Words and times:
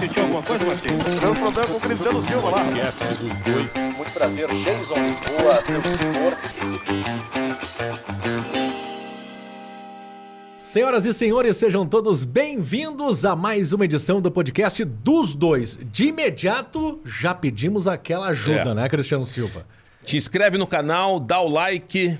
Sentiu 0.00 0.22
alguma 0.24 0.42
coisa, 0.42 0.64
Martins? 0.64 1.04
Deu 1.20 1.34
problema 1.34 1.68
com 1.68 1.74
o 1.76 1.80
Cristiano 1.80 2.26
Silva 2.26 2.50
lá. 2.50 2.64
Muito 2.64 4.10
prazer, 4.12 4.48
Jason 4.48 4.94
Lisboa, 4.96 5.62
seu 5.62 5.82
tutor. 5.82 7.44
Senhoras 10.58 11.06
e 11.06 11.12
senhores, 11.12 11.56
sejam 11.56 11.86
todos 11.86 12.24
bem-vindos 12.24 13.24
a 13.24 13.36
mais 13.36 13.72
uma 13.72 13.84
edição 13.84 14.20
do 14.20 14.28
podcast 14.30 14.84
dos 14.84 15.34
dois. 15.34 15.78
De 15.92 16.06
imediato, 16.08 16.98
já 17.04 17.32
pedimos 17.32 17.86
aquela 17.86 18.28
ajuda, 18.28 18.70
É. 18.70 18.74
né, 18.74 18.88
Cristiano 18.88 19.24
Silva? 19.24 19.64
Te 20.04 20.16
inscreve 20.16 20.58
no 20.58 20.66
canal, 20.66 21.20
dá 21.20 21.40
o 21.40 21.48
like. 21.48 22.18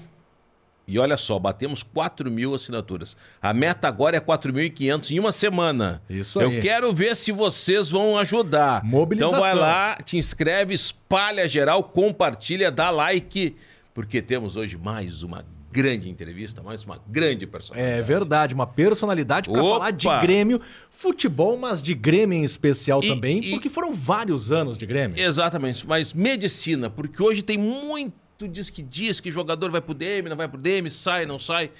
E 0.87 0.99
olha 0.99 1.17
só, 1.17 1.39
batemos 1.39 1.83
4 1.83 2.31
mil 2.31 2.55
assinaturas. 2.55 3.17
A 3.41 3.55
meta 3.55 3.89
agora 3.89 4.17
é 4.17 4.21
4.500 4.21 5.11
em 5.13 5.19
uma 5.19 5.33
semana. 5.33 6.03
Isso 6.11 6.41
Eu 6.41 6.51
aí. 6.51 6.61
quero 6.61 6.93
ver 6.93 7.17
se 7.17 7.33
vocês 7.33 7.89
vão 7.91 8.19
ajudar. 8.19 8.85
Mobilização. 8.85 9.33
Então 9.39 9.41
vai 9.41 9.55
lá, 9.55 9.97
te 10.05 10.19
inscreve, 10.19 10.75
espalha 10.75 11.49
geral, 11.49 11.83
compartilha, 11.85 12.71
dá 12.71 12.91
like. 12.91 13.57
Porque 13.95 14.21
temos 14.21 14.57
hoje 14.57 14.77
mais 14.77 15.23
uma 15.23 15.45
grande 15.73 16.09
entrevista, 16.09 16.63
mais 16.63 16.85
uma 16.85 17.01
grande 17.09 17.47
personagem. 17.49 17.89
É 17.91 18.01
verdade, 18.03 18.55
uma 18.55 18.67
personalidade 18.67 19.49
para 19.51 19.61
falar 19.63 19.91
de 19.91 20.07
Grêmio, 20.21 20.61
futebol, 20.91 21.57
mas 21.57 21.83
de 21.83 21.95
Grêmio 21.95 22.39
em 22.39 22.45
especial 22.45 23.01
E- 23.03 23.09
também, 23.09 23.39
e- 23.39 23.51
porque 23.51 23.69
foram 23.69 23.93
vários 23.93 24.53
anos 24.53 24.79
de 24.79 24.87
Grêmio. 24.87 25.19
Exatamente, 25.19 25.85
mas 25.87 26.13
medicina, 26.13 26.89
porque 26.91 27.21
hoje 27.21 27.43
tem 27.43 27.59
muito 27.59 28.13
diz 28.41 28.71
que 28.71 28.83
diz 28.83 29.21
que 29.21 29.31
jogador 29.31 29.71
vai 29.71 29.81
pro 29.81 29.95
DM, 29.95 30.29
não 30.29 30.37
vai 30.37 30.49
pro 30.49 30.59
DM, 30.59 30.91
sai, 30.91 31.25
não 31.27 31.39
sai. 31.39 31.71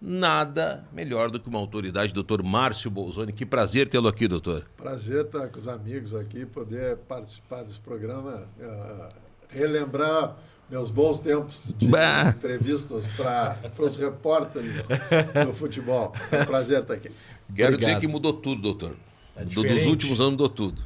Nada 0.00 0.84
melhor 0.92 1.28
do 1.28 1.40
que 1.40 1.48
uma 1.48 1.58
autoridade, 1.58 2.14
doutor 2.14 2.40
Márcio 2.42 2.88
Bolzoni. 2.88 3.32
Que 3.32 3.44
prazer 3.44 3.88
tê-lo 3.88 4.06
aqui, 4.06 4.28
doutor. 4.28 4.64
Prazer 4.76 5.24
estar 5.24 5.48
com 5.48 5.58
os 5.58 5.66
amigos 5.66 6.14
aqui, 6.14 6.46
poder 6.46 6.96
participar 6.98 7.64
desse 7.64 7.80
programa, 7.80 8.46
ah, 8.62 9.08
relembrar 9.48 10.36
meus 10.70 10.90
bons 10.90 11.18
tempos 11.18 11.74
de 11.76 11.88
Bah. 11.88 12.32
entrevistas 12.36 13.06
para 13.16 13.56
os 13.78 13.96
repórteres 13.96 14.86
do 15.46 15.52
futebol. 15.54 16.12
É 16.30 16.42
um 16.42 16.46
prazer 16.46 16.82
estar 16.82 16.94
aqui. 16.94 17.10
Quero 17.56 17.74
Obrigado. 17.74 17.78
dizer 17.80 17.98
que 18.00 18.06
mudou 18.06 18.32
tudo, 18.34 18.62
doutor. 18.62 18.94
Do- 19.52 19.62
dos 19.64 19.86
últimos 19.86 20.20
anos 20.20 20.32
mudou 20.32 20.48
tudo. 20.48 20.80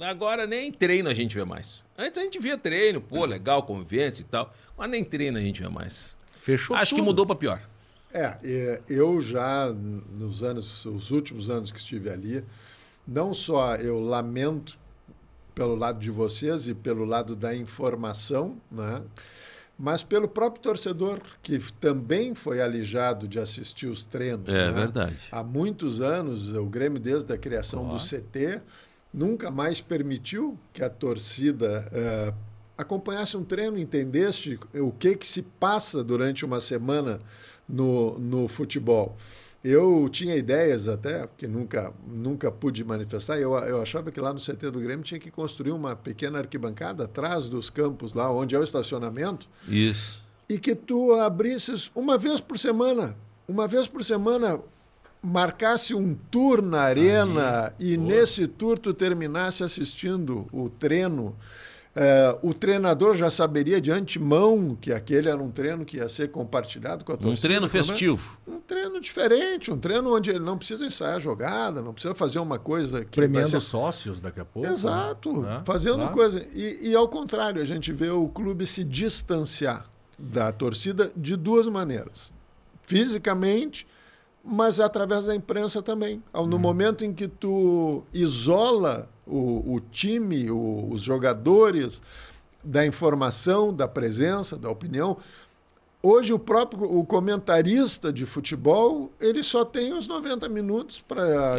Agora 0.00 0.46
nem 0.46 0.70
treino 0.70 1.08
a 1.08 1.14
gente 1.14 1.34
vê 1.34 1.44
mais. 1.44 1.84
Antes 1.96 2.18
a 2.18 2.22
gente 2.22 2.38
via 2.38 2.56
treino, 2.56 3.00
pô, 3.00 3.24
legal, 3.24 3.62
convivência 3.64 4.22
e 4.22 4.24
tal. 4.24 4.54
Mas 4.76 4.90
nem 4.90 5.02
treino 5.02 5.38
a 5.38 5.40
gente 5.40 5.60
vê 5.60 5.68
mais. 5.68 6.14
Fechou 6.42 6.76
Acho 6.76 6.94
que 6.94 7.00
tudo. 7.00 7.06
mudou 7.06 7.26
pra 7.26 7.34
pior. 7.34 7.60
É, 8.12 8.80
eu 8.88 9.20
já 9.20 9.70
nos 9.70 10.42
anos, 10.42 10.84
os 10.86 11.10
últimos 11.10 11.50
anos 11.50 11.70
que 11.70 11.78
estive 11.78 12.08
ali, 12.08 12.44
não 13.06 13.34
só 13.34 13.76
eu 13.76 14.00
lamento 14.00 14.78
pelo 15.54 15.74
lado 15.74 15.98
de 15.98 16.10
vocês 16.10 16.68
e 16.68 16.74
pelo 16.74 17.04
lado 17.04 17.34
da 17.34 17.54
informação, 17.54 18.56
né? 18.70 19.02
mas 19.78 20.02
pelo 20.02 20.26
próprio 20.26 20.62
torcedor, 20.62 21.20
que 21.42 21.58
também 21.80 22.34
foi 22.34 22.60
alijado 22.60 23.28
de 23.28 23.38
assistir 23.38 23.86
os 23.86 24.04
treinos. 24.04 24.48
É 24.48 24.66
né? 24.66 24.72
verdade. 24.72 25.16
Há 25.30 25.42
muitos 25.42 26.00
anos, 26.00 26.48
o 26.48 26.66
Grêmio, 26.66 26.98
desde 26.98 27.32
a 27.32 27.38
criação 27.38 27.86
do 27.86 27.96
CT, 27.96 28.60
nunca 29.12 29.50
mais 29.50 29.80
permitiu 29.80 30.58
que 30.72 30.82
a 30.82 30.90
torcida 30.90 31.88
eh, 31.92 32.34
acompanhasse 32.76 33.36
um 33.36 33.44
treino, 33.44 33.78
entendesse 33.78 34.58
o 34.74 34.92
que, 34.92 35.16
que 35.16 35.26
se 35.26 35.42
passa 35.42 36.04
durante 36.04 36.44
uma 36.44 36.60
semana 36.60 37.20
no, 37.68 38.18
no 38.18 38.46
futebol. 38.46 39.16
Eu 39.64 40.08
tinha 40.08 40.36
ideias 40.36 40.86
até, 40.86 41.28
que 41.36 41.48
nunca, 41.48 41.92
nunca 42.06 42.50
pude 42.50 42.84
manifestar, 42.84 43.38
eu, 43.38 43.52
eu 43.54 43.82
achava 43.82 44.12
que 44.12 44.20
lá 44.20 44.32
no 44.32 44.38
CT 44.38 44.70
do 44.70 44.78
Grêmio 44.78 45.04
tinha 45.04 45.18
que 45.18 45.32
construir 45.32 45.72
uma 45.72 45.96
pequena 45.96 46.38
arquibancada 46.38 47.04
atrás 47.04 47.48
dos 47.48 47.68
campos, 47.68 48.14
lá 48.14 48.32
onde 48.32 48.54
é 48.54 48.58
o 48.58 48.62
estacionamento, 48.62 49.48
Isso. 49.66 50.24
e 50.48 50.60
que 50.60 50.76
tu 50.76 51.12
abrisses 51.14 51.90
uma 51.94 52.16
vez 52.16 52.40
por 52.40 52.56
semana, 52.56 53.16
uma 53.48 53.66
vez 53.66 53.88
por 53.88 54.04
semana 54.04 54.60
marcasse 55.22 55.94
um 55.94 56.14
tour 56.30 56.62
na 56.62 56.82
arena 56.82 57.72
e 57.78 57.96
nesse 57.96 58.46
tour 58.46 58.78
tu 58.78 58.94
terminasse 58.94 59.62
assistindo 59.64 60.46
o 60.52 60.68
treino. 60.68 61.36
Eh, 62.00 62.38
o 62.42 62.54
treinador 62.54 63.16
já 63.16 63.28
saberia 63.28 63.80
de 63.80 63.90
antemão 63.90 64.76
que 64.80 64.92
aquele 64.92 65.28
era 65.28 65.42
um 65.42 65.50
treino 65.50 65.84
que 65.84 65.96
ia 65.96 66.08
ser 66.08 66.30
compartilhado 66.30 67.04
com 67.04 67.10
a 67.10 67.14
Um 67.16 67.18
torcida. 67.18 67.48
treino 67.48 67.68
pelo 67.68 67.72
menos 67.72 67.88
festivo. 67.88 68.38
Um 68.46 68.60
treino 68.60 69.00
diferente, 69.00 69.72
um 69.72 69.78
treino 69.78 70.14
onde 70.14 70.30
ele 70.30 70.38
não 70.38 70.56
precisa 70.56 70.86
ensaiar 70.86 71.16
a 71.16 71.18
jogada, 71.18 71.82
não 71.82 71.92
precisa 71.92 72.14
fazer 72.14 72.38
uma 72.38 72.58
coisa 72.58 73.04
que 73.04 73.18
Premiando 73.20 73.48
ser 73.50 73.60
sócios 73.60 74.20
daqui 74.20 74.38
a 74.38 74.44
pouco. 74.44 74.68
Exato, 74.68 75.40
né? 75.42 75.62
fazendo 75.64 75.96
Claro. 75.96 76.12
coisa. 76.12 76.46
E, 76.54 76.90
e 76.90 76.94
ao 76.94 77.08
contrário, 77.08 77.60
a 77.60 77.64
gente 77.64 77.92
vê 77.92 78.10
o 78.10 78.28
clube 78.28 78.64
se 78.64 78.84
distanciar 78.84 79.86
da 80.16 80.52
torcida 80.52 81.10
de 81.16 81.34
duas 81.34 81.66
maneiras: 81.66 82.32
fisicamente, 82.86 83.86
mas 84.44 84.80
através 84.80 85.24
da 85.26 85.34
imprensa 85.34 85.82
também. 85.82 86.22
No 86.46 86.58
momento 86.58 87.04
em 87.04 87.12
que 87.12 87.28
tu 87.28 88.02
isola 88.14 89.08
o, 89.26 89.74
o 89.74 89.80
time, 89.80 90.50
o- 90.50 90.88
os 90.90 91.02
jogadores 91.02 92.02
da 92.64 92.86
informação, 92.86 93.72
da 93.74 93.86
presença, 93.86 94.56
da 94.56 94.70
opinião. 94.70 95.16
Hoje 96.02 96.32
o 96.32 96.38
próprio 96.38 96.84
o 96.84 97.04
comentarista 97.04 98.12
de 98.12 98.24
futebol 98.24 99.10
ele 99.20 99.42
só 99.42 99.64
tem 99.64 99.92
os 99.92 100.06
90 100.06 100.48
minutos 100.48 101.00
para 101.00 101.58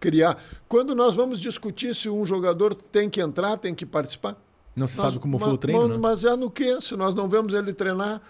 criar. 0.00 0.36
Quando 0.68 0.94
nós 0.94 1.14
vamos 1.16 1.40
discutir 1.40 1.94
se 1.94 2.08
um 2.08 2.24
jogador 2.26 2.74
tem 2.74 3.08
que 3.08 3.20
entrar, 3.20 3.56
tem 3.56 3.74
que 3.74 3.86
participar. 3.86 4.36
Não 4.74 4.86
se 4.86 4.96
Nós- 4.98 5.06
sabe 5.12 5.18
como 5.22 5.38
foi 5.38 5.48
o 5.52 5.58
treino, 5.58 5.80
ma- 5.82 5.88
né? 5.88 5.96
Mas 5.98 6.24
é 6.24 6.34
no 6.36 6.50
quê? 6.50 6.78
Se 6.80 6.96
nós 6.96 7.14
não 7.14 7.28
vemos 7.28 7.52
ele 7.54 7.72
treinar, 7.72 8.20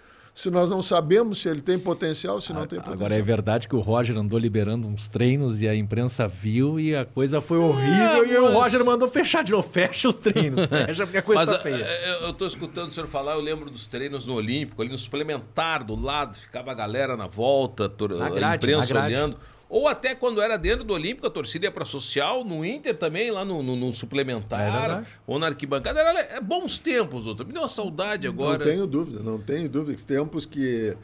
se 0.40 0.50
nós 0.50 0.70
não 0.70 0.82
sabemos 0.82 1.42
se 1.42 1.50
ele 1.50 1.60
tem 1.60 1.78
potencial, 1.78 2.40
se 2.40 2.50
não 2.50 2.66
tem 2.66 2.78
potencial. 2.78 2.94
Agora 2.94 3.14
é 3.14 3.20
verdade 3.20 3.68
que 3.68 3.76
o 3.76 3.80
Roger 3.80 4.16
andou 4.16 4.38
liberando 4.38 4.88
uns 4.88 5.06
treinos 5.06 5.60
e 5.60 5.68
a 5.68 5.76
imprensa 5.76 6.26
viu 6.26 6.80
e 6.80 6.96
a 6.96 7.04
coisa 7.04 7.42
foi 7.42 7.58
horrível 7.58 8.24
e 8.24 8.38
o 8.38 8.50
Roger 8.50 8.82
mandou 8.82 9.06
fechar 9.06 9.44
de 9.44 9.52
novo. 9.52 9.68
Fecha 9.68 10.08
os 10.08 10.18
treinos, 10.18 10.64
fecha 10.64 11.04
porque 11.04 11.18
a 11.18 11.22
coisa 11.22 11.44
Mas 11.44 11.56
tá 11.56 11.62
feia. 11.62 11.84
eh, 11.84 12.10
eu, 12.10 12.28
eu 12.28 12.32
tô 12.32 12.46
escutando 12.46 12.88
o 12.88 12.92
senhor 12.92 13.06
falar, 13.06 13.34
eu 13.34 13.40
lembro 13.42 13.68
dos 13.68 13.86
treinos 13.86 14.24
no 14.24 14.32
Olímpico, 14.32 14.80
ali 14.80 14.90
no 14.90 14.96
suplementar 14.96 15.84
do 15.84 15.94
lado, 15.94 16.38
ficava 16.38 16.70
a 16.70 16.74
galera 16.74 17.18
na 17.18 17.26
volta, 17.26 17.84
a 17.84 18.30
grade, 18.30 18.66
imprensa 18.66 18.94
na 18.94 19.00
grade. 19.00 19.14
olhando. 19.14 19.36
Ou 19.70 19.86
até 19.86 20.16
quando 20.16 20.42
era 20.42 20.56
dentro 20.56 20.84
do 20.84 20.92
Olímpico, 20.92 21.28
a 21.28 21.30
torcida 21.30 21.66
ia 21.66 21.70
pra 21.70 21.84
social, 21.84 22.44
no 22.44 22.64
Inter 22.64 22.96
também, 22.96 23.30
lá 23.30 23.44
no, 23.44 23.62
no- 23.62 23.76
no 23.76 23.90
É 23.90 23.92
suplementar, 23.92 24.72
verdade. 24.72 25.06
ou 25.26 25.38
na 25.38 25.46
arquibancada. 25.46 26.00
Era, 26.00 26.18
é 26.36 26.40
bons 26.40 26.76
tempos, 26.76 27.24
doutor. 27.24 27.46
Me 27.46 27.52
deu 27.52 27.62
uma 27.62 27.68
saudade 27.68 28.26
agora. 28.26 28.64
Não 28.64 28.72
tenho 28.72 28.86
dúvida, 28.86 29.22
não 29.22 29.38
tenho 29.38 29.68
dúvida. 29.68 29.96
Que 29.96 30.04
tempos 30.04 30.44
que, 30.44 30.96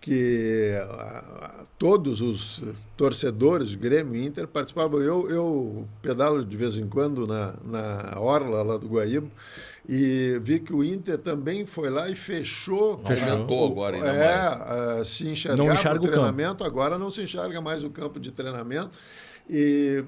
que 0.00 0.72
ah, 0.80 1.64
todos 1.78 2.22
os 2.22 2.62
torcedores 2.96 3.74
Grêmio 3.74 4.16
e 4.16 4.24
Inter 4.24 4.46
participavam. 4.48 5.00
Eu, 5.02 5.28
eu 5.28 5.86
pedalo 6.00 6.42
de 6.44 6.56
vez 6.56 6.78
em 6.78 6.88
quando 6.88 7.26
na, 7.26 7.54
na 7.64 8.18
orla 8.18 8.62
lá 8.62 8.76
do 8.78 8.86
Guaíba 8.88 9.28
e 9.88 10.38
vi 10.42 10.58
que 10.60 10.72
o 10.72 10.82
Inter 10.82 11.16
também 11.18 11.64
foi 11.64 11.90
lá 11.90 12.08
e 12.08 12.14
fechou. 12.16 13.00
Aumentou 13.04 13.68
o- 13.68 13.72
agora 13.72 13.96
ainda 13.96 14.08
é, 14.08 14.36
mais. 14.48 14.60
ah, 15.00 15.02
se 15.04 15.28
enxergava 15.28 15.68
Não 15.68 15.74
enxerga 15.74 16.00
o 16.00 16.04
o 16.04 16.06
treinamento, 16.08 16.64
agora 16.64 16.98
não 16.98 17.10
se 17.10 17.22
enxerga 17.22 17.60
mais 17.60 17.84
o 17.84 17.90
campo 17.90 18.18
de 18.18 18.30
treinamento. 18.32 18.90
E 19.48 20.04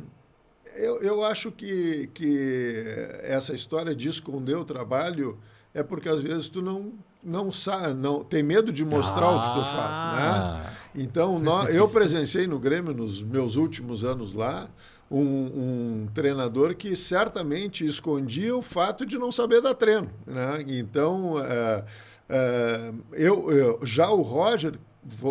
eu, 0.77 0.99
eu 1.01 1.25
acho 1.25 1.51
que, 1.53 2.09
que 2.13 2.85
essa 3.23 3.55
história 3.55 3.95
de 3.95 4.09
esconder 4.09 4.57
o 4.57 4.65
trabalho 4.65 5.39
é 5.75 5.83
porque 5.83 6.09
às 6.09 6.21
vezes 6.23 6.49
tu 6.49 6.61
não 6.63 6.93
não 7.21 7.51
sabe, 7.51 7.95
não 7.95 8.23
tem 8.23 8.45
medo 8.45 8.73
de 8.73 8.85
mostrar 8.85 9.29
o 9.29 9.41
que 9.53 9.59
tu 9.59 9.65
faz, 9.65 9.97
Ah. 9.99 10.63
né? 10.95 11.03
Então 11.03 11.39
nó- 11.39 11.65
eu 11.65 11.89
presenciei 11.89 12.47
no 12.47 12.61
Grêmio 12.61 12.95
nos 12.95 13.21
meus 13.23 13.57
últimos 13.57 14.05
anos 14.05 14.33
lá 14.33 14.69
um, 15.11 15.23
um 15.23 16.09
treinador 16.13 16.75
que 16.75 16.95
certamente 16.95 17.85
escondia 17.85 18.55
o 18.57 18.63
fato 18.63 19.07
de 19.07 19.19
não 19.19 19.33
saber 19.33 19.61
dar 19.63 19.75
treino, 19.75 20.11
né? 20.27 20.65
Então 20.67 21.37
é, 21.39 21.85
é, 22.29 22.93
eu, 23.13 23.51
eu 23.51 23.81
já 23.85 24.11
o 24.11 24.23
Roger 24.23 24.75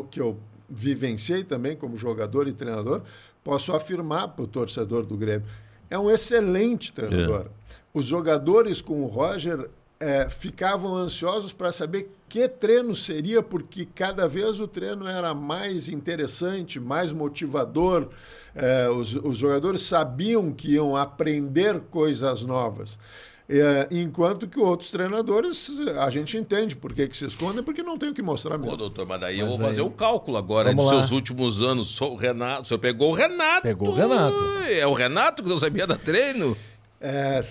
que 0.10 0.20
eu 0.20 0.38
vivenciei 0.70 1.44
também 1.44 1.76
como 1.76 1.96
jogador 1.96 2.48
e 2.48 2.54
treinador 2.54 3.04
posso 3.44 3.74
afirmar 3.74 4.30
para 4.30 4.44
o 4.44 4.48
torcedor 4.48 5.06
do 5.06 5.16
Grêmio 5.16 5.48
é 5.90 5.98
um 5.98 6.10
excelente 6.12 6.92
treinador. 6.92 7.48
Os 7.94 8.06
jogadores 8.06 8.82
com 8.82 9.04
o 9.04 9.08
Roger 9.08 9.70
eh, 10.00 10.28
ficavam 10.30 10.96
ansiosos 10.96 11.54
para 11.54 11.72
saber 11.72 12.12
que 12.30 12.48
treino 12.48 12.94
seria, 12.96 13.42
porque 13.42 13.86
cada 13.86 14.28
vez 14.28 14.60
o 14.60 14.68
treino 14.68 15.08
era 15.08 15.34
mais 15.34 15.88
interessante, 15.90 16.80
mais 16.80 17.12
motivador. 17.14 18.10
Eh, 18.56 18.90
os, 18.90 19.16
os 19.16 19.38
jogadores 19.38 19.82
sabiam 19.84 20.52
que 20.52 20.74
iam 20.74 20.96
aprender 20.96 21.80
coisas 21.90 22.42
novas. 22.44 23.00
É, 23.50 23.88
enquanto 23.92 24.46
que 24.46 24.60
outros 24.60 24.90
treinadores, 24.92 25.70
a 26.02 26.10
gente 26.10 26.38
entende 26.38 26.76
por 26.76 26.92
que, 26.92 27.08
que 27.08 27.16
se 27.16 27.24
escondem, 27.26 27.64
porque 27.64 27.82
não 27.82 27.98
tem 27.98 28.10
o 28.10 28.14
que 28.14 28.22
mostrar 28.22 28.56
Ô, 28.56 28.60
mesmo. 28.60 28.76
doutor, 28.76 29.06
mas 29.08 29.22
daí 29.22 29.38
Mas 29.38 29.46
eu 29.46 29.48
vou 29.52 29.58
aí- 29.66 29.72
fazer 29.72 29.82
o 29.84 29.90
cálculo 29.90 30.36
agora 30.36 30.68
Vamos 30.72 30.84
dos 30.84 30.92
lá. 30.94 31.00
seus 31.00 31.12
últimos 31.12 31.62
anos. 31.64 31.92
Sou 31.92 32.12
o 32.12 32.16
Renato. 32.18 32.64
O 32.64 32.66
senhor 32.66 32.80
pegou 32.80 33.12
o 33.12 33.14
Renato. 33.14 33.62
Pegou 33.62 33.88
o 33.88 33.96
Renato. 33.96 34.36
É 34.70 34.86
o 34.86 34.92
Renato 34.92 35.42
que 35.44 35.48
não 35.48 35.58
sabia 35.58 35.88
dar 35.88 35.98
treino. 35.98 36.58
É, 37.00 37.42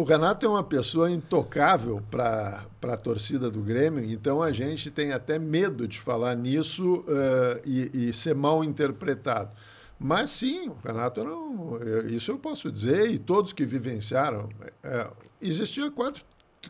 o 0.00 0.04
Renato 0.04 0.46
é 0.46 0.48
uma 0.48 0.64
pessoa 0.64 1.10
intocável 1.10 2.02
para 2.10 2.64
a 2.82 2.96
torcida 2.96 3.50
do 3.50 3.60
Grêmio, 3.60 4.02
então 4.10 4.42
a 4.42 4.50
gente 4.50 4.90
tem 4.90 5.12
até 5.12 5.38
medo 5.38 5.86
de 5.86 6.00
falar 6.00 6.34
nisso 6.34 7.04
eh, 7.06 7.62
e, 7.66 8.08
e 8.08 8.12
ser 8.12 8.34
mal 8.34 8.64
interpretado. 8.64 9.50
Mas 9.98 10.30
sim, 10.30 10.70
o 10.70 10.76
Renato 10.82 11.22
não. 11.22 11.78
Isso 12.08 12.30
eu 12.30 12.38
posso 12.38 12.72
dizer, 12.72 13.10
e 13.10 13.18
todos 13.18 13.52
que 13.52 13.66
vivenciaram. 13.66 14.48
eh, 14.82 15.10
existia 15.42 15.90
quatro, 15.90 16.24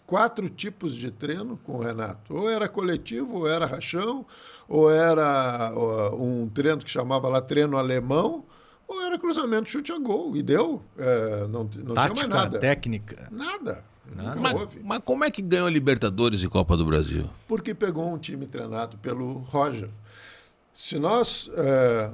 quatro 0.05 0.49
tipos 0.51 0.97
de 0.97 1.13
treino 1.13 1.57
com 1.59 1.77
o 1.77 1.81
Renato. 1.81 2.35
Ou 2.35 2.51
era 2.51 2.69
coletivo, 2.69 3.39
ou 3.39 3.49
era 3.49 3.65
rachão, 3.65 4.27
ou 4.69 4.91
era 4.91 5.73
um 6.19 6.49
treino 6.49 6.79
que 6.79 6.91
chamava 6.91 7.29
lá 7.29 7.41
treino 7.41 7.77
alemão, 7.77 8.45
ou 8.93 9.03
era 9.03 9.19
cruzamento, 9.19 9.69
chute 9.69 9.93
a 9.93 9.99
gol. 9.99 10.37
E 10.37 10.43
deu. 10.43 10.83
eh, 10.99 11.47
não 11.49 11.61
não 11.63 11.69
tinha 11.69 11.85
mais 11.85 11.95
Tática, 12.15 12.29
nada. 12.29 12.59
técnica. 12.59 13.29
Nada. 13.31 13.85
Nunca 14.15 14.41
Mas, 14.41 14.61
houve. 14.61 14.81
mas 14.83 15.01
como 15.05 15.23
é 15.25 15.31
que 15.31 15.41
ganhou 15.41 15.69
a 15.69 15.71
Libertadores 15.71 16.43
e 16.43 16.49
Copa 16.49 16.77
do 16.77 16.85
Brasil? 16.85 17.31
Porque 17.47 17.73
pegou 17.75 18.13
um 18.13 18.19
time 18.19 18.45
treinado 18.47 18.99
pelo 18.99 19.35
Roger. 19.35 19.89
Se 20.75 20.99
nós. 20.99 21.49
eh, 21.55 22.11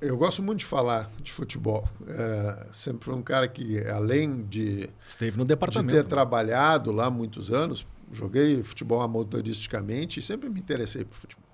eu- 0.00 0.16
gosto 0.16 0.42
muito 0.42 0.60
de 0.60 0.64
falar 0.64 1.10
de 1.20 1.30
futebol. 1.30 1.86
Eh, 2.06 2.66
sempre 2.72 3.04
fui 3.04 3.14
um 3.14 3.22
cara 3.22 3.46
que, 3.46 3.78
além 3.86 4.44
de, 4.44 4.88
Esteve 5.06 5.36
no 5.36 5.44
de 5.44 5.48
departamento. 5.48 5.92
ter 5.92 6.04
trabalhado 6.04 6.90
lá 6.90 7.10
muitos 7.10 7.52
anos, 7.52 7.86
joguei 8.10 8.62
futebol 8.62 9.02
amadoristicamente 9.02 10.20
e 10.20 10.22
sempre 10.22 10.48
me 10.48 10.58
interessei 10.60 11.04
por 11.04 11.16
futebol. 11.16 11.44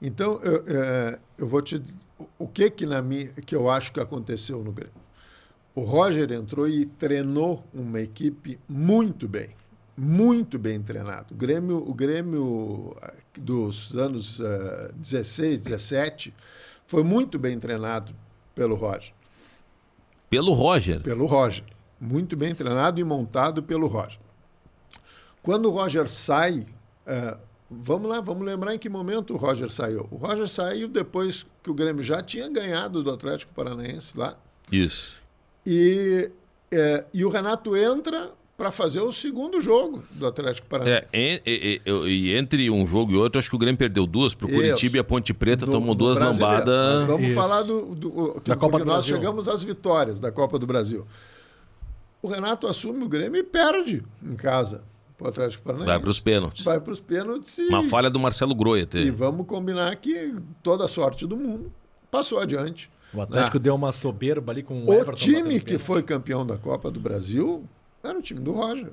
Então, 0.00 0.40
eu, 0.42 0.64
eh, 0.66 1.18
eu 1.38 1.48
vou 1.48 1.60
te. 1.60 1.82
O 2.38 2.48
que 2.48 2.70
que, 2.70 2.86
na 2.86 3.02
minha, 3.02 3.26
que 3.28 3.54
eu 3.54 3.70
acho 3.70 3.92
que 3.92 4.00
aconteceu 4.00 4.62
no 4.62 4.72
Grêmio? 4.72 4.94
O 5.74 5.82
Roger 5.82 6.32
entrou 6.32 6.68
e 6.68 6.84
treinou 6.84 7.64
uma 7.72 8.00
equipe 8.00 8.58
muito 8.68 9.28
bem. 9.28 9.50
Muito 9.96 10.58
bem 10.58 10.80
treinado. 10.80 11.34
O 11.34 11.36
Grêmio, 11.36 11.76
o 11.76 11.92
Grêmio 11.92 12.96
eh, 13.02 13.14
dos 13.38 13.94
anos 13.94 14.40
eh, 14.40 14.90
16, 14.94 15.60
17 15.60 16.34
foi 16.86 17.04
muito 17.04 17.38
bem 17.38 17.58
treinado 17.58 18.14
pelo 18.54 18.74
Roger. 18.74 19.12
Pelo 20.28 20.52
Roger. 20.52 21.00
Pelo 21.02 21.26
Roger. 21.26 21.64
Muito 22.00 22.36
bem 22.36 22.54
treinado 22.54 22.98
e 22.98 23.04
montado 23.04 23.62
pelo 23.62 23.86
Roger. 23.86 24.18
Quando 25.42 25.66
o 25.66 25.70
Roger 25.70 26.08
sai, 26.08 26.66
eh, 27.06 27.36
vamos 27.70 28.10
lá, 28.10 28.20
vamos 28.20 28.44
lembrar 28.44 28.74
em 28.74 28.78
que 28.78 28.88
momento 28.88 29.34
o 29.34 29.36
Roger 29.36 29.70
saiu. 29.70 30.08
O 30.10 30.16
Roger 30.16 30.48
saiu 30.48 30.88
depois 30.88 31.46
que 31.62 31.70
o 31.70 31.74
Grêmio 31.74 32.02
já 32.02 32.20
tinha 32.22 32.48
ganhado 32.48 33.02
do 33.02 33.10
Atlético 33.10 33.52
Paranaense 33.54 34.16
lá. 34.18 34.36
Isso. 34.72 35.18
E, 35.66 36.30
eh, 36.72 37.04
e 37.14 37.24
o 37.24 37.28
Renato 37.28 37.76
entra 37.76 38.32
para 38.56 38.70
fazer 38.70 39.00
o 39.00 39.10
segundo 39.12 39.60
jogo 39.60 40.04
do 40.10 40.26
Atlético 40.26 40.66
Paranaense. 40.68 41.06
É, 41.12 41.40
e, 41.46 41.80
e- 41.86 41.90
e- 41.90 42.08
e 42.08 42.36
entre 42.36 42.68
um 42.70 42.86
jogo 42.86 43.12
e 43.12 43.16
outro, 43.16 43.38
acho 43.38 43.48
que 43.48 43.56
o 43.56 43.58
Grêmio 43.58 43.78
perdeu 43.78 44.06
duas 44.06 44.34
pro 44.34 44.48
Isso. 44.48 44.56
Curitiba 44.56 44.96
e 44.98 45.00
a 45.00 45.04
Ponte 45.04 45.32
Preta 45.32 45.64
No- 45.64 45.72
tomou 45.72 45.94
duas 45.94 46.18
lambadas. 46.18 47.04
vamos 47.04 47.26
Isso. 47.28 47.34
falar 47.34 47.62
do, 47.62 47.94
do, 47.94 48.08
o- 48.36 48.40
Da 48.44 48.56
Copa 48.56 48.78
do 48.78 48.84
nós 48.84 48.96
Brasil. 49.06 49.16
chegamos 49.16 49.48
às 49.48 49.62
vitórias 49.62 50.20
da 50.20 50.30
Copa 50.30 50.58
do 50.58 50.66
Brasil. 50.66 51.06
O 52.22 52.28
Renato 52.28 52.66
assume 52.66 53.02
o 53.02 53.08
Grêmio 53.08 53.40
e 53.40 53.42
perde 53.42 54.02
em 54.22 54.34
casa 54.36 54.82
para 55.20 55.26
o 55.26 55.28
Atlético 55.30 55.62
Paranaense. 55.64 55.90
Vai 55.90 56.00
para 56.00 56.10
os 56.10 56.20
pênaltis. 56.20 56.64
Vai 56.64 56.80
para 56.80 56.92
os 56.94 57.00
pênaltis 57.00 57.58
e, 57.58 57.68
Uma 57.68 57.82
falha 57.84 58.08
do 58.08 58.18
Marcelo 58.18 58.54
Groia. 58.54 58.82
e 58.82 58.86
Teve. 58.86 59.10
vamos 59.10 59.46
combinar 59.46 59.94
que 59.96 60.34
toda 60.62 60.86
a 60.86 60.88
sorte 60.88 61.26
do 61.26 61.36
mundo 61.36 61.70
passou 62.10 62.38
adiante. 62.40 62.90
O 63.12 63.20
Atlético 63.20 63.58
Ah. 63.58 63.60
deu 63.60 63.74
uma 63.74 63.92
soberba 63.92 64.50
ali 64.52 64.62
com 64.62 64.82
o 64.82 64.88
O 64.88 64.92
Everton. 64.94 65.12
time 65.16 65.42
batendo 65.42 65.64
que 65.64 65.78
foi 65.78 66.02
campeão 66.02 66.46
da 66.46 66.56
Copa 66.56 66.90
do 66.90 66.98
Brasil 66.98 67.64
era 68.02 68.18
o 68.18 68.22
time 68.22 68.40
do 68.40 68.52
Roger. 68.52 68.92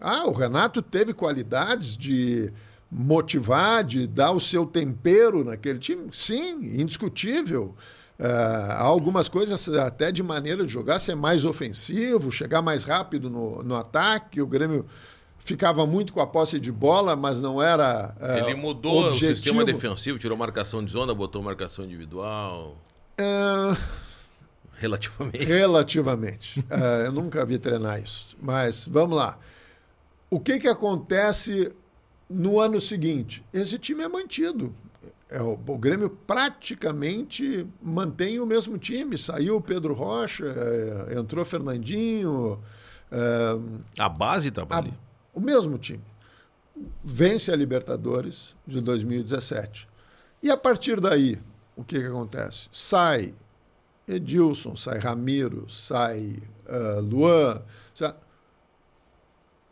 Ah, 0.00 0.26
o 0.26 0.32
Renato 0.32 0.82
teve 0.82 1.12
qualidades 1.14 1.96
de 1.96 2.52
motivar, 2.90 3.84
de 3.84 4.06
dar 4.06 4.32
o 4.32 4.40
seu 4.40 4.64
tempero 4.66 5.44
naquele 5.44 5.78
time? 5.78 6.08
Sim, 6.12 6.80
indiscutível. 6.80 7.74
Há 8.18 8.82
algumas 8.82 9.28
coisas 9.28 9.68
até 9.68 10.10
de 10.10 10.22
maneira 10.24 10.64
de 10.66 10.72
jogar, 10.72 10.98
ser 10.98 11.14
mais 11.14 11.44
ofensivo, 11.44 12.32
chegar 12.32 12.60
mais 12.60 12.82
rápido 12.82 13.30
no, 13.30 13.62
no 13.62 13.76
ataque. 13.76 14.40
O 14.42 14.46
Grêmio 14.46 14.84
ficava 15.48 15.86
muito 15.86 16.12
com 16.12 16.20
a 16.20 16.26
posse 16.26 16.60
de 16.60 16.70
bola, 16.70 17.16
mas 17.16 17.40
não 17.40 17.60
era. 17.62 18.14
ah, 18.20 18.38
Ele 18.38 18.54
mudou 18.54 19.02
o 19.02 19.06
objetivo. 19.08 19.34
sistema 19.36 19.64
defensivo, 19.64 20.18
tirou 20.18 20.36
marcação 20.36 20.84
de 20.84 20.90
zona, 20.92 21.14
botou 21.14 21.42
marcação 21.42 21.84
individual. 21.84 22.76
Ah, 23.20 23.76
Relativamente. 24.76 25.44
Relativamente. 25.44 26.64
Eh, 26.70 27.06
eu 27.06 27.12
nunca 27.12 27.44
vi 27.44 27.58
treinar 27.58 28.00
isso. 28.00 28.36
Mas 28.40 28.86
vamos 28.86 29.16
lá. 29.16 29.36
O 30.30 30.38
que, 30.38 30.60
que 30.60 30.68
acontece 30.68 31.72
no 32.30 32.60
ano 32.60 32.80
seguinte? 32.80 33.42
Esse 33.52 33.76
time 33.78 34.04
é 34.04 34.08
mantido. 34.08 34.72
É, 35.28 35.42
o, 35.42 35.58
o 35.66 35.76
Grêmio 35.78 36.08
praticamente 36.08 37.66
mantém 37.82 38.38
o 38.38 38.46
mesmo 38.46 38.78
time. 38.78 39.18
Saiu 39.18 39.56
o 39.56 39.60
Pedro 39.60 39.94
Rocha, 39.94 40.44
eh, 40.46 41.18
entrou 41.18 41.44
Fernandinho. 41.44 42.60
eh, 43.10 43.58
A 43.98 44.08
base 44.08 44.50
tava 44.52 44.74
a- 44.74 44.78
ali. 44.78 44.94
O 45.38 45.40
mesmo 45.40 45.78
time. 45.78 46.02
Vence 47.02 47.50
a 47.50 47.56
Libertadores 47.56 48.54
de 48.66 48.80
2017. 48.80 49.88
E 50.42 50.50
a 50.50 50.56
partir 50.56 51.00
daí, 51.00 51.38
o 51.76 51.82
que, 51.84 51.98
que 51.98 52.06
acontece? 52.06 52.68
Sai 52.72 53.34
Edilson, 54.06 54.76
sai 54.76 54.98
Ramiro, 54.98 55.68
sai 55.70 56.36
ah, 56.68 57.00
Luan. 57.00 57.62
sai- 57.94 58.14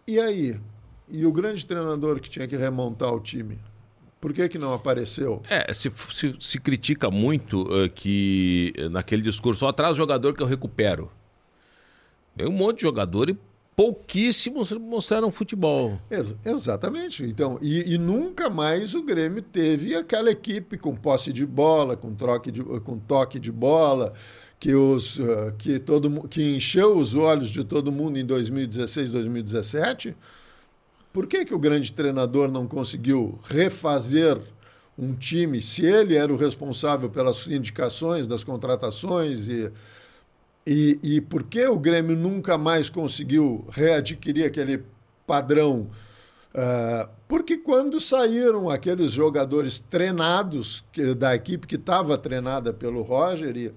E 0.06 0.18
aí? 0.18 0.60
E 1.08 1.24
o 1.26 1.32
grande 1.32 1.64
treinador 1.64 2.20
que 2.20 2.30
tinha 2.30 2.46
que 2.48 2.56
remontar 2.56 3.12
o 3.12 3.20
time? 3.20 3.58
Por 4.20 4.32
que, 4.32 4.48
que 4.48 4.58
não 4.58 4.72
apareceu? 4.72 5.42
É, 5.48 5.72
se, 5.72 5.90
se, 5.90 6.34
se 6.40 6.58
critica 6.60 7.10
muito 7.10 7.66
eh, 7.70 7.88
que 7.88 8.72
eh, 8.76 8.88
naquele 8.88 9.22
discurso, 9.22 9.60
só 9.60 9.70
o 9.90 9.94
jogador 9.94 10.34
que 10.34 10.42
eu 10.42 10.46
recupero. 10.46 11.12
Tem 12.36 12.48
um 12.48 12.52
monte 12.52 12.78
de 12.78 12.82
jogador 12.82 13.30
e 13.30 13.38
pouquíssimos 13.76 14.72
mostraram 14.72 15.30
futebol. 15.30 16.00
Ex- 16.10 16.34
exatamente. 16.44 17.22
Então, 17.24 17.58
e, 17.60 17.92
e 17.92 17.98
nunca 17.98 18.48
mais 18.48 18.94
o 18.94 19.02
Grêmio 19.02 19.42
teve 19.42 19.94
aquela 19.94 20.30
equipe 20.30 20.78
com 20.78 20.96
posse 20.96 21.30
de 21.30 21.44
bola, 21.44 21.94
com, 21.94 22.14
troque 22.14 22.50
de, 22.50 22.64
com 22.64 22.98
toque 22.98 23.38
de 23.38 23.52
bola, 23.52 24.14
que, 24.58 24.74
os, 24.74 25.20
ah, 25.20 25.52
que, 25.58 25.78
todo, 25.78 26.26
que 26.26 26.56
encheu 26.56 26.96
os 26.96 27.14
olhos 27.14 27.50
de 27.50 27.62
todo 27.62 27.92
mundo 27.92 28.18
em 28.18 28.24
2016, 28.24 29.10
2017. 29.10 30.16
Por 31.12 31.26
que, 31.26 31.44
que 31.44 31.54
o 31.54 31.58
grande 31.58 31.92
treinador 31.92 32.50
não 32.50 32.66
conseguiu 32.66 33.38
refazer 33.44 34.40
um 34.98 35.12
time, 35.12 35.60
se 35.60 35.84
ele 35.84 36.14
era 36.14 36.32
o 36.32 36.36
responsável 36.36 37.10
pelas 37.10 37.46
indicações 37.46 38.26
das 38.26 38.42
contratações 38.42 39.46
e 39.46 39.70
e, 40.66 40.98
e 41.02 41.20
por 41.20 41.44
que 41.44 41.64
o 41.66 41.78
Grêmio 41.78 42.16
nunca 42.16 42.58
mais 42.58 42.90
conseguiu 42.90 43.64
readquirir 43.70 44.46
aquele 44.46 44.82
padrão? 45.26 45.88
Ah, 46.54 47.08
porque 47.28 47.56
quando 47.58 48.00
saíram 48.00 48.70
aqueles 48.70 49.12
jogadores 49.12 49.78
treinados 49.78 50.82
que- 50.92 51.14
da 51.14 51.34
equipe 51.34 51.66
que 51.66 51.74
estava 51.76 52.16
treinada 52.16 52.72
pelo 52.72 53.02
Roger, 53.02 53.56
e, 53.56 53.68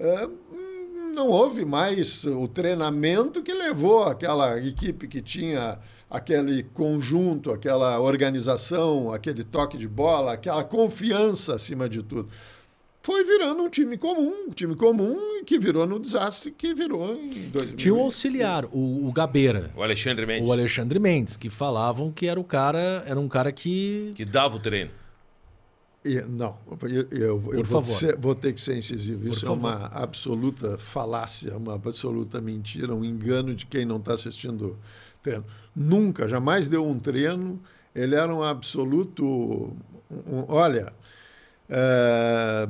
hum, 0.00 1.12
não 1.14 1.28
houve 1.28 1.64
mais 1.64 2.24
o 2.24 2.48
treinamento 2.48 3.42
que 3.42 3.52
levou 3.52 4.02
aquela 4.04 4.58
equipe 4.58 5.06
que 5.06 5.22
tinha 5.22 5.78
aquele 6.10 6.62
conjunto, 6.62 7.50
aquela 7.52 8.00
organização, 8.00 9.12
aquele 9.12 9.44
toque 9.44 9.76
de 9.76 9.86
bola, 9.88 10.32
aquela 10.32 10.64
confiança 10.64 11.54
acima 11.54 11.88
de 11.88 12.02
tudo 12.02 12.28
foi 13.04 13.22
virando 13.22 13.62
um 13.62 13.68
time 13.68 13.96
comum, 13.98 14.46
um 14.48 14.50
time 14.50 14.74
comum 14.74 15.14
e 15.38 15.44
que 15.44 15.58
virou 15.58 15.86
no 15.86 16.00
desastre 16.00 16.50
que 16.50 16.74
virou 16.74 17.14
em 17.14 17.50
2000. 17.50 17.76
Tinha 17.76 17.94
um 17.94 18.00
auxiliar, 18.00 18.64
o, 18.72 19.06
o 19.06 19.12
Gabeira. 19.12 19.70
O 19.76 19.82
Alexandre 19.82 20.24
Mendes, 20.26 20.48
O 20.48 20.52
Alexandre 20.52 20.98
Mendes, 20.98 21.36
que 21.36 21.48
falavam 21.50 22.10
que 22.10 22.26
era 22.26 22.40
o 22.40 22.44
cara, 22.44 23.04
era 23.06 23.20
um 23.20 23.28
cara 23.28 23.52
que. 23.52 24.12
que 24.16 24.24
dava 24.24 24.56
o 24.56 24.58
treino. 24.58 24.90
E- 26.04 26.20
não, 26.22 26.56
eu, 26.82 26.88
eu- 27.10 27.18
eu 27.20 27.40
Por 27.62 27.64
vou, 27.66 27.84
ser- 27.84 28.16
vou 28.16 28.34
ter 28.34 28.52
que 28.52 28.60
ser 28.60 28.76
incisivo. 28.76 29.26
Isso 29.28 29.44
é 29.44 29.48
favor. 29.48 29.58
uma 29.68 29.86
absoluta 29.86 30.76
falácia, 30.78 31.56
uma 31.56 31.74
absoluta 31.74 32.40
mentira, 32.40 32.94
um 32.94 33.04
engano 33.04 33.54
de 33.54 33.64
quem 33.66 33.84
não 33.86 33.96
está 33.96 34.12
assistindo 34.14 34.78
treino. 35.22 35.44
Nunca, 35.74 36.28
jamais 36.28 36.68
deu 36.68 36.86
um 36.86 36.98
treino. 36.98 37.60
Ele 37.94 38.14
era 38.14 38.34
um 38.34 38.42
absoluto. 38.42 39.24
um- 39.24 39.74
um- 40.40 40.44
olha, 40.48 40.92
é, 41.68 42.68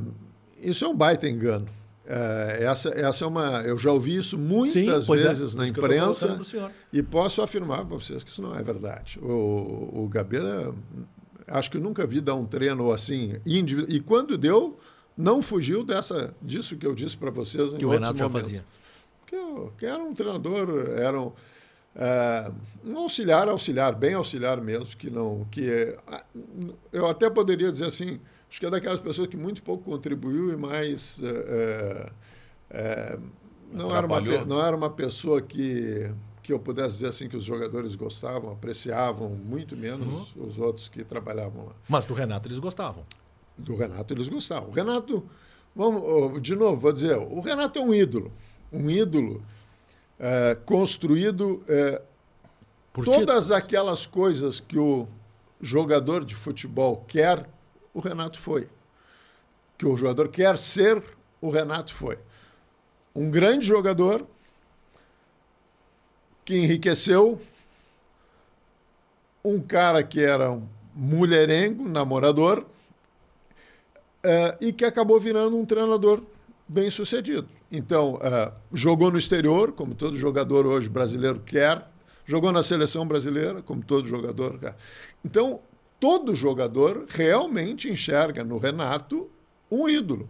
isso 0.61 0.85
é 0.85 0.89
um 0.89 0.95
baita 0.97 1.29
engano. 1.29 1.69
É, 2.07 2.59
essa, 2.65 2.91
essa 2.91 3.25
é 3.25 3.29
uma. 3.29 3.63
Eu 3.63 3.79
já 3.79 3.91
ouvi 3.91 4.17
isso 4.17 4.39
muitas 4.39 5.05
Sim, 5.07 5.13
é, 5.13 5.17
vezes 5.17 5.55
na 5.55 5.67
tô 5.69 5.81
colocando 5.81 6.03
imprensa 6.43 6.71
e 6.93 7.03
posso 7.03 7.41
afirmar 7.41 7.79
para 7.87 7.97
vocês 7.97 8.23
que 8.23 8.31
isso 8.31 8.43
não 8.43 8.55
é 8.55 8.63
verdade. 8.63 9.19
O, 9.23 10.03
o 10.05 10.09
Gabeira, 10.11 10.75
acho 11.49 11.71
que 11.71 11.79
nunca 11.79 12.07
vi 12.07 12.21
dar 12.21 12.35
um 12.35 12.45
treino 12.45 12.93
assim 12.93 13.37
individual. 13.47 13.91
E 13.97 14.01
quando 14.01 14.37
deu, 14.37 14.79
não 15.17 15.41
fugiu 15.41 15.83
dessa, 15.83 16.35
disso 16.43 16.77
que 16.77 16.87
eu 16.87 16.95
disse 16.95 17.17
para 17.17 17.31
vocês 17.31 17.73
em 17.73 17.79
Que 17.79 17.87
o 17.87 17.91
Renato 17.91 18.19
já 18.19 18.29
momentos. 18.29 18.51
fazia. 18.51 18.65
Que, 19.27 19.35
eu- 19.37 19.73
que 19.79 19.87
era 19.87 20.03
um 20.03 20.13
treinador, 20.13 20.85
era 20.99 21.19
um, 21.19 21.33
é, 21.97 22.51
um 22.85 22.99
auxiliar, 22.99 23.49
auxiliar, 23.49 23.95
bem 23.95 24.13
auxiliar 24.13 24.61
mesmo, 24.61 24.95
que 24.99 25.09
não. 25.09 25.47
que 25.51 25.97
Eu 26.93 27.07
até 27.09 27.31
poderia 27.31 27.71
dizer 27.71 27.87
assim, 27.87 28.21
acho 28.55 28.61
que 28.61 28.67
é 28.67 28.71
daquelas 28.71 29.01
pessoas 29.01 29.27
que 29.27 29.37
muito 29.37 29.65
pouco 29.65 29.83
contribuiu 29.91 30.53
e 30.53 30.57
mais. 30.57 31.21
é, 31.25 32.13
é, 32.71 33.19
não, 33.73 33.95
era 33.97 34.07
uma, 34.07 34.21
não 34.45 34.65
era 34.65 34.77
uma 34.77 34.89
pessoa 34.91 35.43
que, 35.43 36.09
que 36.41 36.53
eu 36.53 36.61
pudesse 36.61 36.95
dizer 36.95 37.09
assim 37.09 37.29
que 37.29 37.37
os 37.37 37.43
jogadores 37.43 37.97
gostavam, 37.97 38.53
apreciavam, 38.53 39.31
muito 39.31 39.77
menos 39.77 40.33
Uhum. 40.37 40.47
os 40.47 40.57
outros 40.57 40.89
que 40.89 41.03
trabalhavam 41.03 41.67
lá. 41.67 41.73
Mas 41.89 42.07
do 42.07 42.15
Renato 42.15 42.47
eles 42.47 42.61
gostavam. 42.61 43.05
Do 43.59 43.75
Renato 43.75 44.15
eles 44.15 44.29
gostavam. 44.29 44.69
O 44.69 44.73
Renato, 44.73 45.29
vamos, 45.75 46.41
de 46.41 46.55
novo, 46.55 46.77
vou 46.77 46.93
dizer, 46.93 47.17
o 47.19 47.41
Renato 47.41 47.81
é 47.81 47.83
um 47.83 47.93
ídolo. 47.93 48.31
Um 48.73 48.89
ídolo 48.89 49.43
eh, 50.21 50.57
construído. 50.65 51.61
eh, 51.69 52.01
Por 52.93 53.05
todas 53.05 53.19
títulos. 53.21 53.51
aquelas 53.51 54.07
coisas 54.07 54.61
que 54.61 54.79
o 54.79 55.09
jogador 55.61 56.25
de 56.25 56.35
futebol 56.37 57.05
quer, 57.09 57.49
o 57.95 58.01
Renato 58.01 58.39
foi. 58.39 58.69
Que 59.79 59.87
o 59.87 59.97
jogador 59.97 60.29
quer 60.29 60.59
ser, 60.59 61.03
o 61.41 61.49
Renato 61.49 61.95
foi. 61.95 62.19
Um 63.15 63.31
grande 63.31 63.65
jogador 63.65 64.27
que 66.45 66.57
enriqueceu 66.57 67.41
um 69.45 69.61
cara 69.61 70.03
que 70.03 70.21
era 70.21 70.51
um 70.51 70.67
mulherengo, 70.95 71.89
namorador, 71.89 72.67
eh, 74.25 74.57
e 74.61 74.73
que 74.73 74.85
acabou 74.85 75.21
virando 75.21 75.57
um 75.57 75.67
treinador 75.67 76.23
bem 76.67 76.91
sucedido. 76.91 77.49
Então, 77.71 78.19
eh, 78.23 78.53
jogou 78.73 79.11
no 79.11 79.19
exterior, 79.19 79.73
como 79.73 79.95
todo 79.95 80.17
jogador 80.17 80.67
hoje 80.67 80.89
brasileiro 80.89 81.41
quer, 81.41 81.85
jogou 82.25 82.51
na 82.53 82.63
seleção 82.63 83.07
brasileira, 83.07 83.61
como 83.61 83.85
todo 83.85 84.09
jogador 84.09 84.59
quer. 84.59 84.77
Então, 85.23 85.61
todo 86.05 86.35
jogador 86.35 87.07
realmente 87.09 87.91
enxerga 87.91 88.45
no 88.45 88.59
Renato 88.59 89.31
um 89.71 89.89
ídolo. 89.89 90.29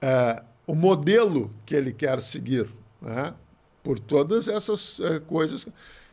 Eh, 0.00 0.42
o 0.68 0.72
modelo 0.72 1.50
que 1.66 1.74
ele 1.74 1.92
quer 1.92 2.22
seguir, 2.22 2.68
né? 3.02 3.34
por 3.82 3.98
todas 3.98 4.46
essas 4.46 5.00
eh, 5.00 5.18
coisas. 5.18 5.66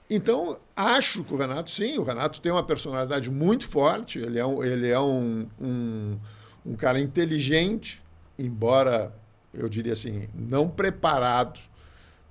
Então, 0.10 0.58
acho 0.76 1.24
que 1.24 1.32
o 1.32 1.38
Renato, 1.38 1.70
sim, 1.70 2.00
o 2.00 2.04
Renato 2.04 2.42
tem 2.42 2.52
uma 2.52 2.64
personalidade 2.64 3.30
muito 3.30 3.70
forte, 3.70 4.18
ele 4.18 4.40
é 4.40 4.46
um, 4.48 4.64
ele 4.64 4.90
é 4.90 5.00
um, 5.00 5.46
um, 5.62 6.18
um 6.66 6.76
cara 6.76 7.00
inteligente, 7.00 8.02
embora, 8.36 9.14
eu 9.54 9.70
diria 9.70 9.94
assim, 9.94 10.28
não 10.34 10.68
preparado. 10.68 11.60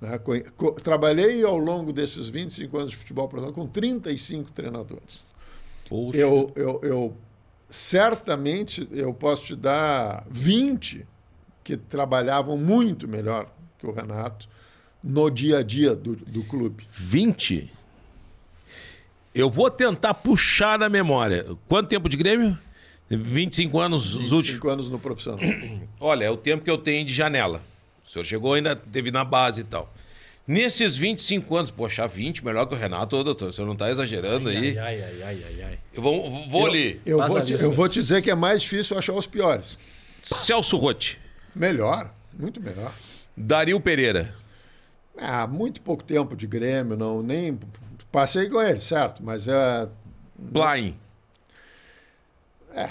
né? 0.01 0.19
Trabalhei 0.83 1.45
ao 1.45 1.57
longo 1.57 1.93
desses 1.93 2.27
25 2.27 2.77
anos 2.77 2.91
de 2.91 2.97
futebol 2.97 3.29
profissional 3.29 3.55
com 3.55 3.71
35 3.71 4.51
treinadores. 4.51 5.36
Poxa. 5.89 6.17
Eu, 6.17 6.51
eu, 6.55 6.79
eu 6.83 7.17
certamente 7.67 8.87
eu 8.91 9.13
posso 9.13 9.45
te 9.45 9.55
dar 9.55 10.25
20 10.29 11.05
que 11.63 11.75
trabalhavam 11.75 12.57
muito 12.57 13.07
melhor 13.07 13.51
que 13.77 13.85
o 13.85 13.91
Renato 13.91 14.47
no 15.03 15.29
dia 15.29 15.59
a 15.59 15.63
dia 15.63 15.95
do, 15.95 16.15
do 16.15 16.43
clube. 16.43 16.85
20? 16.91 17.71
Eu 19.33 19.49
vou 19.49 19.69
tentar 19.69 20.13
puxar 20.13 20.79
na 20.79 20.89
memória. 20.89 21.45
Quanto 21.67 21.89
tempo 21.89 22.09
de 22.09 22.17
Grêmio? 22.17 22.57
25 23.09 23.79
anos 23.79 24.15
os 24.15 24.31
últimos. 24.31 24.47
25 24.47 24.69
anos 24.69 24.89
no 24.89 24.99
profissional. 24.99 25.39
Olha, 25.99 26.25
é 26.25 26.29
o 26.31 26.37
tempo 26.37 26.63
que 26.63 26.71
eu 26.71 26.77
tenho 26.77 27.05
de 27.05 27.13
janela. 27.13 27.61
O 28.05 28.09
senhor 28.09 28.25
chegou 28.25 28.53
ainda, 28.53 28.75
teve 28.75 29.11
na 29.11 29.23
base 29.23 29.61
e 29.61 29.63
tal. 29.63 29.93
Nesses 30.47 30.95
25 30.95 31.55
anos, 31.57 31.69
poxa, 31.71 32.07
20 32.07 32.45
melhor 32.45 32.65
que 32.65 32.73
o 32.73 32.77
Renato, 32.77 33.17
ô 33.17 33.23
doutor, 33.23 33.51
senhor 33.51 33.67
não 33.67 33.73
está 33.73 33.91
exagerando 33.91 34.47
aí? 34.47 34.79
Ai, 34.79 35.01
ai, 35.01 35.21
ai, 35.21 35.43
ai, 35.45 35.63
ai. 35.63 35.79
Eu 35.93 36.01
vou, 36.01 36.47
vou 36.47 36.65
ali. 36.67 37.01
Eu 37.05 37.17
vou, 37.27 37.41
te, 37.41 37.51
eu 37.51 37.71
vou 37.71 37.89
te 37.89 37.95
dizer 37.95 38.21
que 38.21 38.31
é 38.31 38.35
mais 38.35 38.61
difícil 38.61 38.97
achar 38.97 39.11
os 39.13 39.27
piores. 39.27 39.77
Celso 40.21 40.77
Rotti, 40.77 41.19
Melhor, 41.53 42.13
muito 42.37 42.61
melhor. 42.61 42.93
Dario 43.35 43.79
Pereira, 43.81 44.33
Ah, 45.17 45.45
muito 45.47 45.81
pouco 45.81 46.03
tempo 46.03 46.35
de 46.35 46.47
Grêmio, 46.47 46.95
não, 46.95 47.21
nem 47.21 47.59
passei 48.09 48.47
com 48.49 48.61
ele, 48.61 48.79
certo, 48.79 49.21
mas 49.23 49.47
é 49.49 49.87
Plain. 50.53 50.95
É. 52.73 52.87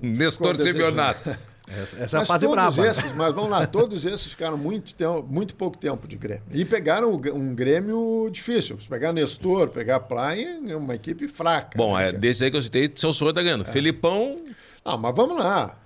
Nestor 0.00 0.56
Semionato. 0.56 1.36
Essa, 1.66 1.96
essa 1.98 2.16
é 2.16 2.18
a 2.18 2.20
mas 2.20 2.28
fase 2.28 2.46
todos 2.46 2.76
brava. 2.76 2.86
esses, 2.88 3.12
mas 3.14 3.34
vamos 3.34 3.50
lá, 3.50 3.66
todos 3.66 4.04
esses 4.04 4.26
ficaram 4.26 4.56
muito, 4.58 4.94
tempo, 4.94 5.26
muito 5.28 5.54
pouco 5.54 5.78
tempo 5.78 6.06
de 6.06 6.16
Grêmio. 6.16 6.42
E 6.52 6.64
pegaram 6.64 7.12
um, 7.14 7.54
Grêmio 7.54 8.28
difícil. 8.30 8.78
Se 8.80 8.86
pegar 8.86 9.12
Nestor, 9.12 9.68
pegar 9.68 10.00
Praia, 10.00 10.60
é 10.68 10.76
uma 10.76 10.94
equipe 10.94 11.26
fraca. 11.26 11.76
Bom, 11.76 11.96
né? 11.96 12.08
é, 12.08 12.12
desse 12.12 12.44
aí 12.44 12.50
que 12.50 12.56
eu 12.56 12.62
citei, 12.62 12.90
Celso 12.94 13.24
Rotti 13.24 13.36
tá 13.36 13.42
ganhando. 13.42 13.64
Felipão, 13.64 14.40
Ah, 14.84 14.98
mas 14.98 15.14
vamos 15.16 15.38
lá. 15.38 15.78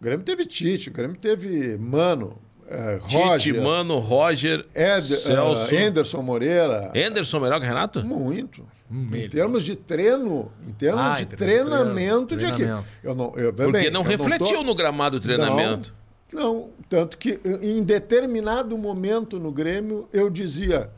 O 0.00 0.04
Grêmio 0.04 0.24
teve 0.26 0.44
Tite, 0.44 0.90
o 0.90 0.92
Grêmio 0.92 1.16
teve 1.16 1.78
Mano, 1.78 2.36
é, 2.68 2.98
Tite, 2.98 3.16
Roger, 3.16 3.62
Mano, 3.62 3.98
Roger, 4.00 4.66
Ed, 4.74 5.06
Celso. 5.16 5.74
uh, 5.74 5.78
Anderson 5.88 6.20
Moreira. 6.20 6.92
Anderson 6.94 7.40
melhor 7.40 7.60
que 7.60 7.66
Renato? 7.66 8.04
Muito. 8.04 8.66
Em 9.02 9.06
melhor. 9.10 9.30
termos 9.30 9.62
de 9.64 9.74
treino, 9.76 10.50
em 10.66 10.72
termos 10.72 11.00
Ah, 11.02 11.16
de 11.16 11.22
em 11.24 11.26
treino, 11.26 11.70
treinamento 11.70 12.36
de 12.36 12.44
equipe. 12.44 12.58
treinamento. 12.58 12.88
Eu 13.02 13.14
não, 13.14 13.32
eu, 13.36 13.52
Porque 13.52 13.72
bem, 13.72 13.90
não 13.90 14.02
eu 14.02 14.06
refletiu 14.06 14.58
tô- 14.58 14.62
no 14.64 14.74
gramado 14.74 15.18
do 15.18 15.22
treinamento. 15.22 15.94
Não, 16.32 16.42
não, 16.42 16.70
tanto 16.88 17.16
que 17.18 17.40
em 17.62 17.82
determinado 17.82 18.76
momento 18.78 19.38
no 19.38 19.50
Grêmio 19.52 20.08
eu 20.12 20.28
dizia 20.30 20.90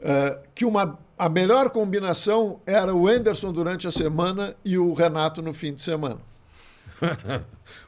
eh, 0.00 0.38
que 0.54 0.64
uma, 0.64 0.98
a 1.18 1.28
melhor 1.28 1.70
combinação 1.70 2.60
era 2.66 2.94
o 2.94 3.10
Enderson 3.10 3.52
durante 3.52 3.86
a 3.86 3.90
semana 3.90 4.54
e 4.64 4.76
o 4.78 4.92
Renato 4.92 5.40
no 5.42 5.52
fim 5.54 5.72
de 5.74 5.80
semana. 5.80 6.18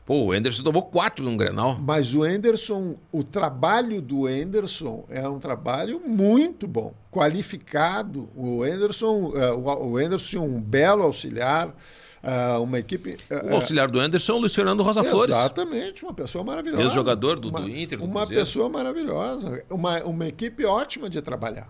Pô, 0.04 0.24
o 0.26 0.32
Anderson 0.32 0.62
tomou 0.62 0.82
quatro 0.82 1.24
num 1.24 1.36
Grenal. 1.36 1.78
Mas 1.80 2.14
o 2.14 2.26
Enderson, 2.26 2.96
o 3.12 3.22
trabalho 3.24 4.00
do 4.00 4.28
Enderson 4.28 5.04
é 5.08 5.28
um 5.28 5.38
trabalho 5.38 6.00
muito 6.06 6.66
bom, 6.66 6.92
qualificado. 7.10 8.28
O 8.34 8.64
Enderson, 8.64 9.32
eh, 9.34 9.52
o 9.52 10.00
Enderson 10.00 10.26
tinha 10.26 10.42
um 10.42 10.60
belo 10.60 11.02
auxiliar, 11.02 11.74
eh, 12.22 12.56
uma 12.58 12.78
equipe. 12.78 13.16
eh, 13.30 13.50
O 13.50 13.54
auxiliar 13.56 13.88
do 13.90 13.98
Anderson 14.00 14.32
é 14.32 14.36
o 14.36 14.38
Luiz 14.40 14.54
Fernando 14.54 14.82
Rosa 14.82 15.02
Flores. 15.04 15.34
Exatamente, 15.34 16.02
uma 16.04 16.14
pessoa 16.14 16.42
maravilhosa. 16.44 16.82
Ex-jogador 16.82 17.36
do- 17.38 17.50
do 17.50 17.58
Uma- 17.58 17.68
Inter, 17.70 17.98
do 17.98 18.04
Uma 18.04 18.20
Cruzeiro. 18.20 18.44
pessoa 18.44 18.68
maravilhosa, 18.68 19.62
uma, 19.70 20.02
uma 20.04 20.26
equipe 20.26 20.64
ótima 20.64 21.08
de 21.10 21.20
trabalhar. 21.20 21.68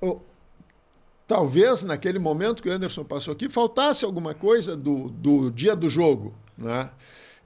O- 0.00 0.20
talvez 1.26 1.84
naquele 1.84 2.18
momento 2.18 2.62
que 2.62 2.68
o 2.68 2.72
Anderson 2.72 3.04
passou 3.04 3.32
aqui 3.32 3.48
faltasse 3.48 4.04
alguma 4.04 4.34
coisa 4.34 4.76
do, 4.76 5.08
do 5.10 5.50
dia 5.50 5.76
do 5.76 5.88
jogo, 5.88 6.34
né? 6.60 6.90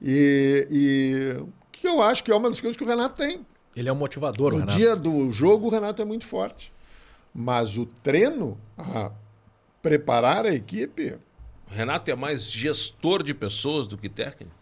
E, 0.01 0.67
e 0.69 1.45
que 1.71 1.87
eu 1.87 2.01
acho 2.01 2.23
que 2.23 2.31
é 2.31 2.35
uma 2.35 2.49
das 2.49 2.59
coisas 2.59 2.77
que 2.77 2.83
o 2.83 2.87
Renato 2.87 3.15
tem. 3.15 3.45
Ele 3.75 3.89
é 3.89 3.91
um 3.91 3.95
motivador, 3.95 4.53
o 4.53 4.55
No 4.55 4.59
Renato. 4.61 4.77
dia 4.77 4.95
do 4.95 5.31
jogo, 5.31 5.67
o 5.67 5.69
Renato 5.69 6.01
é 6.01 6.05
muito 6.05 6.25
forte. 6.25 6.71
Mas 7.33 7.77
o 7.77 7.85
treino, 7.85 8.57
a 8.77 9.11
preparar 9.81 10.45
a 10.45 10.53
equipe, 10.53 11.17
O 11.69 11.73
Renato 11.73 12.09
é 12.11 12.15
mais 12.15 12.49
gestor 12.51 13.23
de 13.23 13.33
pessoas 13.33 13.87
do 13.87 13.97
que 13.97 14.07
técnico. 14.07 14.55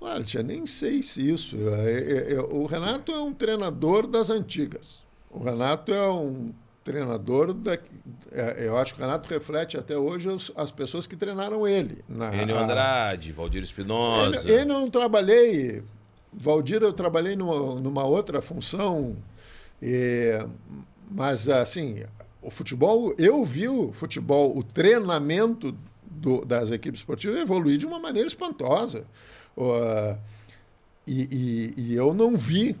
Olha, 0.00 0.22
tia, 0.22 0.42
nem 0.42 0.64
sei 0.66 1.02
se 1.02 1.28
isso. 1.28 1.56
É, 1.56 1.92
é, 1.92 2.34
é, 2.34 2.40
o 2.40 2.66
Renato 2.66 3.10
é 3.10 3.20
um 3.20 3.32
treinador 3.32 4.06
das 4.06 4.30
antigas. 4.30 5.02
O 5.30 5.42
Renato 5.42 5.92
é 5.92 6.08
um 6.08 6.52
treinador 6.92 7.52
da. 7.52 7.74
é, 8.32 8.66
eu 8.66 8.78
acho 8.78 8.94
que 8.94 9.00
o 9.00 9.04
Renato 9.04 9.28
reflete 9.28 9.76
até 9.76 9.96
hoje 9.96 10.26
os- 10.28 10.50
as 10.56 10.70
pessoas 10.72 11.06
que 11.06 11.14
treinaram 11.16 11.68
ele. 11.68 12.02
Na, 12.08 12.34
Enio 12.34 12.56
Andrade, 12.56 13.30
Valdir 13.30 13.62
Espinosa. 13.62 14.48
eu 14.50 14.64
não 14.64 14.88
trabalhei. 14.90 15.82
Valdir, 16.32 16.82
eu 16.82 16.92
trabalhei 16.92 17.36
numa, 17.36 17.78
numa 17.80 18.04
outra 18.04 18.40
função. 18.40 19.16
e- 19.82 20.44
mas, 21.10 21.48
assim, 21.48 22.02
o 22.42 22.50
futebol, 22.50 23.14
eu 23.18 23.44
vi 23.44 23.68
o 23.68 23.92
futebol, 23.92 24.56
o 24.56 24.62
treinamento 24.62 25.72
do- 26.10 26.44
das 26.44 26.70
equipes 26.72 27.00
esportivas 27.00 27.38
evoluir 27.38 27.78
de 27.78 27.86
uma 27.86 27.98
maneira 28.00 28.26
espantosa. 28.26 29.04
Ó, 29.56 30.16
e, 31.06 31.22
e- 31.30 31.74
e 31.80 31.94
eu 31.94 32.12
não 32.12 32.36
vi 32.36 32.76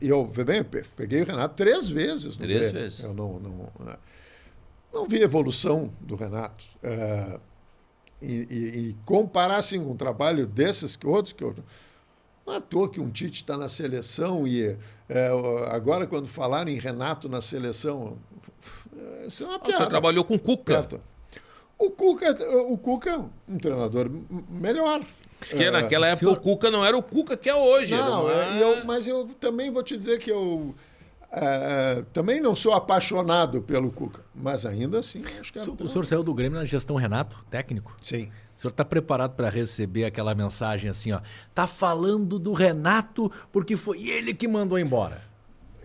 Eu, 0.00 0.26
vê 0.26 0.44
bem, 0.44 0.58
eu 0.58 0.64
pe- 0.64 0.84
peguei 0.96 1.22
o 1.22 1.26
Renato 1.26 1.54
três 1.56 1.88
vezes. 1.88 2.36
No 2.36 2.42
Três 2.44 2.70
vezes. 2.72 3.00
Eu 3.02 3.12
não, 3.14 3.38
não, 3.40 3.70
né, 3.84 3.96
não 4.92 5.08
vi 5.08 5.20
evolução 5.22 5.92
do 6.00 6.14
Renato. 6.16 6.64
É, 6.82 7.38
e, 8.22 8.32
e- 8.50 8.78
e 8.90 8.96
comparar 9.04 9.56
assim, 9.56 9.82
com 9.82 9.90
um 9.92 9.96
trabalho 9.96 10.46
desses 10.46 10.96
que 10.96 11.06
outros 11.06 11.32
que 11.32 11.42
eu. 11.44 11.54
Não 12.46 12.54
é 12.54 12.56
à 12.58 12.60
toa 12.60 12.88
que 12.88 13.00
um 13.00 13.10
Tite 13.10 13.38
está 13.42 13.56
na 13.56 13.68
seleção 13.68 14.46
e 14.46 14.76
é, 15.08 15.30
agora, 15.72 16.06
quando 16.06 16.26
falaram 16.28 16.70
em 16.70 16.78
Renato 16.78 17.28
na 17.28 17.40
seleção, 17.40 18.16
isso 19.26 19.42
é 19.42 19.46
uma 19.48 19.58
piada. 19.58 19.82
Você 19.84 19.90
trabalhou 19.90 20.24
com 20.24 20.34
o 20.34 20.38
Cuca. 20.38 20.72
Certo? 20.74 21.00
O 21.76 21.90
Cuca, 21.90 22.32
o 22.68 22.78
Cuca 22.78 23.10
é 23.10 23.18
um 23.52 23.58
treinador 23.58 24.08
melhor. 24.48 25.04
Acho 25.40 25.56
que 25.56 25.64
é, 25.64 25.70
naquela 25.70 26.06
época 26.06 26.20
senhor... 26.20 26.38
o 26.38 26.40
Cuca 26.40 26.70
não 26.70 26.84
era 26.84 26.96
o 26.96 27.02
Cuca 27.02 27.36
que 27.36 27.48
é 27.48 27.54
hoje. 27.54 27.94
Não, 27.94 28.24
uma... 28.24 28.32
é, 28.32 28.62
eu, 28.62 28.84
mas 28.84 29.06
eu 29.06 29.26
também 29.38 29.70
vou 29.70 29.82
te 29.82 29.96
dizer 29.96 30.18
que 30.18 30.30
eu 30.30 30.74
é, 31.30 32.04
também 32.12 32.40
não 32.40 32.54
sou 32.54 32.72
apaixonado 32.72 33.60
pelo 33.60 33.90
Cuca, 33.90 34.24
mas 34.34 34.64
ainda 34.64 35.00
assim 35.00 35.22
acho 35.40 35.52
que 35.52 35.58
era 35.58 35.70
O 35.70 35.88
senhor 35.88 36.06
saiu 36.06 36.22
do 36.22 36.32
Grêmio 36.32 36.58
na 36.58 36.64
gestão 36.64 36.96
Renato, 36.96 37.44
técnico? 37.50 37.94
Sim. 38.00 38.30
O 38.56 38.60
senhor 38.60 38.70
está 38.70 38.84
preparado 38.84 39.34
para 39.34 39.50
receber 39.50 40.04
aquela 40.04 40.34
mensagem 40.34 40.90
assim, 40.90 41.12
ó? 41.12 41.20
Tá 41.54 41.66
falando 41.66 42.38
do 42.38 42.52
Renato 42.52 43.30
porque 43.52 43.76
foi 43.76 44.08
ele 44.08 44.32
que 44.32 44.48
mandou 44.48 44.78
embora. 44.78 45.20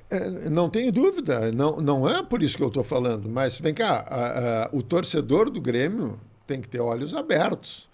É, 0.10 0.50
não 0.50 0.70
tenho 0.70 0.92
dúvida, 0.92 1.52
não, 1.52 1.78
não 1.78 2.08
é 2.08 2.22
por 2.22 2.42
isso 2.44 2.56
que 2.56 2.64
eu 2.64 2.68
estou 2.68 2.84
falando, 2.84 3.30
mas 3.30 3.60
vem 3.60 3.74
cá, 3.74 4.06
a, 4.08 4.66
a, 4.66 4.70
o 4.74 4.82
torcedor 4.82 5.50
do 5.50 5.60
Grêmio 5.60 6.20
tem 6.46 6.62
que 6.62 6.68
ter 6.70 6.80
olhos 6.80 7.14
abertos. 7.14 7.90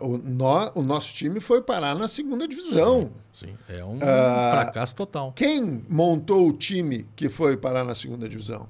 O, 0.00 0.18
no, 0.18 0.72
o 0.74 0.82
nosso 0.82 1.12
time 1.14 1.40
foi 1.40 1.62
parar 1.62 1.94
na 1.94 2.08
segunda 2.08 2.46
divisão. 2.46 3.12
Sim, 3.32 3.48
sim. 3.48 3.74
é 3.74 3.84
um 3.84 3.96
uh, 3.96 4.00
fracasso 4.00 4.94
total. 4.94 5.32
Quem 5.32 5.84
montou 5.88 6.48
o 6.48 6.52
time 6.52 7.06
que 7.16 7.28
foi 7.28 7.56
parar 7.56 7.84
na 7.84 7.94
segunda 7.94 8.28
divisão? 8.28 8.68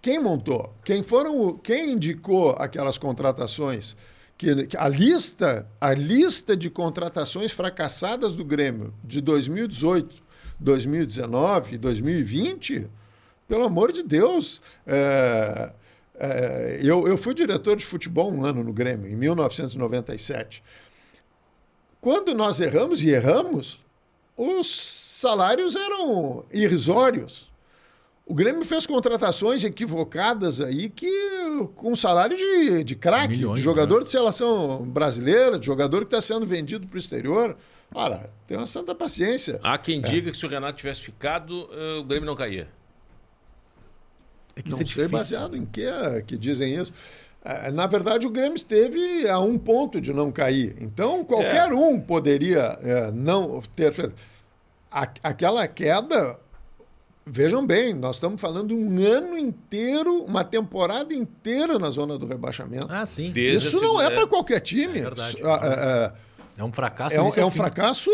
Quem 0.00 0.20
montou? 0.20 0.74
Quem 0.84 1.02
foram? 1.02 1.56
Quem 1.58 1.92
indicou 1.92 2.50
aquelas 2.58 2.98
contratações? 2.98 3.96
Que, 4.36 4.66
que 4.66 4.76
a 4.76 4.88
lista, 4.88 5.68
a 5.80 5.94
lista 5.94 6.56
de 6.56 6.68
contratações 6.68 7.52
fracassadas 7.52 8.34
do 8.34 8.44
Grêmio 8.44 8.92
de 9.04 9.20
2018 9.20 10.22
2019, 10.62 11.76
2020, 11.76 12.88
pelo 13.48 13.64
amor 13.64 13.92
de 13.92 14.02
Deus. 14.02 14.60
É, 14.86 15.72
é, 16.14 16.80
eu, 16.82 17.06
eu 17.06 17.16
fui 17.16 17.34
diretor 17.34 17.76
de 17.76 17.84
futebol 17.84 18.32
um 18.32 18.44
ano 18.44 18.62
no 18.62 18.72
Grêmio, 18.72 19.10
em 19.10 19.16
1997. 19.16 20.62
Quando 22.00 22.34
nós 22.34 22.60
erramos, 22.60 23.02
e 23.02 23.10
erramos, 23.10 23.78
os 24.36 24.68
salários 24.68 25.74
eram 25.74 26.44
irrisórios. 26.52 27.50
O 28.24 28.34
Grêmio 28.34 28.64
fez 28.64 28.86
contratações 28.86 29.64
equivocadas 29.64 30.60
aí 30.60 30.88
que 30.88 31.10
com 31.74 31.94
salário 31.96 32.36
de, 32.36 32.84
de 32.84 32.94
craque, 32.94 33.36
de 33.36 33.60
jogador 33.60 33.98
de, 34.00 34.04
de 34.06 34.10
seleção 34.10 34.82
brasileira, 34.84 35.58
de 35.58 35.66
jogador 35.66 36.00
que 36.00 36.06
está 36.14 36.20
sendo 36.20 36.46
vendido 36.46 36.86
para 36.86 36.96
o 36.96 36.98
exterior. 36.98 37.56
Ora, 37.94 38.30
tem 38.46 38.56
uma 38.56 38.66
santa 38.66 38.94
paciência. 38.94 39.60
Há 39.62 39.76
quem 39.76 39.98
é. 39.98 40.02
diga 40.02 40.30
que 40.30 40.36
se 40.36 40.46
o 40.46 40.48
Renato 40.48 40.78
tivesse 40.78 41.02
ficado, 41.02 41.68
eh, 41.72 41.98
o 41.98 42.04
Grêmio 42.04 42.26
não 42.26 42.34
caía. 42.34 42.68
É 44.54 44.62
que 44.62 44.70
não 44.70 44.78
é 44.78 44.84
sei 44.84 45.08
baseado 45.08 45.56
em 45.56 45.64
que, 45.64 45.82
que 46.26 46.36
dizem 46.36 46.74
isso. 46.74 46.92
Eh, 47.44 47.70
na 47.72 47.86
verdade, 47.86 48.26
o 48.26 48.30
Grêmio 48.30 48.54
esteve 48.54 49.28
a 49.28 49.38
um 49.40 49.58
ponto 49.58 50.00
de 50.00 50.12
não 50.12 50.30
cair. 50.30 50.76
Então, 50.80 51.24
qualquer 51.24 51.70
é. 51.70 51.74
um 51.74 52.00
poderia 52.00 52.78
é, 52.82 53.10
não 53.10 53.60
ter 53.74 53.92
feito. 53.92 54.14
Aquela 55.22 55.66
queda, 55.66 56.38
vejam 57.24 57.64
bem, 57.64 57.94
nós 57.94 58.16
estamos 58.16 58.38
falando 58.38 58.74
um 58.74 58.98
ano 58.98 59.38
inteiro, 59.38 60.22
uma 60.24 60.44
temporada 60.44 61.14
inteira 61.14 61.78
na 61.78 61.88
zona 61.88 62.18
do 62.18 62.26
rebaixamento. 62.26 62.88
Ah, 62.90 63.06
sim. 63.06 63.32
Desde 63.32 63.68
Isso 63.68 63.80
não 63.80 64.00
é 64.00 64.10
para 64.10 64.26
qualquer 64.26 64.60
time. 64.60 64.98
É 64.98 65.02
verdade. 65.02 65.38
É, 65.42 66.12
é 66.58 66.64
um 66.64 66.70
fracasso. 66.70 67.16
É 67.16 67.22
um, 67.22 67.30
é 67.34 67.44
um 67.46 67.50
fracasso 67.50 68.10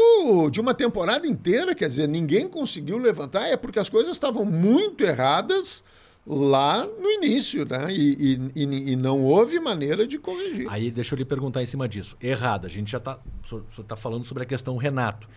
de 0.52 0.60
uma 0.60 0.72
temporada 0.72 1.26
inteira, 1.26 1.74
quer 1.74 1.88
dizer, 1.88 2.06
ninguém 2.06 2.46
conseguiu 2.46 2.96
levantar, 2.96 3.48
é 3.48 3.56
porque 3.56 3.80
as 3.80 3.90
coisas 3.90 4.12
estavam 4.12 4.44
muito 4.44 5.02
erradas 5.02 5.82
lá 6.26 6.86
no 6.86 7.10
início, 7.10 7.64
né? 7.64 7.86
E, 7.90 8.38
e, 8.54 8.64
e, 8.64 8.92
e 8.92 8.96
não 8.96 9.22
houve 9.24 9.58
maneira 9.58 10.06
de 10.06 10.18
corrigir. 10.18 10.66
Aí 10.68 10.90
deixa 10.90 11.14
eu 11.14 11.18
lhe 11.18 11.24
perguntar 11.24 11.62
em 11.62 11.66
cima 11.66 11.88
disso. 11.88 12.16
Errada, 12.20 12.66
a 12.66 12.70
gente 12.70 12.90
já 12.90 12.98
está. 12.98 13.18
O 13.44 13.48
senhor 13.48 13.64
está 13.78 13.96
falando 13.96 14.24
sobre 14.24 14.42
a 14.42 14.46
questão 14.46 14.76
Renato. 14.76 15.28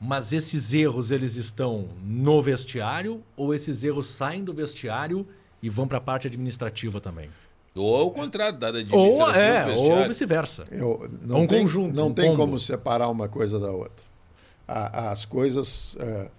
Mas 0.00 0.32
esses 0.32 0.74
erros, 0.74 1.12
eles 1.12 1.36
estão 1.36 1.88
no 2.02 2.42
vestiário 2.42 3.22
ou 3.36 3.54
esses 3.54 3.84
erros 3.84 4.08
saem 4.08 4.42
do 4.42 4.52
vestiário 4.52 5.24
e 5.62 5.70
vão 5.70 5.86
para 5.86 5.98
a 5.98 6.00
parte 6.00 6.26
administrativa 6.26 7.00
também? 7.00 7.30
Ou 7.74 7.96
ao 7.96 8.10
contrário, 8.10 8.58
dada 8.58 8.78
a 8.80 8.96
Ou, 8.96 9.30
é, 9.30 9.74
ou 9.74 10.08
vice-versa. 10.08 10.64
Não 11.22 11.42
um 11.42 11.46
tem, 11.46 11.62
conjunto. 11.62 11.94
Não 11.94 12.08
um 12.08 12.12
tem 12.12 12.34
como 12.34 12.58
separar 12.58 13.08
uma 13.08 13.28
coisa 13.28 13.60
da 13.60 13.70
outra. 13.70 14.04
As 14.66 15.24
coisas. 15.24 15.96
É, 15.98 16.30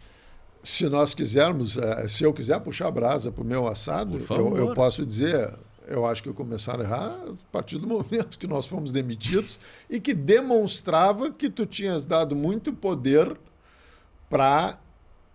se 0.64 0.88
nós 0.88 1.14
quisermos, 1.14 1.78
é, 1.78 2.08
se 2.08 2.24
eu 2.24 2.34
quiser 2.34 2.60
puxar 2.62 2.88
a 2.88 2.92
brasa 2.92 3.32
para 3.32 3.44
o 3.44 3.46
meu 3.46 3.68
assado, 3.68 4.18
eu, 4.30 4.58
eu, 4.58 4.74
posso 4.74 5.06
dizer, 5.06 5.54
eu 5.86 6.06
acho 6.06 6.24
que 6.24 6.32
começaram 6.32 6.80
a 6.80 6.84
errar 6.84 7.20
a 7.28 7.34
partir 7.52 7.78
do 7.78 7.86
momento 7.88 8.40
que 8.40 8.48
nós 8.48 8.66
fomos 8.66 8.90
demitidos 8.90 9.60
e 9.90 10.00
que 10.00 10.14
demonstrava 10.14 11.30
que 11.30 11.50
tu 11.50 11.66
tinhas 11.66 12.06
dado 12.06 12.34
muito 12.34 12.72
poder 12.74 13.38
para 14.30 14.80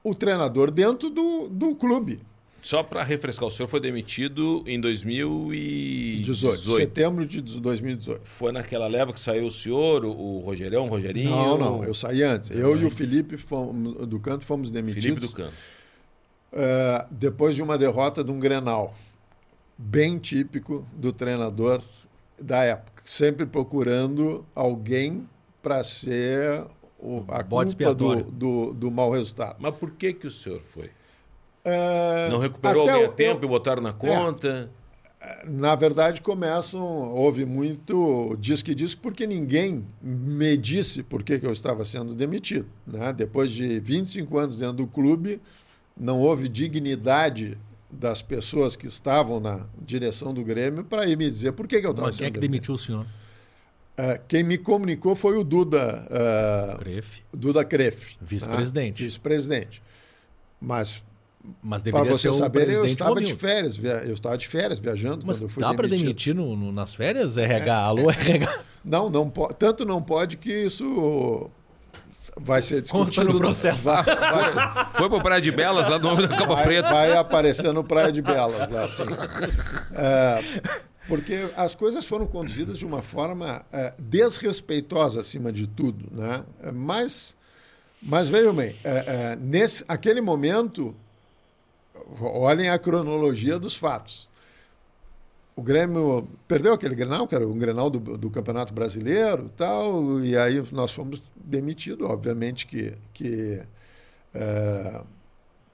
o 0.03 0.14
treinador 0.14 0.71
dentro 0.71 1.11
do, 1.11 1.49
do 1.49 1.75
clube. 1.75 2.21
Só 2.61 2.83
para 2.83 3.03
refrescar, 3.03 3.49
o 3.49 3.51
senhor 3.51 3.68
foi 3.68 3.81
demitido 3.81 4.64
em 4.66 4.81
2018. 4.81 6.77
Setembro 6.77 7.25
de 7.25 7.40
2018. 7.40 8.23
Foi 8.25 8.53
naquela 8.53 8.87
leva 8.87 9.12
que 9.12 9.21
saiu 9.21 9.47
o 9.47 9.51
senhor, 9.51 10.05
o 10.05 10.40
Rogerão, 10.40 10.87
o 10.87 10.88
Rogerinho? 10.88 11.31
Não, 11.31 11.57
não, 11.57 11.85
eu 11.85 11.94
saí 11.94 12.23
antes. 12.23 12.51
Eu 12.51 12.73
antes. 12.73 12.83
e 12.83 12.87
o 12.87 12.90
Felipe 12.90 13.37
fomos, 13.37 14.07
do 14.07 14.18
Canto 14.18 14.44
fomos 14.44 14.71
demitidos. 14.71 15.05
Felipe 15.05 15.27
do 15.27 15.33
Canto. 15.33 15.55
Uh, 16.53 17.07
depois 17.11 17.55
de 17.55 17.62
uma 17.62 17.79
derrota 17.79 18.25
de 18.25 18.31
um 18.31 18.38
Grenal, 18.38 18.94
bem 19.77 20.18
típico 20.18 20.87
do 20.92 21.12
treinador 21.12 21.83
da 22.40 22.64
época. 22.64 23.03
Sempre 23.05 23.47
procurando 23.47 24.44
alguém 24.55 25.29
para 25.62 25.85
ser 25.85 26.64
o, 26.99 27.25
a 27.29 27.42
Bode 27.42 27.77
culpa 27.77 27.94
do, 27.94 28.23
do, 28.25 28.75
do 28.75 28.90
mau 28.90 29.12
resultado. 29.12 29.57
Mas 29.61 29.75
por 29.77 29.92
que, 29.92 30.12
que 30.12 30.27
o 30.27 30.31
senhor 30.31 30.61
foi? 30.61 30.90
É, 31.69 32.31
não 32.31 32.39
recuperou 32.39 32.89
alguém 32.89 33.05
a 33.05 33.09
tempo 33.09 33.45
eu, 33.45 33.47
e 33.47 33.49
botaram 33.49 33.83
na 33.83 33.93
conta? 33.93 34.71
É, 35.21 35.47
na 35.47 35.75
verdade, 35.75 36.23
começam. 36.23 36.81
Houve 36.81 37.45
muito 37.45 38.37
diz 38.39 38.63
que 38.63 38.75
diz 38.75 38.95
porque 38.95 39.27
ninguém 39.27 39.85
me 40.01 40.57
disse 40.57 41.03
por 41.03 41.23
que, 41.23 41.39
que 41.39 41.47
eu 41.47 41.53
estava 41.53 41.85
sendo 41.85 42.15
demitido. 42.15 42.67
Né? 42.87 43.13
Depois 43.13 43.51
de 43.51 43.81
25 43.81 44.39
anos 44.39 44.59
dentro 44.59 44.75
do 44.75 44.87
clube, 44.87 45.41
não 45.99 46.21
houve 46.21 46.49
dignidade 46.49 47.59
das 47.91 48.23
pessoas 48.23 48.77
que 48.77 48.87
estavam 48.87 49.41
na 49.41 49.67
direção 49.81 50.33
do 50.33 50.45
Grêmio 50.45 50.85
para 50.85 51.07
ir 51.07 51.17
me 51.17 51.31
dizer 51.31 51.53
por 51.53 51.67
que, 51.67 51.81
que 51.81 51.87
eu 51.87 51.91
estava 51.91 52.09
Mas 52.09 52.17
sendo 52.17 52.25
quem 52.25 52.29
é 52.29 52.35
que 52.35 52.41
demitiu 52.41 52.75
o 52.75 52.79
senhor? 52.79 53.07
Uh, 53.99 54.21
quem 54.29 54.45
me 54.45 54.57
comunicou 54.57 55.17
foi 55.17 55.37
o 55.37 55.43
Duda 55.43 56.07
uh, 56.07 56.79
Cref. 56.79 57.21
Duda 57.33 57.65
Cref. 57.65 58.17
Vice-presidente. 58.21 59.03
Né? 59.03 59.09
Vice-presidente. 59.09 59.83
Mas 60.61 61.03
mas 61.62 61.83
deveria 61.83 62.07
para 62.07 62.18
você 62.18 62.33
saber, 62.33 62.68
eu 62.68 62.85
estava 62.85 63.20
de 63.20 63.35
férias, 63.35 63.83
eu 63.83 64.12
estava 64.12 64.37
de 64.37 64.46
férias 64.46 64.79
viajando 64.79 65.27
Mas 65.27 65.37
quando 65.37 65.42
eu 65.44 65.48
fui 65.48 65.61
dá 65.62 65.72
para 65.72 65.88
demitir 65.88 66.35
no, 66.35 66.57
no, 66.57 66.72
nas 66.72 66.94
férias? 66.94 67.37
RH, 67.37 67.72
é, 67.72 67.77
alô, 67.77 68.11
RH. 68.11 68.61
Não, 68.85 69.11
não 69.11 69.29
pode, 69.29 69.55
tanto 69.55 69.85
não 69.85 70.03
pode 70.03 70.37
que 70.37 70.53
isso 70.53 71.51
vai 72.40 72.62
ser 72.62 72.83
discutido 72.83 73.33
no 73.33 73.38
processo. 73.38 73.85
Vai, 73.85 74.03
vai 74.05 74.51
ser... 74.51 74.90
Foi 74.92 75.09
para 75.09 75.20
Praia 75.20 75.42
de 75.42 75.51
Belas, 75.51 75.88
lá 75.88 75.98
no 75.98 76.11
nome 76.11 76.27
da 76.27 76.37
Capa 76.37 76.55
vai, 76.55 76.64
Preta. 76.64 76.90
Vai 76.90 77.16
aparecer 77.16 77.72
no 77.72 77.85
Praia 77.85 78.12
de 78.12 78.22
Belas, 78.22 78.68
lá 78.68 78.85
assim. 78.85 79.03
É, 79.92 80.40
porque 81.09 81.48
as 81.57 81.74
coisas 81.74 82.07
foram 82.07 82.27
conduzidas 82.27 82.79
de 82.79 82.87
uma 82.87 83.03
forma 83.03 83.64
é, 83.72 83.92
desrespeitosa 83.98 85.20
acima 85.20 85.53
de 85.53 85.66
tudo, 85.66 86.09
né? 86.12 86.44
Mas, 86.72 87.35
mas 88.01 88.29
vejam 88.29 88.55
bem, 88.55 88.77
é, 88.85 89.33
é 89.33 89.38
nesse 89.40 89.85
aquele 89.88 90.20
momento 90.20 90.94
olhem 92.21 92.69
a 92.69 92.79
cronologia 92.79 93.59
dos 93.59 93.77
fatos. 93.77 94.29
O 95.55 95.63
Grêmio 95.63 96.29
perdeu 96.47 96.73
aquele 96.73 96.95
Grenal, 96.95 97.27
que 97.27 97.35
era 97.35 97.47
um 97.47 97.59
Grenal 97.59 97.91
do, 97.91 97.99
do 98.17 98.31
Campeonato 98.31 98.73
Brasileiro 98.73 99.51
tal, 99.57 100.21
e 100.21 100.37
aí 100.37 100.63
nós 100.71 100.93
fomos 100.93 101.21
demitidos. 101.35 102.09
Obviamente 102.09 102.67
que, 102.67 102.95
que 103.13 103.61
é, 104.33 105.01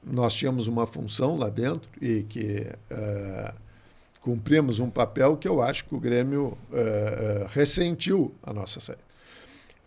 nós 0.03 0.33
tínhamos 0.33 0.69
uma 0.69 0.87
função 0.87 1.37
lá 1.37 1.51
dentro 1.51 1.91
e 2.01 2.23
que 2.23 2.67
é, 2.91 3.55
cumprimos 4.21 4.79
um 4.79 4.89
papel 4.89 5.37
que 5.37 5.47
eu 5.47 5.61
acho 5.61 5.85
que 5.85 5.95
o 5.95 6.01
Grêmio 6.01 6.57
é, 6.73 7.47
ressentiu 7.51 8.35
a 8.43 8.55
nossa 8.55 8.81
saída. 8.81 9.03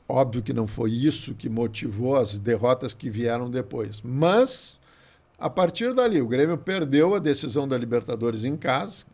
Óbvio 0.07 0.43
que 0.43 0.53
não 0.53 0.67
foi 0.67 0.91
isso 0.91 1.33
que 1.33 1.49
motivou 1.49 2.15
as 2.15 2.37
derrotas 2.37 2.93
que 2.93 3.09
vieram 3.09 3.49
depois, 3.49 3.99
mas 4.01 4.76
a 5.39 5.49
partir 5.49 5.93
dali, 5.93 6.19
o 6.19 6.27
Grêmio 6.27 6.57
perdeu 6.57 7.13
a 7.13 7.19
decisão 7.19 7.67
da 7.67 7.77
Libertadores 7.77 8.43
em 8.43 8.57
casa, 8.57 9.05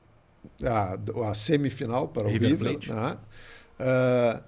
a, 0.63 1.29
a 1.29 1.33
semifinal 1.33 2.07
para 2.07 2.27
o 2.27 2.31
River. 2.31 2.49
River 2.51 2.95
né? 2.95 3.17
uh, 3.79 4.43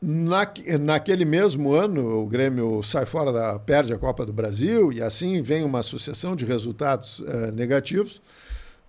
Na, 0.00 0.46
naquele 0.80 1.24
mesmo 1.24 1.72
ano, 1.72 2.22
o 2.22 2.26
Grêmio 2.26 2.80
sai 2.82 3.06
fora 3.06 3.32
da. 3.32 3.58
perde 3.58 3.92
a 3.92 3.98
Copa 3.98 4.24
do 4.24 4.32
Brasil 4.32 4.92
e 4.92 5.02
assim 5.02 5.42
vem 5.42 5.64
uma 5.64 5.82
sucessão 5.82 6.36
de 6.36 6.44
resultados 6.44 7.18
uh, 7.20 7.50
negativos. 7.52 8.22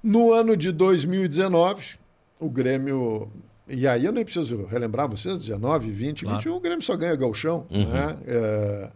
No 0.02 0.32
ano 0.32 0.56
de 0.56 0.72
2019, 0.72 1.98
o 2.40 2.50
Grêmio. 2.50 3.32
E 3.68 3.88
aí 3.88 4.06
eu 4.06 4.12
nem 4.12 4.26
preciso 4.26 4.66
relembrar 4.66 5.08
vocês, 5.08 5.40
19, 5.40 5.90
20, 5.90 6.26
claro. 6.26 6.38
21, 6.38 6.56
o 6.56 6.60
Grêmio 6.60 6.82
só 6.84 6.96
ganha 6.96 7.16
galchão. 7.16 7.66
Uhum. 7.72 7.88
Né? 7.88 8.18
Uh, 8.28 8.92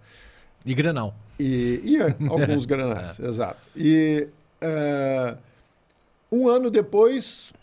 e 0.66 0.76
Grenal. 0.76 1.16
E, 1.40 1.82
e 1.84 2.02
é, 2.02 2.16
alguns 2.30 2.66
granais, 2.68 3.20
é. 3.20 3.28
exato. 3.28 3.60
E 3.76 4.28
uh, 4.62 5.38
um 6.32 6.48
ano 6.48 6.70
depois, 6.70 7.54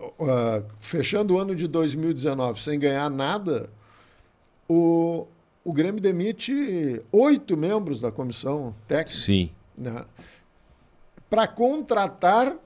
uh, 0.00 0.64
fechando 0.80 1.34
o 1.34 1.38
ano 1.38 1.54
de 1.54 1.68
2019 1.68 2.60
sem 2.60 2.78
ganhar 2.78 3.10
nada, 3.10 3.68
o, 4.68 5.26
o 5.64 5.72
Grêmio 5.72 6.00
demite 6.00 7.02
oito 7.12 7.56
membros 7.56 8.00
da 8.00 8.10
comissão 8.10 8.74
técnica. 8.88 9.20
Sim. 9.20 9.50
Né, 9.76 10.04
para 11.28 11.46
contratar 11.48 12.56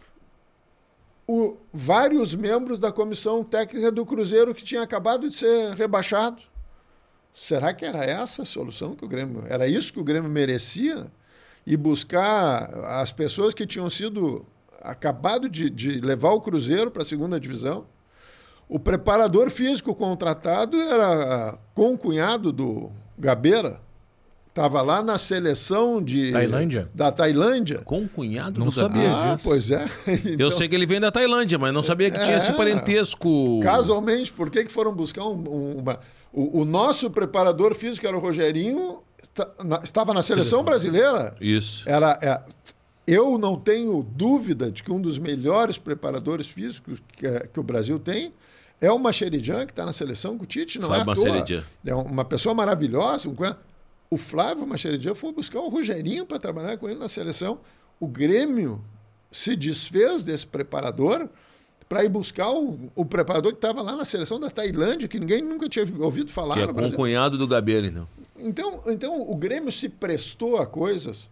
o, 1.26 1.56
vários 1.72 2.34
membros 2.34 2.78
da 2.78 2.92
comissão 2.92 3.42
técnica 3.42 3.90
do 3.90 4.06
Cruzeiro 4.06 4.54
que 4.54 4.64
tinha 4.64 4.82
acabado 4.82 5.28
de 5.28 5.34
ser 5.34 5.74
rebaixado. 5.74 6.42
Será 7.38 7.74
que 7.74 7.84
era 7.84 8.02
essa 8.02 8.42
a 8.42 8.46
solução 8.46 8.96
que 8.96 9.04
o 9.04 9.08
Grêmio. 9.08 9.44
Era 9.46 9.68
isso 9.68 9.92
que 9.92 10.00
o 10.00 10.04
Grêmio 10.04 10.30
merecia? 10.30 11.06
E 11.66 11.76
buscar 11.76 12.70
as 13.02 13.12
pessoas 13.12 13.52
que 13.52 13.66
tinham 13.66 13.90
sido 13.90 14.46
acabado 14.80 15.46
de, 15.46 15.68
de 15.68 16.00
levar 16.00 16.30
o 16.30 16.40
Cruzeiro 16.40 16.90
para 16.90 17.02
a 17.02 17.04
segunda 17.04 17.38
divisão. 17.38 17.86
O 18.66 18.78
preparador 18.78 19.50
físico 19.50 19.94
contratado 19.94 20.80
era 20.80 21.58
concunhado 21.74 22.50
do 22.50 22.90
Gabeira. 23.18 23.82
Estava 24.56 24.80
lá 24.80 25.02
na 25.02 25.18
seleção 25.18 26.02
de 26.02 26.32
Tailândia? 26.32 26.88
da 26.94 27.12
Tailândia. 27.12 27.82
Concunhado 27.84 28.58
não 28.58 28.70
sabia 28.70 29.14
ah, 29.14 29.34
disso. 29.34 29.46
Pois 29.46 29.70
é. 29.70 29.84
Então, 30.24 30.46
Eu 30.46 30.50
sei 30.50 30.66
que 30.66 30.74
ele 30.74 30.86
vem 30.86 30.98
da 30.98 31.12
Tailândia, 31.12 31.58
mas 31.58 31.74
não 31.74 31.82
sabia 31.82 32.10
que 32.10 32.16
é, 32.16 32.22
tinha 32.22 32.38
esse 32.38 32.54
parentesco. 32.54 33.60
Casualmente, 33.62 34.32
por 34.32 34.50
que, 34.50 34.64
que 34.64 34.72
foram 34.72 34.94
buscar 34.94 35.26
um, 35.26 35.34
um, 35.34 35.78
uma. 35.80 36.00
O, 36.32 36.62
o, 36.62 36.64
nosso 36.64 37.10
preparador 37.10 37.74
físico 37.74 38.06
era 38.06 38.16
o 38.16 38.20
Rogerinho, 38.20 39.02
estava 39.84 40.14
na 40.14 40.22
seleção, 40.22 40.60
seleção. 40.60 40.64
brasileira. 40.64 41.36
Isso. 41.38 41.86
Era, 41.86 42.18
é, 42.22 42.40
eu 43.06 43.36
não 43.36 43.56
tenho 43.58 44.02
dúvida 44.02 44.70
de 44.70 44.82
que 44.82 44.90
um 44.90 45.02
dos 45.02 45.18
melhores 45.18 45.76
preparadores 45.76 46.46
físicos 46.46 47.02
que, 47.12 47.26
é, 47.26 47.46
que 47.46 47.60
o 47.60 47.62
Brasil 47.62 47.98
tem 47.98 48.32
é 48.80 48.90
o 48.90 48.98
Macheridian, 48.98 49.66
que 49.66 49.72
está 49.72 49.84
na 49.84 49.92
seleção 49.92 50.38
com 50.38 50.44
o 50.44 50.46
Tite, 50.46 50.78
não 50.78 50.88
Flávio 50.88 51.12
é 51.12 51.42
toa. 51.42 51.64
É 51.84 51.94
uma 51.94 52.24
pessoa 52.24 52.54
maravilhosa. 52.54 53.28
O 54.10 54.16
Flávio 54.16 54.66
Macheridian 54.66 55.14
foi 55.14 55.32
buscar 55.32 55.60
o 55.60 55.68
Rogerinho 55.68 56.24
para 56.24 56.38
trabalhar 56.38 56.76
com 56.76 56.88
ele 56.88 56.98
na 56.98 57.08
seleção. 57.08 57.60
O 57.98 58.06
Grêmio 58.06 58.84
se 59.30 59.56
desfez 59.56 60.24
desse 60.24 60.46
preparador 60.46 61.28
para 61.88 62.04
ir 62.04 62.08
buscar 62.08 62.50
o, 62.50 62.90
o 62.94 63.04
preparador 63.04 63.52
que 63.52 63.58
estava 63.58 63.82
lá 63.82 63.94
na 63.96 64.04
seleção 64.04 64.40
da 64.40 64.50
Tailândia, 64.50 65.08
que 65.08 65.20
ninguém 65.20 65.42
nunca 65.42 65.68
tinha 65.68 65.84
ouvido 66.00 66.30
falar. 66.30 66.54
Que 66.54 66.62
é 66.62 66.66
com 66.66 66.82
o 66.82 66.92
cunhado 66.92 67.38
do 67.38 67.46
Gabriel, 67.46 67.84
então. 67.84 68.08
então. 68.38 68.82
Então, 68.86 69.22
o 69.22 69.36
Grêmio 69.36 69.70
se 69.70 69.88
prestou 69.88 70.56
a 70.56 70.66
coisas 70.66 71.28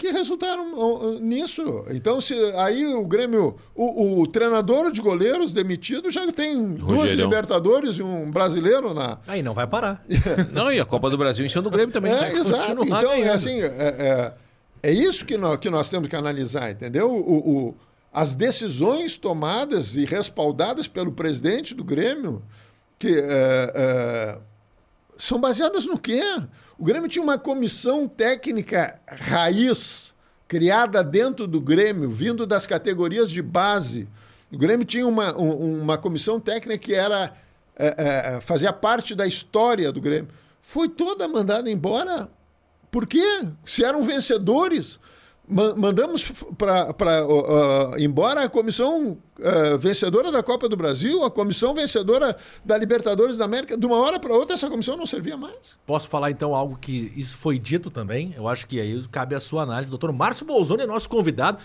que 0.00 0.10
resultaram 0.10 1.20
nisso. 1.20 1.84
Então, 1.90 2.22
se 2.22 2.34
aí 2.56 2.86
o 2.86 3.06
Grêmio, 3.06 3.56
o, 3.74 4.22
o 4.22 4.26
treinador 4.26 4.90
de 4.90 4.98
goleiros 5.02 5.52
demitido 5.52 6.10
já 6.10 6.32
tem 6.32 6.72
duas 6.72 7.12
Libertadores 7.12 7.96
e 7.96 8.02
um 8.02 8.30
brasileiro 8.30 8.94
na. 8.94 9.18
Aí 9.26 9.42
não 9.42 9.52
vai 9.52 9.66
parar. 9.66 10.02
não, 10.52 10.72
e 10.72 10.80
a 10.80 10.86
Copa 10.86 11.10
do 11.10 11.18
Brasil 11.18 11.44
enchendo 11.44 11.68
o 11.68 11.70
Grêmio 11.70 11.92
também. 11.92 12.12
É, 12.12 12.32
exato. 12.32 12.82
Então, 12.82 13.12
é 13.12 13.28
assim, 13.28 13.60
é, 13.60 13.66
é, 13.66 14.34
é, 14.82 14.90
isso 14.90 15.26
que 15.26 15.36
nós, 15.36 15.58
que 15.58 15.68
nós 15.68 15.90
temos 15.90 16.08
que 16.08 16.16
analisar, 16.16 16.70
entendeu? 16.70 17.12
O, 17.12 17.68
o, 17.68 17.74
as 18.10 18.34
decisões 18.34 19.18
tomadas 19.18 19.96
e 19.96 20.06
respaldadas 20.06 20.88
pelo 20.88 21.12
presidente 21.12 21.74
do 21.74 21.84
Grêmio, 21.84 22.42
que 22.98 23.18
é, 23.18 23.72
é 23.74 24.38
são 25.18 25.38
baseadas 25.38 25.84
no 25.84 25.98
quê? 25.98 26.22
O 26.80 26.84
Grêmio 26.84 27.10
tinha 27.10 27.22
uma 27.22 27.36
comissão 27.36 28.08
técnica 28.08 28.98
raiz, 29.06 30.14
criada 30.48 31.04
dentro 31.04 31.46
do 31.46 31.60
Grêmio, 31.60 32.08
vindo 32.08 32.46
das 32.46 32.66
categorias 32.66 33.30
de 33.30 33.42
base. 33.42 34.08
O 34.50 34.56
Grêmio 34.56 34.86
tinha 34.86 35.06
uma, 35.06 35.36
uma 35.36 35.98
comissão 35.98 36.40
técnica 36.40 36.78
que 36.78 36.94
era 36.94 37.36
é, 37.76 38.36
é, 38.36 38.40
fazia 38.40 38.72
parte 38.72 39.14
da 39.14 39.26
história 39.26 39.92
do 39.92 40.00
Grêmio. 40.00 40.30
Foi 40.62 40.88
toda 40.88 41.28
mandada 41.28 41.70
embora. 41.70 42.30
Por 42.90 43.06
quê? 43.06 43.42
Se 43.62 43.84
eram 43.84 44.02
vencedores 44.02 44.98
mandamos 45.50 46.32
para 46.56 47.26
uh, 47.26 47.98
embora 47.98 48.44
a 48.44 48.48
comissão 48.48 49.18
uh, 49.38 49.78
vencedora 49.78 50.30
da 50.30 50.42
Copa 50.42 50.68
do 50.68 50.76
Brasil, 50.76 51.24
a 51.24 51.30
comissão 51.30 51.74
vencedora 51.74 52.36
da 52.64 52.78
Libertadores 52.78 53.36
da 53.36 53.44
América, 53.44 53.76
de 53.76 53.84
uma 53.84 53.96
hora 53.96 54.18
para 54.20 54.32
outra 54.32 54.54
essa 54.54 54.70
comissão 54.70 54.96
não 54.96 55.06
servia 55.06 55.36
mais. 55.36 55.76
Posso 55.84 56.08
falar 56.08 56.30
então 56.30 56.54
algo 56.54 56.78
que 56.80 57.12
isso 57.16 57.36
foi 57.36 57.58
dito 57.58 57.90
também? 57.90 58.32
Eu 58.36 58.46
acho 58.46 58.66
que 58.66 58.80
aí 58.80 59.02
cabe 59.10 59.34
a 59.34 59.40
sua 59.40 59.62
análise. 59.62 59.90
Doutor 59.90 60.12
Márcio 60.12 60.46
Bolzoni 60.46 60.82
é 60.82 60.86
nosso 60.86 61.08
convidado. 61.08 61.58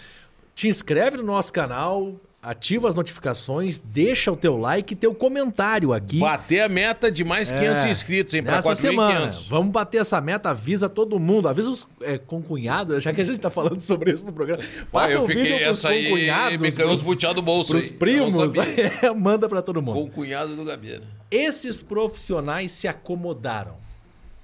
Te 0.56 0.68
inscreve 0.68 1.18
no 1.18 1.24
nosso 1.24 1.54
canal, 1.54 2.16
ativa 2.46 2.88
as 2.88 2.96
notificações, 2.96 3.80
deixa 3.80 4.32
o 4.32 4.36
teu 4.36 4.56
like 4.56 4.94
e 4.94 4.96
teu 4.96 5.16
comentário 5.16 5.92
aqui. 5.92 6.20
Bater 6.20 6.62
a 6.62 6.70
meta 6.70 7.12
de 7.12 7.24
mais 7.24 7.52
500 7.52 7.86
é, 7.86 7.90
inscritos, 7.90 8.34
hein? 8.36 8.44
Para 8.44 8.62
4.500. 8.62 9.50
Vamos 9.50 9.72
bater 9.72 10.02
essa 10.02 10.22
meta, 10.22 10.52
avisa 10.52 10.88
todo 10.88 11.20
mundo, 11.20 11.50
avisa 11.50 11.72
os 11.72 11.88
é, 12.02 12.20
concunhados, 12.20 13.04
já 13.04 13.12
que 13.12 13.22
a 13.22 13.26
gente 13.26 13.40
tá 13.40 13.50
falando 13.50 13.82
sobre 13.86 14.14
isso 14.14 14.26
no 14.26 14.32
programa. 14.32 14.64
Passa 14.92 15.08
ah, 15.08 15.12
eu 15.14 15.24
um 15.24 15.28
fiquei 15.28 15.44
vídeo 15.44 15.70
essa 15.70 15.90
aí, 15.90 16.58
me 16.60 16.72
caiu 16.72 16.90
os 16.90 17.02
buteados 17.02 17.38
do 17.38 17.42
bolso 17.42 17.72
pros 17.72 17.86
aí. 17.86 17.94
primos, 17.94 18.38
é, 19.02 19.10
manda 19.12 19.50
para 19.50 19.62
todo 19.64 19.82
mundo. 19.82 20.00
Concunhado 20.00 20.56
do 20.56 20.64
Gabeira. 20.64 21.04
Esses 21.32 21.82
profissionais 21.82 22.72
se 22.72 22.88
acomodaram. 22.88 23.84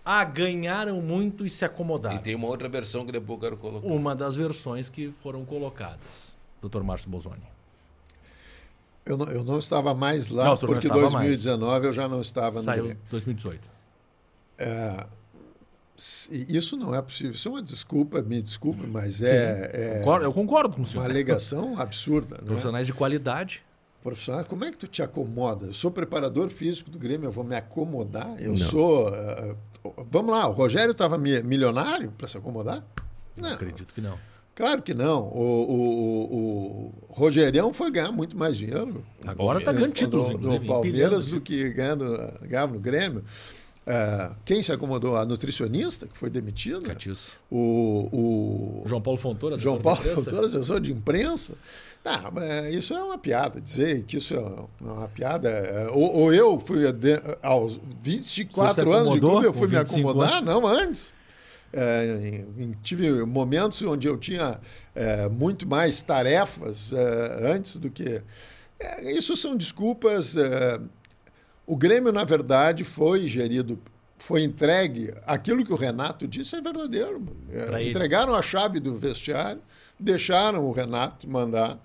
Ah, 0.04 0.24
ganharam 0.24 1.00
muito 1.00 1.46
e 1.46 1.50
se 1.50 1.64
acomodaram. 1.64 2.16
E 2.16 2.20
tem 2.20 2.34
uma 2.34 2.48
outra 2.48 2.68
versão 2.68 3.06
que 3.06 3.12
depois 3.12 3.38
eu 3.38 3.42
quero 3.44 3.58
colocar. 3.58 3.88
Uma 3.88 4.16
das 4.16 4.36
versões 4.36 4.90
que 4.90 5.14
foram 5.22 5.46
colocadas. 5.46 6.36
Dr. 6.60 6.82
Márcio 6.82 7.08
Bolzoni. 7.08 7.61
Eu 9.06 9.18
não, 9.18 9.26
eu 9.28 9.44
não 9.44 9.58
estava 9.58 9.94
mais 9.94 10.28
lá, 10.28 10.46
não, 10.46 10.58
porque 10.58 10.88
em 10.88 10.92
2019 10.92 11.72
mais. 11.72 11.84
eu 11.84 11.94
já 11.94 12.08
não 12.08 12.22
estava 12.22 12.62
Saiu 12.62 12.90
no 12.90 12.98
2018. 13.10 13.70
É, 14.60 15.06
isso 16.48 16.78
não 16.78 16.94
é 16.96 17.02
possível. 17.02 17.32
Isso 17.32 17.48
é 17.48 17.52
uma 17.52 17.62
desculpa, 17.62 18.22
me 18.22 18.42
desculpe, 18.42 18.88
mas 18.88 19.22
é, 19.22 19.72
é, 19.74 19.98
concordo, 20.00 20.26
Eu 20.26 20.34
concordo 20.34 20.76
com 20.76 20.82
o 20.82 20.86
senhor. 20.86 21.04
Uma 21.04 21.10
alegação 21.10 21.78
absurda. 21.82 22.38
Né? 22.38 22.44
Profissionais 22.46 22.88
né? 22.88 22.92
de 22.92 22.98
qualidade. 22.98 23.64
Profissional, 24.02 24.44
como 24.46 24.66
é 24.66 24.72
que 24.72 24.78
tu 24.78 24.88
te 24.88 25.04
acomoda? 25.04 25.68
Eu 25.68 25.74
sou 25.74 25.92
preparador 25.92 26.50
físico 26.50 26.90
do 26.90 26.98
Grêmio, 26.98 27.28
eu 27.28 27.32
vou 27.32 27.44
me 27.44 27.56
acomodar? 27.56 28.36
Eu 28.40 28.52
não. 28.52 28.58
sou. 28.58 29.10
Uh, 29.10 29.58
vamos 30.10 30.32
lá, 30.32 30.48
o 30.48 30.54
Rogério 30.54 30.92
estava 30.92 31.20
milionário 31.20 32.12
para 32.18 32.28
se 32.28 32.36
acomodar? 32.36 32.84
Não. 33.38 33.50
não. 33.50 33.56
Acredito 33.56 33.94
que 33.94 34.02
não. 34.02 34.18
Claro 34.62 34.84
que 34.84 34.94
não. 34.94 35.24
O, 35.24 35.72
o, 35.72 36.36
o, 36.38 36.94
Rogerião 37.10 37.74
foi 37.74 37.90
ganhar 37.90 38.12
muito 38.12 38.38
mais 38.38 38.56
dinheiro. 38.56 39.04
Agora 39.26 39.58
está 39.58 39.72
ganhando 39.72 39.92
títulos, 39.92 40.30
do, 40.30 40.38
do 40.38 40.66
Palmeiras 40.68 41.30
do 41.30 41.42
que 41.42 41.70
ganhando, 41.72 42.06
ganhava 42.44 42.72
no 42.72 42.80
Grêmio. 42.80 43.26
Uh, 43.88 44.36
quem 44.46 44.62
se 44.62 44.72
acomodou? 44.72 45.18
A 45.18 45.26
nutricionista, 45.26 46.06
que 46.06 46.16
foi 46.16 46.30
demitida. 46.30 46.80
O, 47.50 48.84
o 48.84 48.84
João 48.86 49.02
Paulo 49.02 49.18
Fontoura, 49.18 49.58
João 49.58 49.82
Paulo 49.82 50.00
Fontoura, 50.04 50.46
assessor 50.46 50.80
de 50.80 50.92
imprensa. 50.92 51.54
Não, 52.06 52.70
isso 52.70 52.94
é 52.94 53.04
uma 53.04 53.18
piada. 53.18 53.60
Dizer 53.60 54.04
que 54.04 54.18
isso 54.18 54.36
é 54.36 54.56
uma 54.80 55.08
piada. 55.08 55.50
É, 55.50 55.90
ou, 55.90 56.18
ou 56.18 56.32
eu 56.32 56.60
fui 56.60 56.84
aos 57.42 57.80
24 58.04 58.94
anos 58.94 59.14
de 59.14 59.20
clube, 59.20 59.48
eu 59.48 59.54
fui 59.54 59.68
me 59.68 59.78
acomodar, 59.78 60.34
anos. 60.34 60.46
não 60.46 60.68
antes. 60.68 61.12
É, 61.74 62.44
tive 62.84 63.24
momentos 63.24 63.82
onde 63.82 64.08
eu 64.08 64.18
tinha 64.18 64.60
é, 64.94 65.30
muito 65.30 65.68
mais 65.68 66.02
tarefas 66.02 66.92
é, 66.92 67.54
antes 67.54 67.76
do 67.78 67.90
que. 67.90 68.22
É, 68.80 69.12
isso 69.12 69.36
são 69.38 69.56
desculpas. 69.56 70.36
É, 70.36 70.80
o 71.66 71.76
Grêmio, 71.76 72.12
na 72.12 72.24
verdade, 72.24 72.84
foi 72.84 73.28
gerido, 73.28 73.80
foi 74.18 74.44
entregue. 74.44 75.14
Aquilo 75.26 75.64
que 75.64 75.72
o 75.72 75.78
Renato 75.78 76.28
disse 76.28 76.56
é 76.56 76.62
verdadeiro. 76.62 77.24
É, 77.50 77.88
entregaram 77.88 78.36
a 78.36 78.42
chave 78.42 78.80
do 78.80 78.98
vestiário, 78.98 79.62
deixaram 79.98 80.66
o 80.68 80.72
Renato 80.72 81.30
mandar. 81.30 81.80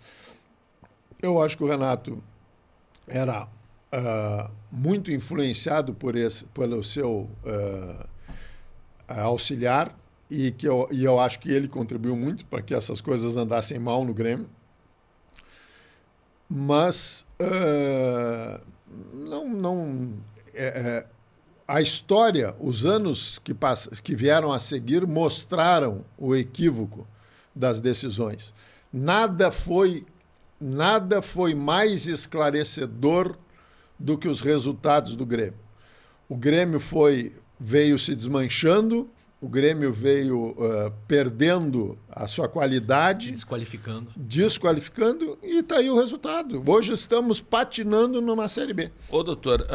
Eu 1.23 1.41
acho 1.41 1.57
que 1.57 1.63
o 1.63 1.69
Renato 1.69 2.23
era 3.07 3.45
uh, 3.45 4.51
muito 4.71 5.13
influenciado 5.13 5.95
por 5.95 6.17
esse, 6.17 6.45
pelo 6.47 6.83
seu. 6.83 7.31
Uh, 7.45 8.16
auxiliar 9.09 9.97
e 10.31 10.51
que 10.51 10.67
eu, 10.67 10.89
e 10.91 11.05
eu 11.05 11.21
acho 11.21 11.39
que 11.39 11.51
ele 11.51 11.69
contribuiu 11.69 12.17
muito 12.17 12.45
para 12.47 12.63
que 12.63 12.75
essas 12.75 13.01
coisas 13.01 13.37
andassem 13.37 13.79
mal 13.79 14.05
no 14.05 14.13
Grêmio. 14.13 14.49
Mas 16.49 17.25
uh, 17.41 18.61
não, 19.13 19.49
não, 19.49 20.13
é, 20.55 20.67
é, 20.67 21.07
a 21.67 21.81
história, 21.81 22.55
os 22.61 22.85
anos 22.85 23.41
que, 23.43 23.53
pass 23.53 23.89
que 24.03 24.15
vieram 24.15 24.53
a 24.53 24.59
seguir 24.59 25.07
mostraram 25.07 26.05
o 26.17 26.35
equívoco 26.35 27.07
das 27.55 27.81
decisões. 27.81 28.55
Nada 28.93 29.51
foi, 29.51 30.07
nada 30.61 31.21
foi 31.21 31.55
mais 31.55 32.07
esclarecedor 32.07 33.37
do 33.99 34.17
que 34.17 34.29
os 34.29 34.41
resultados 34.41 35.17
do 35.17 35.27
Grêmio. 35.27 35.59
O 36.29 36.37
Grêmio 36.37 36.79
foi 36.79 37.35
veio 37.59 37.99
se 37.99 38.15
desmanchando, 38.15 39.09
o 39.41 39.49
Grêmio 39.49 39.93
veio 39.93 40.51
uh, 40.53 40.91
perdendo 41.07 41.99
a 42.11 42.27
sua 42.27 42.49
qualidade, 42.49 43.31
Desqualificando. 43.33 44.09
desqualificando 44.17 45.39
e 45.43 45.59
está 45.59 45.77
aí 45.77 45.91
o 45.91 45.97
resultado. 45.97 46.63
Hoje 46.67 46.93
estamos 46.93 47.41
patinando 47.41 48.21
numa 48.21 48.49
Série 48.49 48.73
B. 48.73 48.91
Ô, 49.11 49.23
doutor, 49.23 49.67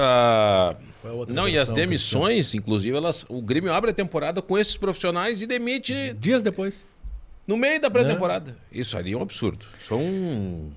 Qual 1.02 1.24
é 1.24 1.32
não, 1.32 1.48
e 1.48 1.58
as 1.58 1.70
demissões, 1.70 2.54
inclusive, 2.56 2.96
elas, 2.98 3.26
o 3.30 3.42
Grêmio 3.42 3.72
abre 3.72 3.92
a 3.92 3.94
temporada 3.94 4.42
com 4.42 4.58
esses 4.58 4.78
profissionais 4.78 5.42
e 5.42 5.48
demite 5.48 6.14
Dias 6.20 6.42
depois. 6.44 6.86
no 7.48 7.56
meio 7.56 7.80
da 7.80 7.90
pré-temporada. 7.90 8.58
Isso 8.72 8.98
ali 8.98 9.14
é 9.14 9.18
um 9.18 9.22
absurdo. 9.22 9.66
Isso 9.80 9.94
é 9.94 9.98
um. 9.98 10.72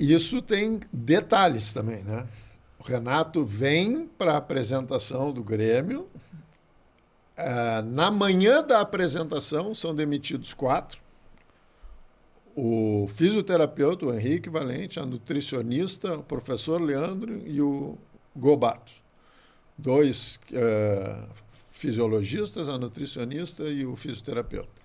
Isso 0.00 0.42
tem 0.42 0.80
detalhes 0.92 1.72
também, 1.72 2.02
né? 2.02 2.26
O 2.82 2.84
Renato 2.84 3.44
vem 3.44 4.08
para 4.08 4.32
a 4.32 4.38
apresentação 4.38 5.32
do 5.32 5.40
Grêmio. 5.40 6.08
Ah, 7.36 7.80
na 7.86 8.10
manhã 8.10 8.60
da 8.60 8.80
apresentação 8.80 9.72
são 9.72 9.94
demitidos 9.94 10.52
quatro. 10.52 11.00
O 12.56 13.06
fisioterapeuta, 13.14 14.06
o 14.06 14.12
Henrique 14.12 14.50
Valente, 14.50 14.98
a 14.98 15.06
nutricionista, 15.06 16.18
o 16.18 16.24
professor 16.24 16.82
Leandro 16.82 17.40
e 17.46 17.62
o 17.62 17.96
Gobato. 18.34 18.90
Dois 19.78 20.40
eh, 20.52 21.24
fisiologistas, 21.70 22.68
a 22.68 22.76
nutricionista 22.76 23.62
e 23.62 23.86
o 23.86 23.94
fisioterapeuta. 23.94 24.82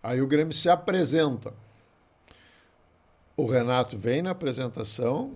Aí 0.00 0.22
o 0.22 0.28
Grêmio 0.28 0.54
se 0.54 0.68
apresenta. 0.68 1.52
O 3.36 3.46
Renato 3.46 3.98
vem 3.98 4.22
na 4.22 4.30
apresentação, 4.30 5.34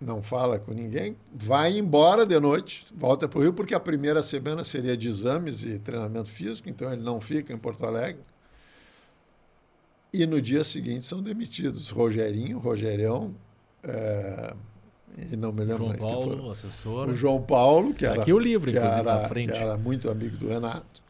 não 0.00 0.22
fala 0.22 0.58
com 0.58 0.72
ninguém, 0.72 1.14
vai 1.32 1.76
embora 1.78 2.24
de 2.24 2.38
noite, 2.40 2.86
volta 2.96 3.28
para 3.28 3.38
o 3.38 3.42
Rio, 3.42 3.52
porque 3.52 3.74
a 3.74 3.80
primeira 3.80 4.22
semana 4.22 4.64
seria 4.64 4.96
de 4.96 5.08
exames 5.08 5.62
e 5.62 5.78
treinamento 5.78 6.30
físico, 6.30 6.68
então 6.70 6.90
ele 6.92 7.02
não 7.02 7.20
fica 7.20 7.52
em 7.52 7.58
Porto 7.58 7.84
Alegre. 7.84 8.22
E 10.12 10.26
no 10.26 10.40
dia 10.40 10.64
seguinte 10.64 11.04
são 11.04 11.22
demitidos 11.22 11.90
Rogerinho, 11.90 12.58
Rogerão, 12.58 13.34
é, 13.84 14.54
e 15.30 15.36
não 15.36 15.52
me 15.52 15.60
lembro 15.60 15.76
João 15.76 15.88
mais. 15.90 16.00
Paulo, 16.00 16.50
assessor. 16.50 17.08
O 17.08 17.14
João 17.14 17.40
Paulo, 17.42 17.94
que 17.94 18.04
Tá 18.04 18.12
era, 18.12 18.22
aqui 18.22 18.32
o 18.32 18.38
livro, 18.38 18.70
que 18.72 18.76
inclusive, 18.78 19.00
era- 19.08 19.22
na 19.22 19.28
frente. 19.28 19.52
que 19.52 19.56
era 19.58 19.76
muito 19.78 20.10
amigo 20.10 20.36
do 20.36 20.48
Renato. 20.48 21.00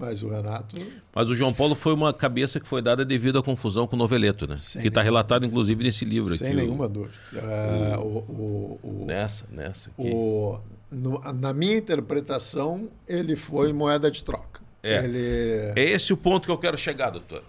Mas 0.00 0.22
o 0.22 0.30
Renato 0.30 0.78
Mas 1.14 1.28
o 1.28 1.36
João 1.36 1.52
Paulo 1.52 1.74
foi 1.74 1.92
uma 1.92 2.10
cabeça 2.12 2.58
que 2.58 2.66
foi 2.66 2.80
dada 2.80 3.04
devido 3.04 3.38
à 3.38 3.42
confusão 3.42 3.86
com 3.86 3.94
o 3.94 3.98
Noveleto, 3.98 4.46
né? 4.46 4.56
Sem 4.56 4.80
que 4.80 4.88
está 4.88 5.02
relatado, 5.02 5.44
inclusive, 5.44 5.84
nesse 5.84 6.06
livro 6.06 6.34
sem 6.36 6.46
aqui. 6.48 6.56
o- 6.56 6.60
nenhuma 6.60 6.88
dúvida. 6.88 7.14
É, 7.36 7.98
o- 7.98 8.00
o- 8.02 8.80
o- 8.82 9.04
Nessa, 9.06 9.44
nessa 9.52 9.90
aqui. 9.90 10.08
O, 10.10 10.58
no- 10.90 11.20
na 11.34 11.52
minha 11.52 11.76
interpretação, 11.76 12.88
ele 13.06 13.36
foi 13.36 13.72
moeda 13.74 14.10
de 14.10 14.24
troca. 14.24 14.60
É. 14.82 15.04
Ele, 15.04 15.72
É 15.76 15.90
esse 15.90 16.12
o 16.12 16.16
ponto 16.16 16.46
que 16.46 16.50
eu 16.50 16.56
quero 16.56 16.78
chegar, 16.78 17.10
doutor. 17.10 17.44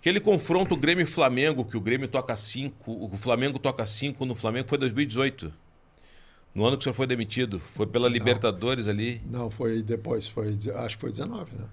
Aquele 0.00 0.18
confronto 0.18 0.76
Grêmio 0.76 1.04
e 1.04 1.06
Flamengo, 1.06 1.64
que 1.64 1.76
o 1.76 1.80
Grêmio 1.80 2.08
toca 2.08 2.34
5, 2.34 2.74
o 2.92 3.16
Flamengo 3.16 3.56
toca 3.60 3.86
5 3.86 4.26
no 4.26 4.34
Flamengo, 4.34 4.68
foi 4.68 4.76
2018. 4.78 5.52
No 6.54 6.66
ano 6.66 6.76
que 6.76 6.82
o 6.82 6.84
senhor 6.84 6.94
foi 6.94 7.06
demitido. 7.06 7.58
Foi 7.58 7.86
pela 7.86 8.08
Libertadores 8.08 8.86
ali. 8.86 9.22
não, 9.26 9.50
foi 9.50 9.82
depois, 9.82 10.28
foi, 10.28 10.56
acho 10.76 10.96
que 10.96 11.00
foi 11.00 11.10
19, 11.10 11.56
né? 11.56 11.66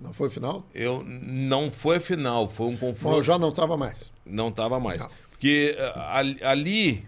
Não 0.00 0.14
foi 0.14 0.30
final? 0.30 0.66
Eu 0.74 1.04
não 1.04 1.70
foi 1.70 2.00
final, 2.00 2.48
foi 2.48 2.66
um 2.68 2.76
Bom, 2.76 2.86
eu 2.88 2.92
confronto. 2.94 3.22
já 3.22 3.38
não 3.38 3.50
estava 3.50 3.76
mais. 3.76 4.10
Não 4.24 4.48
estava 4.48 4.80
mais. 4.80 4.98
Não. 4.98 5.08
Porque 5.30 5.76
ali, 6.08 6.42
ali 6.42 7.06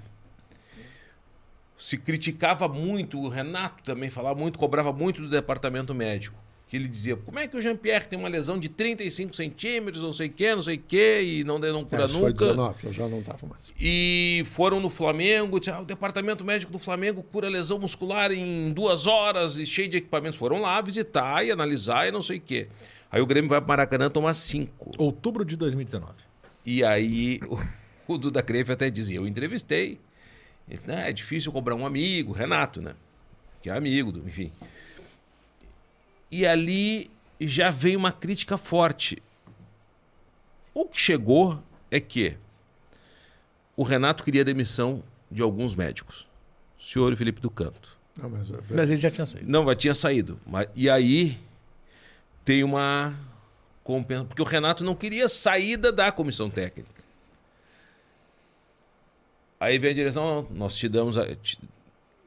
se 1.79 1.97
criticava 1.97 2.69
muito, 2.69 3.19
o 3.19 3.29
Renato 3.29 3.83
também 3.83 4.11
falava 4.11 4.39
muito, 4.39 4.59
cobrava 4.59 4.93
muito 4.93 5.23
do 5.23 5.29
departamento 5.29 5.95
médico. 5.95 6.37
Que 6.73 6.79
ele 6.79 6.89
dizia, 6.89 7.17
como 7.17 7.39
é 7.39 7.47
que 7.47 7.55
o 7.55 7.61
Jean-Pierre 7.61 8.07
tem 8.09 8.19
uma 8.19 8.31
lesão 8.31 8.59
de 8.59 8.67
35 8.67 9.37
centímetros, 9.37 10.03
não 10.03 10.11
sei 10.11 10.29
o 10.29 10.33
quê, 10.33 10.55
não 10.55 10.63
sei 10.63 10.77
o 10.77 10.79
quê, 10.79 11.21
e 11.23 11.45
não, 11.45 11.59
não 11.59 11.85
cura 11.85 12.05
É, 12.05 12.07
isso 12.07 12.15
foi 12.19 12.31
nunca. 12.31 12.47
19, 12.47 12.87
eu 12.87 12.93
já 12.95 13.09
não 13.09 13.19
estava 13.19 13.47
mais. 13.47 13.61
E 13.79 14.43
foram 14.47 14.81
no 14.81 14.89
Flamengo, 14.89 15.61
disse, 15.61 15.71
ah, 15.71 15.81
o 15.81 15.85
departamento 15.85 16.43
médico 16.43 16.73
do 16.73 16.79
Flamengo 16.79 17.23
cura 17.25 17.47
lesão 17.51 17.79
muscular 17.79 18.33
em 18.33 18.73
duas 18.73 19.07
horas 19.07 19.59
e 19.59 19.67
cheio 19.67 19.87
de 19.87 19.99
equipamentos. 19.99 20.39
Foram 20.39 20.63
lá 20.63 20.81
visitar 20.81 21.45
e 21.45 21.51
analisar 21.51 22.09
e 22.09 22.11
não 22.11 22.23
sei 22.23 22.39
o 22.39 22.41
quê. 22.41 22.69
Aí 23.11 23.21
o 23.21 23.27
Grêmio 23.27 23.51
vai 23.51 23.61
para 23.61 23.69
Maracanã 23.69 24.09
tomar 24.09 24.33
cinco. 24.33 24.93
Outubro 24.97 25.45
de 25.45 25.59
2019. 25.59 26.15
E 26.65 26.83
aí 26.83 27.39
o, 28.09 28.15
o 28.15 28.17
Duda 28.17 28.43
Creve 28.43 28.73
até 28.73 28.89
dizia, 28.89 29.17
eu 29.17 29.27
entrevistei. 29.27 30.01
Ele, 30.67 30.81
"Não, 30.87 30.95
é 30.95 31.13
difícil 31.13 31.53
cobrar 31.53 31.75
um 31.75 31.85
amigo, 31.85 32.33
Renato, 32.33 32.81
né? 32.81 32.95
Que 33.61 33.69
é 33.69 33.77
amigo, 33.77 34.11
do, 34.11 34.27
enfim. 34.27 34.51
E 36.33 36.47
ali 36.47 37.11
já 37.39 37.71
veio 37.71 37.99
uma 37.99 38.11
crítica 38.11 38.57
forte. 38.57 39.23
O 40.75 40.87
que 40.87 40.99
chegou 40.99 41.63
é 41.91 42.01
que 42.01 42.37
o 43.77 43.83
Renato 43.83 44.25
queria 44.25 44.41
a 44.41 44.45
demissão 44.45 45.03
de 45.31 45.43
alguns 45.43 45.75
médicos. 45.75 46.27
O 46.79 46.83
senhor 46.83 47.11
e 47.11 47.15
o 47.15 47.17
Felipe 47.17 47.41
do 47.41 47.51
Canto. 47.51 47.99
Não, 48.17 48.29
mas, 48.31 48.51
é, 48.51 48.55
Mas 48.71 48.91
ele 48.91 49.01
já 49.01 49.11
tinha 49.11 49.27
saído. 49.27 49.51
Não, 49.51 49.65
já 49.67 49.75
tinha 49.75 49.95
saído. 49.95 50.41
Mas, 50.47 50.67
e 50.75 50.89
aí 50.89 51.39
tem 52.45 52.65
uma 52.65 53.15
compensação. 53.85 54.27
Porque 54.27 54.43
o 54.43 54.47
Renato 54.47 54.83
não 54.83 54.95
queria 54.95 55.29
saída 55.29 55.93
da 55.93 56.11
comissão 56.11 56.49
técnica. 56.51 57.03
Aí 59.61 59.79
vem 59.79 59.91
a 59.91 59.95
direção, 59.95 60.25
"Não, 60.43 60.57
nós 60.57 60.75
te 60.77 60.89
damos. 60.89 61.17
a- 61.19 61.27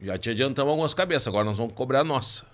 já 0.01 0.17
te 0.17 0.29
adiantamos 0.29 0.69
algumas 0.69 0.93
cabeças, 0.93 1.27
agora 1.27 1.43
nós 1.45 1.57
vamos 1.57 1.73
cobrar 1.73 2.01
a 2.01 2.03
nossa. 2.03 2.45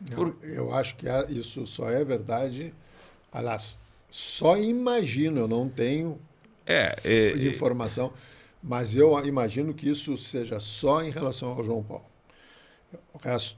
Não, 0.00 0.34
eu 0.42 0.72
acho 0.74 0.96
que 0.96 1.06
isso 1.30 1.66
só 1.66 1.88
é 1.90 2.04
verdade. 2.04 2.74
Aliás, 3.32 3.78
só 4.08 4.56
imagino, 4.56 5.40
eu 5.40 5.48
não 5.48 5.68
tenho 5.68 6.20
É, 6.66 6.96
é, 7.04 7.30
informação, 7.46 8.12
mas 8.62 8.94
eu 8.94 9.24
imagino 9.26 9.74
que 9.74 9.88
isso 9.88 10.16
seja 10.18 10.60
só 10.60 11.02
em 11.02 11.10
relação 11.10 11.50
ao 11.52 11.64
João 11.64 11.82
Paulo. 11.82 12.04
O 13.12 13.18
resto, 13.18 13.56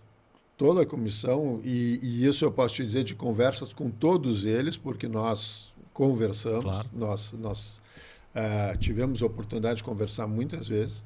toda 0.57 0.83
a 0.83 0.87
comissão, 0.87 1.61
e, 1.64 2.00
e 2.03 2.26
isso 2.26 2.44
eu 2.44 2.53
posso 2.53 2.76
te 2.76 2.85
dizer 2.87 3.05
de 3.05 3.14
conversas 3.14 3.72
com 3.72 3.90
todos 3.90 4.44
eles, 4.44 4.76
porque 4.76 5.09
nós 5.09 5.72
conversamos, 5.92 6.62
Claro. 6.62 6.88
nós, 6.92 7.33
nós 7.33 7.83
ah, 8.35 8.76
tivemos 8.79 9.22
a 9.22 9.26
oportunidade 9.26 9.79
de 9.79 9.85
conversar 9.85 10.26
muitas 10.29 10.68
vezes. 10.68 11.05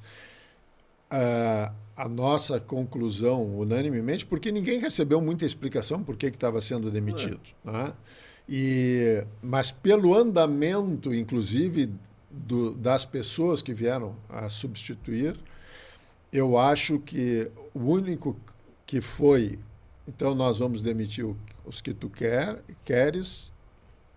A 1.10 2.08
nossa 2.08 2.58
conclusão, 2.58 3.56
unanimemente, 3.56 4.26
porque 4.26 4.50
ninguém 4.50 4.80
recebeu 4.80 5.20
muita 5.20 5.46
explicação 5.46 6.02
por 6.02 6.16
que 6.16 6.26
estava 6.26 6.60
sendo 6.60 6.90
demitido. 6.90 7.40
né? 7.64 7.92
E, 8.48 9.24
mas 9.40 9.70
pelo 9.70 10.12
andamento, 10.14 11.14
inclusive, 11.14 11.90
do- 12.30 12.72
das 12.74 13.04
pessoas 13.04 13.62
que 13.62 13.72
vieram 13.72 14.16
a 14.28 14.48
substituir, 14.48 15.36
eu 16.32 16.58
acho 16.58 16.98
que 16.98 17.48
o 17.72 17.78
único 17.78 18.36
que 18.84 19.00
foi, 19.00 19.56
então 20.08 20.34
nós 20.34 20.58
vamos 20.58 20.82
demitir 20.82 21.24
os 21.64 21.80
que 21.80 21.94
tu 21.94 22.10
quer, 22.10 22.60
queres, 22.84 23.52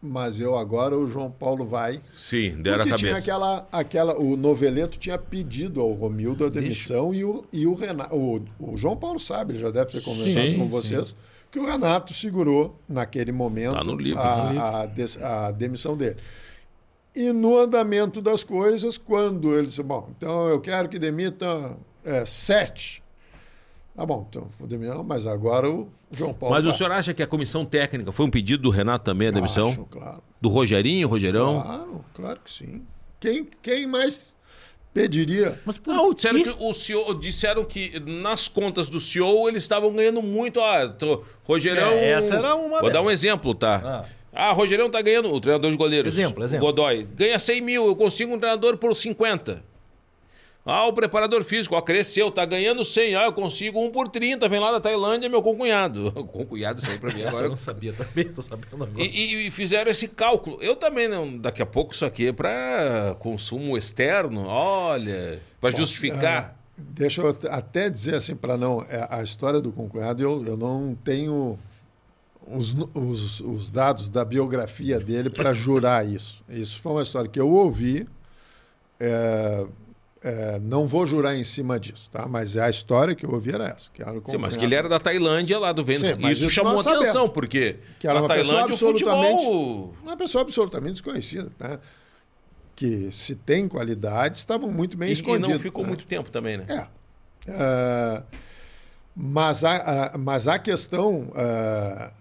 mas 0.08 0.40
eu 0.40 0.58
agora 0.58 0.98
o 0.98 1.06
João 1.08 1.30
Paulo 1.30 1.66
vai 1.66 2.00
sim, 2.02 2.52
deram 2.62 2.84
a 2.84 2.88
porque 2.88 2.98
tinha 3.00 3.12
cabeça. 3.12 3.32
aquela, 3.32 3.68
aquela, 3.72 4.20
o 4.20 4.36
Noveleto 4.38 4.98
tinha 4.98 5.18
pedido 5.18 5.82
ao 5.82 5.92
Romildo 5.92 6.46
a 6.46 6.50
demissão 6.50 7.14
e 7.14 7.24
o, 7.26 7.44
e 7.52 7.68
o 7.68 7.74
Renato. 7.76 8.16
O, 8.16 8.42
o 8.60 8.78
João 8.78 8.96
Paulo 8.96 9.20
sabe, 9.20 9.54
ele 9.54 9.60
já 9.60 9.70
deve 9.72 9.92
ter 9.92 10.02
conversado 10.02 10.50
Sim, 10.52 10.58
com 10.58 10.64
sim. 10.64 10.70
vocês, 10.70 11.16
que 11.52 11.60
o 11.60 11.66
Renato 11.66 12.14
segurou 12.14 12.80
naquele 12.90 13.32
momento 13.32 13.74
Tá 13.76 13.84
no 13.84 13.96
livro, 13.96 14.22
a, 14.22 14.44
no 14.44 14.50
livro. 14.52 14.64
a 14.66 14.86
des- 14.86 15.18
a 15.22 15.52
demissão 15.52 15.96
dele. 15.96 16.18
E 17.16 17.32
no 17.32 17.58
andamento 17.58 18.22
das 18.22 18.44
coisas, 18.44 18.98
quando 18.98 19.56
ele 19.58 19.68
disse, 19.68 19.82
bom, 19.82 20.10
então 20.18 20.48
eu 20.48 20.60
quero 20.62 20.88
que 20.88 21.00
demita 21.00 21.76
é, 22.04 22.26
sete. 22.26 23.02
Tá 23.98 24.06
bom, 24.06 24.28
então 24.30 24.48
vou 24.60 24.68
demitir, 24.68 24.94
Não, 24.94 25.04
mas 25.04 25.26
agora 25.26 25.68
o 25.68 25.90
João 26.12 26.32
Paulo. 26.32 26.54
Mas 26.54 26.66
o 26.66 26.70
vai. 26.70 26.78
senhor 26.78 26.92
acha 26.92 27.16
que 27.16 27.24
a 27.24 27.28
comissão 27.28 27.66
técnica 27.66 28.12
foi 28.12 28.28
um 28.28 28.30
pedido 28.30 28.62
do 28.62 28.70
Renato 28.70 29.04
também, 29.04 29.30
a 29.30 29.32
demissão? 29.32 29.70
Acho, 29.70 29.86
claro. 29.86 30.22
Do 30.40 30.50
Rogerinho, 30.50 31.08
Rogerão? 31.08 31.60
Claro, 31.64 32.06
claro 32.14 32.40
que 32.46 32.54
sim. 32.54 32.84
Quem, 33.20 33.48
quem 33.60 33.88
mais 33.88 34.36
pediria? 34.94 35.60
Mas 35.66 35.80
por 35.80 35.96
Não, 35.96 36.14
disseram 36.14 36.44
quê? 36.44 36.54
que 36.54 36.64
o 36.64 36.74
CEO, 36.74 37.14
disseram 37.16 37.66
que 37.66 38.00
nas 38.00 38.48
contas 38.48 38.88
do 38.88 39.00
CEO 39.00 39.50
eles 39.50 39.64
estavam 39.64 39.92
ganhando 39.92 40.22
muito. 40.22 40.60
Ah, 40.62 40.88
tô, 40.88 41.24
Rogerão. 41.44 41.94
É, 41.94 42.12
essa 42.12 42.36
era 42.36 42.54
uma 42.56 42.82
Vou 42.82 42.92
dar 42.92 43.02
um 43.02 43.10
exemplo, 43.10 43.56
tá? 43.56 43.82
Ah. 43.84 44.06
Ah, 44.32 44.52
Rogerão 44.52 44.92
tá 44.92 45.02
ganhando, 45.02 45.34
o 45.34 45.42
treinador 45.42 45.72
de 45.72 45.78
goleiros. 45.78 46.14
Exemplo, 46.14 46.44
o 46.44 46.46
exemplo. 46.46 46.68
Godoy. 46.68 47.08
Ganha 47.16 47.40
100 47.40 47.62
mil, 47.62 47.88
eu 47.88 47.96
consigo 47.96 48.32
um 48.32 48.38
treinador 48.38 48.78
por 48.78 48.96
50. 48.96 49.64
Ah, 50.70 50.86
o 50.86 50.92
preparador 50.92 51.44
físico, 51.44 51.76
ó, 51.76 51.82
cresceu, 51.82 52.30
tá 52.30 52.44
ganhando 52.46 52.84
100, 52.84 53.16
ah, 53.16 53.24
eu 53.26 53.32
consigo 53.34 53.80
um 53.80 53.90
por 53.90 54.10
30, 54.10 54.50
vem 54.50 54.60
lá 54.60 54.70
da 54.72 54.82
Tailândia, 54.82 55.30
meu 55.30 55.42
concunhado. 55.42 56.12
Concunhado, 56.28 56.80
isso 56.82 56.92
aí 56.92 57.00
pra 57.00 57.14
mim 57.14 57.24
agora. 57.24 57.46
eu 57.46 57.50
não 57.52 57.56
sabia 57.58 57.94
também, 57.94 58.26
tô 58.26 58.42
sabendo 58.42 58.84
agora. 58.84 58.92
E, 59.02 59.06
e- 59.08 59.48
e 59.48 59.52
fizeram 59.52 59.90
esse 59.90 60.08
cálculo. 60.10 60.58
Eu 60.62 60.76
também 60.76 61.08
não. 61.08 61.38
Daqui 61.38 61.62
a 61.62 61.66
pouco 61.66 61.94
isso 61.94 62.04
aqui 62.06 62.28
é 62.28 62.34
para 62.34 63.16
consumo 63.20 63.78
externo. 63.78 64.46
Olha, 64.46 65.42
para 65.62 65.74
justificar. 65.74 66.54
Ah, 66.54 66.74
deixa 66.78 67.22
eu 67.22 67.36
até 67.50 67.90
dizer 67.90 68.16
assim, 68.16 68.36
para 68.36 68.58
não. 68.58 68.82
é, 68.90 69.08
A 69.10 69.24
história 69.24 69.62
do 69.62 69.72
concunhado, 69.72 70.22
eu, 70.22 70.46
eu 70.46 70.58
não 70.58 70.94
tenho 71.02 71.58
os, 72.46 72.76
os, 72.94 73.40
os 73.40 73.72
dados 73.72 74.10
da 74.10 74.26
biografia 74.26 75.00
dele 75.00 75.30
para 75.30 75.54
jurar 75.54 76.06
isso. 76.06 76.44
Isso 76.50 76.80
foi 76.82 76.92
uma 76.92 77.04
história 77.04 77.30
que 77.30 77.40
eu 77.40 77.50
ouvi. 77.50 78.06
é, 79.00 79.66
é, 80.24 80.60
não 80.60 80.88
vou 80.88 81.06
jurar 81.06 81.36
em 81.36 81.44
cima 81.44 81.80
disso, 81.80 82.10
tá? 82.12 82.28
Mas 82.28 82.58
a 82.58 82.70
história 82.70 83.14
que 83.16 83.26
eu 83.26 83.32
ouvi 83.32 83.52
era 83.54 83.68
essa. 83.68 83.90
Que 83.92 84.02
era 84.02 84.14
Sim, 84.28 84.38
mas 84.38 84.56
que 84.58 84.66
ele 84.66 84.76
era 84.76 84.90
da 84.90 85.00
Tailândia 85.00 85.60
lá 85.60 85.72
do 85.72 85.84
vento. 85.84 86.02
Sim, 86.02 86.16
isso 86.28 86.46
isso 86.46 86.50
chamou 86.50 86.80
atenção, 86.80 87.30
porque 87.30 87.78
Que 88.00 88.08
era 88.08 88.16
na 88.20 88.22
uma 88.26 88.28
pessoa 88.34 88.46
Tailândia 88.66 88.72
o 88.72 88.74
absolutamente- 88.90 89.44
futebol. 89.44 89.94
Uma 90.04 90.18
pessoa 90.18 90.42
absolutamente 90.42 90.92
desconhecida, 90.94 91.52
né? 91.60 91.80
Que 92.76 93.12
se 93.12 93.36
tem 93.36 93.68
qualidade, 93.68 94.38
estavam 94.38 94.72
muito 94.72 94.96
bem 94.98 95.10
E, 95.12 95.14
e 95.20 95.40
não 95.40 95.58
ficou 95.60 95.84
né? 95.84 95.90
muito 95.90 96.06
tempo 96.06 96.30
também, 96.30 96.58
né? 96.58 96.66
É. 96.70 96.88
Ah, 97.52 98.24
mas, 99.16 99.64
a, 99.64 99.76
a- 100.14 100.18
mas 100.18 100.48
a 100.48 100.60
questão. 100.60 101.32
ah, 101.36 102.12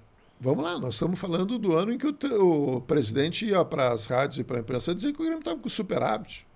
vamos 0.41 0.65
lá, 0.65 0.79
nós 0.79 0.95
estamos 0.95 1.19
falando 1.19 1.59
do 1.59 1.77
ano 1.77 1.93
em 1.93 1.99
que 1.99 2.07
o, 2.07 2.77
o 2.77 2.81
presidente 2.81 3.45
ia 3.47 3.65
para 3.65 3.93
as 3.93 4.07
rádios 4.07 4.39
e 4.39 4.45
para 4.45 4.57
a 4.59 4.61
imprensa 4.61 4.95
dizer 4.95 5.13
que 5.13 5.21
o 5.21 5.25
Grêmio 5.25 5.41
estava 5.41 5.59
com 5.59 5.69
superávit. 5.69 6.47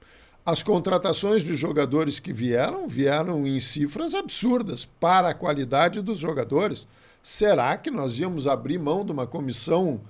As 0.44 0.62
contratações 0.62 1.42
de 1.42 1.54
jogadores 1.54 2.18
que 2.18 2.32
vieram, 2.32 2.88
vieram 2.88 3.46
em 3.46 3.60
cifras 3.60 4.14
absurdas 4.14 4.86
para 4.98 5.28
a 5.28 5.34
qualidade 5.34 6.00
dos 6.00 6.18
jogadores. 6.18 6.86
Será 7.22 7.76
que 7.76 7.90
nós 7.90 8.18
íamos 8.18 8.46
abrir 8.46 8.78
mão 8.78 9.04
de 9.04 9.12
uma 9.12 9.26
comissão 9.26 10.00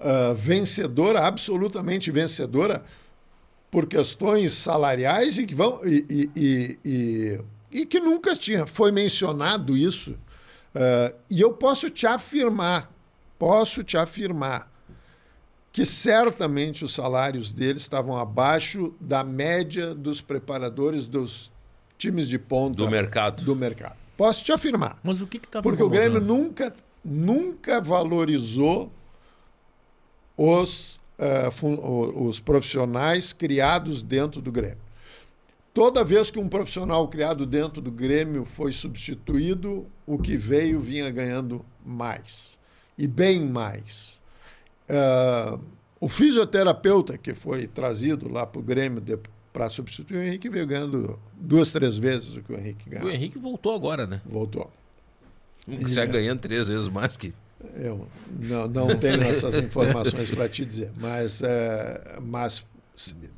ah, 0.00 0.32
vencedora, 0.34 1.20
absolutamente 1.26 2.10
vencedora, 2.10 2.84
por 3.70 3.86
questões 3.86 4.52
salariais 4.52 5.38
e 5.38 5.46
que 5.46 5.54
vão 5.54 5.80
e, 5.84 6.04
e, 6.36 6.78
e, 6.84 7.40
e- 7.72 7.86
que 7.86 7.98
nunca 8.00 8.36
tinha 8.36 8.66
foi 8.66 8.92
mencionado 8.92 9.76
isso 9.76 10.14
Eh, 10.74 11.14
e 11.28 11.38
eu 11.38 11.52
posso 11.52 11.90
te 11.90 12.06
afirmar 12.06 12.90
posso 13.38 13.84
te 13.84 13.98
afirmar 13.98 14.71
que 15.72 15.84
certamente 15.86 16.84
os 16.84 16.92
salários 16.92 17.52
deles 17.52 17.82
estavam 17.82 18.16
abaixo 18.18 18.94
da 19.00 19.24
média 19.24 19.94
dos 19.94 20.20
preparadores 20.20 21.06
dos 21.08 21.50
times 21.96 22.28
de 22.28 22.38
ponta 22.38 22.76
Do 22.76 22.90
mercado. 22.90 23.42
do 23.44 23.56
mercado 23.56 23.96
posso 24.16 24.44
te 24.44 24.52
afirmar 24.52 24.98
Mas 25.02 25.20
o 25.22 25.26
que 25.26 25.38
que 25.38 25.48
tava 25.48 25.62
porque 25.62 25.82
o 25.82 25.88
Grêmio 25.88 26.20
nunca, 26.20 26.72
nunca 27.04 27.80
valorizou 27.80 28.92
os, 30.36 31.00
o- 31.62 32.28
os 32.28 32.40
profissionais 32.40 33.32
criados 33.32 34.02
dentro 34.02 34.40
do 34.40 34.50
Grêmio. 34.52 34.78
Toda 35.74 36.04
vez 36.04 36.30
que 36.30 36.38
um 36.38 36.48
profissional 36.48 37.06
criado 37.08 37.46
dentro 37.46 37.80
do 37.80 37.90
Grêmio 37.90 38.44
foi 38.44 38.72
substituído, 38.72 39.86
o 40.06 40.18
que 40.18 40.36
veio 40.36 40.78
vinha 40.80 41.10
ganhando 41.10 41.64
mais. 41.84 42.58
E 42.98 43.06
bem 43.06 43.40
mais. 43.46 44.11
Eh, 44.88 45.58
o 46.00 46.08
fisioterapeuta 46.08 47.16
que 47.16 47.34
foi 47.34 47.66
trazido 47.66 48.28
lá 48.28 48.44
para 48.44 48.58
o 48.60 48.62
Grêmio 48.62 49.02
para 49.52 49.68
substituir 49.68 50.16
o 50.16 50.22
Henrique 50.22 50.48
veio 50.48 50.66
ganhando 50.66 51.18
duas, 51.34 51.70
três 51.70 51.96
vezes 51.96 52.34
o 52.34 52.42
que 52.42 52.52
o 52.52 52.58
Henrique 52.58 52.88
O 52.88 52.90
ganhou. 52.90 53.10
Henrique 53.10 53.38
voltou 53.38 53.74
agora, 53.74 54.06
né? 54.06 54.20
Voltou. 54.24 54.70
Que 55.66 55.88
sai 55.88 56.06
ganhando 56.08 56.40
três 56.40 56.68
vezes 56.68 56.88
mais 56.88 57.16
que. 57.16 57.32
Eu 57.76 58.08
não, 58.40 58.66
não 58.66 58.96
tenho 58.98 59.22
essas 59.22 59.54
informações 59.54 60.30
para 60.30 60.48
te 60.48 60.64
dizer, 60.64 60.90
mas, 61.00 61.40
é, 61.42 62.18
mas 62.20 62.66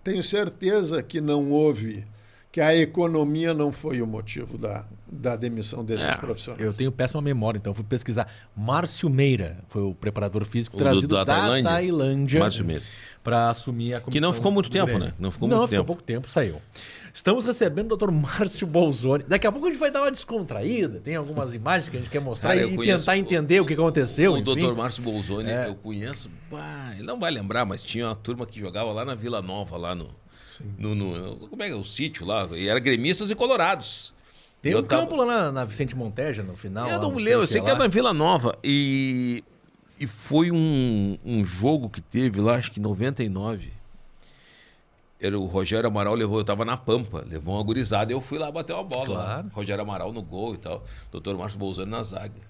tenho 0.02 0.22
certeza 0.22 1.02
que 1.02 1.20
não 1.20 1.50
houve, 1.50 2.06
que 2.50 2.62
a 2.62 2.74
economia 2.74 3.52
não 3.52 3.70
foi 3.70 4.00
o 4.00 4.06
motivo 4.06 4.56
da, 4.56 4.86
da 5.14 5.36
demissão 5.36 5.84
desses 5.84 6.06
É, 6.06 6.14
profissionais. 6.16 6.62
Eu 6.64 6.72
tenho 6.74 6.92
péssima 6.92 7.22
memória, 7.22 7.58
então 7.58 7.70
eu 7.70 7.74
fui 7.74 7.84
pesquisar. 7.84 8.28
Márcio 8.56 9.08
Meira 9.08 9.58
foi 9.68 9.82
o 9.82 9.94
preparador 9.94 10.44
físico 10.44 10.76
O 10.76 10.78
do- 10.78 10.84
trazido 10.84 11.14
da 11.14 11.24
da, 11.24 11.34
Tailândia? 11.36 11.70
Tailândia, 11.70 12.40
Márcio 12.40 12.64
Meira. 12.64 12.82
para 13.22 13.48
assumir 13.50 13.94
a 13.94 14.00
comissão. 14.00 14.12
Que 14.12 14.20
não 14.20 14.32
ficou 14.32 14.52
muito 14.52 14.68
do 14.68 14.72
tempo, 14.72 14.86
Grêmio. 14.86 15.06
né? 15.06 15.14
Não 15.18 15.30
ficou 15.30 15.48
não, 15.48 15.58
muito 15.58 15.70
ficou 15.70 15.82
tempo. 15.82 15.86
pouco 15.86 16.02
tempo, 16.02 16.28
saiu. 16.28 16.60
Estamos 17.12 17.44
recebendo 17.44 17.92
o 17.92 17.96
Dr. 17.96 18.10
Márcio 18.10 18.66
Bolzoni. 18.66 19.22
Daqui 19.28 19.46
a 19.46 19.52
pouco 19.52 19.66
a 19.68 19.70
gente 19.70 19.78
vai 19.78 19.90
dar 19.90 20.02
uma 20.02 20.10
descontraída, 20.10 20.98
tem 20.98 21.14
algumas 21.14 21.54
imagens 21.54 21.88
que 21.88 21.96
a 21.96 22.00
gente 22.00 22.10
quer 22.10 22.20
mostrar 22.20 22.50
Cara, 22.50 22.60
eu 22.62 22.70
e 22.82 22.86
tentar 22.86 23.12
o- 23.12 23.14
entender 23.14 23.60
o 23.60 23.66
que 23.66 23.74
aconteceu. 23.74 24.32
O 24.32 24.36
enfim. 24.36 24.44
doutor 24.44 24.74
Márcio 24.76 25.02
Bolzoni, 25.02 25.48
É. 25.48 25.68
eu 25.68 25.76
conheço. 25.76 26.28
Bah, 26.50 26.90
ele 26.94 27.04
não 27.04 27.18
vai 27.20 27.30
lembrar, 27.30 27.64
mas 27.64 27.82
tinha 27.84 28.06
uma 28.08 28.16
turma 28.16 28.44
que 28.46 28.58
jogava 28.58 28.92
lá 28.92 29.04
na 29.04 29.14
Vila 29.14 29.40
Nova, 29.40 29.76
lá 29.76 29.94
no. 29.94 30.10
no, 30.78 30.94
no- 30.94 31.36
como 31.48 31.62
é 31.62 31.66
que 31.66 31.72
é? 31.72 31.76
O 31.76 31.84
sítio 31.84 32.24
lá. 32.26 32.48
E 32.52 32.68
era 32.68 32.78
gremistas 32.78 33.28
e 33.30 33.34
colorados. 33.34 34.13
Tem 34.64 34.72
eu 34.72 34.78
um 34.78 34.82
tava- 34.82 35.02
campo 35.02 35.14
lá 35.16 35.26
na, 35.26 35.52
na 35.52 35.64
Vicente 35.64 35.94
Monteja, 35.94 36.42
no 36.42 36.56
final. 36.56 36.88
Eu 36.88 36.98
não 37.00 37.10
me 37.12 37.22
lembro, 37.22 37.42
eu 37.42 37.46
se 37.46 37.52
sei 37.52 37.62
que 37.62 37.68
é 37.68 37.72
lá. 37.74 37.78
na 37.80 37.86
Vila 37.86 38.12
Nova. 38.14 38.58
E, 38.64 39.44
e 40.00 40.06
foi 40.06 40.50
um, 40.50 41.18
um 41.24 41.44
jogo 41.44 41.88
que 41.90 42.00
teve 42.00 42.40
lá, 42.40 42.54
acho 42.56 42.72
que 42.72 42.80
em 42.80 42.82
99. 42.82 43.70
Era 45.20 45.38
o 45.38 45.46
Rogério 45.46 45.86
Amaral 45.86 46.14
levou, 46.14 46.38
eu 46.38 46.44
tava 46.44 46.64
na 46.64 46.76
Pampa, 46.76 47.24
levou 47.28 47.54
uma 47.54 47.62
gurizada 47.62 48.12
e 48.12 48.14
eu 48.14 48.20
fui 48.20 48.38
lá 48.38 48.50
bater 48.50 48.72
uma 48.74 48.84
bola. 48.84 49.08
lá. 49.08 49.24
Claro. 49.24 49.48
Rogério 49.52 49.82
Amaral 49.82 50.12
no 50.12 50.22
gol 50.22 50.54
e 50.54 50.58
tal. 50.58 50.82
Doutor 51.12 51.36
Márcio 51.36 51.58
Bolzano 51.58 51.90
na 51.90 52.02
zaga. 52.02 52.40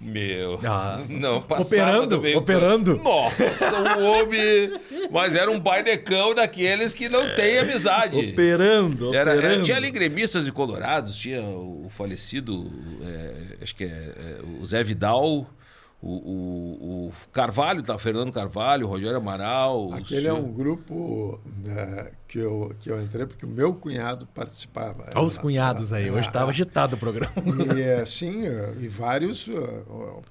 Meu. 0.00 0.60
Ah. 0.64 1.00
não, 1.08 1.42
passava 1.42 1.66
Operando, 1.98 2.20
campo. 2.22 2.38
operando. 2.38 2.96
Nossa, 3.02 3.98
o 3.98 4.04
homem. 4.04 4.72
Mas 5.10 5.34
era 5.34 5.50
um 5.50 5.58
baidecão 5.58 6.34
daqueles 6.34 6.94
que 6.94 7.08
não 7.08 7.34
tem 7.34 7.58
amizade. 7.58 8.30
Operando, 8.30 9.12
Era, 9.14 9.30
era- 9.32 9.38
operando. 9.40 9.64
tinha 9.64 9.76
ali 9.76 9.90
gremistas 9.90 10.46
e 10.46 10.52
colorados, 10.52 11.16
tinha 11.16 11.42
o 11.42 11.88
falecido, 11.90 12.70
é, 13.02 13.62
acho 13.64 13.74
que 13.74 13.84
é, 13.84 13.86
é, 13.88 14.36
o 14.60 14.64
Zé 14.64 14.84
Vidal, 14.84 15.48
o, 16.00 16.08
o- 16.10 17.08
o 17.08 17.12
Carvalho, 17.32 17.82
tá, 17.82 17.98
Fernando 17.98 18.30
Carvalho, 18.32 18.86
o 18.86 18.88
Rogério 18.88 19.16
Amaral. 19.16 19.88
o 19.88 19.94
Aquele 19.94 20.28
é 20.28 20.32
um 20.32 20.52
grupo 20.52 21.40
né, 21.64 22.10
que, 22.28 22.38
eu, 22.38 22.72
que 22.78 22.88
eu 22.90 23.02
entrei 23.02 23.26
porque 23.26 23.44
o 23.44 23.48
meu 23.48 23.74
cunhado 23.74 24.26
participava. 24.26 25.10
Olha 25.14 25.26
os 25.26 25.36
cunhados 25.38 25.92
aí, 25.92 26.10
hoje 26.10 26.28
estava 26.28 26.50
agitado 26.50 26.94
o 26.94 26.98
programa. 26.98 27.32
E, 27.76 27.80
é, 27.82 28.06
sim, 28.06 28.46
é, 28.46 28.74
e 28.78 28.86
vários. 28.88 29.48
o 29.48 30.22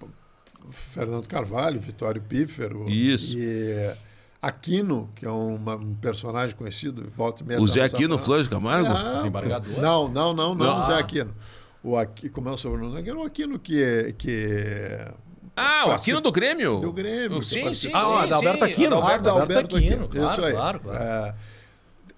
Fernando 0.72 1.28
Carvalho, 1.28 1.80
Vitório 1.80 2.22
Pífero. 2.22 2.88
Isso. 2.90 3.38
E 3.38 3.94
Aquino, 4.42 5.10
que 5.16 5.26
é 5.26 5.30
uma- 5.30 5.76
um 5.76 5.96
personagem 5.96 6.56
conhecido, 6.56 7.12
volta 7.16 7.44
e 7.44 7.46
meia. 7.46 7.60
O 7.62 7.66
tá 7.68 7.74
Zé 7.74 7.80
no 7.82 7.86
Aquino 7.88 8.18
Flores 8.20 8.46
de 8.46 8.50
Camargo? 8.52 8.88
Não, 8.90 9.16
Desembargador? 9.16 9.82
Não, 9.82 10.08
não, 10.08 10.34
não, 10.34 10.56
não, 10.56 10.78
Não. 10.78 10.84
Zé 10.84 10.94
Aquino. 10.96 11.34
O 11.84 11.96
Aqui, 11.98 12.30
como 12.30 12.50
é 12.50 12.52
o 12.52 12.58
sobrenome? 12.58 13.12
O 13.12 13.24
Aquino 13.24 13.58
que. 13.60 14.14
que 14.18 14.98
Ah, 15.58 15.88
o 15.88 15.92
Aquino 15.92 16.22
do 16.22 16.32
Grêmio? 16.32 16.80
Do 16.80 16.94
Grêmio, 16.94 17.40
que 17.40 17.46
Sim, 17.48 17.74
sim. 17.74 17.90
Ah, 17.94 18.06
o 18.06 18.10
sim, 18.10 18.16
Adalberto 18.26 18.66
sim, 18.66 18.72
Aquino. 18.72 18.96
Adalberto- 18.98 19.14
Ah, 19.14 19.18
da 19.18 19.32
Adalberto 19.32 19.76
Alberto 19.76 19.76
Aquino. 19.78 20.06
Aquino, 20.06 20.26
Isso 20.28 20.46
aí. 20.46 20.52
claro, 20.54 20.80
claro. 20.80 21.04
É, 21.04 21.36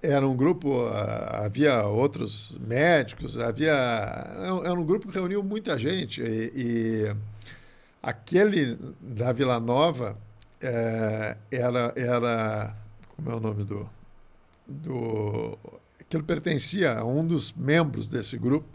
era 0.01 0.27
um 0.27 0.35
grupo, 0.35 0.85
ah, 0.87 1.43
havia 1.45 1.83
outros 1.85 2.55
médicos, 2.59 3.37
havia. 3.39 3.71
Era 3.73 4.53
um- 4.53 4.63
era 4.65 4.73
um 4.73 4.85
grupo 4.85 5.07
que 5.07 5.13
reuniu 5.13 5.41
muita 5.43 5.77
gente. 5.77 6.21
E, 6.21 6.51
e 6.55 7.15
aquele 8.03 8.77
da 9.01 9.31
Vila 9.31 9.59
Nova 9.59 10.17
eh, 10.61 11.37
era, 11.51 11.93
era. 11.95 12.75
Como 13.15 13.31
é 13.31 13.35
o 13.35 13.39
nome 13.39 13.63
do. 13.63 13.89
do 14.67 15.57
aquilo 15.99 16.23
pertencia 16.23 16.97
a 16.99 17.05
um 17.05 17.25
dos 17.25 17.51
membros 17.53 18.07
desse 18.07 18.37
grupo. 18.37 18.67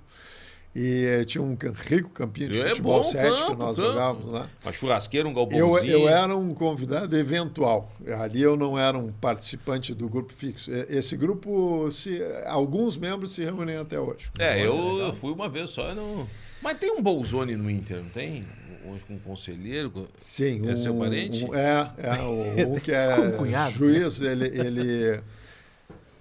E 0.76 1.04
eh, 1.06 1.24
tinha 1.24 1.40
um 1.42 1.56
rico 1.88 2.10
campinho 2.10 2.48
de 2.50 2.60
É 2.60 2.70
futebol 2.70 2.96
bom 3.02 3.04
7 3.04 3.44
que 3.44 3.54
nós 3.54 3.76
campo. 3.76 3.88
jogávamos 3.92 4.32
lá. 4.32 4.48
Uma 4.64 4.72
churrasqueira, 4.72 5.28
um 5.28 5.30
Eu, 5.30 5.34
galpãozinho. 5.36 5.92
eu 5.92 6.08
era 6.08 6.36
um 6.36 6.52
convidado 6.52 7.16
eventual. 7.16 7.92
Ali 8.20 8.42
eu 8.42 8.56
não 8.56 8.76
era 8.76 8.98
um 8.98 9.12
participante 9.12 9.94
do 9.94 10.08
grupo 10.08 10.32
fixo. 10.32 10.72
Esse 10.88 11.16
grupo, 11.16 11.88
se, 11.92 12.20
alguns 12.46 12.96
membros 12.96 13.30
se 13.32 13.44
reúnem 13.44 13.76
até 13.76 14.00
hoje. 14.00 14.26
É, 14.36 14.66
eu, 14.66 14.98
eu 14.98 15.12
fui 15.12 15.32
uma 15.32 15.48
vez 15.48 15.70
só. 15.70 15.94
Não... 15.94 16.26
Mas 16.60 16.76
tem 16.78 16.90
um 16.90 17.00
Bolzoni 17.00 17.54
no 17.54 17.70
Inter, 17.70 17.98
não 18.02 18.08
tem? 18.10 18.44
Hoje 18.90 19.04
com 19.06 19.14
um 19.14 19.18
conselheiro. 19.18 20.08
Sim, 20.16 20.68
É 20.68 20.72
um, 20.72 20.76
seu 20.76 20.94
parente? 20.96 21.44
um- 21.44 21.54
é, 21.54 21.90
é 21.98 22.22
o- 22.64 22.68
um 22.74 22.80
que 22.80 22.90
é 22.92 23.30
cunhado. 23.38 23.72
juiz, 23.76 24.20
ele, 24.20 24.46
ele 24.46 25.20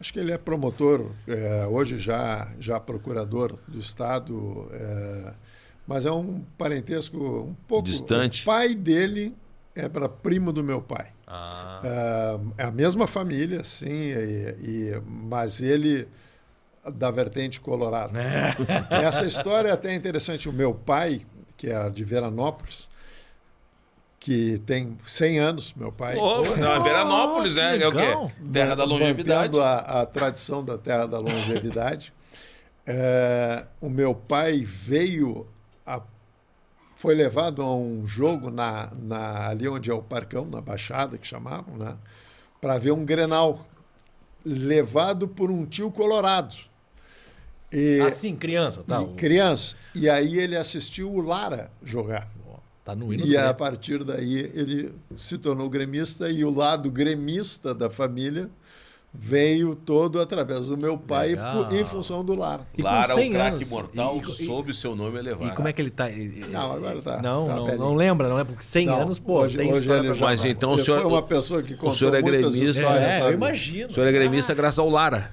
acho 0.03 0.11
que 0.11 0.19
ele 0.19 0.33
é 0.33 0.37
promotor, 0.37 1.11
é, 1.25 1.65
hoje 1.65 1.97
já, 1.97 2.51
já 2.59 2.77
procurador 2.77 3.57
do 3.69 3.79
Estado, 3.79 4.67
é, 4.73 5.31
mas 5.87 6.05
é 6.05 6.11
um 6.11 6.41
parentesco 6.57 7.17
um 7.17 7.53
pouco... 7.65 7.85
Distante. 7.85 8.41
O 8.41 8.45
pai 8.45 8.75
dele 8.75 9.33
é 9.73 9.87
para 9.87 10.09
primo 10.09 10.51
do 10.51 10.61
meu 10.61 10.81
pai. 10.81 11.07
Ah, 11.25 11.81
É, 12.57 12.63
é 12.63 12.65
a 12.65 12.71
mesma 12.71 13.07
família, 13.07 13.63
sim, 13.63 13.87
e, 13.87 14.57
e- 14.61 15.01
mas 15.07 15.61
ele 15.61 16.05
da 16.93 17.09
vertente 17.09 17.61
colorado. 17.61 18.11
Essa 18.89 19.25
história 19.25 19.69
é 19.69 19.71
até 19.71 19.93
interessante. 19.95 20.49
O 20.49 20.53
meu 20.53 20.73
pai, 20.73 21.25
que 21.55 21.69
é 21.69 21.89
de 21.89 22.03
Veranópolis, 22.03 22.89
que 24.23 24.57
tem 24.65 24.97
100 25.03 25.39
anos, 25.39 25.73
meu 25.75 25.91
pai. 25.91 26.15
Não, 26.15 26.81
Veranópolis, 26.81 27.55
né? 27.55 27.77
É 27.77 27.85
o 27.87 27.91
quê? 27.91 28.33
Terra 28.53 28.73
da 28.73 28.85
longevidade. 28.85 29.59
A, 29.59 30.01
a 30.01 30.05
tradição 30.05 30.63
da 30.63 30.77
terra 30.77 31.05
da 31.05 31.19
longevidade. 31.19 32.13
É, 32.85 33.65
o 33.79 33.87
meu 33.89 34.13
pai 34.13 34.59
veio, 34.65 35.47
a- 35.85 36.01
foi 36.97 37.15
levado 37.15 37.61
a 37.61 37.73
um 37.73 38.05
jogo 38.05 38.49
na, 38.51 38.91
na- 39.01 39.47
ali 39.47 39.69
onde 39.69 39.89
é 39.89 39.93
o 39.93 40.01
Parcão, 40.01 40.45
na 40.45 40.59
Baixada, 40.59 41.17
que 41.17 41.25
chamavam, 41.25 41.77
né? 41.77 41.95
para 42.59 42.77
ver 42.77 42.91
um 42.91 43.05
Grenal, 43.05 43.65
levado 44.43 45.29
por 45.29 45.49
um 45.49 45.65
tio 45.65 45.89
colorado. 45.91 46.55
E, 47.71 48.01
Assim, 48.01 48.35
criança, 48.35 48.83
tá? 48.85 49.01
e 49.01 49.07
criança. 49.15 49.77
E 49.95 50.09
aí 50.09 50.37
ele 50.37 50.57
assistiu 50.57 51.09
o 51.09 51.21
Lara 51.21 51.71
jogar. 51.85 52.27
Tá 52.83 52.93
no 52.93 53.13
hino 53.13 53.25
E 53.25 53.37
a 53.37 53.53
partir 53.53 54.03
daí 54.03 54.39
ele 54.53 54.93
se 55.15 55.37
tornou 55.37 55.69
gremista 55.69 56.29
e 56.29 56.43
o 56.43 56.53
lado 56.53 56.91
gremista 56.91 57.73
da 57.73 57.89
família 57.89 58.49
veio 59.15 59.75
todo 59.75 60.19
através 60.19 60.65
do 60.65 60.75
meu 60.75 60.97
pai 60.97 61.29
Legal. 61.29 61.65
por- 61.65 61.73
em 61.75 61.85
função 61.85 62.25
do 62.25 62.33
Lara. 62.35 62.67
E 62.75 62.81
Lara, 62.81 63.13
100 63.13 63.29
o 63.29 63.33
craque 63.33 63.65
mortal, 63.67 64.17
E- 64.17 64.21
e- 64.21 64.45
sob 64.45 64.71
o 64.71 64.73
seu 64.73 64.95
nome 64.95 65.19
elevar. 65.19 65.53
E 65.53 65.55
como 65.55 65.67
é 65.67 65.71
que 65.73 65.81
ele 65.81 65.91
tá? 65.91 66.09
Ele- 66.09 66.43
Não, 66.49 66.71
agora 66.73 66.99
tá- 67.01 67.21
Não, 67.21 67.47
tá 67.47 67.55
não, 67.55 67.65
velhinho. 67.65 67.83
não 67.85 67.95
lembra, 67.95 68.27
não 68.27 68.39
é? 68.39 68.43
Porque 68.43 68.63
100 68.63 68.87
Não, 68.87 69.01
anos, 69.03 69.19
pô, 69.19 69.41
hoje- 69.43 69.55
tem 69.57 69.71
hoje 69.71 69.87
ele 69.89 70.13
já- 70.15 70.25
Mas 70.25 70.43
então 70.43 70.71
o 70.73 70.79
senhor- 70.79 71.01
foi 71.01 71.11
uma 71.11 71.21
pessoa 71.21 71.61
que 71.61 71.75
contou 71.75 71.91
senhor 71.93 72.15
é 72.15 72.21
gremista. 72.23 72.85
É, 72.85 73.21
eu 73.21 73.33
imagino. 73.33 73.89
O 73.89 73.93
senhor 73.93 74.07
é 74.07 74.11
gremista 74.11 74.53
graças 74.55 74.79
ao 74.79 74.89
Lara. 74.89 75.31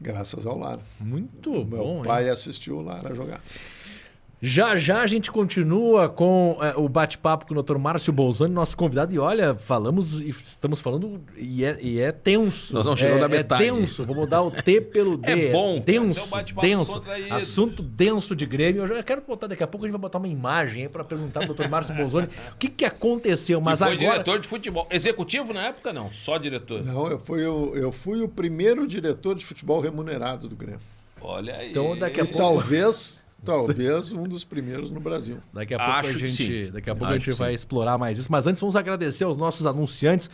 Graças 0.00 0.46
ao 0.46 0.56
Lara. 0.56 0.80
Muito 1.00 1.50
Meu 1.50 1.64
bom, 1.64 1.96
hein? 1.98 2.04
pai 2.04 2.28
assistiu 2.28 2.78
o 2.78 2.82
Lara 2.82 3.12
jogar. 3.14 3.40
Já 4.46 4.76
já 4.76 5.00
a 5.00 5.06
gente 5.06 5.32
continua 5.32 6.06
com 6.06 6.58
é, 6.60 6.74
o 6.76 6.86
bate-papo 6.86 7.46
com 7.46 7.54
o 7.54 7.62
Dr. 7.62 7.78
Márcio 7.78 8.12
Bolzani, 8.12 8.52
nosso 8.52 8.76
convidado. 8.76 9.14
E 9.14 9.18
olha, 9.18 9.54
falamos 9.54 10.20
e 10.20 10.28
estamos 10.28 10.82
falando 10.82 11.18
e 11.34 11.64
é, 11.64 11.78
e 11.80 11.98
é 11.98 12.12
tenso. 12.12 12.74
Nós 12.74 12.84
não 12.84 12.94
chegamos 12.94 13.20
é, 13.20 13.22
na 13.22 13.28
metade. 13.28 13.64
É 13.64 13.70
denso. 13.70 14.04
Vou 14.04 14.14
mudar 14.14 14.42
o 14.42 14.50
T 14.50 14.82
pelo 14.82 15.16
D. 15.16 15.24
É 15.34 15.50
bom, 15.50 15.76
é 15.76 15.78
um 15.78 15.80
denso. 15.80 16.30
Assunto 17.30 17.82
denso 17.82 18.36
de 18.36 18.44
Grêmio. 18.44 18.82
Eu 18.84 18.96
já 18.96 19.02
quero 19.02 19.22
botar 19.26 19.46
daqui 19.46 19.62
a 19.62 19.66
pouco 19.66 19.86
a 19.86 19.88
gente 19.88 19.94
vai 19.94 20.02
botar 20.02 20.18
uma 20.18 20.28
imagem 20.28 20.90
para 20.90 21.02
perguntar 21.04 21.40
pro 21.46 21.54
Dr. 21.54 21.68
Márcio 21.68 21.94
Bolzani 21.94 22.28
o 22.52 22.58
que 22.58 22.68
que 22.68 22.84
aconteceu, 22.84 23.62
mas 23.62 23.80
e 23.80 23.84
foi 23.84 23.94
agora 23.94 24.10
diretor 24.12 24.38
de 24.38 24.46
futebol. 24.46 24.86
Executivo 24.90 25.54
na 25.54 25.68
época, 25.68 25.90
não. 25.90 26.12
Só 26.12 26.36
diretor. 26.36 26.84
Não, 26.84 27.06
eu 27.08 27.18
fui, 27.18 27.46
o, 27.46 27.74
eu 27.74 27.90
fui 27.90 28.20
o 28.20 28.28
primeiro 28.28 28.86
diretor 28.86 29.34
de 29.34 29.44
futebol 29.44 29.80
remunerado 29.80 30.50
do 30.50 30.54
Grêmio. 30.54 30.80
Olha 31.18 31.56
aí. 31.56 31.70
Então, 31.70 31.96
daqui 31.96 32.20
a 32.20 32.24
E 32.24 32.26
pouco- 32.26 32.38
talvez, 32.38 33.23
talvez 33.44 34.12
um 34.12 34.24
dos 34.24 34.44
primeiros 34.44 34.90
no 34.90 35.00
Brasil. 35.00 35.38
Daqui 35.52 35.74
a 35.74 35.78
pouco 35.78 35.92
Acho 35.92 36.10
a 36.10 36.12
que 36.14 36.28
gente, 36.28 36.70
daqui 36.70 36.90
a 36.90 36.94
pouco 36.94 37.06
Acho 37.06 37.14
a 37.14 37.18
gente 37.18 37.38
vai 37.38 37.54
explorar 37.54 37.98
mais 37.98 38.18
isso. 38.18 38.30
Mas 38.30 38.46
antes 38.46 38.60
vamos 38.60 38.76
agradecer 38.76 39.24
aos 39.24 39.36
nossos 39.36 39.66
anunciantes. 39.66 40.30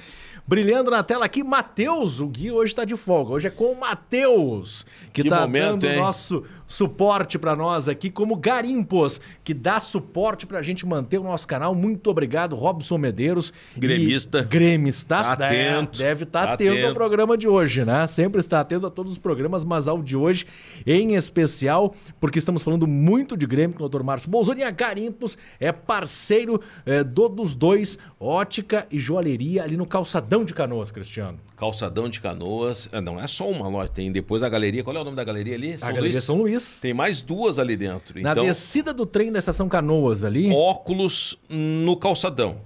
Brilhando 0.46 0.90
na 0.90 1.02
tela 1.02 1.24
aqui, 1.24 1.44
Matheus. 1.44 2.20
O 2.20 2.26
Gui 2.26 2.50
hoje 2.50 2.72
está 2.72 2.84
de 2.84 2.96
folga. 2.96 3.32
Hoje 3.32 3.48
é 3.48 3.50
com 3.50 3.72
o 3.72 3.80
Matheus, 3.80 4.84
que 5.12 5.22
está 5.22 5.46
dando 5.46 5.86
hein? 5.86 5.96
nosso 5.96 6.44
suporte 6.66 7.38
para 7.38 7.56
nós 7.56 7.88
aqui, 7.88 8.10
como 8.10 8.36
Garimpos, 8.36 9.20
que 9.42 9.52
dá 9.52 9.80
suporte 9.80 10.46
para 10.46 10.60
a 10.60 10.62
gente 10.62 10.86
manter 10.86 11.18
o 11.18 11.24
nosso 11.24 11.46
canal. 11.46 11.74
Muito 11.74 12.08
obrigado, 12.10 12.54
Robson 12.54 12.96
Medeiros. 12.98 13.52
Gremista. 13.76 14.42
Gremista. 14.42 15.22
Tá 15.36 15.46
É, 15.52 15.76
atento. 15.76 15.98
Deve 15.98 16.24
estar 16.24 16.46
Tá 16.46 16.52
atento 16.52 16.70
ao 16.70 16.78
atento. 16.78 16.94
programa 16.94 17.36
de 17.36 17.48
hoje, 17.48 17.84
né? 17.84 18.06
Sempre 18.06 18.40
está 18.40 18.60
atento 18.60 18.86
a 18.86 18.90
todos 18.90 19.12
os 19.12 19.18
programas, 19.18 19.64
mas 19.64 19.88
ao 19.88 20.02
de 20.02 20.16
hoje 20.16 20.46
em 20.86 21.14
especial, 21.14 21.94
porque 22.20 22.38
estamos 22.38 22.62
falando 22.62 22.86
muito 22.86 23.36
de 23.36 23.46
Grêmio 23.46 23.76
com 23.76 23.84
o 23.84 23.88
Dr. 23.88 24.02
Márcio 24.02 24.30
Bolsonaro 24.30 24.60
e 24.60 24.64
a 24.64 24.70
Garimpos 24.70 25.36
é 25.58 25.72
parceiro 25.72 26.60
é, 26.86 27.02
do, 27.02 27.28
dos 27.28 27.54
dois, 27.54 27.98
ótica 28.18 28.86
e 28.90 28.98
joalheria 28.98 29.64
ali 29.64 29.76
no 29.76 29.86
Calçadão 29.86 30.29
de 30.44 30.54
Canoas, 30.54 30.90
Cristiano. 30.92 31.38
Calçadão 31.56 32.08
de 32.08 32.20
Canoas. 32.20 32.88
Ah, 32.92 33.00
Não 33.00 33.20
é 33.20 33.26
só 33.26 33.48
uma 33.48 33.68
loja, 33.68 33.88
tem 33.90 34.12
depois 34.12 34.42
a 34.42 34.48
galeria. 34.48 34.84
Qual 34.84 34.96
é 34.96 35.00
o 35.00 35.04
nome 35.04 35.16
da 35.16 35.24
galeria 35.24 35.54
ali? 35.56 35.76
a 35.82 35.90
Galeria 35.92 36.20
São 36.20 36.36
Luís. 36.36 36.78
Tem 36.80 36.94
mais 36.94 37.20
duas 37.20 37.58
ali 37.58 37.76
dentro. 37.76 38.20
Na 38.22 38.32
então, 38.32 38.44
descida 38.44 38.94
do 38.94 39.04
trem 39.04 39.32
da 39.32 39.38
estação 39.40 39.68
Canoas 39.68 40.22
ali. 40.24 40.52
óculos 40.54 41.36
no 41.48 41.96
calçadão. 41.96 42.58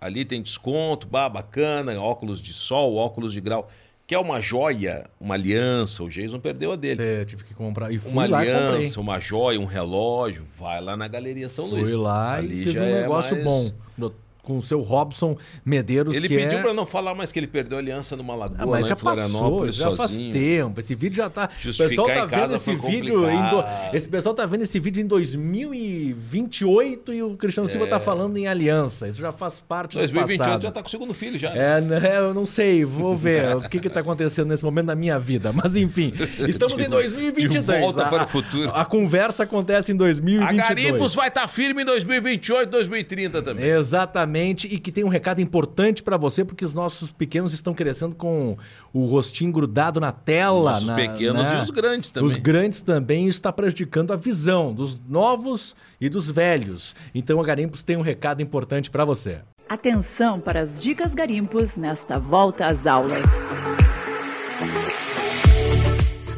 Ali 0.00 0.24
tem 0.24 0.40
desconto, 0.40 1.06
bah, 1.06 1.28
bacana, 1.28 2.00
óculos 2.00 2.40
de 2.40 2.52
sol, 2.52 2.94
óculos 2.94 3.32
de 3.32 3.40
grau. 3.40 3.68
Quer 4.06 4.18
uma 4.18 4.40
joia, 4.40 5.08
uma 5.20 5.34
aliança, 5.34 6.02
o 6.02 6.08
Jason 6.08 6.40
perdeu 6.40 6.72
a 6.72 6.76
dele. 6.76 7.02
É, 7.02 7.24
tive 7.24 7.44
que 7.44 7.54
comprar. 7.54 7.92
E 7.92 7.98
fui 7.98 8.10
Uma 8.10 8.26
lá 8.26 8.38
comprei. 8.38 8.54
aliança, 8.54 9.00
uma 9.00 9.20
joia, 9.20 9.60
um 9.60 9.66
relógio, 9.66 10.44
vai 10.58 10.80
lá 10.80 10.96
na 10.96 11.06
Galeria 11.06 11.48
São 11.48 11.68
Fui 11.68 11.80
Luís. 11.82 11.92
lá 11.94 12.34
Ali 12.36 12.62
e 12.62 12.64
fiz 12.64 12.80
um 12.80 12.84
é 12.84 13.02
negócio 13.02 13.32
mais- 13.34 13.44
bom. 13.44 14.10
Com 14.50 14.58
o 14.58 14.62
seu 14.62 14.80
Robson 14.80 15.36
Medeiros, 15.64 16.14
Ele 16.16 16.28
pediu 16.28 16.58
é... 16.58 16.62
pra 16.62 16.74
não 16.74 16.84
falar 16.84 17.14
mais 17.14 17.30
que 17.30 17.38
ele 17.38 17.46
perdeu 17.46 17.78
a 17.78 17.80
aliança 17.80 18.16
numa 18.16 18.34
lagoa 18.34 18.58
Ah, 18.60 18.66
mas 18.66 18.82
lá 18.82 18.88
já 18.88 18.96
passou, 18.96 19.70
já 19.70 19.90
faz 19.92 20.10
sozinho. 20.10 20.32
tempo. 20.32 20.80
Esse 20.80 20.94
vídeo 20.94 21.16
já 21.16 21.30
tá. 21.30 21.48
O 21.60 21.76
pessoal 21.76 22.06
tá 22.08 22.24
vendo 22.26 22.54
esse 22.54 22.74
vídeo 22.74 23.30
em 23.30 23.48
do... 23.48 23.64
Esse 23.92 24.08
pessoal 24.08 24.34
tá 24.34 24.46
vendo 24.46 24.62
esse 24.62 24.78
vídeo 24.80 25.00
em 25.02 25.06
2028 25.06 27.12
e 27.14 27.22
o 27.22 27.36
Cristiano 27.36 27.68
Silva 27.68 27.86
tá 27.86 28.00
falando 28.00 28.36
em 28.36 28.46
aliança. 28.48 29.08
Isso 29.08 29.20
já 29.20 29.32
faz 29.32 29.60
parte 29.60 29.92
do 29.92 29.98
2028 29.98 30.38
passado. 30.38 30.62
já 30.62 30.70
tá 30.70 30.80
com 30.82 30.88
o 30.88 30.90
segundo 30.90 31.14
filho 31.14 31.38
já. 31.38 31.50
né? 31.52 31.78
É, 31.78 31.80
né, 31.80 32.18
eu 32.18 32.34
não 32.34 32.46
sei, 32.46 32.84
vou 32.84 33.16
ver 33.16 33.56
o 33.56 33.68
que 33.68 33.78
que 33.78 33.88
tá 33.88 34.00
acontecendo 34.00 34.48
nesse 34.48 34.64
momento 34.64 34.86
na 34.86 34.94
minha 34.94 35.18
vida. 35.18 35.52
Mas 35.52 35.76
enfim, 35.76 36.12
estamos 36.48 36.76
De- 36.76 36.84
em 36.84 36.88
2022. 36.88 37.64
de 37.66 37.78
volta 37.80 38.04
A- 38.04 38.08
para 38.08 38.24
o 38.24 38.28
futuro. 38.28 38.70
A, 38.74 38.84
conversa 38.84 39.44
acontece 39.44 39.92
em 39.92 39.94
A 39.94 39.98
2022. 39.98 40.68
Garimpos 40.68 41.14
vai 41.14 41.28
estar 41.28 41.46
firme 41.46 41.82
em 41.82 41.84
2028, 41.84 42.70
2030 42.70 43.42
também. 43.42 43.64
Exatamente, 43.64 44.39
e 44.48 44.78
que 44.78 44.90
tem 44.92 45.04
um 45.04 45.08
recado 45.08 45.40
importante 45.40 46.02
pra 46.02 46.16
você, 46.16 46.44
porque 46.44 46.64
os 46.64 46.74
nossos 46.74 47.10
pequenos 47.10 47.52
estão 47.52 47.74
crescendo 47.74 48.14
com 48.14 48.56
o 48.92 49.04
rostinho 49.06 49.52
grudado 49.52 50.00
na 50.00 50.12
tela. 50.12 50.78
Na- 50.80 50.94
pequenos 50.94 51.50
né? 51.50 51.58
e 51.58 51.60
os 51.60 51.70
grandes 51.70 52.10
também. 52.10 52.28
Os 52.28 52.36
grandes 52.36 52.80
também, 52.80 53.28
isso 53.28 53.38
está 53.38 53.52
prejudicando 53.52 54.12
a 54.12 54.16
visão 54.16 54.72
dos 54.72 54.98
novos 55.08 55.74
e 56.00 56.08
dos 56.08 56.30
velhos. 56.30 56.94
Então 57.14 57.40
a 57.40 57.44
Garimpos 57.44 57.82
tem 57.82 57.96
um 57.96 58.02
recado 58.02 58.42
importante 58.42 58.90
pra 58.90 59.04
você. 59.04 59.40
Atenção 59.68 60.40
para 60.40 60.60
as 60.60 60.82
dicas 60.82 61.14
garimpos 61.14 61.76
nesta 61.76 62.18
volta 62.18 62.66
às 62.66 62.86
aulas. 62.86 63.26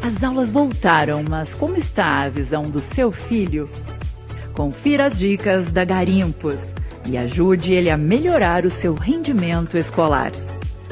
As 0.02 0.22
aulas 0.22 0.50
voltaram, 0.50 1.22
mas 1.22 1.54
como 1.54 1.76
está 1.76 2.22
a 2.22 2.28
visão 2.28 2.62
do 2.62 2.80
seu 2.80 3.10
filho? 3.10 3.70
Confira 4.52 5.06
as 5.06 5.18
dicas 5.18 5.72
da 5.72 5.84
Garimpos 5.84 6.74
e 7.08 7.16
ajude 7.16 7.72
ele 7.72 7.90
a 7.90 7.96
melhorar 7.96 8.64
o 8.64 8.70
seu 8.70 8.94
rendimento 8.94 9.76
escolar. 9.76 10.32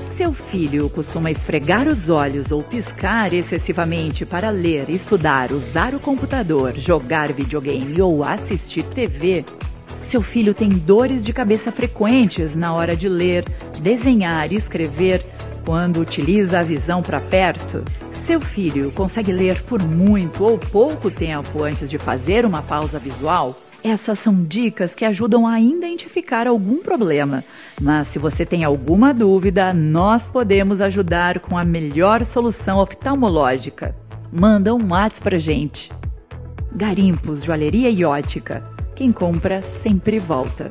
Seu 0.05 0.33
filho 0.33 0.91
costuma 0.91 1.31
esfregar 1.31 1.89
os 1.89 2.11
olhos 2.11 2.53
ou 2.53 2.63
piscar 2.63 3.33
excessivamente 3.33 4.27
para 4.27 4.51
ler, 4.51 4.91
estudar, 4.91 5.51
usar 5.53 5.95
o 5.95 6.01
computador, 6.01 6.75
jogar 6.77 7.33
videogame 7.33 8.03
ou 8.03 8.23
assistir 8.23 8.83
TV? 8.83 9.45
Seu 10.03 10.21
filho 10.21 10.53
tem 10.53 10.69
dores 10.69 11.25
de 11.25 11.33
cabeça 11.33 11.71
frequentes 11.71 12.57
na 12.57 12.75
hora 12.75 12.97
de 12.97 13.09
ler, 13.09 13.45
desenhar 13.81 14.53
e 14.53 14.57
escrever 14.57 15.25
quando 15.65 16.01
utiliza 16.01 16.59
a 16.59 16.63
visão 16.63 17.01
para 17.01 17.21
perto? 17.21 17.85
Seu 18.13 18.41
filho 18.41 18.91
consegue 18.93 19.33
ler 19.33 19.63
por 19.63 19.83
muito 19.83 20.45
ou 20.45 20.59
pouco 20.59 21.11
tempo 21.11 21.63
antes 21.63 21.89
de 21.89 21.97
fazer 21.97 22.45
uma 22.45 22.61
pausa 22.61 22.99
visual? 22.99 23.57
Essas 23.83 24.19
são 24.19 24.45
dicas 24.45 24.95
que 24.95 25.07
ajudam 25.07 25.47
a 25.47 25.59
identificar 25.59 26.47
algum 26.47 26.83
problema. 26.83 27.43
Mas 27.81 28.09
se 28.09 28.19
você 28.19 28.45
tem 28.45 28.63
alguma 28.63 29.15
dúvida, 29.15 29.73
nós 29.73 30.27
podemos 30.27 30.83
ajudar 30.83 31.41
com 31.41 31.57
a 31.57 31.65
melhor 31.65 32.25
solução 32.27 32.79
oftalmológica. 32.79 33.97
Manda 34.31 34.75
um 34.75 34.91
WhatsApp 34.91 35.23
pra 35.23 35.39
gente. 35.39 35.91
Garimpos, 36.73 37.43
Joalheria 37.43 37.89
e 37.89 38.05
Ótica. 38.05 38.63
Quem 38.95 39.11
compra 39.13 39.63
sempre 39.63 40.19
volta. 40.19 40.71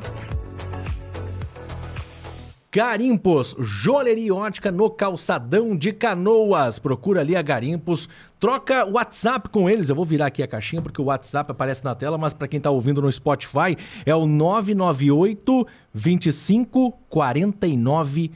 Garimpos, 2.72 3.56
joalheria 3.58 4.32
ótica 4.32 4.70
no 4.70 4.88
calçadão 4.88 5.76
de 5.76 5.92
Canoas. 5.92 6.78
Procura 6.78 7.20
ali 7.20 7.34
a 7.34 7.42
Garimpos, 7.42 8.08
troca 8.38 8.84
WhatsApp 8.84 9.48
com 9.48 9.68
eles. 9.68 9.88
Eu 9.88 9.96
vou 9.96 10.04
virar 10.04 10.26
aqui 10.26 10.40
a 10.40 10.46
caixinha 10.46 10.80
porque 10.80 11.02
o 11.02 11.06
WhatsApp 11.06 11.50
aparece 11.50 11.84
na 11.84 11.96
tela, 11.96 12.16
mas 12.16 12.32
para 12.32 12.46
quem 12.46 12.60
tá 12.60 12.70
ouvindo 12.70 13.02
no 13.02 13.10
Spotify 13.10 13.76
é 14.06 14.14
o 14.14 14.24
998 14.24 15.66
25 15.92 16.92
49 17.08 18.30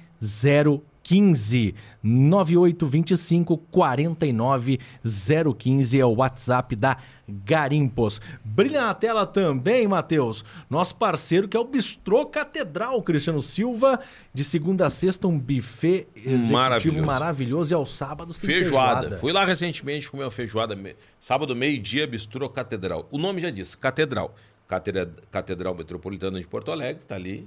15 1.05 1.74
9825 2.03 3.59
49015 3.70 6.01
é 6.01 6.05
o 6.05 6.16
WhatsApp 6.16 6.74
da 6.74 6.97
Garimpos. 7.29 8.20
Brilha 8.45 8.83
na 8.87 8.95
tela 8.95 9.27
também, 9.27 9.87
Matheus, 9.89 10.45
nosso 10.68 10.95
parceiro 10.97 11.49
que 11.49 11.57
é 11.57 11.61
o 11.61 11.64
Bistrô 11.64 12.27
Catedral, 12.27 13.03
Cristiano 13.03 13.41
Silva, 13.41 14.01
de 14.33 14.45
segunda 14.45 14.87
a 14.87 14.91
sexta 14.91 15.27
um 15.27 15.39
buffet 15.39 16.07
executivo 16.14 16.53
Maravilhoso. 16.53 17.03
maravilhoso, 17.07 17.72
e 17.72 17.75
aos 17.75 17.97
sábados 17.97 18.39
tem 18.39 18.49
Feijoada. 18.51 18.95
feijoada. 19.01 19.18
Fui 19.18 19.33
lá 19.33 19.45
recentemente 19.45 20.11
comer 20.11 20.25
uma 20.25 20.31
feijoada. 20.31 20.77
Sábado, 21.18 21.55
meio-dia, 21.57 22.07
Bistrô 22.07 22.49
Catedral. 22.49 23.09
O 23.11 23.18
nome 23.18 23.41
já 23.41 23.51
diz, 23.51 23.75
Catedral. 23.75 24.35
Catedra- 24.66 25.11
Catedral 25.31 25.75
Metropolitana 25.75 26.41
de 26.41 26.47
Porto 26.49 26.72
Alegre, 26.72 27.05
tá 27.05 27.14
ali, 27.14 27.47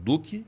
Duque. 0.00 0.44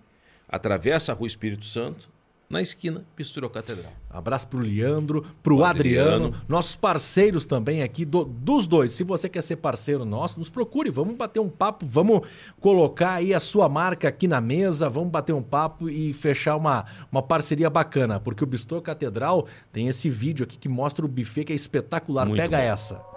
Atravessa 0.49 1.11
a 1.13 1.15
Rua 1.15 1.27
Espírito 1.27 1.65
Santo, 1.65 2.09
na 2.49 2.63
esquina, 2.63 3.05
Bistrô 3.17 3.51
Catedral. 3.51 3.93
Abraço 4.09 4.47
pro 4.47 4.59
Leandro, 4.61 5.25
pro 5.43 5.59
O 5.59 5.65
Adriano. 5.65 6.27
Adriano. 6.27 6.45
nossos 6.49 6.77
parceiros 6.77 7.45
também 7.45 7.83
aqui 7.83 8.05
do- 8.05 8.25
dos 8.25 8.67
dois. 8.67 8.93
Se 8.93 9.03
você 9.03 9.29
quer 9.29 9.43
ser 9.43 9.57
parceiro 9.57 10.05
nosso, 10.05 10.39
nos 10.39 10.49
procure, 10.49 10.89
vamos 10.91 11.17
bater 11.17 11.41
um 11.41 11.49
papo, 11.49 11.85
vamos 11.85 12.21
colocar 12.61 13.15
aí 13.15 13.35
a 13.35 13.41
sua 13.41 13.69
marca 13.69 14.09
aqui 14.09 14.29
na 14.29 14.41
mesa, 14.41 14.89
vamos 14.89 15.11
bater 15.11 15.33
um 15.33 15.43
papo 15.43 15.89
e 15.91 16.13
fechar 16.13 16.57
uma, 16.57 16.85
uma 17.11 17.23
parceria 17.23 17.69
bacana, 17.69 18.21
porque 18.21 18.45
o 18.45 18.47
Bistrô 18.47 18.81
Catedral 18.81 19.47
tem 19.73 19.89
esse 19.89 20.09
vídeo 20.09 20.45
aqui 20.45 20.57
que 20.57 20.69
mostra 20.69 21.05
o 21.05 21.09
buffet 21.09 21.45
que 21.45 21.53
é 21.53 21.57
espetacular. 21.57 22.27
Muito 22.27 22.41
Pega 22.41 22.59
bom. 22.59 22.63
essa. 22.63 23.16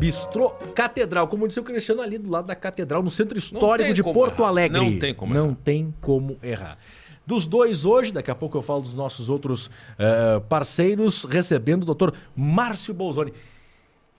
Bistrô 0.00 0.50
Catedral, 0.74 1.28
como 1.28 1.46
disse 1.46 1.60
o 1.60 1.62
Cristiano 1.62 2.00
ali 2.00 2.16
do 2.16 2.30
lado 2.30 2.46
da 2.46 2.56
Catedral, 2.56 3.02
no 3.02 3.10
centro 3.10 3.36
histórico 3.36 3.92
de 3.92 4.02
Porto 4.02 4.40
errar. 4.40 4.48
Alegre. 4.48 4.78
Não 4.78 4.98
tem 4.98 5.14
como 5.14 5.34
Não 5.34 5.46
errar. 5.48 5.56
tem 5.62 5.94
como 6.00 6.38
errar. 6.42 6.78
Dos 7.26 7.46
dois 7.46 7.84
hoje, 7.84 8.10
daqui 8.10 8.30
a 8.30 8.34
pouco 8.34 8.56
eu 8.56 8.62
falo 8.62 8.80
dos 8.80 8.94
nossos 8.94 9.28
outros 9.28 9.70
eh, 9.98 10.40
parceiros, 10.48 11.24
recebendo 11.24 11.82
o 11.82 11.86
doutor 11.86 12.14
Márcio 12.34 12.92
Bolzoni, 12.94 13.32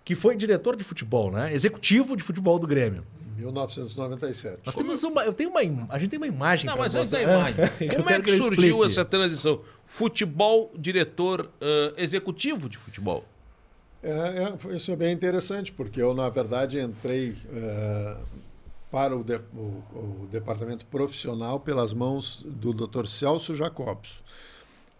que 0.05 0.15
foi 0.15 0.35
diretor 0.35 0.75
de 0.77 0.83
futebol, 0.83 1.31
né? 1.31 1.53
Executivo 1.53 2.15
de 2.15 2.23
futebol 2.23 2.57
do 2.59 2.67
Grêmio. 2.67 3.03
1997. 3.35 4.59
Nós 4.65 4.75
temos 4.75 5.03
uma, 5.03 5.23
eu 5.23 5.33
tenho 5.33 5.49
uma, 5.49 5.59
a 5.89 5.99
gente 5.99 6.11
tem 6.11 6.17
uma 6.17 6.27
imagem. 6.27 6.67
Não, 6.67 6.77
mas 6.77 6.93
antes 6.95 7.09
da 7.09 7.21
imagem, 7.21 7.55
como 7.95 8.09
é 8.09 8.21
que 8.21 8.29
ele 8.29 8.37
surgiu 8.37 8.75
explique. 8.77 8.85
essa 8.85 9.03
transição? 9.03 9.61
Futebol, 9.83 10.71
diretor 10.77 11.49
ãh, 11.59 11.93
executivo 11.97 12.69
de 12.69 12.77
futebol. 12.77 13.25
É, 14.03 14.09
é, 14.71 14.75
isso 14.75 14.91
é 14.91 14.95
bem 14.95 15.13
interessante, 15.13 15.71
porque 15.71 16.01
eu, 16.01 16.13
na 16.13 16.27
verdade, 16.29 16.79
entrei 16.79 17.37
eh, 17.53 18.17
para 18.89 19.15
o, 19.15 19.23
de- 19.23 19.35
o- 19.53 19.83
o 20.23 20.27
departamento 20.31 20.85
profissional 20.87 21.59
pelas 21.59 21.93
mãos 21.93 22.43
do 22.47 22.73
Dr. 22.73 23.05
Celso 23.05 23.53
Jacobs, 23.53 24.23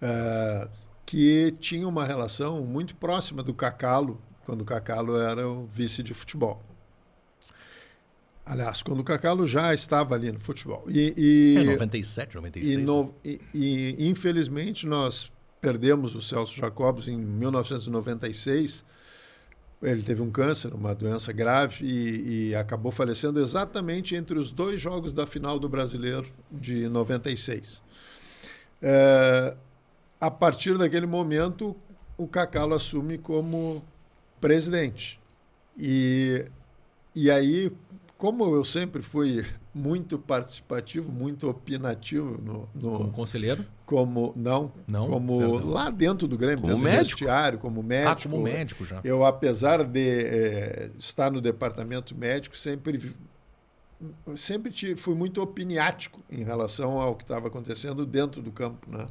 eh, 0.02 0.68
que 1.06 1.52
tinha 1.60 1.88
uma 1.88 2.06
relação 2.06 2.62
muito 2.62 2.96
próxima 2.96 3.42
do 3.42 3.54
Cacalo, 3.56 4.22
quando 4.46 4.62
o 4.62 4.66
Cacalo 4.66 5.18
era 5.18 5.48
o 5.48 5.66
vice 5.66 6.04
de 6.04 6.14
futebol. 6.14 6.62
Aliás, 8.46 8.82
quando 8.82 9.00
o 9.00 9.04
Cacalo 9.04 9.48
já 9.48 9.74
estava 9.74 10.16
ali 10.16 10.32
no 10.32 10.40
futebol. 10.40 10.84
E, 10.88 11.14
e- 11.18 11.58
É 11.58 11.64
97, 11.64 12.36
96. 12.36 12.74
e, 12.74 12.78
né? 12.78 12.84
no- 12.84 13.14
e- 13.24 13.40
e, 13.54 14.08
infelizmente 14.08 14.86
nós 14.86 15.32
perdemos 15.62 16.16
o 16.16 16.22
Celso 16.22 16.56
Jacobs 16.56 17.08
em 17.08 17.16
1996. 17.18 18.84
Ele 19.82 20.02
teve 20.02 20.22
um 20.22 20.30
câncer, 20.30 20.74
uma 20.74 20.94
doença 20.94 21.32
grave, 21.32 21.86
e, 21.86 22.50
e 22.50 22.56
acabou 22.56 22.92
falecendo 22.92 23.40
exatamente 23.40 24.16
entre 24.16 24.38
os 24.38 24.52
dois 24.52 24.82
jogos 24.82 25.14
da 25.14 25.26
final 25.26 25.58
do 25.58 25.70
Brasileiro 25.70 26.28
de 26.52 26.90
96. 26.90 27.82
É, 28.82 29.56
a 30.20 30.30
partir 30.30 30.78
daquele 30.78 31.06
momento, 31.06 31.76
o 32.18 32.28
Cacalo 32.28 32.76
assume 32.76 33.18
como 33.18 33.84
presidente. 34.40 35.20
E, 35.78 36.46
e 37.16 37.32
aí, 37.32 37.72
como 38.18 38.56
eu 38.56 38.64
sempre 38.64 39.02
fui 39.02 39.46
muito 39.74 40.20
participativo, 40.20 41.12
muito 41.12 41.50
opinativo 41.50 42.38
no, 42.42 42.70
no- 42.74 42.98
Como 42.98 43.12
conselheiro? 43.12 43.66
como 43.86 44.34
não, 44.36 44.72
Não? 44.88 45.08
como 45.08 45.38
Perdão. 45.40 45.70
lá 45.70 45.90
dentro 45.90 46.28
do 46.28 46.38
Grêmio, 46.38 46.62
Como 46.62 46.78
médico. 46.84 47.20
vestiário, 47.20 47.58
como 47.60 47.82
médico. 47.84 48.12
Ah, 48.12 48.30
como 48.30 48.44
médico 48.44 48.86
já. 48.86 49.02
Eu, 49.04 49.26
apesar 49.26 49.84
de 49.84 50.00
eh, 50.00 50.92
estar 50.98 51.30
no 51.32 51.40
departamento 51.42 52.16
médico, 52.16 52.56
sempre 52.58 53.14
sempre 54.36 54.72
tive, 54.72 54.96
fui 54.96 55.14
muito 55.14 55.42
opiniático 55.42 56.22
em 56.30 56.44
relação 56.44 57.00
ao 57.00 57.16
que 57.16 57.24
estava 57.24 57.48
acontecendo 57.48 58.06
dentro 58.06 58.42
do 58.42 58.52
campo, 58.52 58.90
né? 58.90 59.08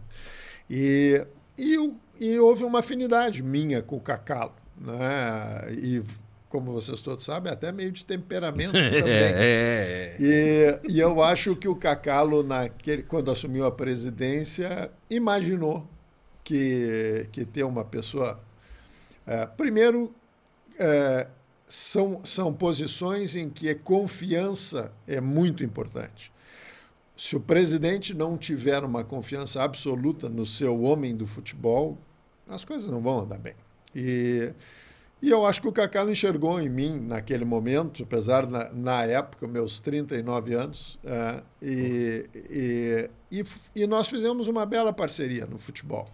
E, 0.68 1.24
e, 1.56 1.76
e 2.18 2.38
houve 2.38 2.64
uma 2.64 2.80
afinidade 2.80 3.42
minha 3.42 3.82
com 3.82 3.96
o 3.96 4.00
Cacalo, 4.00 4.52
né? 4.76 5.72
E 5.72 6.02
como 6.50 6.72
vocês 6.72 7.00
todos 7.00 7.24
sabem, 7.24 7.50
até 7.50 7.70
meio 7.72 7.92
de 7.92 8.04
temperamento 8.04 8.72
também. 8.74 9.04
É, 9.06 10.16
é. 10.18 10.80
E, 10.84 10.94
e 10.94 11.00
eu 11.00 11.22
acho 11.22 11.54
que 11.56 11.68
o 11.68 11.76
Cacalo, 11.76 12.42
naquele, 12.42 13.04
quando 13.04 13.30
assumiu 13.30 13.64
a 13.64 13.70
presidência, 13.70 14.90
imaginou 15.08 15.88
que, 16.44 17.28
que 17.32 17.44
ter 17.44 17.62
uma 17.62 17.84
pessoa. 17.84 18.40
eh, 19.26 19.46
primeiro, 19.56 20.12
eh, 20.78 21.28
são, 21.66 22.20
são 22.24 22.52
posições 22.52 23.36
em 23.36 23.48
que 23.48 23.70
a 23.70 23.76
confiança 23.76 24.92
é 25.06 25.20
muito 25.20 25.62
importante. 25.62 26.32
Se 27.16 27.36
o 27.36 27.40
presidente 27.40 28.12
não 28.12 28.36
tiver 28.36 28.82
uma 28.82 29.04
confiança 29.04 29.62
absoluta 29.62 30.28
no 30.28 30.44
seu 30.44 30.82
homem 30.82 31.14
do 31.14 31.26
futebol, 31.28 31.96
as 32.48 32.64
coisas 32.64 32.88
não 32.90 33.00
vão 33.00 33.20
andar 33.20 33.38
bem. 33.38 33.54
E, 33.94 34.52
e 35.22 35.30
eu 35.30 35.44
acho 35.46 35.60
que 35.60 35.68
o 35.68 35.72
Cacalo 35.72 36.10
enxergou 36.10 36.60
em 36.60 36.68
mim 36.68 36.98
naquele 36.98 37.44
momento, 37.44 38.02
apesar 38.02 38.46
na, 38.46 38.70
na 38.72 39.04
época, 39.04 39.46
meus 39.46 39.78
39 39.80 40.54
anos, 40.54 40.98
eh, 41.04 41.42
e, 41.60 42.30
e, 42.50 43.10
e, 43.40 43.44
e 43.82 43.86
nós 43.86 44.08
fizemos 44.08 44.48
uma 44.48 44.64
bela 44.64 44.92
parceria 44.92 45.44
no 45.44 45.58
futebol. 45.58 46.08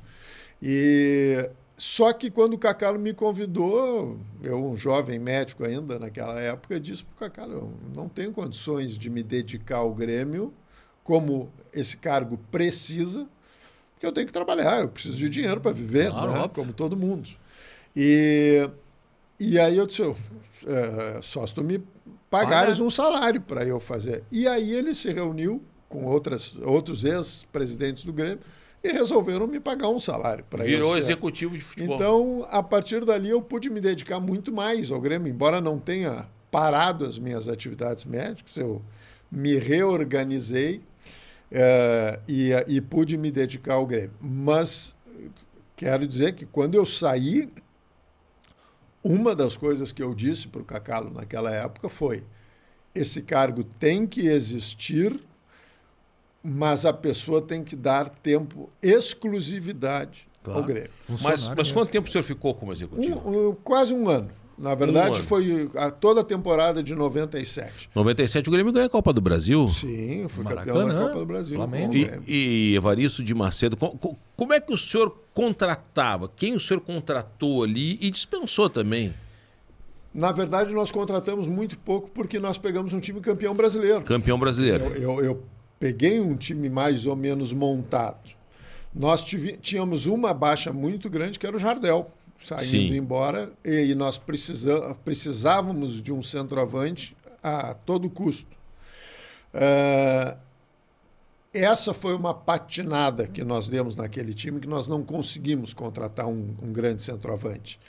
E 0.61 1.49
só 1.77 2.13
que 2.13 2.31
quando 2.31 2.55
o 2.55 2.59
Cacalo 2.59 2.99
me 2.99 3.13
convidou, 3.13 4.19
eu, 4.43 4.65
um 4.65 4.77
jovem 4.77 5.19
médico 5.19 5.63
ainda 5.63 5.99
naquela 5.99 6.41
época, 6.41 6.81
disse 6.81 7.05
para 7.05 7.15
o 7.15 7.31
Cacalo: 7.31 7.53
eu 7.53 7.73
não 7.95 8.09
tenho 8.09 8.33
condições 8.33 8.99
de 8.99 9.11
me 9.11 9.23
dedicar 9.23 9.77
ao 9.77 9.95
Grêmio 9.95 10.53
como 11.05 11.53
esse 11.73 11.97
cargo 11.97 12.39
precisa, 12.51 13.29
porque 13.93 14.07
eu 14.07 14.11
tenho 14.13 14.27
que 14.27 14.33
trabalhar, 14.33 14.81
eu 14.81 14.89
preciso 14.89 15.17
de 15.17 15.29
dinheiro 15.29 15.61
para 15.61 15.73
viver, 15.73 16.11
Claro, 16.11 16.33
né? 16.33 16.51
como 16.53 16.73
todo 16.73 16.97
mundo. 16.97 17.29
E, 17.95 18.69
e 19.39 19.59
aí 19.59 19.77
eu 19.77 19.87
disse: 19.87 20.03
eu, 20.03 20.17
é, 20.67 21.21
só 21.23 21.47
se 21.47 21.55
tu 21.55 21.63
me 21.63 21.83
pagares 22.31 22.81
um 22.81 22.91
salário 22.91 23.41
para 23.41 23.65
eu 23.65 23.79
fazer. 23.81 24.25
E 24.31 24.47
aí 24.47 24.73
ele 24.73 24.95
se 24.95 25.13
reuniu 25.13 25.63
com 25.89 26.05
outras, 26.05 26.57
outros 26.63 27.05
ex-presidentes 27.05 28.05
do 28.05 28.13
Grêmio 28.13 28.41
e 28.83 28.93
resolveram 28.93 29.47
me 29.47 29.61
pagar 29.61 29.89
um 29.89 29.99
salário 29.99 30.45
para 30.49 30.65
eu 30.65 30.67
Virou 30.69 30.93
ser- 30.93 30.99
executivo 30.99 31.57
de 31.57 31.63
futebol. 31.63 31.95
então, 31.95 32.47
a 32.51 32.63
partir 32.63 33.05
dali, 33.05 33.31
eu 33.31 33.41
pude 33.41 33.71
me 33.71 33.81
dedicar 33.81 34.21
muito 34.21 34.53
mais 34.53 34.91
ao 34.91 35.01
Grêmio, 35.01 35.31
embora 35.31 35.61
não 35.61 35.79
tenha 35.79 36.29
parado 36.51 37.05
as 37.05 37.19
minhas 37.19 37.49
atividades 37.49 38.05
médicas, 38.05 38.57
eu 38.57 38.83
me 39.31 39.57
reorganizei 39.59 40.83
eh, 41.51 42.21
e, 42.29 42.51
e 42.69 42.81
pude 42.81 43.17
me 43.17 43.31
dedicar 43.31 43.75
ao 43.75 43.87
Grêmio. 43.87 44.13
Mas 44.21 44.95
quero 45.77 46.07
dizer 46.07 46.35
que 46.35 46.47
quando 46.47 46.75
eu 46.75 46.87
saí, 46.87 47.49
uma 49.07 49.35
das 49.35 49.57
coisas 49.57 49.93
que 49.93 50.03
eu 50.03 50.15
disse 50.15 50.49
para 50.49 50.61
o 50.63 50.65
Cacalo 50.65 51.11
naquela 51.13 51.51
época 51.51 51.89
foi: 51.89 52.25
esse 52.95 53.23
cargo 53.23 53.63
tem 53.65 54.07
que 54.07 54.27
existir, 54.27 55.19
mas 56.43 56.85
a 56.87 56.93
pessoa 56.93 57.43
tem 57.43 57.63
que 57.65 57.75
dar 57.77 58.09
tempo, 58.09 58.71
exclusividade 58.83 60.27
Claro. 60.43 60.61
ao 60.61 60.67
Grêmio. 60.67 60.91
Mas, 61.23 61.49
mas 61.49 61.73
quanto 61.73 61.91
tempo 61.91 62.09
o 62.09 62.11
senhor 62.11 62.23
ficou 62.23 62.55
como 62.55 62.73
executivo? 62.73 63.19
Um- 63.29 63.49
um- 63.51 63.55
quase 63.55 63.93
um 63.93 64.09
ano. 64.09 64.31
Na 64.59 64.75
verdade, 64.75 65.17
ano. 65.17 65.25
foi 65.25 65.71
a, 65.77 65.91
toda 65.91 66.23
a 66.23 66.25
temporada 66.25 66.83
de 66.83 66.95
97. 66.95 67.91
97 67.95 68.49
o 68.49 68.53
Grêmio 68.53 68.73
ganhou 68.73 68.87
a 68.87 68.91
Copa 68.91 69.13
do 69.13 69.21
Brasil. 69.21 69.69
Sim, 69.69 70.23
eu 70.23 70.29
fui 70.31 70.45
campeão 70.45 70.89
da 70.89 70.95
Copa 71.03 71.19
do 71.19 71.27
Brasil. 71.27 71.57
Flamengo. 71.57 71.95
E, 71.95 72.11
e 72.27 72.75
Evaristo 72.75 73.23
de 73.23 73.35
Macedo, 73.35 73.77
co- 73.77 73.91
co- 73.99 74.17
como 74.35 74.55
é 74.55 74.61
que 74.61 74.73
o 74.73 74.77
senhor 74.79 75.15
contratava? 75.35 76.31
Quem 76.35 76.55
o 76.55 76.61
senhor 76.61 76.81
contratou 76.81 77.63
ali 77.63 77.99
e 78.01 78.11
dispensou 78.11 78.71
também? 78.71 79.13
Na 80.15 80.33
verdade, 80.33 80.73
nós 80.73 80.91
contratamos 80.91 81.47
muito 81.49 81.79
pouco 81.79 82.11
porque 82.11 82.39
nós 82.41 82.57
pegamos 82.57 82.95
um 82.95 83.01
time 83.01 83.21
campeão 83.21 83.55
brasileiro. 83.55 84.01
Campeão 84.03 84.39
brasileiro. 84.39 84.87
Eu, 84.97 85.01
eu- 85.21 85.25
eu 85.25 85.43
peguei 85.79 86.19
um 86.19 86.35
time 86.35 86.71
mais 86.71 87.05
ou 87.05 87.15
menos 87.15 87.53
montado. 87.53 88.31
Nós 88.95 89.23
tive- 89.23 89.59
tínhamos 89.61 90.07
uma 90.07 90.33
baixa 90.33 90.73
muito 90.73 91.11
grande, 91.11 91.39
que 91.39 91.47
era 91.47 91.55
o 91.55 91.61
Jardel. 91.61 92.11
Saindo 92.39 92.71
Sim. 92.71 92.97
embora, 92.97 93.53
e, 93.65 93.95
nós 93.95 94.19
precisa, 94.19 94.95
precisávamos 95.05 96.03
de 96.03 96.13
um 96.13 96.23
centroavante 96.23 97.17
a 97.43 97.75
todo 97.75 98.09
custo. 98.11 98.57
Eh, 99.53 100.37
essa 101.57 101.95
foi 101.95 102.15
uma 102.15 102.35
patinada 102.35 103.27
que 103.27 103.43
nós 103.43 103.67
demos 103.67 103.97
naquele 103.97 104.35
time, 104.35 104.61
que 104.61 104.67
nós 104.67 104.87
não 104.87 105.03
conseguimos 105.03 105.73
contratar 105.73 106.27
um, 106.27 106.55
um 106.63 106.73
grande 106.73 107.01
centroavante. 107.01 107.81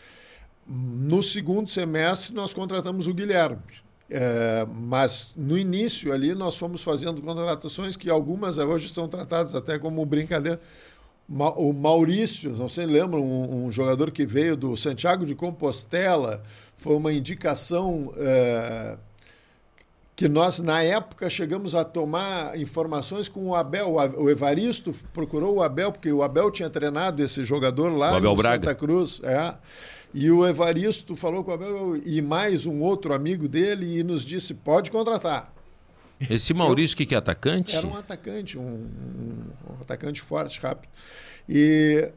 No 0.65 1.21
segundo 1.21 1.69
semestre, 1.69 2.33
nós 2.33 2.53
contratamos 2.53 3.07
o 3.07 3.13
Guilherme. 3.13 3.61
É, 4.09 4.65
mas 4.73 5.33
no 5.35 5.57
início 5.57 6.13
ali, 6.13 6.33
nós 6.33 6.57
fomos 6.57 6.81
fazendo 6.81 7.21
contratações 7.21 7.97
que 7.97 8.09
algumas 8.09 8.57
hoje 8.57 8.87
são 8.87 9.07
tratadas 9.09 9.53
até 9.53 9.77
como 9.77 10.05
brincadeira. 10.05 10.61
O 11.29 11.73
Maurício, 11.73 12.51
não 12.51 12.69
sei, 12.69 12.85
lembram, 12.85 13.21
um, 13.21 13.65
um 13.65 13.71
jogador 13.71 14.11
que 14.11 14.25
veio 14.25 14.55
do 14.55 14.77
Santiago 14.77 15.25
de 15.25 15.35
Compostela, 15.35 16.41
foi 16.77 16.95
uma 16.95 17.11
indicação. 17.11 18.13
é, 18.15 18.97
que 20.17 20.27
nós, 20.27 20.59
na 20.59 20.81
época, 20.81 21.29
chegamos 21.29 21.75
a 21.75 21.83
tomar 21.83 22.59
informações 22.59 23.29
com 23.29 23.49
o 23.49 23.55
Abel. 23.55 23.97
O 24.17 24.27
Evaristo 24.27 24.91
procurou 25.13 25.57
o 25.57 25.61
Abel, 25.61 25.91
porque 25.91 26.11
o 26.11 26.23
Abel 26.23 26.49
tinha 26.49 26.71
treinado 26.71 27.21
esse 27.23 27.45
jogador 27.45 27.89
lá 27.95 28.13
O 28.13 28.15
Abel 28.15 28.31
no 28.31 28.35
Braga. 28.35 28.65
Santa 28.65 28.73
Cruz. 28.73 29.21
É. 29.23 29.53
E 30.11 30.31
o 30.31 30.43
Evaristo 30.47 31.15
falou 31.15 31.43
com 31.43 31.51
o 31.51 31.53
Abel 31.53 31.95
e 32.03 32.19
mais 32.19 32.65
um 32.65 32.81
outro 32.81 33.13
amigo 33.13 33.47
dele 33.47 33.99
e 33.99 34.03
nos 34.03 34.25
disse: 34.25 34.55
pode 34.55 34.89
contratar. 34.89 35.53
Esse 36.29 36.53
Maurício, 36.53 36.95
o 36.95 36.97
que, 36.97 37.05
que 37.05 37.15
é 37.15 37.17
atacante? 37.17 37.75
Era 37.75 37.85
um 37.85 37.95
atacante, 37.95 38.57
um, 38.57 38.61
um- 38.63 39.73
um 39.77 39.81
atacante 39.81 40.21
forte, 40.21 40.59
rápido. 40.59 40.89
E 41.47 42.09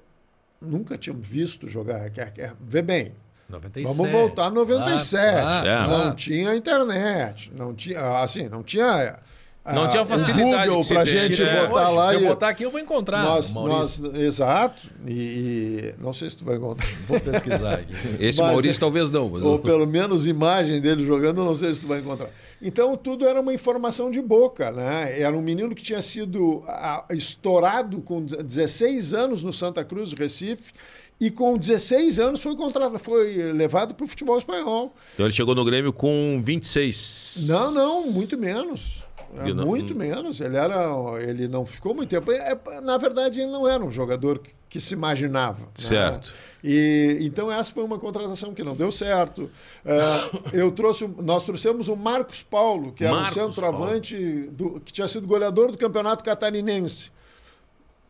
nunca 0.60 0.96
tínhamos 0.96 1.26
visto 1.26 1.68
jogar. 1.68 2.08
Quer- 2.10 2.32
quer- 2.32 2.54
Vê 2.60 2.80
bem, 2.82 3.12
97. 3.48 3.96
Vamos 3.96 4.12
voltar 4.12 4.46
a 4.46 4.50
97. 4.50 5.16
Ah, 5.44 5.84
ah, 5.84 5.86
não 5.86 6.08
ah. 6.10 6.14
tinha 6.14 6.54
internet. 6.54 7.50
Não 7.54 7.74
tinha, 7.74 8.18
assim, 8.20 8.48
não 8.48 8.62
tinha. 8.62 9.18
Não 9.64 9.88
tinha 9.88 10.02
o 10.02 10.06
facilidade 10.06 10.68
Google 10.70 10.84
tem, 10.84 11.06
gente 11.06 11.42
né? 11.42 11.66
botar 11.66 11.88
Hoje, 11.88 11.96
lá 11.96 12.08
Se 12.08 12.14
eu 12.14 12.20
e. 12.20 12.26
botar 12.28 12.48
aqui, 12.48 12.62
eu 12.64 12.70
vou 12.70 12.80
encontrar. 12.80 13.22
nós, 13.22 13.52
nós, 13.52 14.00
exato. 14.14 14.88
E, 15.06 15.12
e 15.12 15.94
não 16.02 16.12
sei 16.14 16.30
se 16.30 16.38
tu 16.38 16.44
vai 16.46 16.56
encontrar. 16.56 16.88
Vou 17.06 17.20
pesquisar 17.20 17.74
aqui. 17.74 17.92
Esse 18.18 18.40
Mas- 18.40 18.52
Maurício 18.52 18.80
talvez 18.80 19.10
não. 19.10 19.28
Mas 19.28 19.42
Ou 19.42 19.58
pelo 19.58 19.86
menos 19.86 20.26
imagem 20.26 20.80
dele 20.80 21.04
jogando, 21.04 21.42
eu 21.42 21.44
não 21.44 21.54
sei 21.54 21.74
se 21.74 21.82
tu 21.82 21.86
vai 21.86 22.00
encontrar. 22.00 22.30
Então, 22.62 22.96
tudo 22.96 23.26
era 23.26 23.40
uma 23.40 23.52
informação 23.54 24.10
de 24.10 24.20
boca, 24.20 24.70
né? 24.70 25.20
Era 25.20 25.36
um 25.36 25.42
menino 25.42 25.74
que 25.74 25.82
tinha 25.82 26.02
sido 26.02 26.62
ah, 26.66 27.04
estourado 27.10 28.00
com 28.00 28.22
16 28.22 29.14
anos 29.14 29.42
no 29.42 29.52
Santa 29.52 29.84
Cruz, 29.84 30.12
Recife, 30.14 30.72
e 31.20 31.30
com 31.30 31.56
16 31.56 32.18
anos 32.18 32.40
foi 32.42 32.56
contratado, 32.56 32.98
foi 32.98 33.52
levado 33.52 33.94
para 33.94 34.04
o 34.04 34.08
futebol 34.08 34.38
espanhol. 34.38 34.94
Então 35.14 35.26
ele 35.26 35.34
chegou 35.34 35.54
no 35.54 35.64
Grêmio 35.64 35.92
com 35.92 36.40
26. 36.42 37.46
Não, 37.48 37.70
não, 37.72 38.10
muito 38.10 38.38
menos. 38.38 39.04
É, 39.38 39.52
não- 39.54 39.66
muito 39.66 39.94
menos. 39.94 40.40
Ele 40.40 40.56
era, 40.56 40.86
ele 41.20 41.46
não 41.48 41.64
ficou 41.64 41.94
muito 41.94 42.08
tempo. 42.10 42.30
É, 42.32 42.58
na 42.82 42.96
verdade, 42.98 43.40
ele 43.40 43.50
não 43.50 43.66
era 43.68 43.84
um 43.84 43.90
jogador 43.90 44.38
que, 44.38 44.50
que 44.68 44.80
se 44.80 44.94
imaginava. 44.94 45.60
né? 45.60 45.66
Certo. 45.74 46.32
E 46.62 47.18
então 47.22 47.50
essa 47.50 47.72
foi 47.72 47.82
uma 47.82 47.98
contratação 47.98 48.52
que 48.52 48.62
não 48.62 48.74
deu 48.76 48.92
certo. 48.92 49.50
É, 49.84 49.98
eu 50.58 50.70
trouxe, 50.70 51.08
nós 51.22 51.42
trouxemos 51.44 51.88
o 51.88 51.96
Marcos 51.96 52.42
Paulo, 52.42 52.92
que 52.92 53.04
era 53.04 53.14
Marcos 53.14 53.36
um 53.36 53.46
centroavante 53.46 54.16
do, 54.52 54.78
que 54.80 54.92
tinha 54.92 55.08
sido 55.08 55.26
goleador 55.26 55.70
do 55.72 55.78
campeonato 55.78 56.22
catarinense. 56.22 57.10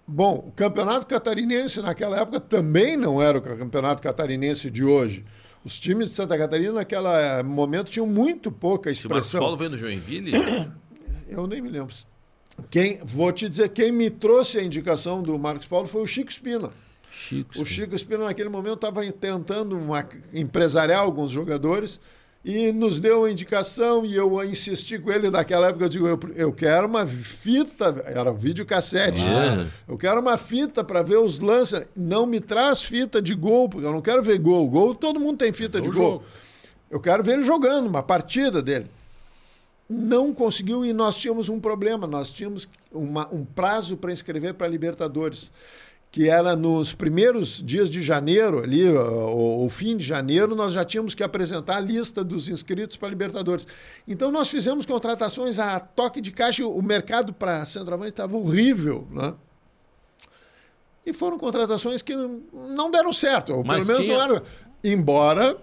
Bom, 0.07 0.45
o 0.49 0.51
campeonato 0.53 1.07
catarinense 1.07 1.81
naquela 1.81 2.19
época 2.21 2.41
também 2.41 2.97
não 2.97 3.23
era 3.23 3.39
o 3.39 3.41
campeonato 3.41 4.03
catarinense 4.03 4.69
de 4.69 4.85
hoje. 4.85 5.25
Os 5.65 5.79
times 5.79 6.09
de 6.09 6.15
Santa 6.17 6.37
Catarina 6.37 6.73
naquele 6.73 7.43
momento 7.45 7.91
tinhão 7.91 8.07
muito 8.07 8.51
pouca 8.51 8.93
Se 8.93 9.07
o 9.07 9.11
Marcos 9.11 9.27
expressão. 9.27 9.41
Paulo 9.41 9.57
veio 9.57 9.71
no 9.71 9.79
Joinville, 9.79 10.33
Eu 11.31 11.47
nem 11.47 11.61
me 11.61 11.69
lembro. 11.69 11.95
Quem, 12.71 12.99
vou 13.05 13.33
te 13.33 13.49
dizer, 13.49 13.69
quem 13.71 13.91
me 13.91 14.11
trouxe 14.11 14.59
a 14.59 14.63
indicação 14.63 15.23
do 15.23 15.39
Marcos 15.39 15.67
Paulo 15.67 15.87
foi 15.87 16.03
o 16.03 16.07
Chico 16.07 16.31
Espina. 16.31 16.71
Chico. 17.11 17.61
O 17.61 17.65
Chico 17.65 17.95
Espina, 17.95 18.25
naquele 18.25 18.49
momento, 18.49 18.75
estava 18.75 19.11
tentando 19.13 19.77
uma, 19.79 20.07
empresariar 20.33 21.01
alguns 21.01 21.31
jogadores 21.31 22.01
e 22.45 22.73
nos 22.73 23.01
deu 23.01 23.25
a 23.25 23.31
indicação 23.31 24.05
e 24.05 24.17
eu 24.17 24.43
insisti 24.45 24.99
com 24.99 25.11
ele 25.11 25.31
naquela 25.31 25.69
época. 25.69 25.85
Eu 25.85 25.89
digo, 25.89 26.07
eu, 26.07 26.19
eu 26.35 26.53
quero 26.53 26.87
uma 26.87 27.07
fita, 27.07 28.03
era 28.07 28.33
videocassete. 28.33 29.23
Ah. 29.23 29.57
né? 29.57 29.71
Eu 29.89 29.99
quero 29.99 30.21
uma 30.21 30.39
fita 30.39 30.83
para 30.83 31.03
ver 31.03 31.19
os 31.19 31.39
lances. 31.39 31.87
Não 31.95 32.27
me 32.27 32.41
traz 32.41 32.83
fita 32.83 33.21
de 33.21 33.35
gol, 33.35 33.69
porque 33.69 33.87
eu 33.87 33.93
não 33.93 34.01
quero 34.01 34.23
ver 34.23 34.39
gol. 34.39 34.69
Gol, 34.69 34.95
todo 34.95 35.21
mundo 35.21 35.39
tem 35.39 35.53
fita 35.53 35.81
de 35.81 35.89
o 35.89 35.93
gol. 35.93 36.13
jogo. 36.13 36.25
Eu 36.91 37.01
quero 37.01 37.23
ver 37.23 37.35
ele 37.35 37.45
jogando, 37.45 37.87
uma 37.87 38.03
partida 38.03 38.61
dele. 38.61 38.87
Não 39.93 40.33
conseguiu 40.33 40.85
e 40.85 40.93
nós 40.93 41.17
tínhamos 41.17 41.49
um 41.49 41.59
problema. 41.59 42.07
Nós 42.07 42.31
tínhamos 42.31 42.69
uma- 42.93 43.29
um 43.35 43.45
prazo 43.45 43.97
para 43.97 44.13
inscrever 44.13 44.55
para 44.55 44.69
Libertadores, 44.69 45.51
que 46.13 46.29
era 46.29 46.55
nos 46.55 46.95
primeiros 46.95 47.61
dias 47.65 47.91
de 47.91 48.01
janeiro, 48.03 48.61
ali, 48.63 48.89
o, 48.89 49.65
o 49.65 49.69
fim 49.69 49.97
de 49.97 50.05
janeiro, 50.05 50.55
nós 50.55 50.73
já 50.73 50.85
tínhamos 50.85 51.15
que 51.15 51.23
apresentar 51.25 51.77
a 51.79 51.81
lista 51.81 52.23
dos 52.23 52.49
inscritos 52.49 52.97
para 52.97 53.09
Libertadores. 53.09 53.67
Então 54.07 54.31
nós 54.31 54.49
fizemos 54.49 54.87
contratações 54.87 55.59
a 55.59 55.81
toque 55.81 56.21
de 56.21 56.31
caixa. 56.31 56.65
O 56.67 56.83
mercado 56.83 57.33
para 57.33 57.65
centroavante 57.65 58.11
estava 58.11 58.37
horrível, 58.37 59.07
né? 59.11 59.35
E 61.07 61.13
foram 61.13 61.39
contratações 61.39 62.03
que 62.03 62.15
não- 62.15 62.41
não 62.53 62.91
deram 62.91 63.13
certo, 63.13 63.55
ou 63.55 63.65
Mas 63.65 63.79
pelo 63.85 63.89
menos 63.89 64.05
tinha- 64.07 64.19
não 64.19 64.25
eram. 64.37 64.43
Embora 64.85 65.57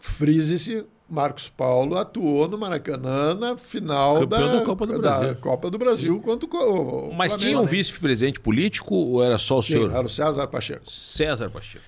frise-se, 0.00 0.84
Marcos 1.10 1.48
Paulo 1.48 1.96
atuou 1.96 2.46
no 2.48 2.56
Maracanã 2.56 3.34
na 3.34 3.56
final 3.56 4.20
Campeão 4.20 4.46
da, 4.48 4.58
da 4.58 4.64
Copa 4.64 4.86
do 4.86 4.92
da 4.92 4.98
Brasil. 4.98 5.36
Copa 5.36 5.70
do 5.70 5.78
Brasil 5.78 6.20
contra 6.20 6.46
o 6.46 7.08
o 7.08 7.12
Mas 7.14 7.32
Flamengo, 7.32 7.38
tinha 7.38 7.58
um 7.58 7.64
né? 7.64 7.68
vice-presidente 7.68 8.38
político 8.40 8.94
ou 8.94 9.22
era 9.22 9.36
só 9.38 9.58
o 9.58 9.62
Sim, 9.62 9.72
senhor? 9.72 9.90
era 9.92 10.06
o 10.06 10.08
César 10.08 10.46
Pacheco. 10.46 10.88
César 10.90 11.50
Pacheco. 11.50 11.84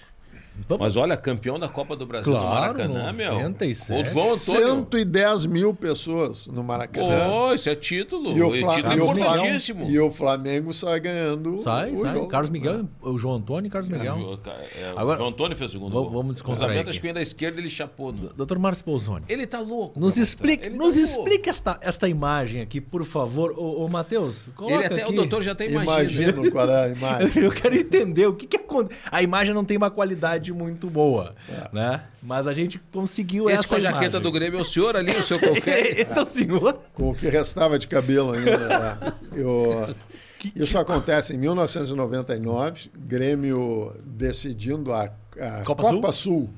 Vamos- 0.68 0.86
Mas 0.86 0.96
olha, 0.96 1.16
campeão 1.16 1.58
da 1.58 1.68
Copa 1.68 1.96
do 1.96 2.04
Brasil 2.06 2.30
Claro, 2.32 2.46
no 2.86 2.94
Maracanã, 2.94 3.12
meu. 3.12 3.32
97. 3.34 4.10
O 4.10 4.12
João 4.12 4.24
Antônio. 4.34 4.36
110 4.76 5.46
mil 5.46 5.74
pessoas 5.74 6.46
no 6.46 6.62
Maracanã. 6.62 7.28
Pô, 7.28 7.54
isso 7.54 7.68
é 7.70 7.74
título. 7.74 8.36
E 8.36 8.42
o, 8.42 8.54
é 8.54 8.58
título 8.58 8.92
e 8.92 8.96
importantíssimo. 8.96 9.80
Flamengo, 9.80 9.96
e 9.96 10.00
o 10.06 10.10
Flamengo 10.10 10.72
sai 10.72 11.00
ganhando. 11.00 11.58
Sai, 11.60 11.92
o 11.92 11.96
sai. 11.96 12.14
jogo. 12.14 12.28
Carlos 12.28 12.50
Miguel, 12.50 12.84
o 13.00 13.16
João 13.18 13.36
Antônio 13.36 13.66
e 13.68 13.70
Carlos 13.70 13.88
Miguel. 13.88 14.38
É, 14.78 14.92
o 14.92 14.98
Agora- 14.98 15.18
João 15.18 15.30
Antônio 15.30 15.56
fez 15.56 15.70
o 15.70 15.72
segundo 15.72 15.92
Vamos- 15.92 16.08
gol. 16.10 16.18
vamos 16.22 16.32
descontrair 16.34 16.58
Cruzamento, 16.66 16.80
aqui. 16.82 16.90
acho 16.90 17.00
que 17.00 17.06
vem 17.06 17.14
da 17.14 17.22
esquerda, 17.22 17.60
ele 17.60 17.70
chapou. 17.70 18.12
No... 18.12 18.28
Doutor 18.34 18.58
Márcio 18.58 18.84
Bolzoni. 18.84 19.24
Ele 19.28 19.46
tá 19.46 19.58
louco. 19.60 19.98
Nos 19.98 20.16
explique, 20.16 20.66
Ele 20.66 20.76
nos 20.76 20.94
tá 20.94 21.00
explique 21.00 21.48
esta, 21.48 21.78
esta 21.80 22.08
imagem 22.08 22.60
aqui, 22.62 22.80
por 22.80 23.04
favor. 23.04 23.52
Ô, 23.58 23.84
ô 23.84 23.88
Matheus, 23.88 24.48
coloca 24.54 24.74
Ele 24.76 24.84
até, 24.86 25.02
aqui. 25.02 25.12
o 25.12 25.16
doutor 25.16 25.42
já 25.42 25.52
até 25.52 25.66
imagina. 25.66 25.92
Imagino 26.30 26.50
qual 26.50 26.68
é 26.68 26.84
a 26.84 26.88
imagem. 26.94 27.42
Eu 27.42 27.50
quero 27.50 27.74
entender 27.74 28.26
o 28.26 28.34
que, 28.34 28.46
que 28.46 28.56
acontece. 28.56 29.00
A 29.10 29.22
imagem 29.22 29.54
não 29.54 29.64
tem 29.64 29.76
uma 29.76 29.90
qualidade 29.90 30.41
muito 30.50 30.88
boa, 30.88 31.34
né? 31.72 32.02
Mas 32.22 32.46
a 32.46 32.52
gente 32.54 32.78
conseguiu 32.90 33.48
Esse 33.50 33.58
essa 33.60 33.68
com 33.68 33.74
a 33.76 33.80
jaqueta 33.80 34.00
imagem. 34.16 34.22
do 34.22 34.32
Grêmio 34.32 34.58
é 34.58 34.62
o 34.62 34.64
senhor 34.64 34.96
ali, 34.96 35.12
o 35.12 35.22
seu 35.22 35.38
confete. 35.38 36.00
Esse 36.00 36.18
é 36.18 36.22
o 36.22 36.26
senhor? 36.26 36.80
Com 36.94 37.10
o 37.10 37.14
que 37.14 37.28
restava 37.28 37.78
de 37.78 37.86
cabelo 37.86 38.32
ainda. 38.32 38.56
né? 38.68 39.12
Eu- 39.34 39.94
isso 40.56 40.76
acontece 40.76 41.34
em 41.34 41.38
1999, 41.38 42.90
Grêmio 42.96 43.94
decidindo 44.04 44.92
a, 44.92 45.04
a 45.38 45.62
Copa 45.64 45.82
Copa, 45.84 46.12
Sul? 46.12 46.50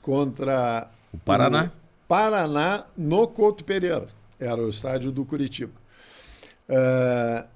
contra 0.00 0.88
O 1.12 1.18
Paraná. 1.18 1.64
o 1.66 1.70
Paraná 2.08 2.84
no 2.96 3.26
Couto 3.28 3.64
Pereira. 3.64 4.06
Era 4.40 4.60
o 4.62 4.70
estádio 4.70 5.12
do 5.12 5.24
Curitiba. 5.26 5.72
É, 6.68 7.44
e- 7.44 7.51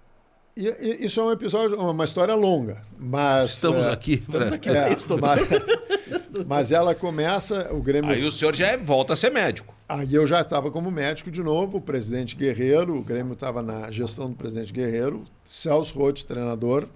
isso 0.57 1.21
é 1.21 1.23
um 1.25 1.33
episódio, 1.33 1.79
uma 1.79 2.05
história 2.05 2.35
longa, 2.35 2.81
mas 2.99 3.51
Estamos 3.53 3.85
é, 3.85 3.91
aqui. 3.91 4.15
Estamos 4.15 4.49
pra- 4.49 4.57
aqui. 4.57 4.71
é, 4.71 4.89
mas, 5.21 6.47
mas 6.47 6.73
ela 6.73 6.95
começa, 6.95 7.73
o 7.75 7.83
Grêmio 7.83 8.11
Aí 8.11 8.25
o 8.25 8.33
senhor 8.33 8.55
já 8.57 8.69
é- 8.69 8.77
volta 8.77 9.13
a 9.13 9.17
ser 9.17 9.31
médico. 9.31 9.75
Aí 9.89 10.15
eu 10.15 10.27
já 10.27 10.41
estava 10.41 10.71
como 10.71 10.91
médico 10.91 11.31
de 11.31 11.43
novo, 11.43 11.77
o 11.77 11.81
presidente 11.81 12.35
Guerreiro, 12.35 12.97
o 12.97 13.03
Grêmio 13.03 13.35
estava 13.35 13.63
na 13.63 13.91
gestão 13.91 14.31
do 14.31 14.35
presidente 14.37 14.73
Guerreiro, 14.73 15.25
Celso 15.45 15.97
Roth, 15.99 16.23
treinador, 16.25 16.89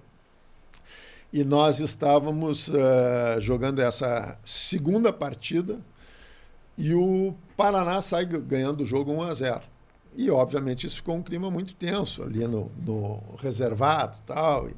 e 1.31 1.43
nós 1.43 1.79
estávamos 1.79 2.67
eh, 2.73 3.37
jogando 3.39 3.79
essa 3.79 4.37
segunda 4.43 5.13
partida 5.13 5.79
e 6.77 6.93
o 6.93 7.33
Paraná 7.55 8.01
sai 8.01 8.25
ganhando 8.25 8.81
o 8.81 8.85
jogo 8.85 9.13
1 9.13 9.21
a 9.21 9.33
0. 9.33 9.61
E, 10.15 10.29
obviamente, 10.29 10.85
isso 10.85 10.97
ficou 10.97 11.15
um 11.15 11.23
clima 11.23 11.49
muito 11.49 11.73
tenso 11.73 12.21
ali 12.23 12.45
no, 12.45 12.69
no 12.85 13.21
reservado 13.39 14.17
e 14.17 14.27
tal. 14.27 14.69
E, 14.69 14.75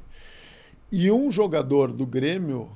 e 0.92 1.10
um 1.10 1.30
jogador 1.30 1.92
do 1.92 2.06
Grêmio 2.06 2.70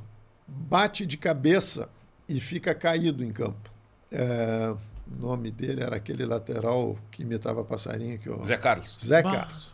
bate 0.47 1.07
de 1.07 1.17
cabeça 1.17 1.89
e 2.29 2.41
fica 2.41 2.75
caído 2.75 3.23
em 3.25 3.31
campo. 3.31 3.71
É, 4.11 4.75
o 5.07 5.21
nome 5.27 5.51
dele 5.51 5.83
era 5.83 5.97
aquele 5.97 6.25
lateral 6.27 6.97
que 7.11 7.23
imitava 7.23 7.63
passarinho. 7.65 8.19
Que 8.19 8.29
eu... 8.29 8.45
Zé 8.45 8.57
Carlos. 8.57 8.97
Zé 9.05 9.23
Carlos. 9.23 9.73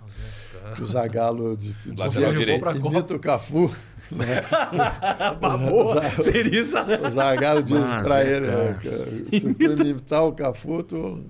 Que 0.77 0.83
o 0.83 0.87
Zagallo 0.87 1.57
de- 1.57 1.75
Lateral 1.87 2.09
dizia 2.09 2.29
que 2.33 2.39
direito. 2.39 2.61
Pra 2.61 2.75
Copa. 2.75 2.87
imita 2.89 3.15
o 3.15 3.19
Cafu. 3.19 3.75
Boa, 5.69 6.11
seria 6.23 6.61
isso. 6.61 6.77
O 6.79 7.11
Zagallo 7.11 7.63
diz 7.63 7.79
Mas, 7.79 8.03
pra 8.03 8.23
é, 8.25 8.37
ele, 8.37 8.47
né, 8.47 8.79
que 9.31 9.41
se 9.41 9.55
tu 9.55 9.83
imitar 9.87 10.25
o 10.25 10.33
Cafuto, 10.33 11.25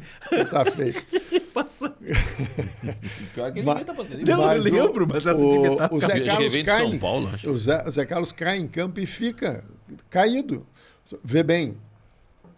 tá 0.50 0.64
feito. 0.66 1.04
Pior 3.34 3.52
que 3.52 3.58
ele 3.60 3.66
Ma- 3.66 3.74
inventa 3.74 3.94
parceria. 3.94 4.24
Não, 4.24 4.44
Mas 4.44 4.66
eu 4.66 4.72
lembro, 4.72 5.04
o, 5.04 5.08
mas 5.08 5.24
essa 5.26 5.36
o, 5.36 5.66
imitar 5.66 5.92
o 5.92 5.96
o 5.96 6.00
Zé. 6.00 6.20
Carlos 6.20 6.56
cai, 6.62 6.82
São 6.90 6.98
Paulo, 6.98 7.30
acho. 7.32 7.50
o 7.50 7.58
Zé, 7.58 7.82
o 7.86 7.90
Zé 7.90 8.04
Carlos 8.04 8.32
cai 8.32 8.58
em 8.58 8.66
campo 8.66 9.00
e 9.00 9.06
fica 9.06 9.64
caído. 10.10 10.66
Vê 11.22 11.42
bem, 11.44 11.76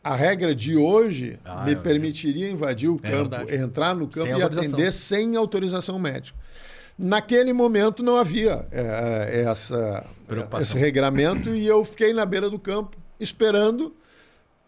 a 0.03 0.15
regra 0.17 0.55
de 0.55 0.77
hoje 0.77 1.39
Ah, 1.45 1.65
me 1.65 1.73
é. 1.73 1.75
permitiria 1.75 2.49
invadir 2.51 2.89
o 2.89 2.97
É 3.03 3.11
campo, 3.11 3.31
verdade. 3.31 3.55
entrar 3.57 3.95
no 3.95 4.07
campo 4.09 4.29
Sem 4.29 4.39
e 4.39 4.43
atender 4.43 4.93
sem 4.93 5.37
autorização 5.37 5.99
médica. 5.99 6.39
Naquele 6.99 7.53
momento 7.53 8.03
não 8.03 8.17
havia 8.17 8.67
é, 8.71 9.41
é, 9.41 9.41
essa, 9.43 10.07
esse 10.61 10.79
regramento 10.79 11.55
e 11.55 11.67
eu 11.67 11.85
fiquei 11.85 12.13
na 12.13 12.25
beira 12.25 12.49
do 12.49 12.59
campo 12.59 12.97
esperando 13.21 13.95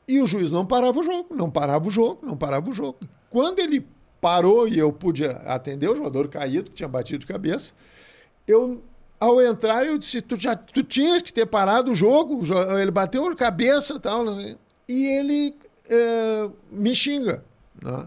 e 0.07 0.21
o 0.21 0.27
juiz 0.27 0.53
não 0.53 0.67
parava 0.67 0.99
o 0.99 1.05
jogo, 1.05 1.35
não 1.35 1.51
parava 1.51 1.89
o 1.89 1.91
jogo, 1.91 2.27
não 2.27 2.37
parava 2.37 2.69
o 2.69 2.73
jogo. 2.73 2.99
Quando 3.31 3.61
ele 3.61 3.87
parou 4.21 4.69
e 4.69 4.79
eu 4.79 4.93
pude 4.93 5.25
atender 5.25 5.89
o 5.89 5.97
jogador 5.97 6.29
caído, 6.29 6.71
que 6.71 6.77
tinha 6.77 6.89
batido 6.89 7.21
de 7.21 7.27
cabeça, 7.27 7.73
eu, 8.47 8.83
ao 9.21 9.41
entrar, 9.41 9.87
eu 9.87 9.99
disse, 9.99 10.21
tu 10.23 10.37
já 10.37 10.57
tu 10.57 10.83
tinhas 10.83 11.23
que 11.23 11.33
ter 11.33 11.47
parado 11.47 11.93
o 11.93 11.95
jogo, 11.95 12.43
ele 12.79 12.91
bateu 12.91 13.29
de 13.31 13.37
cabeça 13.37 13.95
e 13.95 14.01
tal, 14.01 14.25
e 14.89 15.07
ele 15.19 15.55
eh, 15.89 16.51
me 16.71 16.95
xinga. 16.95 17.45
Né? 17.83 18.07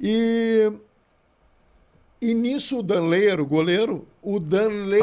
E, 0.00 0.72
e 2.20 2.34
nisso 2.34 2.78
o 2.78 2.82
Danley 2.82 3.26
era 3.26 3.42
o 3.42 3.46
goleiro, 3.46 4.06
o 4.22 4.38
Danley 4.38 5.02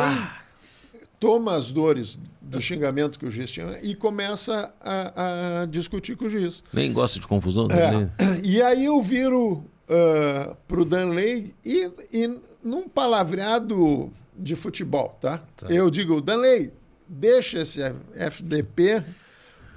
toma 1.20 1.56
as 1.56 1.72
dores 1.72 2.20
do 2.42 2.62
xingamento 2.62 3.18
que 3.18 3.26
o 3.26 3.32
juiz 3.32 3.50
tinha 3.50 3.80
e 3.82 3.96
começa 3.96 4.74
a, 4.80 5.62
a 5.62 5.66
discutir 5.66 6.16
com 6.16 6.26
o 6.26 6.30
juiz. 6.30 6.64
Nem 6.72 6.94
gosta 6.94 7.20
de 7.20 7.28
confusão, 7.28 7.68
né? 7.68 8.12
E 8.44 8.62
aí 8.62 8.86
eu 8.86 9.02
viro 9.02 9.54
uh, 9.54 10.56
pro 10.68 10.86
Danley 10.86 11.56
e, 11.64 11.92
e 12.12 12.40
num 12.64 12.88
palavreado 12.88 14.12
de 14.38 14.56
futebol, 14.56 15.18
tá? 15.22 15.42
Eu 15.70 15.90
digo, 15.90 16.22
Danley, 16.22 16.72
deixa 17.08 17.60
esse 17.60 17.80
FDP 18.14 19.04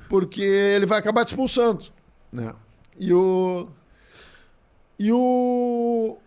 porque 0.09 0.43
ele 0.43 0.87
vai 0.87 0.99
acabar 0.99 1.25
te 1.25 1.29
expulsando. 1.29 1.85
Né? 2.33 2.55
E 2.99 3.13
o... 3.13 3.69
E 4.99 5.13
o... 5.13 6.19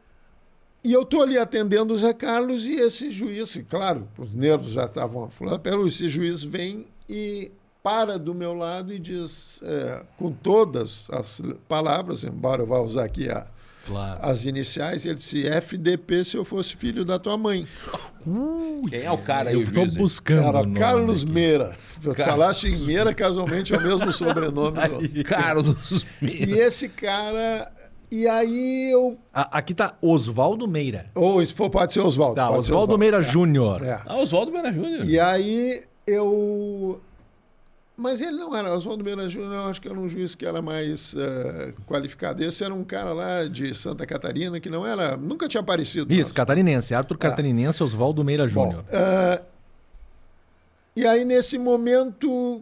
E 0.84 0.92
eu 0.94 1.06
tô 1.06 1.22
ali 1.22 1.38
atendendo 1.38 1.94
o 1.94 1.98
Zé 1.98 2.12
Carlos 2.14 2.66
e 2.66 2.74
esse 2.76 3.12
juiz, 3.12 3.56
e 3.56 3.62
claro, 3.64 4.08
os 4.18 4.34
nervos 4.34 4.72
já 4.72 4.86
estavam 4.86 5.26
aflorando, 5.26 5.60
pero 5.62 5.86
esse 5.86 6.10
juiz 6.10 6.42
vem 6.44 6.88
e 7.08 7.52
para 7.84 8.18
do 8.18 8.34
meu 8.34 8.54
lado 8.54 8.92
e 8.94 8.98
diz, 9.00 9.60
é, 9.64 10.02
com 10.18 10.32
todas 10.32 11.08
as 11.12 11.42
palavras, 11.68 12.24
embora 12.24 12.62
eu 12.64 12.68
vá 12.68 12.80
usar 12.80 13.04
aqui 13.06 13.30
a, 13.30 13.46
Claro. 13.88 14.20
as 14.22 14.46
iniciais, 14.46 15.06
ele 15.08 15.16
disse 15.16 15.46
FDP 15.48 16.24
se 16.24 16.38
eu 16.38 16.46
fosse 16.46 16.76
filho 16.76 17.04
da 17.04 17.18
tua 17.18 17.36
mãe. 17.38 17.68
Quem 18.90 19.02
é 19.02 19.12
o 19.12 19.18
cara 19.18 19.50
aí, 19.50 19.56
Eu 19.56 19.62
estou 19.62 19.88
buscando. 19.94 20.52
nome 20.52 20.76
Carlos 20.80 21.24
aqui. 21.24 21.32
Meira. 21.32 21.74
Falaste 22.24 22.68
em 22.68 22.78
Meira, 22.78 23.12
casualmente 23.14 23.74
é 23.74 23.78
o 23.78 23.82
mesmo 23.82 24.14
sobrenome. 24.14 24.78
do- 25.08 25.24
Carlos 25.24 26.06
E 26.22 26.54
esse 26.54 26.88
cara... 26.90 27.72
E 28.12 28.28
aí 28.28 28.92
eu... 28.92 29.18
A- 29.34 29.58
aqui 29.60 29.74
tá 29.74 29.96
Oswaldo 30.02 30.68
Meira. 30.68 31.06
Ou 31.16 31.46
se 31.46 31.54
for, 31.54 31.70
pode 31.70 31.94
ser 31.94 32.02
Oswaldo. 32.02 32.36
Tá, 32.36 32.50
Oswaldo 32.52 32.98
Meira 32.98 33.22
Júnior. 33.22 33.82
É. 33.86 34.02
Ah, 34.06 34.18
Oswaldo 34.18 34.52
Mena 34.52 34.72
Júnior. 34.74 35.06
E 35.06 35.18
aí 35.18 35.82
eu. 36.06 37.00
Mas 37.96 38.20
ele 38.20 38.38
não 38.38 38.54
era. 38.56 38.74
Oswaldo 38.76 39.02
Meira 39.04 39.30
Júnior, 39.30 39.54
eu 39.54 39.64
acho 39.66 39.80
que 39.82 39.88
era 39.88 39.98
um 39.98 40.10
juiz 40.10 40.36
que 40.36 40.46
era 40.46 40.62
mais 40.62 41.16
eh, 41.18 41.74
qualificado. 41.88 42.44
Esse 42.44 42.64
era 42.66 42.74
um 42.74 42.84
cara 42.84 43.14
lá 43.14 43.46
de 43.46 43.74
Santa 43.74 44.06
Catarina 44.06 44.60
que 44.60 44.70
não 44.70 44.86
era. 44.86 45.16
Nunca 45.16 45.48
tinha 45.48 45.62
aparecido. 45.62 46.12
Isso, 46.12 46.22
Nossa. 46.24 46.34
catarinense. 46.34 46.94
Arthur 46.94 47.18
Catarinense, 47.18 47.82
Oswaldo 47.82 48.24
Meira 48.26 48.46
Júnior. 48.48 48.84
Eh, 48.92 49.42
e 50.98 51.08
aí, 51.08 51.24
nesse 51.24 51.58
momento, 51.58 52.62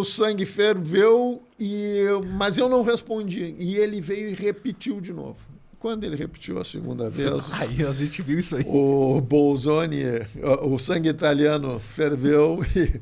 o 0.00 0.04
sangue 0.04 0.44
ferveu, 0.44 1.42
e 1.58 2.04
mas 2.36 2.58
eu 2.58 2.68
não 2.68 2.82
respondi. 2.82 3.54
E 3.58 3.76
ele 3.76 4.00
veio 4.00 4.30
e 4.30 4.34
repetiu 4.34 5.00
de 5.00 5.12
novo. 5.12 5.55
Quando 5.86 6.02
ele 6.02 6.16
repetiu 6.16 6.58
a 6.58 6.64
segunda 6.64 7.08
vez. 7.08 7.44
Aí 7.60 7.86
a 7.86 7.92
gente 7.92 8.20
viu 8.20 8.40
isso 8.40 8.56
aí. 8.56 8.64
O 8.66 9.20
Bolzoni, 9.20 10.02
o 10.42 10.74
o 10.74 10.78
sangue 10.80 11.08
italiano 11.08 11.80
ferveu 11.80 12.60
e, 12.74 13.00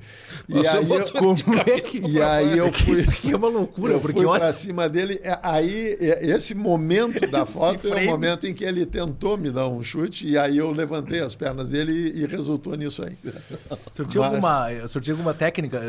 e 0.48 0.52
Você 0.52 0.76
aí, 0.76 0.90
eu, 0.90 1.04
Como 1.12 1.58
é 1.66 1.80
que. 1.80 2.06
e 2.06 2.20
aí 2.20 2.58
eu 2.58 2.70
fui, 2.70 3.00
Isso 3.00 3.10
aqui 3.10 3.32
é 3.32 3.36
uma 3.36 3.48
loucura, 3.48 3.94
eu 3.94 4.00
porque 4.00 4.18
fui 4.18 4.26
olha. 4.26 4.40
pra 4.40 4.52
cima 4.52 4.86
dele. 4.86 5.18
É, 5.22 5.38
Aí, 5.42 5.96
é, 5.98 6.26
esse 6.26 6.54
momento 6.54 7.26
da 7.30 7.44
foto 7.46 7.88
é 7.88 8.02
o 8.02 8.10
momento 8.10 8.46
em 8.46 8.52
que 8.52 8.64
ele 8.64 8.84
tentou 8.84 9.38
me 9.38 9.50
dar 9.50 9.66
um 9.66 9.82
chute 9.82 10.28
e 10.28 10.36
aí 10.36 10.58
eu 10.58 10.70
levantei 10.70 11.20
as 11.20 11.34
pernas 11.34 11.70
dele 11.70 12.12
e, 12.14 12.22
e 12.22 12.26
resultou 12.26 12.76
nisso 12.76 13.02
aí. 13.02 13.16
O 13.70 13.94
senhor 13.94 14.08
tinha, 14.08 14.20
Mas- 14.20 14.34
alguma, 14.34 14.84
o 14.84 14.88
senhor 14.88 15.02
tinha 15.02 15.14
alguma 15.14 15.32
técnica? 15.32 15.80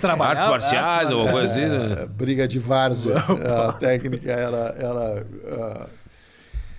Trabalhava? 0.00 0.54
Artes 0.54 0.72
marciais, 0.72 1.10
alguma 1.10 1.30
coisa 1.30 1.48
assim, 1.48 1.66
né? 1.66 2.02
É, 2.02 2.06
briga 2.06 2.48
de 2.48 2.58
várzea. 2.58 3.16
a 3.18 3.72
técnica 3.74 4.32
era. 4.32 4.74
era 4.78 5.26
ah, 5.46 5.86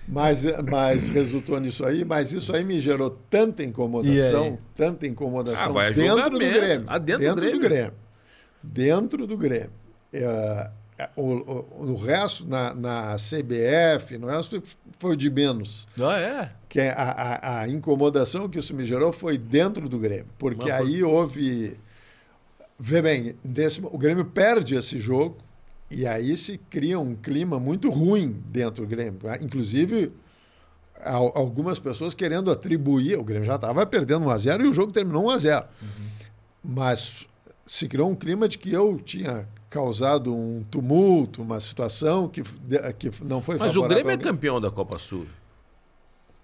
mas, 0.08 0.42
mas 0.68 1.08
resultou 1.10 1.60
nisso 1.60 1.84
aí, 1.84 2.04
mas 2.04 2.32
isso 2.32 2.54
aí 2.54 2.64
me 2.64 2.80
gerou 2.80 3.10
tanta 3.30 3.62
incomodação, 3.62 4.58
tanta 4.74 5.06
incomodação 5.06 5.70
Ah, 5.70 5.72
vai 5.72 5.86
a 5.88 5.90
dentro 5.90 6.30
do. 6.30 6.38
Grêmio. 6.38 6.84
Ah, 6.88 6.98
dentro 6.98 7.34
do 7.52 7.58
Grêmio? 7.60 7.92
Dentro 8.62 9.26
do 9.26 9.36
Grêmio. 9.36 9.70
É, 10.12 10.70
é, 10.98 11.08
o, 11.14 11.22
o, 11.22 11.90
o 11.92 11.96
resto, 11.96 12.46
na, 12.46 12.74
na 12.74 13.16
CBF, 13.16 14.16
no 14.18 14.26
resto 14.26 14.62
foi 14.98 15.16
de 15.16 15.30
menos. 15.30 15.86
Ah, 16.00 16.18
é? 16.18 16.50
Que 16.68 16.80
a, 16.80 16.92
a, 16.94 17.60
a 17.60 17.68
incomodação 17.68 18.48
que 18.48 18.58
isso 18.58 18.74
me 18.74 18.84
gerou 18.84 19.12
foi 19.12 19.36
dentro 19.38 19.88
do 19.88 19.98
Grêmio. 19.98 20.26
Porque 20.38 20.70
aí 20.70 21.02
houve. 21.04 21.76
Vê 22.78 23.02
bem, 23.02 23.34
desse- 23.44 23.80
o 23.82 23.98
Grêmio 23.98 24.24
perde 24.24 24.76
esse 24.76 24.98
jogo 24.98 25.36
e 25.90 26.06
aí 26.06 26.36
se 26.36 26.58
cria 26.58 26.98
um 26.98 27.14
clima 27.14 27.58
muito 27.58 27.90
ruim 27.90 28.42
dentro 28.46 28.84
do 28.84 28.88
Grêmio. 28.88 29.18
Inclusive, 29.40 30.12
al- 31.02 31.32
algumas 31.34 31.78
pessoas 31.78 32.14
querendo 32.14 32.50
atribuir. 32.50 33.16
O 33.18 33.24
Grêmio 33.24 33.46
já 33.46 33.54
estava 33.56 33.84
perdendo 33.86 34.26
1 34.26 34.30
a 34.30 34.38
0 34.38 34.64
e 34.66 34.68
o 34.68 34.72
jogo 34.74 34.92
terminou 34.92 35.26
1 35.26 35.30
a 35.30 35.38
0 35.38 35.66
Mas 36.62 37.26
se 37.66 37.86
criou 37.88 38.10
um 38.10 38.14
clima 38.14 38.48
de 38.48 38.58
que 38.58 38.72
eu 38.72 38.98
tinha 38.98 39.46
causado 39.70 40.34
um 40.34 40.62
tumulto, 40.70 41.42
uma 41.42 41.60
situação 41.60 42.28
que, 42.28 42.42
que 42.98 43.10
não 43.24 43.40
foi 43.42 43.56
Mas 43.58 43.76
o 43.76 43.82
Grêmio 43.88 44.10
é 44.10 44.16
campeão 44.16 44.60
da 44.60 44.70
Copa 44.70 44.98
Sul. 44.98 45.26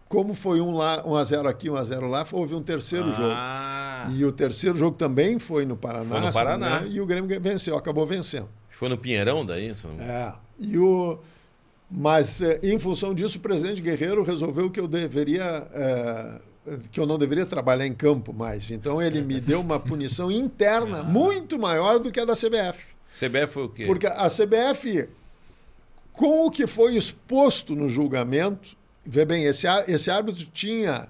Como 0.09 0.35
foi 0.35 0.61
um, 0.61 0.73
lá, 0.77 1.03
um 1.07 1.17
a 1.17 1.25
0 1.25 1.49
aqui, 1.49 1.69
um 1.69 1.77
a 1.77 1.83
0 1.83 2.07
lá, 2.09 2.25
houve 2.33 2.55
um 2.55 2.63
terceiro 2.63 3.11
jogo. 3.13 3.33
Ah, 3.35 4.07
E 4.15 4.25
o 4.25 4.31
terceiro 4.31 4.77
jogo 4.77 4.97
também 4.97 5.39
foi 5.39 5.65
no 5.65 5.77
Paraná. 5.77 6.05
Foi 6.05 6.21
no 6.21 6.33
Paraná. 6.33 6.77
engano, 6.81 6.93
E 6.93 7.01
o 7.01 7.07
Grêmio 7.07 7.41
venceu, 7.41 7.77
acabou 7.77 8.07
vencendo. 8.07 8.49
Foi 8.77 8.89
no 8.89 8.99
Pinheirão 8.99 9.45
daí? 9.45 9.72
não- 9.85 10.05
É. 10.05 10.35
E 10.59 10.79
o, 10.79 11.18
mas, 11.91 12.41
eh, 12.43 12.61
em 12.62 12.79
função 12.79 13.14
disso, 13.14 13.39
o 13.39 13.41
presidente 13.41 13.81
Guerreiro 13.81 14.22
resolveu 14.22 14.70
que 14.70 14.81
eu 14.81 14.87
deveria. 14.89 15.66
eh, 15.72 16.39
que 16.91 16.99
eu 16.99 17.05
não 17.05 17.18
deveria 17.18 17.45
trabalhar 17.45 17.87
em 17.87 17.93
campo 17.93 18.33
mais. 18.33 18.70
Então 18.70 19.01
ele 19.03 19.20
me 19.20 19.39
deu 19.39 19.61
uma 19.61 19.79
punição 19.79 20.31
interna 20.33 21.03
muito 21.05 21.59
maior 21.59 21.99
do 21.99 22.11
que 22.11 22.18
a 22.18 22.25
da 22.25 22.33
CBF. 22.35 22.87
CBF 23.12 23.53
foi 23.53 23.64
o 23.64 23.68
quê? 23.68 23.85
Porque 23.85 24.07
a 24.07 24.29
CBF, 24.31 25.07
com 26.12 26.47
o 26.47 26.51
que 26.51 26.66
foi 26.66 26.97
exposto 26.97 27.75
no 27.77 27.87
julgamento, 27.89 28.75
vê 29.05 29.27
bem, 29.27 29.45
esse, 29.45 29.66
esse 29.87 30.11
árbitro 30.11 30.47
tinha 30.55 31.07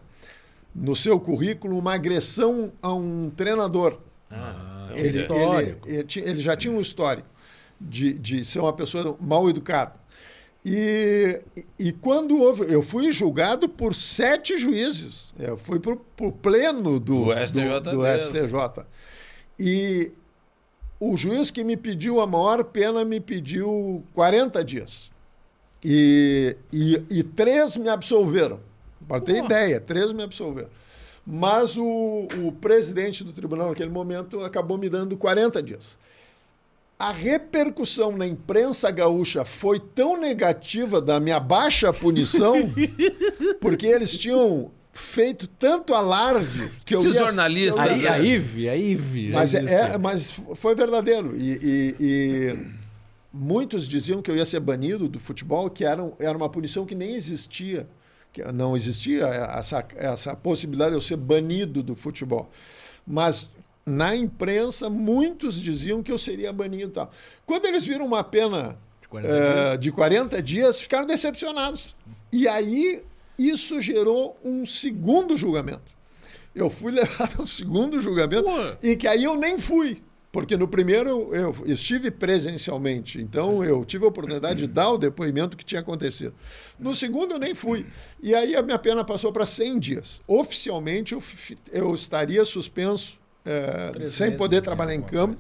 no 0.74 0.96
seu 0.96 1.20
currículo 1.20 1.78
uma 1.78 1.94
agressão 1.94 2.72
a 2.82 2.92
um 2.92 3.30
treinador. 3.30 3.98
Ah, 4.30 4.88
ele, 4.92 5.08
histórico. 5.10 5.88
ele- 5.88 5.98
ele 6.16 6.28
ele 6.30 6.40
já 6.40 6.56
tinha 6.56 6.74
um 6.74 6.80
histórico 6.80 7.28
de, 7.84 8.14
de 8.18 8.44
ser 8.44 8.60
uma 8.60 8.72
pessoa 8.72 9.16
mal 9.20 9.48
educada. 9.48 9.94
E, 10.64 11.42
e- 11.78 11.92
quando 11.92 12.40
houve. 12.40 12.72
Eu 12.72 12.80
fui 12.80 13.12
julgado 13.12 13.68
por 13.68 13.94
sete 13.94 14.56
juízes. 14.56 15.34
Eu 15.38 15.58
fui 15.58 15.78
para 15.78 15.92
o 15.92 16.32
pleno 16.32 16.98
do, 16.98 17.26
Do 17.26 17.46
STJ 17.46 17.80
do, 17.80 17.90
do. 17.90 18.18
STJ. 18.18 18.86
E 19.58 20.12
o 20.98 21.16
juiz 21.16 21.50
que 21.50 21.62
me 21.62 21.76
pediu 21.76 22.18
a 22.20 22.26
maior 22.26 22.64
pena 22.64 23.04
me 23.04 23.20
pediu 23.20 24.02
40 24.14 24.64
dias. 24.64 25.10
E, 25.84 26.56
e, 26.72 27.02
e 27.10 27.22
três 27.22 27.76
me 27.76 27.90
absolveram. 27.90 28.58
Para 29.06 29.20
ter 29.20 29.44
ideia, 29.44 29.78
três 29.78 30.12
me 30.12 30.22
absolveram. 30.22 30.70
Mas 31.26 31.76
o, 31.76 32.26
o 32.42 32.52
presidente 32.52 33.22
do 33.22 33.34
tribunal, 33.34 33.68
naquele 33.68 33.90
momento, 33.90 34.40
acabou 34.40 34.78
me 34.78 34.88
dando 34.88 35.14
40 35.16 35.62
dias. 35.62 35.98
A 36.98 37.10
repercussão 37.12 38.16
na 38.16 38.26
imprensa 38.26 38.90
gaúcha 38.90 39.44
foi 39.44 39.80
tão 39.80 40.18
negativa 40.18 41.00
da 41.00 41.18
minha 41.18 41.40
baixa 41.40 41.92
punição, 41.92 42.54
porque 43.60 43.86
eles 43.86 44.16
tinham 44.16 44.70
feito 44.92 45.48
tanto 45.48 45.92
alarde 45.92 46.70
que 46.84 46.94
eu 46.94 47.00
Esses 47.00 47.14
ia- 47.16 47.20
jornalistas, 47.24 47.76
Aí, 47.84 47.98
sair. 47.98 48.12
a 48.12 48.18
IVE, 48.36 48.68
a 48.68 48.76
IVE. 48.76 49.30
Mas, 49.32 49.54
é, 49.54 49.64
é- 49.94 49.98
mas 49.98 50.40
foi 50.54 50.74
verdadeiro. 50.76 51.36
E, 51.36 51.58
e- 51.60 51.96
e 52.00 52.58
muitos 53.32 53.88
diziam 53.88 54.22
que 54.22 54.30
eu 54.30 54.36
ia 54.36 54.44
ser 54.44 54.60
banido 54.60 55.08
do 55.08 55.18
futebol, 55.18 55.68
que 55.68 55.84
era, 55.84 56.12
era 56.20 56.36
uma 56.36 56.48
punição 56.48 56.86
que 56.86 56.94
nem 56.94 57.14
existia. 57.16 57.88
Que 58.32 58.42
não 58.52 58.76
existia 58.76 59.26
essa, 59.26 59.84
essa 59.96 60.34
possibilidade 60.36 60.90
de 60.90 60.96
eu 60.96 61.00
ser 61.00 61.16
banido 61.16 61.82
do 61.82 61.96
futebol. 61.96 62.50
Mas 63.06 63.48
na 63.86 64.16
imprensa, 64.16 64.88
muitos 64.88 65.60
diziam 65.60 66.02
que 66.02 66.10
eu 66.10 66.18
seria 66.18 66.52
banido 66.52 66.90
e 66.90 66.94
tal. 66.94 67.10
Quando 67.44 67.66
eles 67.66 67.84
viram 67.84 68.06
uma 68.06 68.24
pena 68.24 68.78
De 69.00 69.08
40 69.08 69.28
eh, 69.28 69.76
de 69.76 69.92
40 69.92 70.42
dias, 70.42 70.80
ficaram 70.80 71.06
decepcionados. 71.06 71.94
E 72.32 72.48
aí 72.48 73.02
isso 73.38 73.80
gerou 73.82 74.38
um 74.42 74.64
segundo 74.64 75.36
julgamento. 75.36 75.92
Eu 76.54 76.70
fui 76.70 76.92
levado 76.92 77.40
ao 77.40 77.46
segundo 77.46 78.00
julgamento 78.00 78.48
e 78.82 78.96
que 78.96 79.06
aí 79.06 79.24
eu 79.24 79.36
nem 79.36 79.58
fui. 79.58 80.02
Porque 80.34 80.56
no 80.56 80.66
primeiro 80.66 81.32
eu 81.32 81.54
estive 81.64 82.10
presencialmente, 82.10 83.20
então 83.20 83.62
eu 83.62 83.84
tive 83.84 84.04
a 84.04 84.08
oportunidade 84.08 84.62
de 84.62 84.66
dar 84.66 84.90
o 84.90 84.98
depoimento 84.98 85.56
que 85.56 85.64
tinha 85.64 85.80
acontecido. 85.80 86.34
No 86.76 86.92
segundo 86.92 87.34
eu 87.34 87.38
nem 87.38 87.54
fui. 87.54 87.86
E 88.20 88.34
aí 88.34 88.56
a 88.56 88.62
minha 88.62 88.76
pena 88.76 89.04
passou 89.04 89.32
para 89.32 89.46
100 89.46 89.78
dias. 89.78 90.22
Oficialmente 90.26 91.14
eu, 91.14 91.22
eu 91.70 91.94
estaria 91.94 92.44
suspenso, 92.44 93.20
Três 93.92 94.12
sem 94.12 94.26
meses, 94.26 94.38
poder 94.38 94.56
assim, 94.56 94.64
trabalhar 94.64 94.94
em 94.94 95.02
campo 95.02 95.38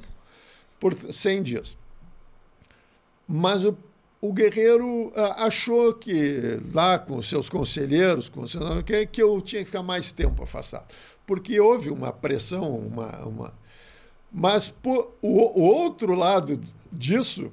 coisa. 0.80 1.06
por 1.06 1.12
100 1.12 1.42
dias. 1.42 1.76
Mas 3.26 3.64
o, 3.64 3.76
o 4.20 4.32
Guerreiro 4.32 5.12
ah, 5.16 5.46
achou 5.46 5.94
que, 5.94 6.60
lá 6.72 6.98
com 6.98 7.16
os 7.16 7.28
seus 7.28 7.48
conselheiros, 7.48 8.28
com 8.28 8.46
seus, 8.46 8.82
que, 8.82 9.06
que 9.06 9.22
eu 9.22 9.40
tinha 9.40 9.62
que 9.62 9.66
ficar 9.66 9.82
mais 9.82 10.12
tempo 10.12 10.42
afastado. 10.42 10.86
Porque 11.26 11.58
houve 11.58 11.90
uma 11.90 12.12
pressão, 12.12 12.72
uma. 12.72 13.24
uma... 13.24 13.54
Mas 14.30 14.68
por, 14.68 15.14
o, 15.22 15.60
o 15.60 15.62
outro 15.62 16.14
lado 16.14 16.60
disso 16.92 17.50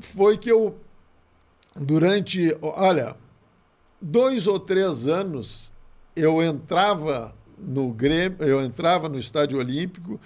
foi 0.00 0.36
que 0.36 0.50
eu, 0.50 0.76
durante, 1.76 2.56
olha, 2.60 3.14
dois 4.00 4.46
ou 4.46 4.58
três 4.58 5.06
anos, 5.06 5.70
eu 6.16 6.42
entrava 6.42 7.34
no 7.58 7.92
Grêmio, 7.92 8.38
eu 8.40 8.62
entrava 8.62 9.08
no 9.08 9.18
Estádio 9.18 9.58
Olímpico 9.58 10.20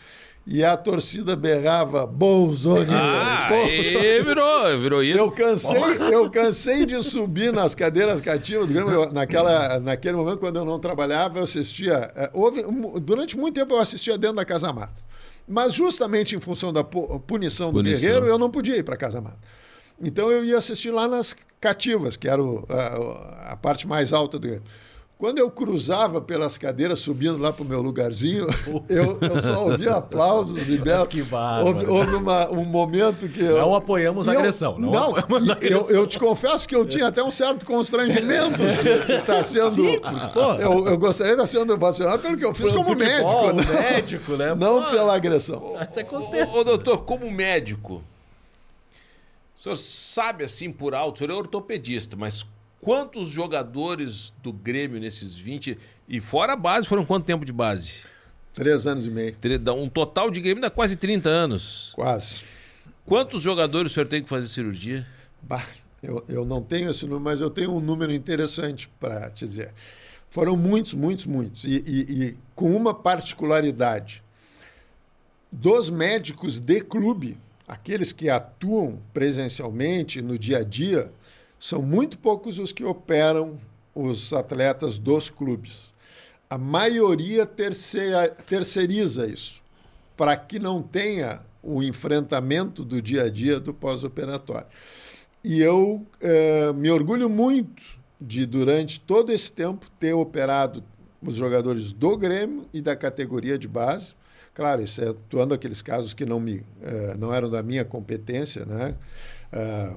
e 0.47 0.65
a 0.65 0.77
torcida 0.77 1.37
berrava 1.37 2.07
Bolsonaro. 2.07 2.91
Ah, 2.91 3.49
e 3.69 4.23
virou, 4.23 4.81
virou 4.81 5.03
isso. 5.03 5.19
Eu 5.19 5.31
cansei, 5.31 5.81
eu 6.13 6.31
cansei 6.31 6.87
de 6.87 7.03
subir 7.03 7.53
nas 7.53 7.75
cadeiras 7.75 8.21
cativas 8.21 8.67
do 8.67 8.73
Grêmio. 8.73 8.91
Eu, 8.93 9.13
naquela, 9.13 9.79
naquele 9.79 10.17
momento, 10.17 10.39
quando 10.39 10.57
eu 10.57 10.65
não 10.65 10.79
trabalhava, 10.79 11.39
eu 11.39 11.45
assistia. 11.45 12.11
eh, 12.17 12.31
Houve, 12.33 12.63
durante 13.01 13.37
muito 13.37 13.55
tempo 13.55 13.75
eu 13.75 13.79
assistia 13.81 14.17
dentro 14.17 14.37
da 14.37 14.45
Casa 14.45 14.73
Mata. 14.73 15.01
Mas 15.47 15.73
justamente 15.75 16.37
em 16.37 16.41
função 16.41 16.73
da 16.73 16.85
pu- 16.85 17.21
punição 17.21 17.69
do 17.73 17.75
Punição. 17.81 18.01
Guerreiro, 18.01 18.27
eu 18.27 18.39
não 18.39 18.51
podia 18.51 18.77
ir 18.77 18.83
para 18.83 18.97
Casa 18.97 19.21
Mata. 19.21 19.39
Então 20.01 20.31
eu 20.31 20.45
ia 20.45 20.57
assistir 20.59 20.91
lá 20.91 21.09
nas 21.09 21.35
cativas, 21.61 22.17
que 22.17 22.29
era 22.29 22.43
o- 22.43 22.65
a, 22.69 23.53
a 23.53 23.57
parte 23.57 23.87
mais 23.87 24.13
alta 24.13 24.39
do 24.39 24.47
Grêmio. 24.47 24.63
Quando 25.19 25.39
eu 25.39 25.51
cruzava 25.51 26.21
pelas 26.21 26.57
cadeiras, 26.57 27.01
subindo 27.01 27.39
lá 27.39 27.53
para 27.53 27.65
o 27.65 27.67
meu 27.67 27.83
lugarzinho, 27.83 28.47
eu, 28.89 29.19
eu 29.21 29.43
só 29.43 29.65
ouvia 29.69 29.95
aplausos 29.97 30.69
e 30.69 30.79
belos. 30.79 31.09
que. 31.09 31.27
Houve, 31.65 31.87
houve 31.87 32.15
uma- 32.15 32.49
um 32.53 32.65
momento 32.65 33.29
que. 33.29 33.41
eu- 33.41 33.59
Não 33.59 33.75
apoiamos 33.75 34.29
a 34.29 34.35
eu- 34.35 34.39
agressão, 34.39 34.79
não 34.79 34.93
Não, 34.93 35.17
apoiamos 35.17 35.51
a 35.51 35.59
e 35.61 35.73
eu, 35.73 35.91
eu 35.91 36.07
te 36.07 36.21
confesso 36.21 36.69
que 36.69 36.77
eu 36.77 36.87
tinha 36.87 37.09
até 37.09 37.21
um 37.21 37.33
certo 37.33 37.67
constrangimento 37.67 38.59
de 38.63 39.13
estar 39.15 39.43
sendo. 39.43 39.83
pô. 40.33 40.53
eu, 40.55 40.87
eu 40.87 40.97
gostaria 40.97 41.35
de 41.35 41.43
estar 41.43 41.59
sendo 41.59 41.77
vacinado 41.77 42.23
pelo 42.23 42.37
que 42.39 42.45
eu 42.45 42.55
fiz 42.55 42.71
Pelo 42.71 42.85
como 42.85 42.97
futebol, 42.97 43.55
médico. 43.55 43.73
Não, 43.73 43.81
médico, 43.83 44.33
né? 44.37 44.55
não 44.55 44.83
Pô, 44.85 44.91
pela 44.91 45.17
agressão. 45.17 45.75
Isso 45.91 45.99
acontece. 45.99 46.53
Ô, 46.57 46.61
ô, 46.61 46.65
doutor, 46.65 46.99
como 46.99 47.29
médico, 47.29 48.05
o 49.59 49.63
senhor 49.65 49.77
sabe 49.79 50.45
assim 50.45 50.71
por 50.71 50.95
alto, 50.95 51.17
o 51.17 51.19
senhor 51.19 51.33
é 51.33 51.37
ortopedista, 51.37 52.15
mas 52.17 52.47
quantos 52.81 53.29
jogadores 53.29 54.33
do 54.43 54.53
Grêmio 54.53 55.01
nesses 55.01 55.37
20 55.37 55.79
e 56.09 56.21
fora 56.21 56.53
a 56.53 56.57
base 56.57 56.87
foram 56.87 57.05
quanto 57.05 57.25
tempo 57.25 57.45
de 57.45 57.53
base? 57.53 58.01
Três 58.55 58.87
anos 58.87 59.07
e 59.07 59.11
meio, 59.11 59.37
Um 59.77 59.89
total 59.89 60.31
de 60.31 60.41
Grêmio 60.41 60.61
dá 60.63 60.71
quase 60.71 60.97
30 60.97 61.29
anos. 61.29 61.93
quase. 61.95 62.41
Quantos 63.07 63.41
jogadores 63.41 63.93
o 63.93 63.95
senhor 63.95 64.07
tem 64.07 64.23
que 64.23 64.29
fazer 64.29 64.49
cirurgia? 64.49 65.07
Bah, 65.43 65.65
eu, 66.03 66.23
eu 66.29 66.45
não 66.45 66.61
tenho 66.63 66.91
esse 66.91 67.05
número, 67.05 67.21
mas 67.23 67.41
eu 67.41 67.49
tenho 67.49 67.73
um 67.75 67.81
número 67.81 68.13
interessante 68.13 68.87
para 69.01 69.31
te 69.31 69.47
dizer. 69.47 69.73
Foram 70.29 70.57
muitos, 70.57 70.93
muitos, 70.93 71.25
muitos. 71.25 71.65
E, 71.65 71.83
e- 71.87 72.23
e 72.25 72.37
com 72.55 72.75
uma 72.77 72.93
particularidade. 72.93 74.23
Dos 75.51 75.89
médicos 75.89 76.61
de 76.61 76.83
clube, 76.83 77.39
aqueles 77.67 78.13
que 78.13 78.29
atuam 78.29 78.99
presencialmente 79.15 80.21
no 80.21 80.39
dia 80.39 80.59
a 80.59 80.63
dia, 80.63 81.11
são 81.59 81.83
muito 81.83 82.19
poucos 82.19 82.59
os 82.59 82.73
que 82.73 82.85
operam 82.85 83.59
os 83.95 84.33
atletas 84.33 84.99
dos 84.99 85.29
clubes. 85.29 85.93
A 86.49 86.57
maioria 86.57 87.45
terceira, 87.45 88.29
terceiriza 88.29 89.27
isso, 89.27 89.61
para 90.17 90.37
que 90.37 90.59
não 90.59 90.83
tenha 90.83 91.43
o 91.63 91.83
enfrentamento 91.83 92.85
do 92.85 93.03
dia 93.03 93.25
a 93.25 93.29
dia 93.29 93.59
do 93.59 93.75
pós-operatório. 93.75 94.67
E 95.45 95.61
eu 95.61 96.07
eh, 96.21 96.73
me 96.73 96.91
orgulho 96.91 97.29
muito 97.29 97.83
de, 98.21 98.47
durante 98.47 99.01
todo 99.01 99.33
esse 99.33 99.53
tempo, 99.53 99.91
ter 99.99 100.13
operado 100.13 100.83
os 101.21 101.35
jogadores 101.35 101.93
do 101.93 102.17
Grêmio 102.17 102.67
e 102.73 102.81
da 102.81 102.97
categoria 102.97 103.59
de 103.59 103.69
base. 103.69 104.15
Claro, 104.55 104.83
excetuando 104.83 105.55
aqueles 105.55 105.83
casos 105.83 106.15
que 106.15 106.25
não, 106.25 106.41
me, 106.41 106.65
eh, 106.83 107.15
não 107.19 107.35
eram 107.35 107.51
da 107.51 107.63
minha 107.63 107.85
competência, 107.85 108.65
né? 108.65 108.95
Ah, 109.53 109.97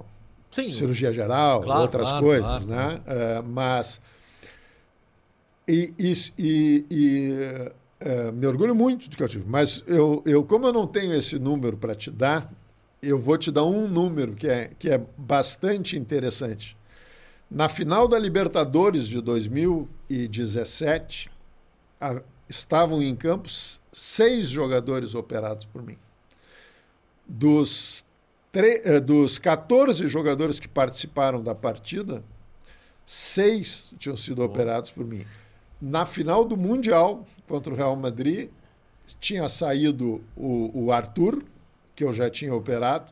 Sim, 0.51 0.71
cirurgia 0.71 1.11
geral, 1.13 1.61
Claro, 1.63 1.81
outras 1.81 2.09
claro, 2.09 2.25
coisas, 2.25 2.65
claro, 2.65 2.93
né? 2.93 2.99
Eh, 3.07 3.41
mas 3.41 3.99
e, 5.67 5.93
e, 5.97 6.13
e- 6.37 6.85
e, 6.91 7.33
eh, 8.01 8.31
me 8.31 8.45
orgulho 8.47 8.75
muito 8.75 9.09
do 9.09 9.15
que 9.15 9.23
eu 9.23 9.29
tive. 9.29 9.45
Mas 9.47 9.81
eu, 9.87 10.21
eu 10.25 10.43
como 10.43 10.67
eu 10.67 10.73
não 10.73 10.85
tenho 10.87 11.13
esse 11.13 11.39
número 11.39 11.77
para 11.77 11.95
te 11.95 12.11
dar, 12.11 12.51
eu 13.01 13.17
vou 13.19 13.37
te 13.37 13.49
dar 13.51 13.63
um 13.63 13.87
número 13.87 14.33
que 14.35 14.47
é, 14.47 14.71
que 14.77 14.89
é 14.89 14.97
bastante 15.17 15.97
interessante. 15.97 16.75
Na 17.49 17.67
final 17.69 18.07
da 18.07 18.17
Libertadores 18.19 19.07
de 19.07 19.21
2017, 19.21 21.29
a- 21.99 22.21
estavam 22.49 23.01
em 23.01 23.15
campos 23.15 23.79
seis 23.91 24.47
jogadores 24.49 25.15
operados 25.15 25.65
por 25.65 25.81
mim. 25.83 25.97
Dos, 27.27 28.05
dos 29.05 29.39
14 29.39 30.07
jogadores 30.07 30.59
que 30.59 30.67
participaram 30.67 31.41
da 31.41 31.55
partida, 31.55 32.23
seis 33.05 33.93
tinham 33.97 34.17
sido 34.17 34.43
operados 34.43 34.91
por 34.91 35.05
mim. 35.05 35.25
Na 35.81 36.05
final 36.05 36.43
do 36.45 36.57
Mundial 36.57 37.25
contra 37.47 37.73
o 37.73 37.75
Real 37.75 37.95
Madrid, 37.95 38.49
tinha 39.19 39.47
saído 39.49 40.21
o, 40.37 40.71
o 40.85 40.91
Arthur, 40.91 41.43
que 41.95 42.03
eu 42.03 42.13
já 42.13 42.29
tinha 42.29 42.53
operado, 42.53 43.11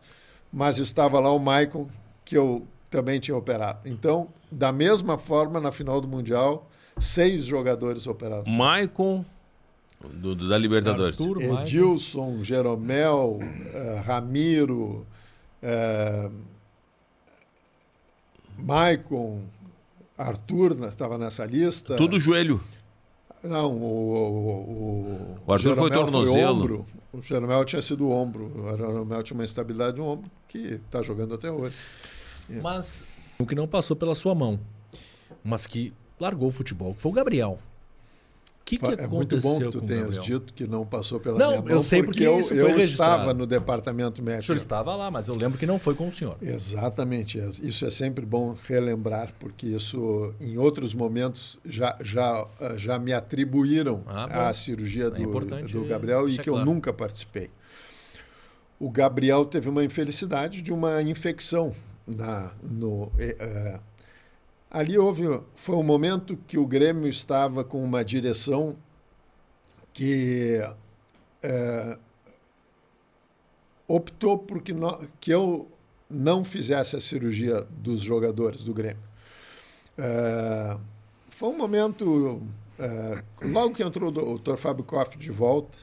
mas 0.51 0.77
estava 0.77 1.19
lá 1.19 1.31
o 1.31 1.39
Maicon, 1.39 1.87
que 2.23 2.37
eu 2.37 2.65
também 2.89 3.19
tinha 3.19 3.35
operado. 3.35 3.79
Então, 3.87 4.27
da 4.51 4.71
mesma 4.71 5.17
forma, 5.17 5.59
na 5.59 5.71
final 5.71 5.99
do 5.99 6.07
Mundial, 6.07 6.69
seis 6.99 7.43
jogadores 7.45 8.07
operados. 8.07 8.51
Maicon, 8.51 9.25
do, 10.13 10.33
do- 10.35 10.47
da 10.47 10.57
Libertadores. 10.57 11.19
Arthur, 11.19 11.37
Maicon. 11.39 11.61
Edilson, 11.61 12.43
Jeromel, 12.43 13.39
eh, 13.73 14.01
Ramiro, 14.05 15.05
eh, 15.61 16.29
Maicon, 18.57 19.43
Arthur 20.17 20.75
né, 20.75 20.87
estava 20.87 21.17
nessa 21.17 21.45
lista. 21.45 21.95
Tudo 21.95 22.19
joelho. 22.19 22.61
Não, 23.41 23.71
o, 23.71 23.85
o, 23.85 24.49
o, 24.57 25.39
O 25.47 25.53
Arthur 25.53 25.75
foi 25.75 25.89
Jeromel 25.89 26.11
tornozelo. 26.11 26.61
ombro. 26.61 26.85
O 27.13 27.21
Jeromel 27.21 27.65
tinha 27.65 27.81
sido 27.81 28.05
o 28.05 28.11
ombro. 28.11 28.51
O 28.55 28.77
Jeromel 28.77 29.23
tinha 29.23 29.37
uma 29.37 29.45
instabilidade 29.45 29.97
no 29.97 30.05
ombro 30.05 30.29
que 30.47 30.57
está 30.85 31.01
jogando 31.01 31.33
até 31.35 31.49
hoje. 31.49 31.75
Mas 32.61 33.05
o 33.37 33.45
que 33.45 33.55
não 33.55 33.67
passou 33.67 33.95
pela 33.95 34.13
sua 34.13 34.35
mão, 34.35 34.59
mas 35.43 35.65
que 35.65 35.93
largou 36.19 36.49
o 36.49 36.51
futebol, 36.51 36.93
foi 36.97 37.11
o 37.11 37.13
Gabriel. 37.15 37.59
O 38.61 38.65
que, 38.69 38.77
que 38.77 38.85
é 38.85 39.07
muito 39.07 39.39
bom 39.41 39.57
que 39.57 39.69
tu 39.69 39.79
o 39.79 39.81
tenhas 39.81 40.13
Gabriel? 40.13 40.23
dito 40.39 40.53
que 40.53 40.67
não 40.67 40.85
passou 40.85 41.19
pela 41.19 41.39
Não, 41.39 41.47
minha 41.49 41.61
mão, 41.61 41.71
eu 41.71 41.81
sei 41.81 42.03
porque 42.03 42.23
eu, 42.23 42.37
isso 42.39 42.49
foi 42.49 42.59
eu 42.61 42.67
registrado. 42.67 43.13
estava 43.21 43.33
no 43.33 43.47
departamento 43.47 44.21
O 44.21 44.23
médico. 44.23 44.45
senhor 44.45 44.57
estava 44.57 44.95
lá, 44.95 45.09
mas 45.09 45.27
eu 45.27 45.33
lembro 45.35 45.57
que 45.57 45.65
não 45.65 45.79
foi 45.79 45.95
com 45.95 46.07
o 46.07 46.11
senhor. 46.11 46.37
Exatamente. 46.39 47.39
é- 47.39 47.49
Isso 47.63 47.83
é 47.85 47.89
sempre 47.89 48.23
bom 48.27 48.55
relembrar, 48.67 49.33
porque 49.39 49.65
isso, 49.65 50.31
em 50.39 50.57
outros 50.59 50.93
momentos, 50.93 51.57
já, 51.65 51.97
já, 52.01 52.45
ah, 52.61 52.75
já 52.77 52.99
me 52.99 53.11
atribuíram 53.11 54.03
Ah, 54.05 54.49
a 54.49 54.53
cirurgia 54.53 55.05
É 55.05 55.09
do, 55.09 55.25
do 55.67 55.85
Gabriel 55.85 56.23
e 56.25 56.27
deixar 56.27 56.43
que 56.43 56.49
eu 56.49 56.53
claro. 56.53 56.69
nunca 56.69 56.93
participei. 56.93 57.49
O 58.79 58.89
Gabriel 58.91 59.45
teve 59.45 59.67
uma 59.67 59.83
infelicidade 59.83 60.61
de 60.61 60.71
uma 60.71 61.01
infecção 61.01 61.73
na, 62.05 62.51
no, 62.63 63.11
eh, 63.17 63.79
Ali 64.69 64.97
houve. 64.97 65.23
Foi 65.55 65.75
um 65.75 65.83
momento 65.83 66.37
que 66.47 66.57
o 66.57 66.65
Grêmio 66.65 67.07
estava 67.07 67.63
com 67.63 67.83
uma 67.83 68.03
direção 68.03 68.75
que 69.91 70.61
é, 71.41 71.97
optou 73.87 74.37
por 74.37 74.61
que, 74.61 74.73
que 75.19 75.31
eu 75.31 75.67
não 76.09 76.43
fizesse 76.43 76.95
a 76.95 77.01
cirurgia 77.01 77.61
dos 77.71 78.01
jogadores 78.01 78.63
do 78.63 78.73
Grêmio. 78.73 79.03
É, 79.97 80.77
foi 81.31 81.49
um 81.49 81.57
momento. 81.57 82.41
É, 82.77 83.23
logo 83.41 83.75
que 83.75 83.83
entrou 83.83 84.09
o 84.09 84.11
doutor 84.11 84.57
Fábio 84.57 84.85
Koff 84.85 85.17
de 85.17 85.31
volta, 85.31 85.79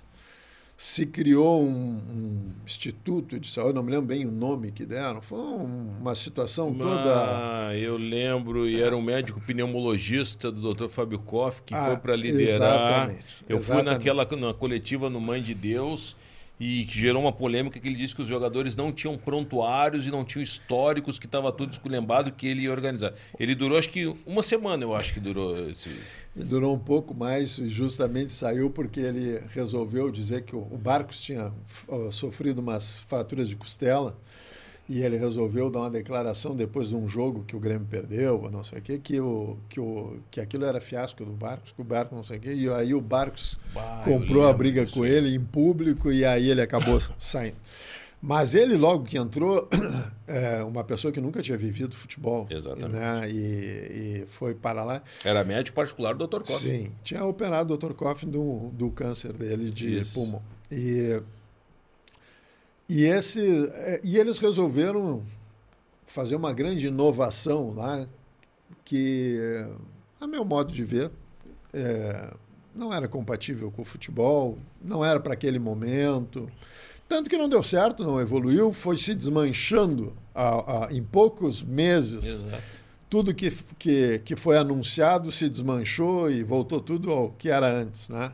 se 0.76 1.06
criou 1.06 1.62
um, 1.62 1.70
um, 1.70 2.52
instituto 2.66 3.40
de 3.40 3.48
saúde, 3.48 3.74
não 3.74 3.82
me 3.82 3.90
lembro 3.90 4.06
bem 4.06 4.26
o 4.26 4.30
nome 4.30 4.70
que 4.70 4.84
deram, 4.84 5.22
foi 5.22 5.38
um, 5.38 5.90
uma 6.00 6.14
situação 6.14 6.72
toda. 6.74 7.14
Ah, 7.14 7.74
eu 7.74 7.96
lembro, 7.96 8.68
e 8.68 8.80
era 8.80 8.94
um 8.94 9.00
médico 9.00 9.40
pneumologista 9.40 10.52
do 10.52 10.74
Dr. 10.74 10.88
Fábio 10.88 11.18
Koff 11.18 11.62
que 11.62 11.74
ah, 11.74 11.86
foi 11.86 11.96
para 11.96 12.14
liderar. 12.14 12.56
Exatamente, 12.56 13.24
eu 13.48 13.56
exatamente. 13.56 13.64
fui 13.64 13.82
naquela 13.82 14.28
na 14.36 14.52
coletiva 14.52 15.08
no 15.08 15.20
Mãe 15.20 15.40
de 15.40 15.54
Deus 15.54 16.14
e 16.58 16.84
que 16.86 16.98
gerou 16.98 17.22
uma 17.22 17.32
polêmica 17.32 17.78
que 17.78 17.86
ele 17.86 17.96
disse 17.96 18.14
que 18.14 18.22
os 18.22 18.28
jogadores 18.28 18.74
não 18.74 18.90
tinham 18.90 19.16
prontuários 19.18 20.06
e 20.06 20.10
não 20.10 20.24
tinham 20.24 20.42
históricos, 20.42 21.18
que 21.18 21.26
estava 21.26 21.52
tudo 21.52 21.72
esculhambado, 21.72 22.32
que 22.32 22.46
ele 22.46 22.62
ia 22.62 22.70
organizar. 22.70 23.12
Ele 23.38 23.54
durou, 23.54 23.78
acho 23.78 23.90
que 23.90 24.06
uma 24.26 24.42
semana, 24.42 24.82
eu 24.82 24.94
acho 24.94 25.12
que 25.12 25.20
durou 25.20 25.68
esse. 25.68 25.90
Durou 26.34 26.74
um 26.74 26.78
pouco 26.78 27.14
mais 27.14 27.58
e 27.58 27.68
justamente 27.68 28.30
saiu 28.30 28.70
porque 28.70 29.00
ele 29.00 29.42
resolveu 29.54 30.10
dizer 30.10 30.42
que 30.42 30.54
o 30.54 30.60
Barcos 30.76 31.20
tinha 31.20 31.52
sofrido 32.10 32.58
umas 32.60 33.02
fraturas 33.02 33.48
de 33.48 33.56
costela 33.56 34.18
e 34.88 35.02
ele 35.02 35.16
resolveu 35.16 35.68
dar 35.70 35.80
uma 35.80 35.90
declaração 35.90 36.54
depois 36.54 36.88
de 36.88 36.94
um 36.94 37.08
jogo 37.08 37.44
que 37.44 37.56
o 37.56 37.60
Grêmio 37.60 37.86
perdeu, 37.90 38.48
não 38.50 38.62
sei 38.62 38.78
o 38.78 38.82
quê, 38.82 39.00
que, 39.02 39.20
o, 39.20 39.56
que, 39.68 39.80
o, 39.80 40.18
que 40.30 40.40
aquilo 40.40 40.64
era 40.64 40.80
fiasco 40.80 41.24
do 41.24 41.32
Barcos, 41.32 41.72
que 41.72 41.80
o 41.80 41.84
Barcos 41.84 42.16
não 42.16 42.24
sei 42.24 42.38
o 42.38 42.40
quê, 42.40 42.54
e 42.54 42.68
aí 42.68 42.94
o 42.94 43.00
Barcos 43.00 43.58
bah, 43.74 44.02
comprou 44.04 44.46
a 44.46 44.52
briga 44.52 44.86
com 44.86 45.04
ele 45.04 45.34
em 45.34 45.40
público 45.40 46.12
e 46.12 46.24
aí 46.24 46.48
ele 46.50 46.62
acabou 46.62 47.00
saindo. 47.18 47.56
Mas 48.22 48.54
ele, 48.54 48.76
logo 48.76 49.04
que 49.04 49.18
entrou, 49.18 49.68
é 50.26 50.62
uma 50.64 50.82
pessoa 50.82 51.12
que 51.12 51.20
nunca 51.20 51.42
tinha 51.42 51.56
vivido 51.56 51.94
futebol. 51.94 52.46
Exatamente. 52.50 52.98
Né? 52.98 53.30
E, 53.30 53.34
e 53.34 54.24
foi 54.26 54.54
para 54.54 54.82
lá. 54.82 55.02
Era 55.22 55.44
médico 55.44 55.76
particular 55.76 56.14
do 56.14 56.26
Dr. 56.26 56.42
Koff. 56.42 56.62
Sim, 56.62 56.92
tinha 57.04 57.24
operado 57.24 57.74
o 57.74 57.76
Dr. 57.76 57.92
Koff 57.92 58.24
do, 58.24 58.70
do 58.72 58.90
câncer 58.90 59.32
dele 59.32 59.70
de 59.70 60.00
Isso. 60.00 60.14
pulmão. 60.14 60.42
E 60.70 61.22
e, 62.88 63.04
esse, 63.04 63.66
é, 63.72 64.00
e 64.04 64.18
eles 64.18 64.38
resolveram 64.38 65.24
fazer 66.06 66.36
uma 66.36 66.52
grande 66.52 66.86
inovação 66.86 67.74
lá, 67.74 68.06
que, 68.84 69.38
a 70.20 70.26
meu 70.26 70.44
modo 70.44 70.72
de 70.72 70.84
ver, 70.84 71.10
é, 71.72 72.32
não 72.74 72.92
era 72.92 73.08
compatível 73.08 73.70
com 73.70 73.82
o 73.82 73.84
futebol, 73.84 74.58
não 74.82 75.04
era 75.04 75.18
para 75.18 75.34
aquele 75.34 75.58
momento. 75.58 76.50
Tanto 77.08 77.30
que 77.30 77.36
não 77.36 77.48
deu 77.48 77.62
certo, 77.62 78.04
não 78.04 78.20
evoluiu, 78.20 78.72
foi 78.72 78.96
se 78.96 79.14
desmanchando 79.14 80.12
a, 80.34 80.86
a, 80.86 80.92
em 80.92 81.02
poucos 81.02 81.62
meses. 81.62 82.26
Exato. 82.26 82.76
Tudo 83.08 83.34
que, 83.34 83.50
que, 83.78 84.18
que 84.20 84.36
foi 84.36 84.58
anunciado 84.58 85.30
se 85.30 85.48
desmanchou 85.48 86.30
e 86.30 86.42
voltou 86.42 86.80
tudo 86.80 87.12
ao 87.12 87.30
que 87.30 87.48
era 87.48 87.68
antes. 87.68 88.08
Né? 88.08 88.32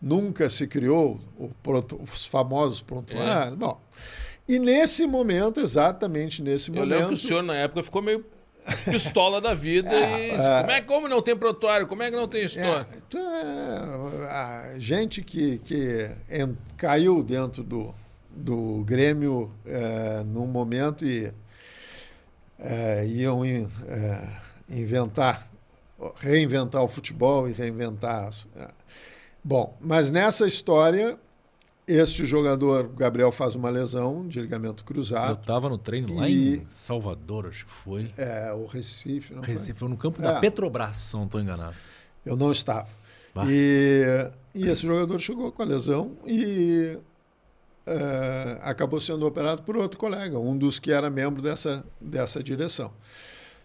Nunca 0.00 0.48
se 0.48 0.66
criou 0.66 1.20
pronto, 1.62 2.00
os 2.02 2.26
famosos 2.26 2.80
prontuários. 2.80 3.54
É. 3.54 3.56
Bom, 3.56 3.80
e 4.48 4.58
nesse 4.58 5.06
momento, 5.06 5.60
exatamente 5.60 6.42
nesse 6.42 6.70
Eu 6.70 6.76
momento. 6.76 6.92
Eu 6.92 6.98
lembro 6.98 7.16
que 7.16 7.24
o 7.24 7.26
senhor, 7.26 7.42
na 7.42 7.56
época, 7.56 7.82
ficou 7.82 8.02
meio 8.02 8.24
pistola 8.84 9.40
da 9.40 9.54
vida 9.54 9.90
é, 9.94 10.28
e 10.28 10.30
é, 10.30 10.60
como 10.60 10.70
é 10.70 10.80
como 10.80 11.08
não 11.08 11.22
tem 11.22 11.36
prontuário 11.36 11.86
como 11.86 12.02
é 12.02 12.10
que 12.10 12.16
não 12.16 12.26
tem 12.26 12.44
história 12.44 12.86
é, 13.14 13.18
é 13.18 14.28
a 14.28 14.74
gente 14.78 15.22
que, 15.22 15.58
que 15.58 16.10
caiu 16.76 17.22
dentro 17.22 17.62
do, 17.62 17.94
do 18.28 18.82
Grêmio 18.84 19.52
é, 19.64 20.24
num 20.24 20.46
momento 20.46 21.06
e 21.06 21.32
é, 22.58 23.06
iam 23.06 23.44
é, 23.44 23.66
inventar 24.68 25.48
reinventar 26.16 26.82
o 26.82 26.88
futebol 26.88 27.48
e 27.48 27.52
reinventar 27.52 28.30
é, 28.56 28.68
Bom, 29.46 29.78
mas 29.80 30.10
nessa 30.10 30.44
história, 30.44 31.16
este 31.86 32.26
jogador, 32.26 32.88
Gabriel, 32.88 33.30
faz 33.30 33.54
uma 33.54 33.70
lesão 33.70 34.26
de 34.26 34.40
ligamento 34.40 34.82
cruzado. 34.82 35.28
Eu 35.28 35.40
estava 35.40 35.68
no 35.68 35.78
treino 35.78 36.12
lá 36.16 36.28
e... 36.28 36.56
em 36.56 36.66
Salvador, 36.68 37.46
acho 37.46 37.64
que 37.64 37.70
foi. 37.70 38.10
É, 38.18 38.52
o 38.52 38.66
Recife, 38.66 39.32
não 39.32 39.42
Recife, 39.42 39.66
foi? 39.66 39.74
foi 39.74 39.88
no 39.88 39.96
campo 39.96 40.20
é. 40.20 40.24
da 40.24 40.40
Petrobras, 40.40 40.96
se 40.96 41.14
não 41.14 41.26
estou 41.26 41.40
enganado. 41.40 41.76
Eu 42.24 42.34
não 42.34 42.50
estava. 42.50 42.88
E, 43.46 44.02
e 44.52 44.66
esse 44.66 44.84
jogador 44.84 45.20
chegou 45.20 45.52
com 45.52 45.62
a 45.62 45.64
lesão 45.64 46.16
e 46.26 46.98
uh, 47.86 48.58
acabou 48.62 48.98
sendo 48.98 49.24
operado 49.28 49.62
por 49.62 49.76
outro 49.76 49.96
colega, 49.96 50.40
um 50.40 50.58
dos 50.58 50.80
que 50.80 50.90
era 50.90 51.08
membro 51.08 51.40
dessa, 51.40 51.86
dessa 52.00 52.42
direção. 52.42 52.90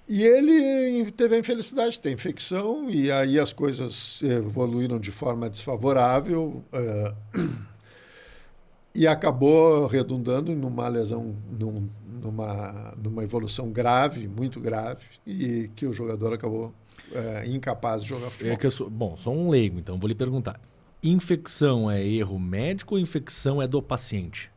E 0.08 0.24
ele 0.24 1.12
teve 1.12 1.36
a 1.36 1.40
infelicidade 1.40 1.92
de 1.92 2.00
ter 2.00 2.12
infecção, 2.12 2.90
e 2.90 3.12
aí 3.12 3.40
as 3.40 3.54
coisas 3.54 4.22
evoluíram 4.22 5.00
de 5.00 5.12
forma 5.12 5.50
desfavorável 5.50 6.64
uh, 6.74 7.40
e 8.94 9.08
acabou 9.08 9.88
redundando 9.88 10.54
numa 10.54 10.88
lesão, 10.88 11.36
num, 11.58 11.88
numa, 12.22 12.94
numa 13.02 13.24
evolução 13.24 13.72
grave, 13.72 14.28
muito 14.28 14.60
grave, 14.60 15.06
e 15.26 15.70
que 15.76 15.86
o 15.86 15.94
jogador 15.94 16.34
acabou 16.34 16.74
uh, 17.12 17.50
incapaz 17.50 18.04
de 18.04 18.10
jogar 18.10 18.32
futebol. 18.32 18.58
É 18.62 18.70
sou, 18.70 18.90
bom, 18.90 19.16
sou 19.16 19.34
um 19.34 19.50
leigo, 19.50 19.80
então 19.80 19.98
vou 19.98 20.08
lhe 20.08 20.16
perguntar. 20.16 20.60
Infecção 21.02 21.90
é 21.90 22.06
erro 22.06 22.38
médico 22.38 22.96
ou 22.96 23.00
infecção 23.00 23.62
é 23.62 23.68
do 23.68 23.82
paciente? 23.82 24.52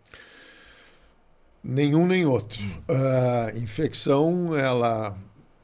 Nenhum 1.62 2.06
nem 2.06 2.26
outro. 2.26 2.60
Uh, 2.60 3.56
infecção, 3.56 4.54
ela 4.54 5.16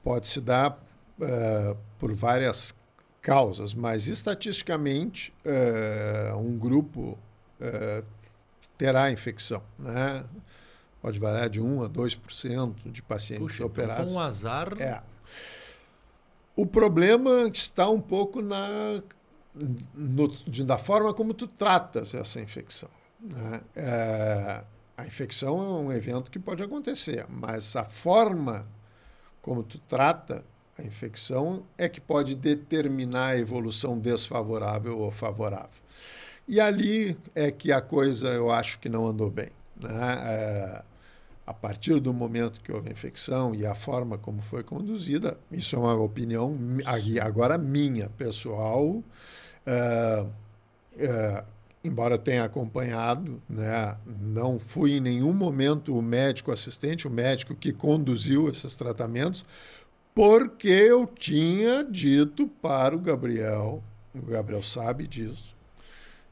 pode 0.03 0.26
se 0.26 0.40
dar 0.40 0.72
uh, 1.18 1.76
por 1.98 2.12
várias 2.14 2.74
causas, 3.20 3.74
mas 3.74 4.07
estatisticamente 4.07 5.32
uh, 5.44 6.36
um 6.36 6.59
grupo 6.59 7.18
uh, 7.61 8.05
terá 8.78 9.11
infecção, 9.11 9.62
né? 9.78 10.24
Pode 11.03 11.18
variar 11.18 11.48
de 11.48 11.61
1 11.61 11.82
a 11.82 11.88
2% 11.88 12.74
de 12.86 13.03
pacientes 13.03 13.42
Puxa, 13.42 13.64
operados. 13.64 13.96
Então 13.96 14.09
foi 14.09 14.16
um 14.16 14.20
azar. 14.20 14.74
É. 14.78 15.03
O 16.55 16.66
problema 16.66 17.48
está 17.48 17.88
um 17.88 18.01
pouco 18.01 18.42
na 18.42 19.03
no, 19.94 20.28
de, 20.28 20.64
da 20.64 20.78
forma 20.78 21.12
como 21.12 21.34
tu 21.34 21.46
tratas 21.46 22.14
essa 22.14 22.40
infecção. 22.40 22.88
Né? 23.20 23.62
É, 23.74 24.64
a 24.96 25.07
infecção 25.07 25.59
é 25.59 25.86
um 25.86 25.92
evento 25.92 26.30
que 26.30 26.38
pode 26.38 26.62
acontecer, 26.62 27.26
mas 27.28 27.74
a 27.76 27.84
forma 27.84 28.66
como 29.43 29.62
tu 29.62 29.78
trata 29.88 30.45
a 30.78 30.82
infecção 30.82 31.62
é 31.76 31.88
que 31.88 32.01
pode 32.01 32.34
determinar 32.34 33.28
a 33.28 33.38
evolução 33.38 33.99
desfavorável 33.99 34.99
ou 34.99 35.11
favorável. 35.11 35.80
E 36.49 36.59
ali 36.59 37.16
é 37.34 37.51
que 37.51 37.70
a 37.70 37.80
coisa 37.80 38.28
eu 38.28 38.51
acho 38.51 38.78
que 38.78 38.88
não 38.88 39.07
andou 39.07 39.30
bem. 39.30 39.51
Né? 39.76 40.18
É, 40.24 40.82
a 41.47 41.55
partir 41.55 42.01
do 42.01 42.12
momento 42.12 42.61
que 42.61 42.72
houve 42.72 42.88
a 42.88 42.93
infecção 42.93 43.55
e 43.55 43.66
a 43.66 43.74
forma 43.74 44.18
como 44.18 44.41
foi 44.41 44.62
conduzida, 44.62 45.36
isso 45.51 45.76
é 45.76 45.78
uma 45.78 45.95
opinião 45.95 46.57
agora 47.22 47.59
minha, 47.59 48.09
pessoal. 48.11 49.03
É, 49.66 50.26
é, 50.97 51.45
embora 51.82 52.18
tenha 52.18 52.44
acompanhado, 52.44 53.42
né, 53.48 53.96
não 54.06 54.58
fui 54.58 54.96
em 54.96 55.00
nenhum 55.00 55.32
momento 55.32 55.96
o 55.96 56.02
médico 56.02 56.52
assistente, 56.52 57.08
o 57.08 57.10
médico 57.10 57.54
que 57.54 57.72
conduziu 57.72 58.48
esses 58.48 58.76
tratamentos, 58.76 59.44
porque 60.14 60.68
eu 60.68 61.06
tinha 61.06 61.82
dito 61.82 62.46
para 62.46 62.94
o 62.94 62.98
Gabriel, 62.98 63.82
o 64.14 64.22
Gabriel 64.22 64.62
sabe 64.62 65.06
disso, 65.06 65.56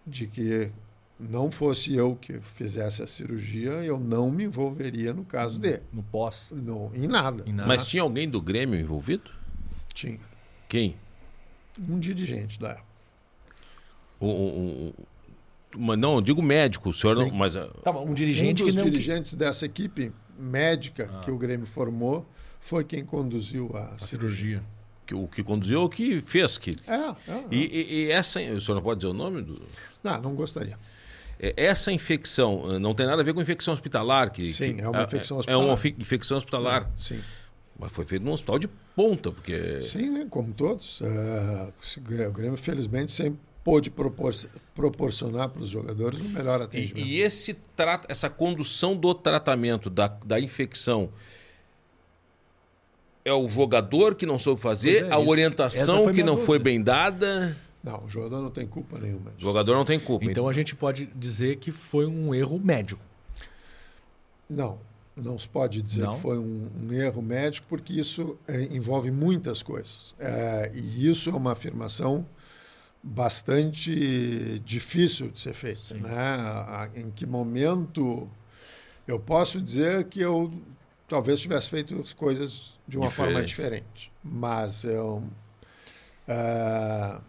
de 0.07 0.27
que 0.27 0.71
não 1.19 1.51
fosse 1.51 1.95
eu 1.95 2.15
que 2.15 2.41
fizesse 2.41 3.03
a 3.03 3.07
cirurgia, 3.07 3.71
eu 3.71 3.99
não 3.99 4.31
me 4.31 4.45
envolveria 4.45 5.13
no 5.13 5.25
caso 5.25 5.59
dele. 5.59 5.83
No 5.93 6.03
pós? 6.03 6.53
No, 6.55 6.93
em 6.95 7.09
nada. 7.09 7.43
Em 7.47 7.53
nada. 7.53 7.67
Mas 7.67 7.87
tinha 7.87 8.03
alguém 8.03 8.29
do 8.29 8.41
Grêmio 8.41 8.79
envolvido? 8.79 9.31
Tinha. 9.93 10.21
Quem? 10.69 10.95
Um 11.89 11.99
dirigente 11.99 12.61
da 12.61 12.71
época. 12.71 12.89
Um, 14.21 14.29
um, 14.29 14.93
não, 15.77 16.23
digo 16.23 16.43
médico, 16.43 16.91
o 16.91 16.95
senhor 16.95 17.17
não, 17.17 17.31
mas 17.31 17.57
ah, 17.57 17.69
tá 17.83 17.93
bom, 17.93 18.07
um 18.07 18.15
dirigente 18.15 18.63
um 18.63 18.67
dos 18.67 18.75
que 18.75 18.81
não... 18.81 18.91
dirigentes 18.91 19.35
dessa 19.35 19.67
equipe 19.67 20.13
médica 20.39 21.11
ah. 21.13 21.21
que 21.21 21.31
o 21.31 21.37
Grêmio 21.37 21.67
formou 21.67 22.27
foi 22.61 22.85
quem 22.85 23.05
conduziu 23.05 23.71
a, 23.75 23.93
a 23.93 23.99
cirurgia. 23.99 24.07
cirurgia. 24.07 24.63
Que, 25.07 25.15
o 25.15 25.27
que 25.27 25.43
conduziu 25.43 25.83
o 25.83 25.89
que 25.89 26.21
fez 26.21 26.59
que. 26.59 26.77
É, 26.87 26.93
é, 26.93 27.15
é. 27.29 27.45
E, 27.51 27.57
e, 27.57 27.95
e, 27.95 28.11
essa, 28.11 28.41
o 28.41 28.61
senhor 28.61 28.75
não 28.75 28.83
pode 28.83 29.01
dizer 29.01 29.11
o 29.11 29.15
nome 29.15 29.41
do? 29.41 29.65
Não, 30.05 30.21
não 30.21 30.35
gostaria. 30.35 30.79
É, 31.41 31.55
essa 31.57 31.91
infecção 31.91 32.75
eh, 32.75 32.79
não 32.79 32.95
tem 32.95 33.07
nada 33.07 33.23
a 33.23 33.25
ver 33.25 33.33
com 33.33 33.41
infecção 33.41 33.73
hospitalar, 33.73 34.31
que 34.31 34.53
sim, 34.53 34.75
que, 34.75 34.83
é 34.83 34.89
uma 34.89 35.03
infecção 35.03 35.39
hospitalar. 35.39 35.63
É 35.63 35.67
uma 35.67 35.75
infecção 35.99 36.37
hospitalar. 36.37 36.83
É, 36.83 36.87
sim. 36.97 37.21
Mas 37.79 37.93
foi 37.93 38.05
feito 38.05 38.23
num 38.23 38.33
hospital 38.33 38.59
de 38.59 38.69
ponta, 38.95 39.31
porque. 39.33 39.83
Sim, 39.83 40.11
né? 40.11 40.27
como 40.29 40.53
todos. 40.53 41.01
Uh, 41.01 41.73
o 42.29 42.33
Grêmio, 42.33 42.59
felizmente, 42.59 43.13
sempre 43.13 43.39
pôde 43.69 43.91
propor 43.91 44.33
proporcionar 44.75 45.51
para 45.51 45.63
os 45.63 45.69
jogadores 45.69 46.23
um 46.23 46.29
melhor 46.31 46.63
atendimento. 46.63 47.07
E, 47.07 47.17
e 47.17 47.21
esse 47.21 47.55
essa 48.09 48.31
condução 48.31 48.97
do 48.97 49.13
tratamento 49.13 49.91
da, 49.91 50.09
da 50.09 50.41
infecção 50.41 51.11
é 53.23 53.33
o 53.33 53.47
jogador 53.47 54.15
que 54.15 54.25
não 54.25 54.39
soube 54.39 54.59
fazer, 54.59 55.05
é, 55.05 55.13
a 55.13 55.21
isso. 55.21 55.31
orientação 55.31 56.11
que 56.11 56.23
não 56.23 56.35
dúvida. 56.35 56.47
foi 56.47 56.59
bem 56.59 56.83
dada. 56.83 57.55
Não, 57.85 58.05
o 58.07 58.09
jogador 58.09 58.41
não 58.41 58.51
tem 58.51 58.67
culpa 58.67 58.99
nenhuma. 58.99 59.35
O 59.37 59.41
jogador 59.41 59.75
não 59.75 59.85
tem 59.85 60.01
culpa. 60.01 60.25
Então, 60.25 60.33
então 60.33 60.49
a 60.49 60.53
gente 60.55 60.75
pode 60.75 61.05
dizer 61.15 61.57
que 61.57 61.71
foi 61.71 62.07
um 62.07 62.35
erro 62.35 62.59
médico. 62.59 63.03
Não, 64.49 64.79
não 65.15 65.39
se 65.39 65.47
pode 65.47 65.83
dizer 65.83 66.05
não. 66.05 66.15
que 66.15 66.21
foi 66.23 66.39
um, 66.39 66.71
um, 66.83 66.93
erro 66.95 67.21
médico, 67.21 67.67
porque 67.69 67.93
isso 67.93 68.39
é, 68.49 68.63
envolve 68.75 69.11
muitas 69.11 69.63
coisas. 69.63 70.15
É, 70.19 70.73
e 70.75 71.07
isso 71.07 71.29
é 71.29 71.35
uma 71.35 71.53
afirmação 71.53 72.25
bastante 73.03 74.61
difícil 74.65 75.31
de 75.31 75.41
ser 75.41 75.55
feita. 75.55 75.95
Né? 75.95 76.91
Em 76.97 77.11
que 77.11 77.27
momento 77.27 78.29
eu 79.07 79.19
posso 79.19 79.61
dizer 79.61 80.05
que 80.05 80.21
eu 80.21 80.53
talvez 81.07 81.41
tivesse 81.41 81.71
feito 81.71 81.99
as 82.01 82.13
coisas 82.13 82.79
de 82.87 82.99
uma 82.99 83.09
diferente. 83.09 83.33
forma 83.33 83.47
diferente, 83.47 84.13
mas 84.23 84.85
eu 84.85 85.23
uh, 86.29 87.23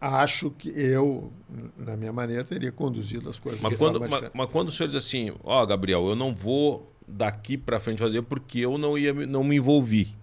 acho 0.00 0.50
que 0.50 0.68
eu, 0.68 1.32
na 1.76 1.96
minha 1.96 2.12
maneira, 2.12 2.42
teria 2.44 2.72
conduzido 2.72 3.30
as 3.30 3.38
coisas 3.38 3.60
mas 3.60 3.72
de 3.72 3.78
quando, 3.78 3.98
forma 3.98 4.08
mas, 4.08 4.14
diferente. 4.14 4.36
Mas 4.36 4.50
quando 4.50 4.68
o 4.68 4.72
senhor 4.72 4.88
diz 4.88 4.96
assim, 4.96 5.32
ó, 5.44 5.62
oh, 5.62 5.66
Gabriel, 5.66 6.08
eu 6.08 6.16
não 6.16 6.34
vou 6.34 6.92
daqui 7.06 7.56
para 7.56 7.78
frente 7.78 7.98
fazer 7.98 8.22
porque 8.22 8.60
eu 8.60 8.76
não 8.78 8.98
ia, 8.98 9.12
não 9.12 9.44
me 9.44 9.56
envolvi 9.56 10.16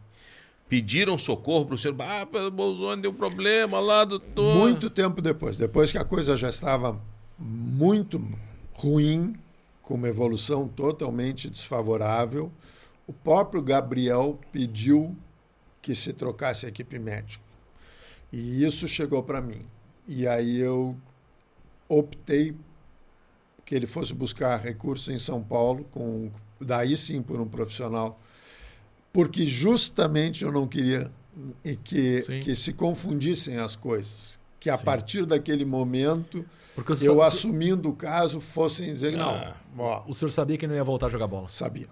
pediram 0.72 1.18
socorro 1.18 1.66
para 1.66 1.76
o 1.76 1.78
senhor. 1.78 1.98
Ah, 2.00 2.26
o 2.48 2.50
Bolsonaro 2.50 3.02
deu 3.02 3.14
problema 3.14 3.78
lá, 3.82 4.06
doutor. 4.06 4.56
Muito 4.56 4.90
tempo 4.90 5.22
depois, 5.22 5.58
depois 5.58 5.92
que 5.92 5.98
a 5.98 6.06
coisa 6.06 6.38
já 6.38 6.50
estava 6.50 6.98
muito 7.38 8.26
ruim, 8.72 9.36
com 9.82 9.96
uma 9.96 10.08
evolução 10.08 10.70
totalmente 10.70 11.50
desfavorável, 11.50 12.50
o 13.06 13.12
próprio 13.12 13.62
Gabriel 13.62 14.40
pediu 14.50 15.14
que 15.82 15.94
se 15.94 16.14
trocasse 16.14 16.66
a 16.66 16.70
equipe 16.70 16.98
médica. 16.98 17.44
E 18.32 18.64
isso 18.64 18.88
chegou 18.88 19.22
para 19.22 19.42
mim. 19.42 19.66
E 20.08 20.26
aí 20.26 20.58
eu 20.58 20.96
optei 21.90 22.56
que 23.66 23.76
ele 23.76 23.88
fosse 23.88 24.14
buscar 24.14 24.56
recursos 24.56 25.10
em 25.10 25.20
São 25.20 25.44
Paulo, 25.44 25.84
com 25.92 26.32
daí 26.62 26.96
sim 26.96 27.22
por 27.22 27.42
um 27.42 27.48
profissional 27.48 28.18
porque 29.12 29.46
justamente 29.46 30.44
eu 30.44 30.52
não 30.52 30.68
queria 30.68 31.12
que, 31.84 32.22
que 32.44 32.56
se 32.56 32.74
confundissem 32.74 33.58
as 33.58 33.76
coisas. 33.76 34.40
Que 34.60 34.70
a 34.70 34.78
Sim. 34.78 34.84
partir 34.84 35.26
daquele 35.26 35.66
momento, 35.66 36.46
eu 37.02 37.22
assumindo 37.22 37.90
o 37.90 37.96
caso, 37.96 38.40
fossem 38.40 38.94
dizer, 38.94 39.20
ah. 39.20 39.56
não. 39.76 39.84
Ó, 39.84 40.04
o 40.08 40.14
senhor 40.14 40.30
sabia 40.30 40.58
que 40.58 40.68
não 40.68 40.76
ia 40.76 40.84
voltar 40.84 41.08
a 41.08 41.10
jogar 41.10 41.28
bola? 41.28 41.48
Sabia. 41.48 41.88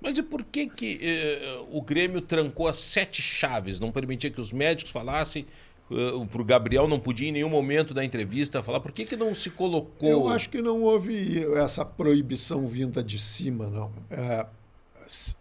Mas 0.00 0.16
e 0.16 0.22
por 0.22 0.42
que, 0.44 0.66
que 0.66 0.98
eh, 1.02 1.62
o 1.70 1.82
Grêmio 1.82 2.22
trancou 2.22 2.66
as 2.66 2.78
sete 2.78 3.20
chaves? 3.20 3.78
Não 3.78 3.92
permitia 3.92 4.30
que 4.30 4.40
os 4.40 4.52
médicos 4.52 4.92
falassem? 4.92 5.46
Uh, 5.90 6.24
para 6.26 6.40
o 6.40 6.44
Gabriel 6.44 6.86
não 6.86 7.00
podia 7.00 7.28
em 7.28 7.32
nenhum 7.32 7.50
momento 7.50 7.92
da 7.92 8.04
entrevista 8.04 8.62
falar 8.62 8.78
por 8.78 8.92
que, 8.92 9.04
que 9.04 9.16
não 9.16 9.34
se 9.34 9.50
colocou. 9.50 10.08
Eu 10.08 10.28
acho 10.28 10.48
que 10.48 10.62
não 10.62 10.82
houve 10.82 11.44
essa 11.56 11.84
proibição 11.84 12.64
vinda 12.64 13.02
de 13.02 13.18
cima, 13.18 13.68
não. 13.68 13.90
É, 14.08 14.46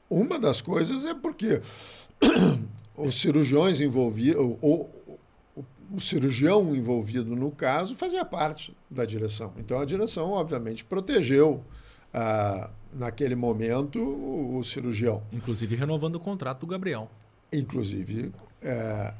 uma 0.09 0.39
das 0.39 0.61
coisas 0.61 1.05
é 1.05 1.13
porque 1.13 1.61
os 2.97 3.19
cirurgiões 3.19 3.79
envolvidos, 3.79 4.41
o, 4.41 4.57
o, 4.61 4.89
o 5.91 6.01
cirurgião 6.01 6.75
envolvido 6.75 7.35
no 7.35 7.51
caso 7.51 7.95
fazia 7.95 8.25
parte 8.25 8.75
da 8.89 9.05
direção. 9.05 9.53
Então 9.57 9.79
a 9.79 9.85
direção, 9.85 10.31
obviamente, 10.31 10.83
protegeu 10.83 11.63
ah, 12.13 12.69
naquele 12.93 13.35
momento 13.35 13.99
o, 13.99 14.57
o, 14.57 14.63
cirurgião. 14.63 15.23
Inclusive 15.31 15.75
renovando 15.75 16.15
o 16.15 16.19
contrato 16.19 16.61
do 16.61 16.67
Gabriel. 16.67 17.09
Inclusive, 17.51 18.31
é, 18.61 19.13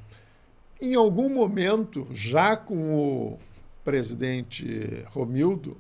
em 0.82 0.96
algum 0.96 1.30
momento, 1.30 2.08
já 2.12 2.56
com 2.56 2.96
o 2.96 3.40
presidente 3.84 5.04
Romildo, 5.12 5.78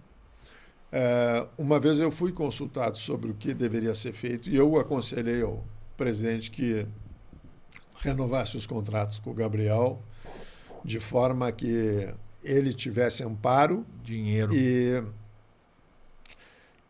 uma 1.57 1.79
vez 1.79 1.99
eu 1.99 2.09
fui 2.11 2.31
consultado 2.31 2.97
sobre 2.97 3.31
o 3.31 3.33
que 3.33 3.53
deveria 3.53 3.93
ser 3.93 4.11
feito 4.11 4.49
e 4.49 4.55
eu 4.55 4.79
aconselhei 4.79 5.41
ao 5.41 5.63
presidente 5.95 6.49
que 6.49 6.85
renovasse 7.97 8.57
os 8.57 8.65
contratos 8.65 9.19
com 9.19 9.29
o 9.31 9.33
Gabriel 9.33 10.01
de 10.83 10.99
forma 10.99 11.51
que 11.51 12.11
ele 12.43 12.73
tivesse 12.73 13.23
amparo 13.23 13.85
dinheiro. 14.03 14.53
e 14.53 15.03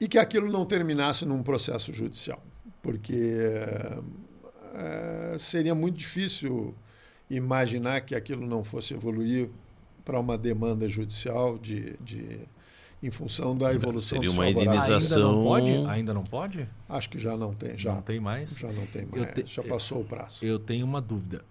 e 0.02 0.08
que 0.08 0.18
aquilo 0.18 0.50
não 0.50 0.66
terminasse 0.66 1.26
num 1.26 1.44
processo 1.44 1.92
judicial 1.92 2.42
porque 2.82 3.44
é, 4.74 5.36
seria 5.38 5.76
muito 5.76 5.98
difícil 5.98 6.74
imaginar 7.30 8.02
que 8.02 8.16
aquilo 8.16 8.48
não 8.48 8.64
fosse 8.64 8.94
evoluir 8.94 9.50
para 10.06 10.20
uma 10.20 10.38
demanda 10.38 10.88
judicial 10.88 11.58
de, 11.58 11.98
de 11.98 12.40
em 13.02 13.12
função 13.12 13.58
da 13.58 13.74
evolução 13.74 14.20
Seria 14.20 14.32
uma 14.32 14.50
indenização. 14.50 15.30
Ainda 15.30 15.38
não 15.38 15.44
pode? 15.44 15.72
Ainda 15.88 16.14
não 16.14 16.24
pode? 16.24 16.70
Acho 16.88 17.10
que 17.10 17.18
já 17.18 17.38
não 17.38 17.54
tem. 17.54 17.78
Já 17.78 17.96
não 17.96 18.02
tem 18.02 18.20
mais? 18.20 18.58
Já 18.58 18.72
não 18.72 18.86
tem 18.88 19.06
mais. 19.06 19.34
Te... 19.34 19.46
Já 19.48 19.64
passou 19.64 20.02
o 20.02 20.06
prazo. 20.06 20.44
Eu 20.44 20.60
tenho 20.60 20.86
uma 20.86 21.02
dúvida. 21.02 21.44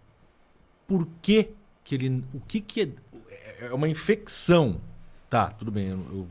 Por 0.87 1.09
que, 1.23 1.51
que 1.83 1.95
ele. 1.95 2.25
O 2.35 2.41
que, 2.41 2.61
que 2.61 2.83
é. 2.83 3.67
É 3.67 3.73
uma 3.73 3.89
infecção. 3.89 4.81
Tá, 5.29 5.49
tudo 5.49 5.71
bem. 5.71 5.89
Eu, 5.89 5.99
eu 5.99 6.27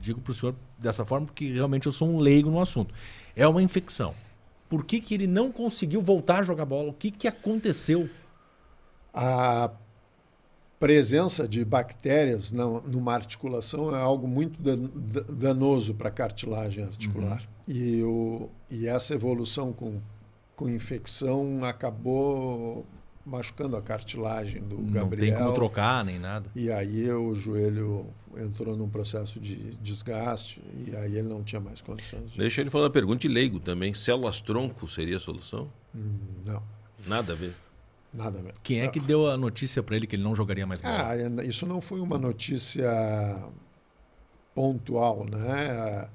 digo 0.00 0.20
para 0.20 0.32
o 0.32 0.34
senhor 0.34 0.54
dessa 0.78 1.04
forma 1.04 1.26
porque 1.26 1.52
realmente 1.52 1.86
eu 1.86 1.92
sou 1.92 2.08
um 2.08 2.18
leigo 2.18 2.50
no 2.50 2.60
assunto. 2.60 2.94
É 3.36 3.46
uma 3.46 3.62
infecção. 3.62 4.14
Por 4.68 4.84
que, 4.84 5.00
que 5.00 5.14
ele 5.14 5.26
não 5.26 5.52
conseguiu 5.52 6.00
voltar 6.00 6.40
a 6.40 6.42
jogar 6.42 6.64
bola? 6.64 6.90
O 6.90 6.94
que, 6.94 7.10
que 7.10 7.28
aconteceu? 7.28 8.08
A 9.12 9.70
presença 10.82 11.46
de 11.46 11.64
bactérias 11.64 12.50
na, 12.50 12.64
numa 12.64 13.14
articulação 13.14 13.94
é 13.94 14.00
algo 14.00 14.26
muito 14.26 14.60
danoso 15.32 15.94
para 15.94 16.08
a 16.08 16.10
cartilagem 16.10 16.82
articular. 16.82 17.40
Uhum. 17.68 17.74
E, 17.76 18.02
o, 18.02 18.50
e 18.68 18.88
essa 18.88 19.14
evolução 19.14 19.72
com, 19.72 20.00
com 20.56 20.68
infecção 20.68 21.64
acabou 21.64 22.84
machucando 23.24 23.76
a 23.76 23.80
cartilagem 23.80 24.60
do 24.60 24.78
Não 24.78 24.86
Gabriel. 24.86 25.30
Não 25.30 25.36
tem 25.36 25.44
como 25.44 25.54
trocar 25.54 26.04
nem 26.04 26.18
nada. 26.18 26.50
E 26.52 26.68
aí 26.68 27.08
o 27.12 27.32
joelho 27.36 28.04
entrou 28.36 28.76
num 28.76 28.88
processo 28.88 29.38
de 29.38 29.76
desgaste 29.76 30.60
e 30.84 30.96
aí 30.96 31.16
ele 31.16 31.28
não 31.28 31.44
tinha 31.44 31.60
mais 31.60 31.80
condições. 31.80 32.32
De... 32.32 32.38
Deixa 32.38 32.60
ele 32.60 32.70
falar 32.70 32.86
uma 32.86 32.90
pergunta 32.90 33.20
de 33.20 33.28
leigo 33.28 33.60
também. 33.60 33.94
Células 33.94 34.40
tronco 34.40 34.88
seria 34.88 35.18
a 35.18 35.20
solução? 35.20 35.70
Hum, 35.94 36.18
não. 36.44 36.60
Nada 37.06 37.34
a 37.34 37.36
ver. 37.36 37.54
Nada 38.12 38.42
mesmo. 38.42 38.58
Quem 38.62 38.80
é 38.80 38.88
que 38.88 39.00
deu 39.00 39.28
a 39.28 39.36
notícia 39.36 39.82
para 39.82 39.96
ele 39.96 40.06
que 40.06 40.16
ele 40.16 40.22
não 40.22 40.34
jogaria 40.34 40.66
mais 40.66 40.80
bola? 40.80 41.08
Ah, 41.08 41.16
é, 41.16 41.46
isso 41.46 41.66
não 41.66 41.80
foi 41.80 42.00
uma 42.00 42.18
notícia 42.18 42.90
pontual, 44.54 45.24
né? 45.24 46.08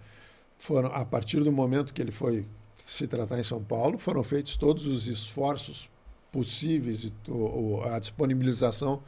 Foram 0.58 0.90
a 0.94 1.04
partir 1.04 1.40
do 1.40 1.52
momento 1.52 1.94
que 1.94 2.02
ele 2.02 2.12
foi 2.12 2.46
se 2.86 3.08
tratar 3.08 3.40
em 3.40 3.44
São 3.44 3.64
Paulo, 3.64 3.98
foram 3.98 4.24
feitos 4.24 4.56
todos 4.56 4.86
os 4.86 5.08
esforços 5.08 5.90
possíveis 6.32 7.04
e 7.04 7.14
a 7.92 8.00
disponibilização 8.00 9.02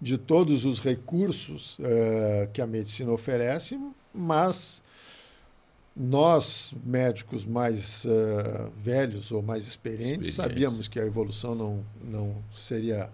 de 0.00 0.18
todos 0.18 0.64
os 0.64 0.78
recursos 0.78 1.78
uh, 1.78 2.48
que 2.52 2.60
a 2.60 2.66
medicina 2.66 3.10
oferece, 3.10 3.80
mas 4.12 4.82
nós, 5.96 6.74
médicos 6.84 7.46
mais 7.46 8.04
uh, 8.04 8.70
velhos 8.76 9.32
ou 9.32 9.40
mais 9.40 9.66
experientes, 9.66 10.34
sabíamos 10.34 10.88
que 10.88 11.00
a 11.00 11.06
evolução 11.06 11.54
não, 11.54 11.84
não 12.04 12.36
seria. 12.52 13.10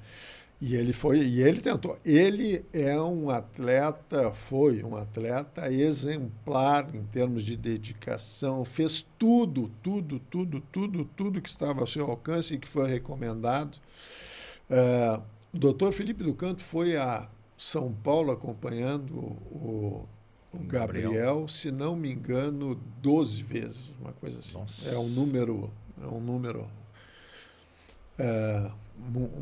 E 0.60 0.74
ele 0.74 0.92
foi, 0.92 1.20
e 1.20 1.42
ele 1.42 1.60
tentou. 1.60 1.96
Ele 2.04 2.64
é 2.72 3.00
um 3.00 3.30
atleta, 3.30 4.32
foi 4.32 4.82
um 4.82 4.96
atleta 4.96 5.72
exemplar 5.72 6.92
em 6.94 7.04
termos 7.04 7.44
de 7.44 7.56
dedicação, 7.56 8.64
fez 8.64 9.06
tudo, 9.16 9.70
tudo, 9.82 10.20
tudo, 10.30 10.60
tudo, 10.72 11.04
tudo 11.16 11.40
que 11.40 11.48
estava 11.48 11.80
ao 11.80 11.86
seu 11.86 12.06
alcance 12.10 12.54
e 12.54 12.59
que 12.59 12.68
foi 12.68 12.88
recomendado. 12.88 13.78
Uh, 14.68 15.22
o 15.52 15.59
doutor 15.59 15.92
Felipe 15.92 16.24
do 16.24 16.34
Canto 16.34 16.62
foi 16.62 16.96
a 16.96 17.28
São 17.56 17.92
Paulo 17.92 18.32
acompanhando 18.32 19.14
o 19.14 20.06
o 20.52 20.58
Gabriel, 20.58 21.10
Gabriel, 21.10 21.48
se 21.48 21.70
não 21.70 21.96
me 21.96 22.12
engano, 22.12 22.74
12 23.00 23.42
vezes, 23.42 23.90
uma 24.00 24.12
coisa 24.12 24.38
assim. 24.40 24.54
Nossa. 24.58 24.90
É 24.90 24.98
um 24.98 25.08
número, 25.08 25.70
é 26.02 26.06
um 26.06 26.20
número 26.20 26.66
é, 28.18 28.70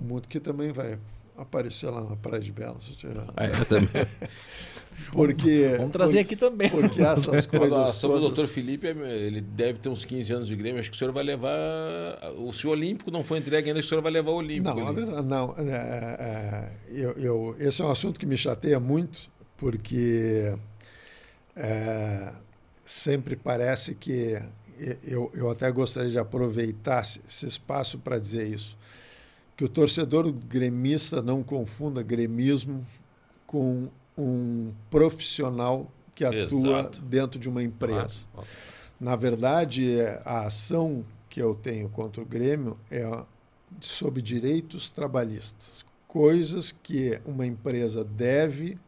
muito 0.03 0.29
que 0.29 0.39
também 0.41 0.73
vai 0.73 0.99
aparecer 1.37 1.89
lá 1.91 2.03
na 2.05 2.17
Praia 2.17 2.41
de 2.43 2.53
Belas. 2.53 2.93
É, 3.37 3.61
eu 3.61 3.65
também. 3.65 3.89
Porque, 5.13 5.77
Vamos 5.79 5.93
trazer 5.93 6.19
por- 6.19 6.21
aqui 6.21 6.37
também. 6.37 6.69
Porque 6.69 7.03
essas 7.03 7.47
Quando 7.47 7.63
a 7.65 7.69
coisas 7.69 7.91
ação 7.91 8.11
do 8.11 8.17
todas... 8.21 8.37
doutor 8.37 8.53
Felipe, 8.53 8.87
ele 8.87 9.41
deve 9.41 9.79
ter 9.79 9.89
uns 9.89 10.05
15 10.05 10.33
anos 10.35 10.47
de 10.47 10.55
Grêmio. 10.55 10.79
Acho 10.79 10.91
que 10.91 10.97
o 10.97 10.99
senhor 10.99 11.11
vai 11.13 11.25
levar. 11.25 11.51
O 12.37 12.53
senhor 12.53 12.75
Olímpico 12.75 13.11
não 13.11 13.25
foi 13.25 13.39
entregue 13.39 13.69
ainda, 13.71 13.81
o 13.81 13.83
senhor 13.83 14.03
vai 14.03 14.13
levar 14.13 14.31
o 14.33 14.35
Olímpico. 14.35 14.79
Não, 14.79 14.93
verdade, 14.95 15.27
não. 15.27 15.55
é, 15.57 15.65
é, 15.71 16.73
eu, 16.91 17.13
eu- 17.13 17.57
esse 17.59 17.81
é 17.81 17.85
um 17.87 17.91
assunto 17.91 18.21
que 18.21 18.27
me 18.27 18.37
chateia 18.37 18.79
muito, 18.79 19.31
porque 19.57 20.55
é, 21.61 22.33
sempre 22.85 23.37
parece 23.37 23.95
que 23.95 24.41
eu, 25.05 25.31
eu 25.35 25.51
até 25.51 25.71
gostaria 25.71 26.11
de 26.11 26.19
aproveitar 26.19 27.03
esse 27.03 27.47
espaço 27.47 27.99
para 27.99 28.19
dizer 28.19 28.49
isso. 28.49 28.79
Que 29.55 29.65
o 29.65 29.69
torcedor 29.69 30.33
gremista 30.33 31.21
não 31.21 31.43
confunda 31.43 32.03
gremismo 32.03 32.85
com 33.47 33.89
um 34.17 34.73
profissional 34.91 35.91
que 36.15 36.25
atua 36.25 36.81
Exato. 36.81 37.03
dentro 37.03 37.39
de 37.39 37.49
uma 37.49 37.63
empresa. 37.63 38.27
Claro. 38.33 38.49
Na 38.99 39.17
verdade, 39.17 39.97
a 40.25 40.47
ação 40.47 41.05
que 41.29 41.41
eu 41.41 41.55
tenho 41.55 41.91
contra 41.91 42.23
o 42.23 42.25
Grêmio 42.25 42.79
é 42.91 43.05
sobre 43.81 44.21
direitos 44.23 44.91
trabalhistas, 44.91 45.85
coisas 46.09 46.73
que 46.83 47.21
uma 47.25 47.47
empresa 47.47 48.03
deve 48.03 48.79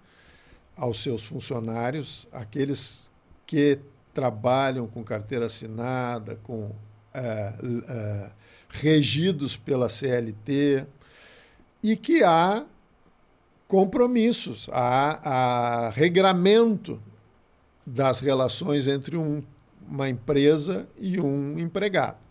aos 0.77 1.03
seus 1.03 1.23
funcionários, 1.25 2.27
aqueles 2.33 3.11
que 3.47 3.79
trabalham 4.15 4.87
com 4.87 5.03
carteira 5.05 5.47
assinada, 5.47 6.37
com 6.43 6.71
eh, 7.15 7.55
eh, 7.89 8.31
regidos 8.71 9.57
pela 9.57 9.89
CLT, 9.89 10.87
e 11.83 11.97
que 11.97 12.23
há 12.25 12.65
compromissos, 13.69 14.69
há, 14.73 15.87
há 15.87 15.91
regramento 15.91 17.01
das 17.87 18.21
relações 18.21 18.87
entre 18.87 19.17
um- 19.17 19.43
uma 19.89 20.09
empresa 20.09 20.87
e 20.99 21.21
um 21.21 21.59
empregado. 21.59 22.22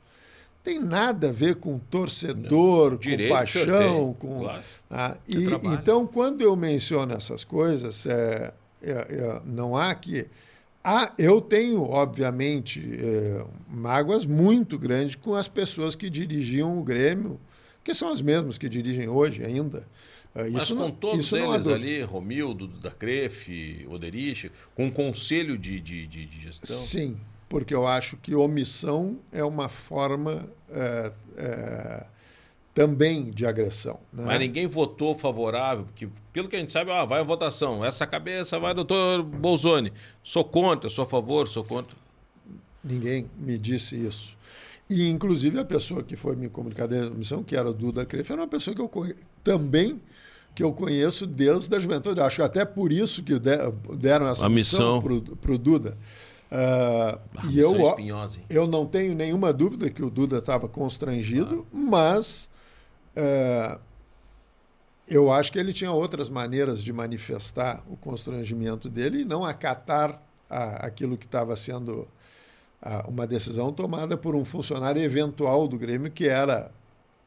Tem 0.64 0.80
nada 0.80 1.30
a 1.30 1.32
ver 1.32 1.56
com 1.56 1.80
torcedor, 1.80 2.92
com 2.92 2.98
Direito 2.98 3.32
paixão, 3.34 4.14
com 4.14 4.42
claro. 4.42 4.64
ah, 4.92 5.18
e, 5.28 5.38
então, 5.74 6.06
quando 6.06 6.42
eu 6.42 6.56
menciono 6.56 7.14
essas 7.14 7.44
coisas, 7.44 8.06
é, 8.06 8.54
é, 8.82 8.92
é, 8.92 9.42
não 9.46 9.76
há 9.76 9.94
que. 9.96 10.28
Há, 10.84 11.14
eu 11.18 11.40
tenho, 11.42 11.84
obviamente, 11.84 12.80
é, 13.00 13.46
mágoas 13.70 14.26
muito 14.26 14.78
grandes 14.80 15.16
com 15.16 15.36
as 15.36 15.48
pessoas 15.48 15.94
que 15.96 16.10
dirigiam 16.10 16.78
o 16.80 16.84
Grêmio, 16.84 17.40
que 17.84 17.94
são 17.94 18.12
as 18.12 18.22
mesmas 18.22 18.58
que 18.58 18.68
dirigem 18.68 19.08
hoje 19.08 19.44
ainda. 19.44 19.88
É, 20.34 20.50
Mas 20.50 20.64
isso 20.64 20.76
com 20.76 20.82
não- 20.84 20.92
todos 20.92 21.34
eles 21.34 21.68
ali, 21.68 22.02
Romildo, 22.02 22.68
da 22.68 22.90
Crefe, 22.90 23.86
Oderich, 23.90 24.52
com 24.74 24.86
um 24.86 24.92
conselho 24.92 25.58
de, 25.58 25.80
de, 25.82 26.08
de, 26.08 26.26
de 26.26 26.40
gestão. 26.40 26.76
Sim, 26.76 27.18
porque 27.52 27.76
eu 27.76 27.86
acho 27.86 28.16
que 28.16 28.34
omissão 28.34 29.18
é 29.30 29.44
uma 29.44 29.68
forma 29.68 30.48
é, 30.70 31.12
é, 31.36 32.06
também 32.74 33.30
de 33.30 33.46
agressão. 33.46 34.00
Né? 34.14 34.24
Mas 34.26 34.40
ninguém 34.40 34.66
votou 34.68 35.14
favorável, 35.14 35.84
porque 35.84 36.08
pelo 36.32 36.48
que 36.48 36.56
a 36.56 36.60
gente 36.60 36.72
sabe, 36.72 36.92
ah, 36.92 37.04
vai 37.04 37.20
a 37.20 37.24
votação. 37.24 37.84
Essa 37.84 38.08
cabeça 38.08 38.58
vai 38.58 38.74
doutor 38.74 39.22
Bolzoni. 39.22 39.92
Sou 40.24 40.46
contra, 40.46 40.90
sou 40.90 41.04
a 41.04 41.06
favor, 41.06 41.46
sou 41.46 41.62
contra. 41.62 41.94
Ninguém 42.82 43.30
me 43.38 43.58
disse 43.58 43.98
isso. 43.98 44.38
E, 44.90 45.10
inclusive, 45.10 45.60
a 45.60 45.66
pessoa 45.66 46.02
que 46.04 46.16
foi 46.16 46.38
me 46.38 46.48
comunicar 46.48 46.88
da 46.88 47.10
missão, 47.10 47.44
que 47.44 47.58
era 47.58 47.70
o 47.70 47.74
Duda 47.74 48.06
Crefe, 48.06 48.32
era 48.32 48.42
uma 48.42 48.48
pessoa 48.48 48.74
que 48.74 48.82
eu 48.82 48.88
conhe... 48.88 49.14
também 49.44 50.00
que 50.56 50.64
eu 50.64 50.72
conheço 50.72 51.28
desde 51.28 51.76
a 51.76 51.80
juventude. 51.80 52.22
Acho 52.22 52.38
que 52.38 52.42
até 52.44 52.64
por 52.64 52.94
isso 52.94 53.22
que 53.22 53.38
de- 53.38 53.72
deram 53.98 54.28
essa 54.28 54.46
A 54.46 54.50
missão. 54.50 55.02
para 55.02 55.52
o 55.52 55.58
Duda. 55.58 55.98
Ah, 56.52 57.18
Ah, 57.38 57.42
e 57.50 57.58
eu, 57.60 57.80
espinhosa, 57.80 58.40
eu 58.50 58.68
não 58.68 58.86
tenho 58.86 59.16
nenhuma 59.16 59.54
dúvida 59.54 59.90
que 59.90 60.04
o 60.04 60.10
Duda 60.10 60.40
estava 60.40 60.68
constrangido, 60.68 61.66
mas 61.72 62.50
eh, 63.16 63.78
eu 65.08 65.32
acho 65.32 65.52
que 65.52 65.60
ele 65.60 65.74
tinha 65.74 65.92
outras 65.92 66.30
maneiras 66.30 66.84
de 66.84 66.94
manifestar 66.94 67.84
o 67.90 67.96
constrangimento 67.98 68.90
dele 68.90 69.22
e 69.22 69.26
não 69.26 69.44
acatar 69.46 70.22
a- 70.50 70.86
aquilo 70.86 71.18
que 71.18 71.26
estava 71.26 71.56
sendo 71.56 72.08
ah, 72.84 73.06
uma 73.08 73.28
decisão 73.28 73.72
tomada 73.72 74.18
por 74.18 74.36
um 74.36 74.44
funcionário 74.44 75.02
eventual 75.02 75.68
do 75.68 75.78
Grêmio, 75.78 76.10
que 76.12 76.28
era 76.28 76.72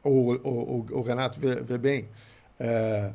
o, 0.02 0.32
o, 0.32 0.80
o- 0.80 0.86
o 0.98 1.02
Renato 1.02 1.38
vê, 1.38 1.56
vê 1.62 1.78
bem. 1.78 2.08
eh, 2.58 3.14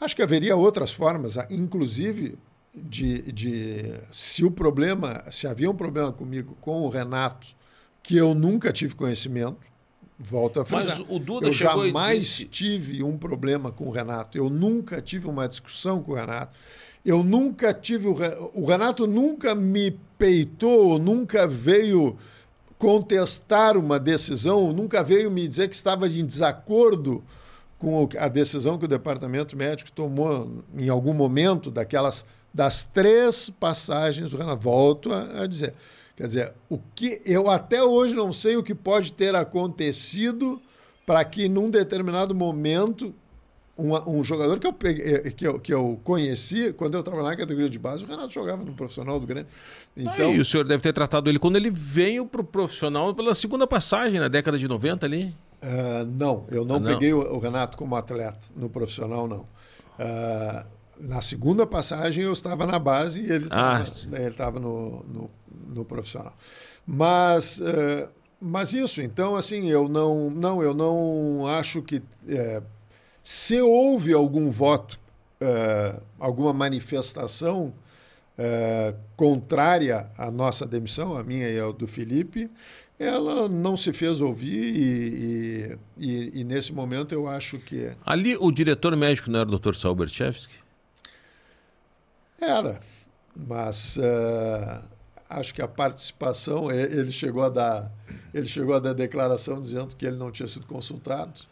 acho 0.00 0.16
que 0.16 0.22
haveria 0.22 0.56
outras 0.56 0.92
formas, 0.92 1.36
ah, 1.38 1.46
inclusive 1.50 2.36
de, 2.74 3.30
de 3.32 3.94
se 4.10 4.44
o 4.44 4.50
problema, 4.50 5.24
se 5.30 5.46
havia 5.46 5.70
um 5.70 5.76
problema 5.76 6.12
comigo 6.12 6.56
com 6.60 6.82
o 6.82 6.88
Renato, 6.88 7.46
que 8.02 8.16
eu 8.16 8.34
nunca 8.34 8.72
tive 8.72 8.94
conhecimento, 8.94 9.58
volto 10.18 10.60
a 10.60 10.66
Mas 10.70 10.86
frisar. 10.86 11.06
o 11.08 11.18
Duda 11.18 11.46
eu 11.48 11.52
jamais 11.52 12.20
disse- 12.20 12.44
tive 12.46 13.02
um 13.02 13.16
problema 13.16 13.70
com 13.70 13.86
o 13.86 13.90
Renato. 13.90 14.36
Eu 14.36 14.50
nunca 14.50 15.00
tive 15.00 15.26
uma 15.28 15.46
discussão 15.48 16.02
com 16.02 16.12
o 16.12 16.14
Renato. 16.14 16.56
Eu 17.04 17.22
nunca 17.22 17.72
tive. 17.74 18.08
O, 18.08 18.14
o 18.54 18.64
Renato 18.66 19.06
nunca 19.06 19.54
me 19.54 19.92
peitou, 20.18 20.98
nunca 20.98 21.46
veio 21.46 22.16
contestar 22.78 23.76
uma 23.76 23.98
decisão, 23.98 24.72
nunca 24.72 25.02
veio 25.02 25.30
me 25.30 25.46
dizer 25.48 25.68
que 25.68 25.74
estava 25.74 26.06
em 26.08 26.24
desacordo 26.24 27.22
com 27.78 28.08
a 28.18 28.28
decisão 28.28 28.78
que 28.78 28.84
o 28.84 28.88
departamento 28.88 29.56
médico 29.56 29.90
tomou 29.92 30.62
em 30.76 30.88
algum 30.88 31.12
momento 31.14 31.70
daquelas 31.70 32.24
das 32.54 32.84
três 32.84 33.50
passagens 33.58 34.30
do 34.30 34.36
Renato. 34.38 34.62
Volto 34.62 35.12
a, 35.12 35.42
a 35.42 35.46
dizer. 35.46 35.74
Quer 36.16 36.28
dizer, 36.28 36.54
o 36.70 36.78
que 36.94 37.20
eu 37.26 37.50
até 37.50 37.82
hoje 37.82 38.14
não 38.14 38.32
sei 38.32 38.56
o 38.56 38.62
que 38.62 38.74
pode 38.74 39.12
ter 39.12 39.34
acontecido 39.34 40.62
para 41.04 41.24
que 41.24 41.48
num 41.48 41.68
determinado 41.68 42.32
momento 42.32 43.12
um, 43.76 44.18
um 44.18 44.22
jogador 44.22 44.60
que 44.60 44.66
eu, 44.68 44.72
peguei, 44.72 45.04
eh, 45.16 45.30
que, 45.32 45.44
eu, 45.44 45.58
que 45.58 45.74
eu 45.74 46.00
conheci 46.04 46.72
quando 46.72 46.94
eu 46.94 47.02
trabalhava 47.02 47.30
na 47.30 47.36
categoria 47.36 47.68
de 47.68 47.78
base, 47.80 48.04
o 48.04 48.06
Renato 48.06 48.32
jogava 48.32 48.62
no 48.62 48.72
profissional 48.72 49.18
do 49.18 49.26
Grêmio. 49.26 49.48
Então, 49.96 50.30
Aí, 50.30 50.38
o 50.38 50.44
senhor 50.44 50.64
deve 50.64 50.80
ter 50.80 50.92
tratado 50.92 51.28
ele 51.28 51.40
quando 51.40 51.56
ele 51.56 51.70
veio 51.70 52.24
pro 52.24 52.44
profissional 52.44 53.12
pela 53.12 53.34
segunda 53.34 53.66
passagem, 53.66 54.20
na 54.20 54.28
década 54.28 54.56
de 54.56 54.68
90 54.68 55.04
ali. 55.04 55.34
Ah, 55.60 56.04
não, 56.06 56.44
eu 56.48 56.64
não, 56.64 56.76
Ah, 56.76 56.80
não? 56.80 56.92
peguei 56.92 57.12
o, 57.12 57.18
o 57.18 57.38
Renato 57.40 57.76
como 57.76 57.96
atleta 57.96 58.38
no 58.54 58.68
profissional, 58.70 59.26
não. 59.26 59.44
Ah, 59.98 60.64
na 61.00 61.20
segunda 61.22 61.66
passagem 61.66 62.24
eu 62.24 62.32
estava 62.32 62.66
na 62.66 62.78
base 62.78 63.20
e 63.20 63.30
ele 63.30 63.48
Ah, 63.50 63.82
estava 63.84 64.16
ele 64.20 64.30
estava 64.30 64.60
no, 64.60 65.04
no, 65.04 65.30
no 65.74 65.84
profissional. 65.84 66.36
Mas, 66.86 67.60
eh, 67.60 68.08
mas 68.40 68.72
isso, 68.72 69.00
então, 69.00 69.34
assim, 69.36 69.68
eu 69.68 69.88
não, 69.88 70.30
não, 70.30 70.62
eu 70.62 70.74
não 70.74 71.46
acho 71.46 71.80
que 71.82 72.02
eh, 72.28 72.62
se 73.22 73.60
houve 73.60 74.12
algum 74.12 74.50
voto, 74.50 74.98
eh, 75.40 75.96
alguma 76.18 76.52
manifestação 76.52 77.72
contrária 79.16 80.08
à 80.18 80.30
nossa 80.30 80.66
demissão, 80.66 81.16
a 81.16 81.22
minha 81.22 81.48
e 81.48 81.58
a 81.58 81.70
do 81.70 81.86
Felipe, 81.86 82.50
ela 82.98 83.48
não 83.48 83.76
se 83.76 83.92
fez 83.92 84.20
ouvir 84.20 84.64
e, 84.76 85.78
e- 85.98 86.06
e- 86.06 86.40
e 86.40 86.44
nesse 86.44 86.72
momento 86.72 87.12
eu 87.12 87.26
acho 87.28 87.58
que 87.58 87.90
Ali 88.04 88.36
o 88.36 88.50
diretor 88.50 88.96
médico 88.96 89.30
não 89.30 89.40
era 89.40 89.48
o 89.48 89.58
Dr. 89.58 89.74
Saul 89.74 89.94
Berchevsky? 89.94 90.54
Era, 92.40 92.80
mas 93.34 93.96
eh, 93.98 94.80
acho 95.28 95.54
que 95.54 95.62
a 95.62 95.68
participação 95.68 96.70
ele 96.70 97.10
chegou 97.12 97.42
a 97.42 97.48
dar 97.48 97.92
ele 98.32 98.46
chegou 98.48 98.74
a 98.74 98.80
dar 98.80 98.92
declaração 98.92 99.62
dizendo 99.62 99.94
que 99.96 100.04
ele 100.04 100.16
não 100.16 100.30
tinha 100.32 100.48
sido 100.48 100.66
consultado. 100.66 101.42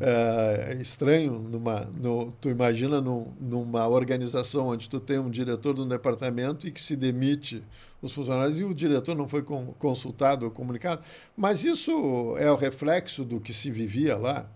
É, 0.00 0.68
é 0.70 0.74
estranho 0.80 1.32
numa 1.38 1.80
no, 1.86 2.30
tu 2.40 2.48
imagina 2.48 3.00
num- 3.00 3.32
numa 3.40 3.86
organização 3.88 4.68
onde 4.68 4.88
tu 4.88 5.00
tem 5.00 5.18
um 5.18 5.28
diretor 5.30 5.74
de 5.74 5.80
um 5.82 5.88
departamento 5.88 6.66
e 6.68 6.70
que 6.72 6.80
se 6.80 6.94
demite 6.96 7.62
os 8.00 8.12
funcionários 8.12 8.58
e 8.60 8.64
o 8.64 8.72
diretor 8.74 9.14
não 9.16 9.26
foi 9.28 9.42
con- 9.42 9.74
consultado 9.78 10.44
ou 10.44 10.50
comunicado. 10.50 11.02
Mas 11.36 11.64
isso 11.64 12.36
é 12.38 12.50
o 12.50 12.56
reflexo 12.56 13.24
do 13.24 13.40
que 13.40 13.52
se 13.52 13.70
vivia 13.70 14.16
lá. 14.16 14.46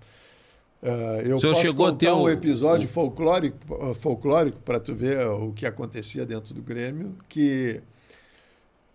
Eh, 0.86 1.22
eu 1.28 1.40
posso 1.40 1.62
chegou 1.62 1.86
contar 1.86 2.14
um 2.14 2.22
o- 2.24 2.28
episódio 2.28 2.86
folclórico, 2.88 3.56
folclórico 4.00 4.58
para 4.60 4.78
tu 4.78 4.94
ver 4.94 5.26
o 5.28 5.50
que 5.52 5.64
acontecia 5.64 6.26
dentro 6.26 6.52
do 6.52 6.60
Grêmio, 6.60 7.16
que 7.26 7.80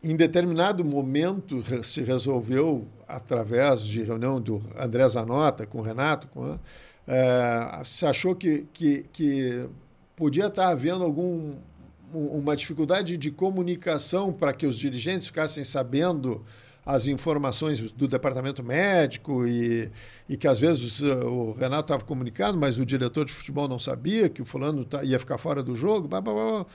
em 0.04 0.16
determinado 0.16 0.86
momento 0.86 1.64
se 1.84 2.02
resolveu, 2.02 2.86
através 3.08 3.82
de 3.84 4.04
reunião 4.04 4.40
do 4.40 4.62
André 4.78 5.10
Zanota 5.10 5.66
com 5.66 5.80
o 5.80 5.82
Renato, 5.82 6.28
com, 6.28 6.44
a- 6.44 6.60
eh, 7.08 7.82
se 7.84 8.06
achou 8.06 8.36
que, 8.36 8.68
que, 8.72 9.04
que 9.12 9.66
podia 10.16 10.46
estar 10.46 10.68
havendo 10.70 11.04
algum 11.04 11.54
um- 12.14 12.28
uma 12.40 12.56
dificuldade 12.56 13.18
de 13.18 13.32
comunicação 13.32 14.32
para 14.32 14.54
que 14.54 14.66
os 14.68 14.78
dirigentes 14.78 15.28
ficassem 15.28 15.64
sabendo 15.64 16.44
as 16.90 17.06
informações 17.06 17.80
do 17.92 18.08
departamento 18.08 18.64
médico 18.64 19.46
e, 19.46 19.92
e 20.28 20.36
que 20.36 20.48
às 20.48 20.60
vezes 20.60 21.02
uh, 21.02 21.28
o 21.28 21.52
Renato 21.52 21.84
estava 21.84 22.04
comunicando, 22.04 22.58
mas 22.58 22.80
o 22.80 22.86
diretor 22.86 23.26
de 23.26 23.32
futebol 23.32 23.68
não 23.68 23.78
sabia 23.78 24.28
que 24.28 24.42
o 24.42 24.46
fulano 24.46 24.84
tá, 24.84 25.04
ia 25.04 25.20
ficar 25.20 25.38
fora 25.38 25.62
do 25.62 25.76
jogo. 25.76 26.08
Blá, 26.08 26.20
blá, 26.20 26.34
blá. 26.34 26.66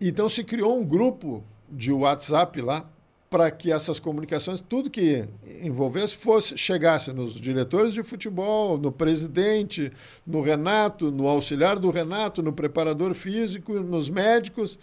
Então 0.00 0.28
se 0.28 0.44
criou 0.44 0.78
um 0.78 0.84
grupo 0.84 1.42
de 1.68 1.90
WhatsApp 1.90 2.60
lá 2.62 2.88
para 3.28 3.50
que 3.50 3.72
essas 3.72 3.98
comunicações, 3.98 4.60
tudo 4.60 4.88
que 4.88 5.24
envolvesse, 5.60 6.16
fosse 6.16 6.56
chegasse 6.56 7.12
nos 7.12 7.34
diretores 7.34 7.92
de 7.92 8.04
futebol, 8.04 8.78
no 8.78 8.92
presidente, 8.92 9.92
no 10.24 10.40
Renato, 10.40 11.10
no 11.10 11.26
auxiliar 11.26 11.80
do 11.80 11.90
Renato, 11.90 12.44
no 12.44 12.52
preparador 12.52 13.12
físico, 13.12 13.72
nos 13.80 14.08
médicos 14.08 14.78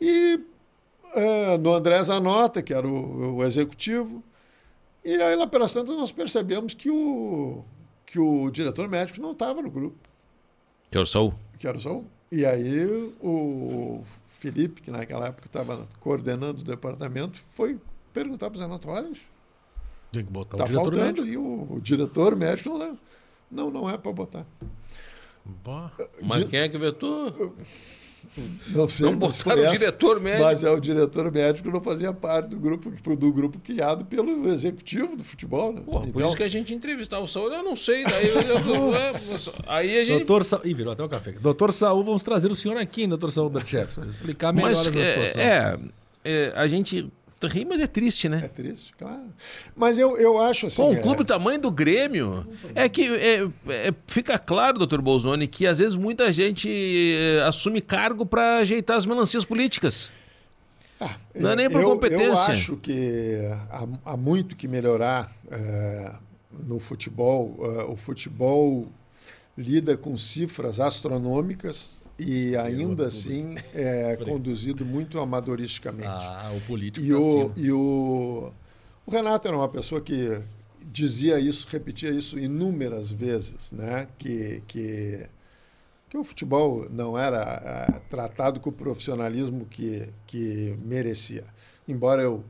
e 0.00 0.40
uh, 1.14 1.58
no 1.60 1.74
André 1.74 2.02
Zanota, 2.02 2.62
que 2.62 2.72
era 2.72 2.86
o, 2.86 3.36
o, 3.36 3.44
executivo. 3.44 4.22
E 5.04 5.14
aí 5.14 5.34
lá 5.34 5.46
pelas 5.46 5.72
tantas 5.72 5.96
nós 5.96 6.12
percebemos 6.12 6.74
que 6.74 6.90
o, 6.90 7.64
que 8.06 8.18
o 8.18 8.50
diretor 8.50 8.88
médico 8.88 9.20
não 9.20 9.32
estava 9.32 9.62
no 9.62 9.70
grupo. 9.70 9.96
Que 10.90 10.98
era 10.98 11.04
o 11.04 11.06
Saul? 11.06 11.34
Que 11.58 11.66
era 11.66 11.76
o 11.76 11.80
Saul. 11.80 12.04
E 12.30 12.44
aí 12.44 12.84
o 13.20 14.02
Felipe, 14.28 14.80
que 14.80 14.90
naquela 14.90 15.28
época 15.28 15.46
estava 15.46 15.88
coordenando 16.00 16.60
o 16.60 16.64
departamento, 16.64 17.38
foi 17.50 17.78
perguntar 18.12 18.50
para 18.50 18.56
o 18.56 18.78
Zé 18.78 18.80
olha, 18.86 19.12
tem 20.12 20.24
que 20.24 20.32
botar 20.32 20.56
tá 20.56 20.64
o 20.64 20.66
diretor 20.66 20.84
faltando 20.84 21.22
médico. 21.22 21.26
e 21.26 21.36
o, 21.36 21.74
o, 21.74 21.80
diretor 21.80 22.36
médico 22.36 22.70
não, 22.70 22.98
não, 23.50 23.70
não 23.70 23.90
é 23.90 23.96
para 23.96 24.12
botar. 24.12 24.46
Bah. 25.64 25.92
Mas 26.22 26.44
quem 26.44 26.60
é 26.60 26.68
que 26.68 26.78
vetou? 26.78 27.54
Não 28.68 28.88
sei. 28.88 29.06
Não 29.06 29.16
botaram 29.16 29.62
o 29.62 29.64
essa, 29.64 29.76
diretor 29.76 30.20
médico. 30.20 30.44
Mas 30.44 30.62
é 30.62 30.70
o 30.70 30.80
diretor 30.80 31.32
médico 31.32 31.70
não 31.70 31.80
fazia 31.80 32.12
parte 32.12 32.50
do 32.50 32.56
grupo 32.56 32.90
do 33.16 33.32
grupo 33.32 33.58
criado 33.58 34.04
pelo 34.04 34.48
executivo 34.48 35.16
do 35.16 35.24
futebol. 35.24 35.72
Né? 35.72 35.80
Porra, 35.80 36.06
então, 36.06 36.12
por 36.12 36.22
isso 36.24 36.36
que 36.36 36.42
a 36.42 36.48
gente 36.48 36.74
entrevistava 36.74 37.24
o 37.24 37.28
Saúl, 37.28 37.52
eu 37.52 37.62
não 37.62 37.76
sei. 37.76 38.04
Daí, 38.04 38.28
eu, 38.28 38.40
eu, 38.40 38.94
é, 38.94 39.10
aí 39.66 39.98
a 39.98 40.04
gente. 40.04 40.18
Doutor 40.18 40.44
Sa... 40.44 40.60
Ih, 40.64 40.74
virou 40.74 40.92
até 40.92 41.02
o 41.02 41.08
café. 41.08 41.32
Doutor 41.32 41.72
Saúl, 41.72 42.04
vamos 42.04 42.22
trazer 42.22 42.50
o 42.50 42.54
senhor 42.54 42.76
aqui, 42.76 43.06
doutor 43.06 43.30
Saúl 43.30 43.50
Berchevski, 43.50 44.06
explicar 44.06 44.52
melhor 44.52 44.70
mas, 44.70 44.86
essa 44.86 44.92
situação. 44.92 45.42
É, 45.42 45.78
é, 46.24 46.52
a 46.54 46.68
gente 46.68 47.10
ri, 47.46 47.64
mas 47.64 47.80
é 47.80 47.86
triste, 47.86 48.28
né? 48.28 48.42
É 48.44 48.48
triste, 48.48 48.92
claro. 48.96 49.32
Mas 49.74 49.98
eu, 49.98 50.16
eu 50.18 50.40
acho 50.40 50.66
assim. 50.66 50.76
Pô, 50.76 50.88
um 50.90 51.00
clube 51.00 51.22
é... 51.22 51.24
tamanho 51.24 51.60
do 51.60 51.70
Grêmio. 51.70 52.46
É 52.74 52.88
que 52.88 53.06
é, 53.06 53.48
é, 53.68 53.94
fica 54.06 54.38
claro, 54.38 54.78
doutor 54.78 55.00
Bolsoni, 55.00 55.46
que 55.46 55.66
às 55.66 55.78
vezes 55.78 55.96
muita 55.96 56.32
gente 56.32 56.68
é, 56.68 57.42
assume 57.42 57.80
cargo 57.80 58.26
para 58.26 58.58
ajeitar 58.58 58.96
as 58.96 59.06
melancias 59.06 59.44
políticas. 59.44 60.12
Ah, 61.00 61.16
Não 61.34 61.50
é 61.50 61.56
nem 61.56 61.70
por 61.70 61.80
eu, 61.80 61.88
competência. 61.88 62.24
Eu 62.24 62.34
acho 62.34 62.76
que 62.76 63.38
há, 63.70 63.86
há 64.12 64.16
muito 64.16 64.54
que 64.54 64.68
melhorar 64.68 65.32
é, 65.50 66.12
no 66.66 66.78
futebol. 66.78 67.56
o 67.88 67.96
futebol 67.96 68.86
lida 69.56 69.96
com 69.96 70.16
cifras 70.16 70.78
astronômicas 70.78 72.02
e 72.20 72.56
ainda 72.56 73.08
assim 73.08 73.54
é 73.74 74.16
conduzido 74.16 74.84
muito 74.84 75.18
amadoristicamente. 75.18 76.08
Ah, 76.08 76.52
o 76.54 76.60
político. 76.62 77.04
E, 77.04 77.14
o, 77.14 77.52
e 77.56 77.72
o, 77.72 78.52
o 79.06 79.10
Renato 79.10 79.48
era 79.48 79.56
uma 79.56 79.68
pessoa 79.68 80.00
que 80.00 80.38
dizia 80.84 81.38
isso, 81.38 81.66
repetia 81.70 82.10
isso 82.10 82.38
inúmeras 82.38 83.10
vezes, 83.10 83.72
né? 83.72 84.06
Que, 84.18 84.62
que, 84.66 85.26
que 86.10 86.18
o 86.18 86.24
futebol 86.24 86.86
não 86.90 87.16
era 87.16 87.88
é, 87.88 87.98
tratado 88.10 88.60
com 88.60 88.70
o 88.70 88.72
profissionalismo 88.72 89.64
que, 89.66 90.08
que 90.26 90.76
merecia. 90.84 91.44
Embora 91.88 92.22
eu 92.22 92.44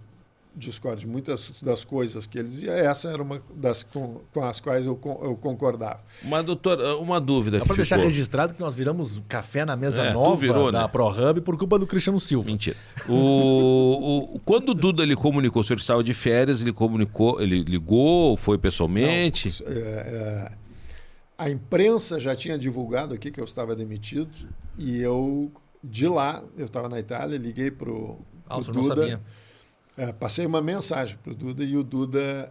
discorde 0.61 1.07
muitas 1.07 1.53
das 1.61 1.83
coisas 1.85 2.27
que 2.27 2.39
ele 2.39 2.49
dizia, 2.49 2.73
essa 2.73 3.09
era 3.09 3.23
uma 3.23 3.43
das 3.55 3.83
com, 3.83 4.21
com 4.33 4.45
as 4.45 4.61
quais 4.61 4.87
eu, 4.87 4.99
eu, 5.23 5.37
concordava. 5.41 6.01
Mas, 6.23 6.45
doutor, 6.45 6.79
uma 7.01 7.21
dúvida 7.21 7.59
Dá 7.59 7.65
para 7.65 7.77
deixar 7.77 7.99
registrado 7.99 8.55
que 8.55 8.61
nós 8.61 8.75
viramos 8.75 9.21
café 9.29 9.65
na 9.65 9.75
mesa 9.75 10.03
é, 10.03 10.13
nova 10.13 10.37
virou, 10.37 10.71
da 10.71 10.83
né? 10.83 10.89
ProHub 10.89 11.41
por 11.41 11.57
culpa 11.57 11.79
do 11.79 11.87
Cristiano 11.87 12.21
Silva. 12.21 12.49
Mentira. 12.49 12.77
O, 13.09 14.35
o, 14.35 14.39
quando 14.41 14.71
o 14.71 14.75
Duda 14.75 15.03
ele 15.03 15.17
comunicou, 15.17 15.63
o 15.63 15.65
senhor 15.65 15.79
estava 15.79 16.05
de 16.05 16.15
férias, 16.15 16.61
ele 16.61 16.73
comunicou, 16.73 17.41
ele 17.41 17.63
ligou, 17.63 18.37
foi 18.37 18.59
pessoalmente? 18.59 19.63
Não, 19.65 19.73
é, 19.73 19.81
é, 19.81 20.53
a 21.39 21.51
imprensa 21.51 22.21
já 22.21 22.37
tinha 22.37 22.59
divulgado 22.59 23.15
aqui 23.15 23.31
que 23.31 23.41
eu 23.41 23.45
estava 23.45 23.75
demitido 23.75 24.31
e 24.79 25.01
eu, 25.01 25.51
de 25.83 26.07
lá, 26.07 26.45
eu 26.57 26.67
estava 26.67 26.89
na 26.89 27.01
Itália, 27.01 27.39
liguei 27.39 27.71
para 27.71 27.91
o 27.91 28.19
ah, 28.49 28.59
Duda. 28.59 28.73
Não 28.73 28.85
sabia 28.85 29.21
é, 30.01 30.15
passei 30.15 30.47
uma 30.47 30.63
mensagem 30.63 31.19
para 31.23 31.33
o 31.33 31.35
Duda 31.35 31.63
e 31.63 31.77
o 31.77 31.85
Duda 31.85 32.51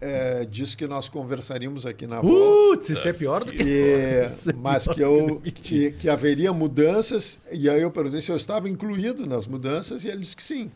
é, 0.00 0.44
disse 0.44 0.76
que 0.76 0.88
nós 0.88 1.08
conversaríamos 1.08 1.86
aqui 1.86 2.04
na 2.04 2.20
volta. 2.20 2.76
Putz, 2.76 2.88
isso 2.88 3.06
é 3.06 3.12
pior 3.12 3.44
do 3.44 3.52
que. 3.52 3.62
E, 3.62 4.52
mas 4.56 4.88
que, 4.88 5.00
eu, 5.00 5.40
que, 5.40 5.92
que 5.92 6.08
haveria 6.08 6.52
mudanças, 6.52 7.38
e 7.52 7.70
aí 7.70 7.80
eu 7.80 7.92
perguntei 7.92 8.20
se 8.20 8.32
eu 8.32 8.34
estava 8.34 8.68
incluído 8.68 9.24
nas 9.24 9.46
mudanças, 9.46 10.04
e 10.04 10.08
ele 10.08 10.18
disse 10.18 10.34
que 10.34 10.42
sim. 10.42 10.68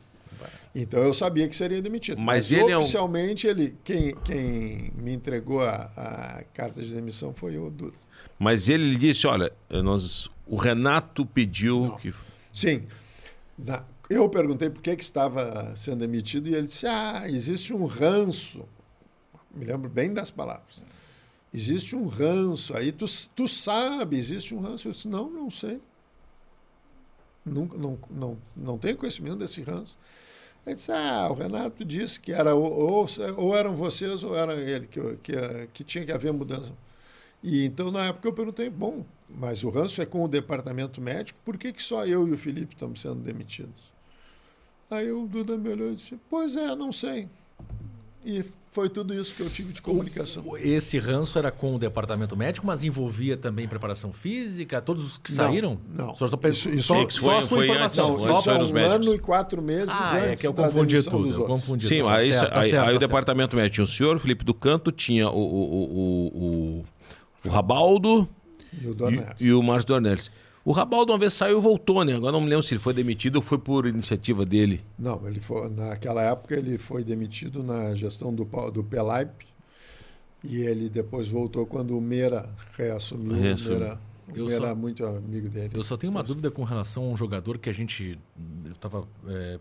Então 0.72 1.02
eu 1.02 1.12
sabia 1.12 1.48
que 1.48 1.56
seria 1.56 1.82
demitido. 1.82 2.18
Mas, 2.18 2.50
mas 2.50 2.52
ele 2.52 2.74
oficialmente, 2.76 3.48
é 3.48 3.50
um... 3.50 3.52
ele, 3.52 3.76
quem, 3.82 4.14
quem 4.24 4.92
me 4.96 5.12
entregou 5.12 5.62
a, 5.62 5.90
a, 5.96 6.44
carta 6.54 6.80
de 6.80 6.94
demissão 6.94 7.34
foi 7.34 7.58
o 7.58 7.70
Duda. 7.70 7.96
Mas 8.38 8.68
ele 8.68 8.96
disse: 8.96 9.26
olha, 9.26 9.50
nós, 9.68 10.30
o 10.46 10.54
Renato 10.54 11.26
pediu 11.26 11.80
Não. 11.80 11.96
que. 11.96 12.14
Sim. 12.52 12.84
Na, 13.58 13.84
eu 14.08 14.28
perguntei 14.28 14.68
por 14.68 14.82
que, 14.82 14.96
que 14.96 15.02
estava 15.02 15.74
sendo 15.76 15.98
demitido 15.98 16.48
e 16.48 16.54
ele 16.54 16.66
disse: 16.66 16.86
Ah, 16.86 17.22
existe 17.26 17.72
um 17.72 17.86
ranço. 17.86 18.64
Me 19.54 19.64
lembro 19.64 19.88
bem 19.88 20.12
das 20.12 20.30
palavras. 20.30 20.82
Existe 21.52 21.96
um 21.96 22.06
ranço. 22.06 22.76
Aí 22.76 22.92
tu, 22.92 23.06
tu 23.34 23.48
sabe, 23.48 24.18
existe 24.18 24.54
um 24.54 24.60
ranço. 24.60 24.88
Eu 24.88 24.92
disse: 24.92 25.08
Não, 25.08 25.30
não 25.30 25.50
sei. 25.50 25.80
Nunca, 27.44 27.78
não, 27.78 27.98
não, 28.10 28.38
não 28.56 28.78
tenho 28.78 28.96
conhecimento 28.96 29.36
desse 29.36 29.62
ranço. 29.62 29.96
Ele 30.66 30.74
disse: 30.74 30.92
Ah, 30.92 31.28
o 31.30 31.34
Renato 31.34 31.84
disse 31.84 32.20
que 32.20 32.32
era 32.32 32.54
ou, 32.54 33.06
ou, 33.36 33.56
eram 33.56 33.74
vocês 33.74 34.22
ou 34.22 34.36
era 34.36 34.54
ele, 34.54 34.86
que, 34.86 35.00
que, 35.22 35.32
que 35.72 35.84
tinha 35.84 36.04
que 36.04 36.12
haver 36.12 36.32
mudança. 36.32 36.72
E 37.42 37.64
então, 37.64 37.90
na 37.90 38.06
época, 38.06 38.28
eu 38.28 38.32
perguntei: 38.34 38.68
Bom, 38.68 39.04
mas 39.30 39.64
o 39.64 39.70
ranço 39.70 40.02
é 40.02 40.06
com 40.06 40.22
o 40.24 40.28
departamento 40.28 41.00
médico, 41.00 41.38
por 41.42 41.56
que, 41.56 41.72
que 41.72 41.82
só 41.82 42.06
eu 42.06 42.28
e 42.28 42.32
o 42.32 42.38
Felipe 42.38 42.74
estamos 42.74 43.00
sendo 43.00 43.20
demitidos? 43.22 43.93
Aí 44.90 45.10
o 45.10 45.26
Duda 45.26 45.56
me 45.56 45.70
olhou 45.70 45.92
e 45.92 45.94
disse: 45.96 46.18
Pois 46.28 46.56
é, 46.56 46.74
não 46.74 46.92
sei. 46.92 47.28
E 48.24 48.44
foi 48.74 48.88
tudo 48.88 49.14
isso 49.14 49.32
que 49.36 49.40
eu 49.40 49.48
tive 49.48 49.72
de 49.72 49.80
comunicação. 49.80 50.44
Esse 50.56 50.98
ranço 50.98 51.38
era 51.38 51.52
com 51.52 51.76
o 51.76 51.78
departamento 51.78 52.36
médico, 52.36 52.66
mas 52.66 52.82
envolvia 52.82 53.36
também 53.36 53.68
preparação 53.68 54.12
física, 54.12 54.82
todos 54.82 55.04
os 55.06 55.16
que 55.16 55.30
saíram? 55.30 55.78
Não. 55.94 56.12
Só, 56.16 56.26
só, 56.26 56.36
isso, 56.48 56.68
isso 56.70 56.88
só, 56.88 57.08
só 57.08 57.20
foi, 57.20 57.36
a 57.36 57.42
sua 57.42 57.64
informação. 57.64 58.18
Não, 58.18 58.42
só 58.42 58.56
um 58.56 58.76
ano 58.76 59.14
e 59.14 59.18
quatro 59.20 59.62
meses 59.62 59.90
ah, 59.90 60.16
antes 60.16 60.30
é 60.32 60.36
que 60.36 60.46
eu 60.48 60.52
confundi 60.52 61.00
tudo. 61.04 61.30
Eu 61.30 61.44
confundi 61.46 61.86
Sim, 61.86 61.98
tudo. 61.98 62.08
aí, 62.08 62.32
certo, 62.32 62.52
aí, 62.52 62.70
certo, 62.70 62.88
aí 62.88 62.96
o 62.96 62.98
departamento 62.98 63.54
médico 63.54 63.74
tinha 63.74 63.84
o 63.84 63.86
senhor, 63.86 64.18
Felipe 64.18 64.44
do 64.44 64.52
Canto, 64.52 64.90
tinha 64.90 65.30
o, 65.30 65.38
o, 65.38 65.84
o, 65.84 66.84
o, 67.44 67.48
o 67.48 67.48
Rabaldo 67.48 68.28
e 68.82 68.86
o, 68.88 68.96
e, 69.10 69.46
e 69.46 69.52
o 69.52 69.62
Márcio 69.62 69.86
Dornelles. 69.86 70.32
O 70.64 70.72
Rabaldo 70.72 71.12
uma 71.12 71.18
vez 71.18 71.34
saiu 71.34 71.58
e 71.58 71.60
voltou, 71.60 72.02
né? 72.04 72.14
Agora 72.14 72.32
não 72.32 72.40
me 72.40 72.48
lembro 72.48 72.62
se 72.62 72.72
ele 72.72 72.80
foi 72.80 72.94
demitido 72.94 73.36
ou 73.36 73.42
foi 73.42 73.58
por 73.58 73.86
iniciativa 73.86 74.46
dele. 74.46 74.82
Não, 74.98 75.26
ele 75.28 75.38
foi, 75.38 75.68
naquela 75.68 76.22
época 76.22 76.56
ele 76.56 76.78
foi 76.78 77.04
demitido 77.04 77.62
na 77.62 77.94
gestão 77.94 78.34
do, 78.34 78.48
do 78.70 78.82
Pelaip 78.82 79.46
e 80.42 80.62
ele 80.62 80.88
depois 80.88 81.28
voltou 81.28 81.66
quando 81.66 81.96
o 81.96 82.00
Meira 82.00 82.48
reassumiu. 82.76 83.34
Reassumiu. 83.34 83.76
O 83.76 83.80
Meira, 83.80 84.00
o 84.26 84.36
eu 84.36 84.46
Meira 84.46 84.68
só, 84.68 84.74
muito 84.74 85.04
amigo 85.04 85.48
dele. 85.50 85.70
Eu 85.74 85.84
só 85.84 85.98
tenho 85.98 86.10
uma 86.10 86.22
dúvida 86.22 86.50
com 86.50 86.64
relação 86.64 87.04
a 87.04 87.06
um 87.08 87.16
jogador 87.16 87.58
que 87.58 87.68
a 87.68 87.72
gente. 87.72 88.18
Eu 88.64 88.72
estava 88.72 89.06
é, 89.28 89.60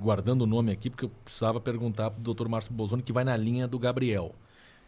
guardando 0.00 0.42
o 0.42 0.46
nome 0.46 0.70
aqui 0.70 0.88
porque 0.88 1.04
eu 1.04 1.10
precisava 1.24 1.60
perguntar 1.60 2.10
para 2.10 2.30
o 2.30 2.34
Dr. 2.34 2.46
Márcio 2.46 2.72
Bolzoni, 2.72 3.02
que 3.02 3.12
vai 3.12 3.24
na 3.24 3.36
linha 3.36 3.66
do 3.66 3.78
Gabriel, 3.78 4.34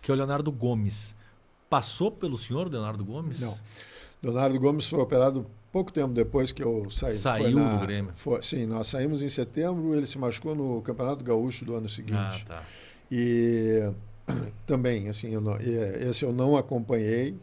que 0.01 0.13
é 0.13 0.15
o 0.15 0.17
Leonardo 0.17 0.53
Gomes. 0.53 1.17
Passou 1.69 2.13
pelo 2.13 2.39
senhor, 2.39 2.71
Leonardo 2.71 3.05
Gomes? 3.05 3.41
Não. 3.41 3.59
Leonardo 4.23 4.59
Gomes 4.59 4.89
foi 4.89 5.01
operado 5.01 5.47
pouco 5.73 5.93
tempo 5.93 6.15
depois 6.15 6.53
que 6.53 6.63
eu 6.63 6.89
saí. 6.91 7.15
Saiu 7.15 7.59
na, 7.59 7.77
do 7.77 7.87
Grêmio? 7.87 8.13
Foi, 8.15 8.43
sim, 8.43 8.67
nós 8.67 8.87
saímos 8.87 9.23
em 9.23 9.29
setembro, 9.29 9.95
ele 9.95 10.07
se 10.07 10.19
machucou 10.19 10.55
no 10.55 10.81
Campeonato 10.83 11.25
Gaúcho 11.25 11.65
do 11.65 11.75
ano 11.75 11.89
seguinte. 11.89 12.17
Ah, 12.17 12.45
tá. 12.47 12.63
E 13.11 13.93
também, 14.67 15.09
assim, 15.09 15.29
eu 15.29 15.41
não, 15.41 15.57
esse 15.61 16.25
eu 16.25 16.33
não 16.33 16.57
acompanhei, 16.57 17.37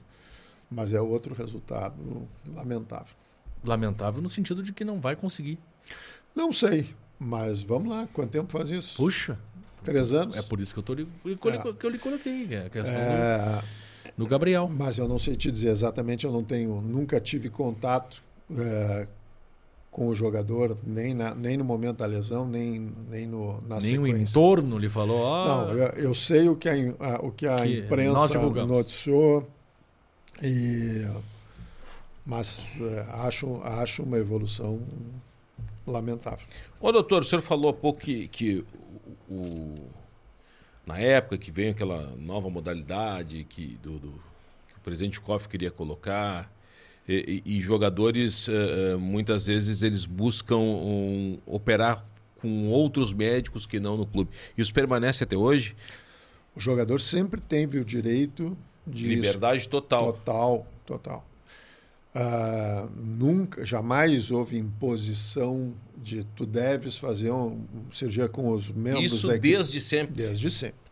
mas 0.70 0.94
é 0.94 1.00
outro 1.00 1.36
resultado 1.36 1.95
lamentável. 2.54 3.14
Lamentável 3.64 4.22
no 4.22 4.30
sentido 4.30 4.64
de 4.64 4.74
que 4.74 4.84
não 4.84 5.00
vai 5.00 5.16
conseguir. 5.16 5.60
Não 6.36 6.52
sei, 6.52 6.90
mas 7.20 7.62
vamos 7.62 7.90
lá, 7.90 8.08
quanto 8.12 8.32
tempo 8.32 8.52
faz 8.52 8.72
isso? 8.72 8.98
Puxa. 8.98 9.38
Três 9.84 10.14
anos? 10.14 10.36
É 10.36 10.41
por 10.41 10.60
isso 10.60 10.74
que 10.74 10.80
eu, 10.80 10.84
tô, 10.84 10.94
é. 10.94 11.74
que 11.74 11.86
eu 11.86 11.90
lhe 11.90 12.00
coloquei, 12.00 12.48
é 12.52 12.66
a 12.66 12.70
questão 12.70 12.95
é... 12.95 13.38
do 13.38 13.82
no 14.18 14.26
Gabriel. 14.27 14.69
Mas 14.69 14.98
eu 14.98 15.07
não 15.07 15.18
sei 15.19 15.35
te 15.35 15.52
dizer 15.52 15.69
exatamente, 15.69 16.26
eu 16.26 16.31
não 16.31 16.44
tenho, 16.44 16.81
nunca 16.81 17.19
tive 17.19 17.49
contato 17.49 18.22
é, 18.57 19.07
com 19.91 20.07
o 20.07 20.15
jogador, 20.15 20.77
nem, 20.85 21.14
na, 21.14 21.34
nem 21.35 21.56
no 21.57 21.64
momento 21.64 21.98
da 21.98 22.06
lesão, 22.06 22.48
nem, 22.48 22.91
nem 23.10 23.26
no, 23.27 23.61
na 23.68 23.80
Nem 23.80 23.98
o 23.99 24.06
sequência. 24.06 24.31
entorno 24.31 24.77
lhe 24.77 24.90
falou, 24.90 25.19
ó. 25.22 25.45
Não, 25.65 25.72
eu, 25.73 25.88
eu 25.90 26.15
sei 26.15 26.49
o 26.49 26.56
que 26.56 26.68
a, 26.69 26.73
a- 26.99 27.19
o 27.26 27.31
que 27.31 27.45
a 27.48 27.57
Que 27.61 27.80
imprensa 27.80 28.40
noticiou, 28.65 29.48
e, 30.41 31.07
mas 32.26 32.76
é, 32.81 33.06
acho, 33.27 33.61
acho 33.64 34.03
uma 34.03 34.18
evolução 34.18 34.80
lamentável. 35.85 36.45
Ô, 36.80 36.91
doutor, 36.91 37.22
o 37.22 37.26
senhor 37.26 37.41
falou 37.41 37.69
há 37.69 37.73
pouco 37.73 37.99
que, 37.99 38.27
que 38.30 38.65
o, 39.30 39.34
o- 39.35 39.76
na 40.85 40.97
época 40.99 41.38
que 41.38 41.51
veio 41.51 41.72
aquela 41.72 42.14
nova 42.18 42.49
modalidade 42.49 43.45
que, 43.49 43.77
do, 43.81 43.99
do- 43.99 44.11
que 44.68 44.77
o 44.77 44.81
presidente 44.84 45.19
Koff 45.22 45.47
queria 45.47 45.72
colocar, 45.72 46.51
e, 47.07 47.41
e- 47.45 47.57
e 47.57 47.61
jogadores, 47.61 48.47
eh, 48.49 48.95
muitas 48.97 49.47
vezes, 49.47 49.81
eles 49.81 50.05
buscam 50.05 50.57
um, 50.57 51.38
operar 51.45 52.05
com 52.41 52.68
outros 52.68 53.14
médicos 53.14 53.65
que 53.65 53.80
não 53.80 53.95
no 53.97 54.05
clube. 54.05 54.30
Isso 54.57 54.73
permanece 54.73 55.23
até 55.23 55.35
hoje? 55.35 55.76
O 56.55 56.60
jogador 56.60 56.99
sempre 56.99 57.39
teve 57.41 57.80
o 57.80 57.85
direito 57.85 58.57
de 58.85 59.07
Liberdade 59.07 59.68
total. 59.68 60.14
Total, 60.14 60.68
total. 60.85 61.26
Ah, 62.15 62.88
nunca, 62.95 63.65
jamais 63.65 64.30
houve 64.30 64.57
imposição 64.57 65.73
de 66.03 66.23
tu 66.35 66.45
deves 66.45 66.97
fazer 66.97 67.31
um, 67.31 67.63
cirurgia 67.91 68.27
com 68.27 68.51
os 68.51 68.69
membros 68.69 69.05
Isso 69.05 69.27
da 69.27 69.35
equipe. 69.35 69.55
desde 69.55 69.81
sempre. 69.81 70.15
Desde 70.15 70.51
sempre. 70.51 70.84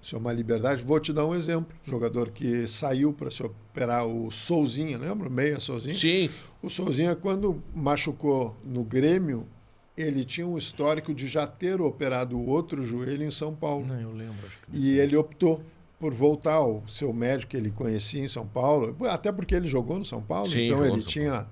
Isso 0.00 0.14
é 0.14 0.18
uma 0.18 0.32
liberdade. 0.32 0.82
Vou 0.82 1.00
te 1.00 1.12
dar 1.12 1.26
um 1.26 1.34
exemplo. 1.34 1.74
Jogador 1.82 2.30
que 2.30 2.68
saiu 2.68 3.12
para 3.12 3.30
se 3.30 3.42
operar, 3.42 4.06
o 4.06 4.30
Souzinha, 4.30 4.98
lembra? 4.98 5.30
Meia 5.30 5.58
Souzinha? 5.58 5.94
Sim, 5.94 6.28
O 6.62 6.68
Souzinha, 6.68 7.16
quando 7.16 7.62
machucou 7.74 8.54
no 8.62 8.84
Grêmio, 8.84 9.46
ele 9.96 10.22
tinha 10.24 10.46
um 10.46 10.58
histórico 10.58 11.14
de 11.14 11.26
já 11.26 11.46
ter 11.46 11.80
operado 11.80 12.36
o 12.36 12.46
outro 12.46 12.82
joelho 12.82 13.24
em 13.24 13.30
São 13.30 13.54
Paulo. 13.54 13.86
Não, 13.86 13.98
eu 13.98 14.12
lembro. 14.12 14.46
Acho 14.46 14.58
que... 14.58 14.76
E 14.76 14.98
ele 14.98 15.16
optou 15.16 15.62
por 15.98 16.12
voltar 16.12 16.54
ao 16.54 16.82
seu 16.86 17.12
médico 17.12 17.52
que 17.52 17.56
ele 17.56 17.70
conhecia 17.70 18.22
em 18.22 18.28
São 18.28 18.46
Paulo, 18.46 18.94
até 19.08 19.32
porque 19.32 19.54
ele 19.54 19.66
jogou 19.66 19.98
no 19.98 20.04
São 20.04 20.20
Paulo, 20.20 20.46
Sim, 20.46 20.66
então 20.66 20.84
ele 20.84 21.00
tinha. 21.00 21.46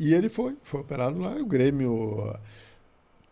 E 0.00 0.14
ele 0.14 0.30
foi, 0.30 0.56
foi 0.62 0.80
operado 0.80 1.18
lá, 1.18 1.38
e 1.38 1.42
o 1.42 1.46
Grêmio. 1.46 2.34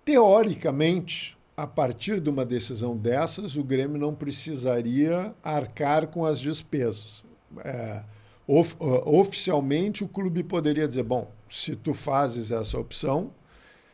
Teoricamente, 0.05 1.35
a 1.57 1.67
partir 1.67 2.21
de 2.21 2.29
uma 2.29 2.45
decisão 2.45 2.95
dessas, 2.95 3.57
o 3.57 3.65
Grêmio 3.65 3.99
não 3.99 4.15
precisaria 4.15 5.35
arcar 5.43 6.09
com 6.09 6.27
as 6.27 6.39
despesas. 6.39 7.25
É, 7.65 8.05
of- 8.47 8.77
oficialmente, 9.07 10.05
o 10.05 10.09
clube 10.09 10.43
poderia 10.43 10.87
dizer: 10.87 11.05
bom, 11.05 11.31
se 11.49 11.75
tu 11.75 11.95
fazes 11.95 12.51
essa 12.51 12.79
opção, 12.79 13.33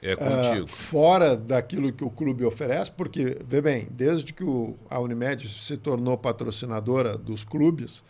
é 0.03 0.13
ah, 0.13 0.17
contigo. 0.17 0.67
fora 0.67 1.37
daquilo 1.37 1.93
que 1.93 2.03
o 2.05 2.11
clube 2.11 2.45
oferece, 2.45 2.91
porque, 2.91 3.39
vê 3.45 3.61
bem, 3.61 3.87
desde 3.93 4.33
que 4.33 4.43
o, 4.43 4.75
a 4.91 4.99
Unimed 4.99 5.49
se 5.49 5.77
tornou 5.77 6.19
patrocinadora 6.19 7.17
dos 7.17 7.45
clubes, 7.45 8.03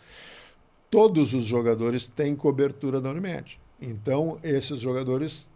todos 0.89 1.35
os 1.35 1.45
jogadores 1.45 2.07
têm 2.07 2.35
cobertura 2.35 2.99
da 2.99 3.11
Unimed. 3.11 3.59
Então, 3.81 4.37
esses 4.43 4.79
jogadores, 4.79 5.49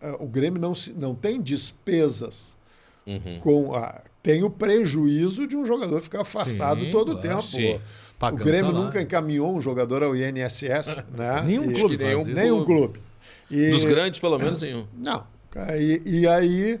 ah, 0.00 0.16
o 0.20 0.26
Grêmio 0.26 0.60
não, 0.60 0.74
se, 0.74 0.90
não 0.92 1.14
tem 1.14 1.40
despesas 1.40 2.54
Uhum. 3.06 3.38
com 3.40 3.74
a, 3.74 4.00
tem 4.22 4.42
o 4.42 4.48
prejuízo 4.50 5.46
de 5.46 5.54
um 5.56 5.66
jogador 5.66 6.00
ficar 6.00 6.22
afastado 6.22 6.80
Sim, 6.86 6.90
todo 6.90 7.10
o 7.12 7.18
claro, 7.20 7.28
tempo. 7.28 7.42
sim. 7.42 7.74
O 7.74 7.80
Pagando 8.18 8.44
Grêmio 8.44 8.66
salário. 8.70 8.84
nunca 8.86 9.02
encaminhou 9.02 9.54
um 9.54 9.60
jogador 9.60 10.02
ao 10.02 10.16
INSS, 10.16 11.02
né? 11.12 11.42
Nenhum 11.44 11.70
E- 11.70 11.74
clube 11.74 11.96
nenhum. 11.98 12.24
Nenhum 12.24 12.64
clube. 12.64 13.00
E- 13.50 13.70
Dos 13.72 13.84
grandes, 13.84 14.18
pelo 14.20 14.38
menos, 14.38 14.62
nenhum. 14.62 14.86
não. 14.96 15.26
E, 15.78 16.00
e 16.06 16.26
aí. 16.28 16.80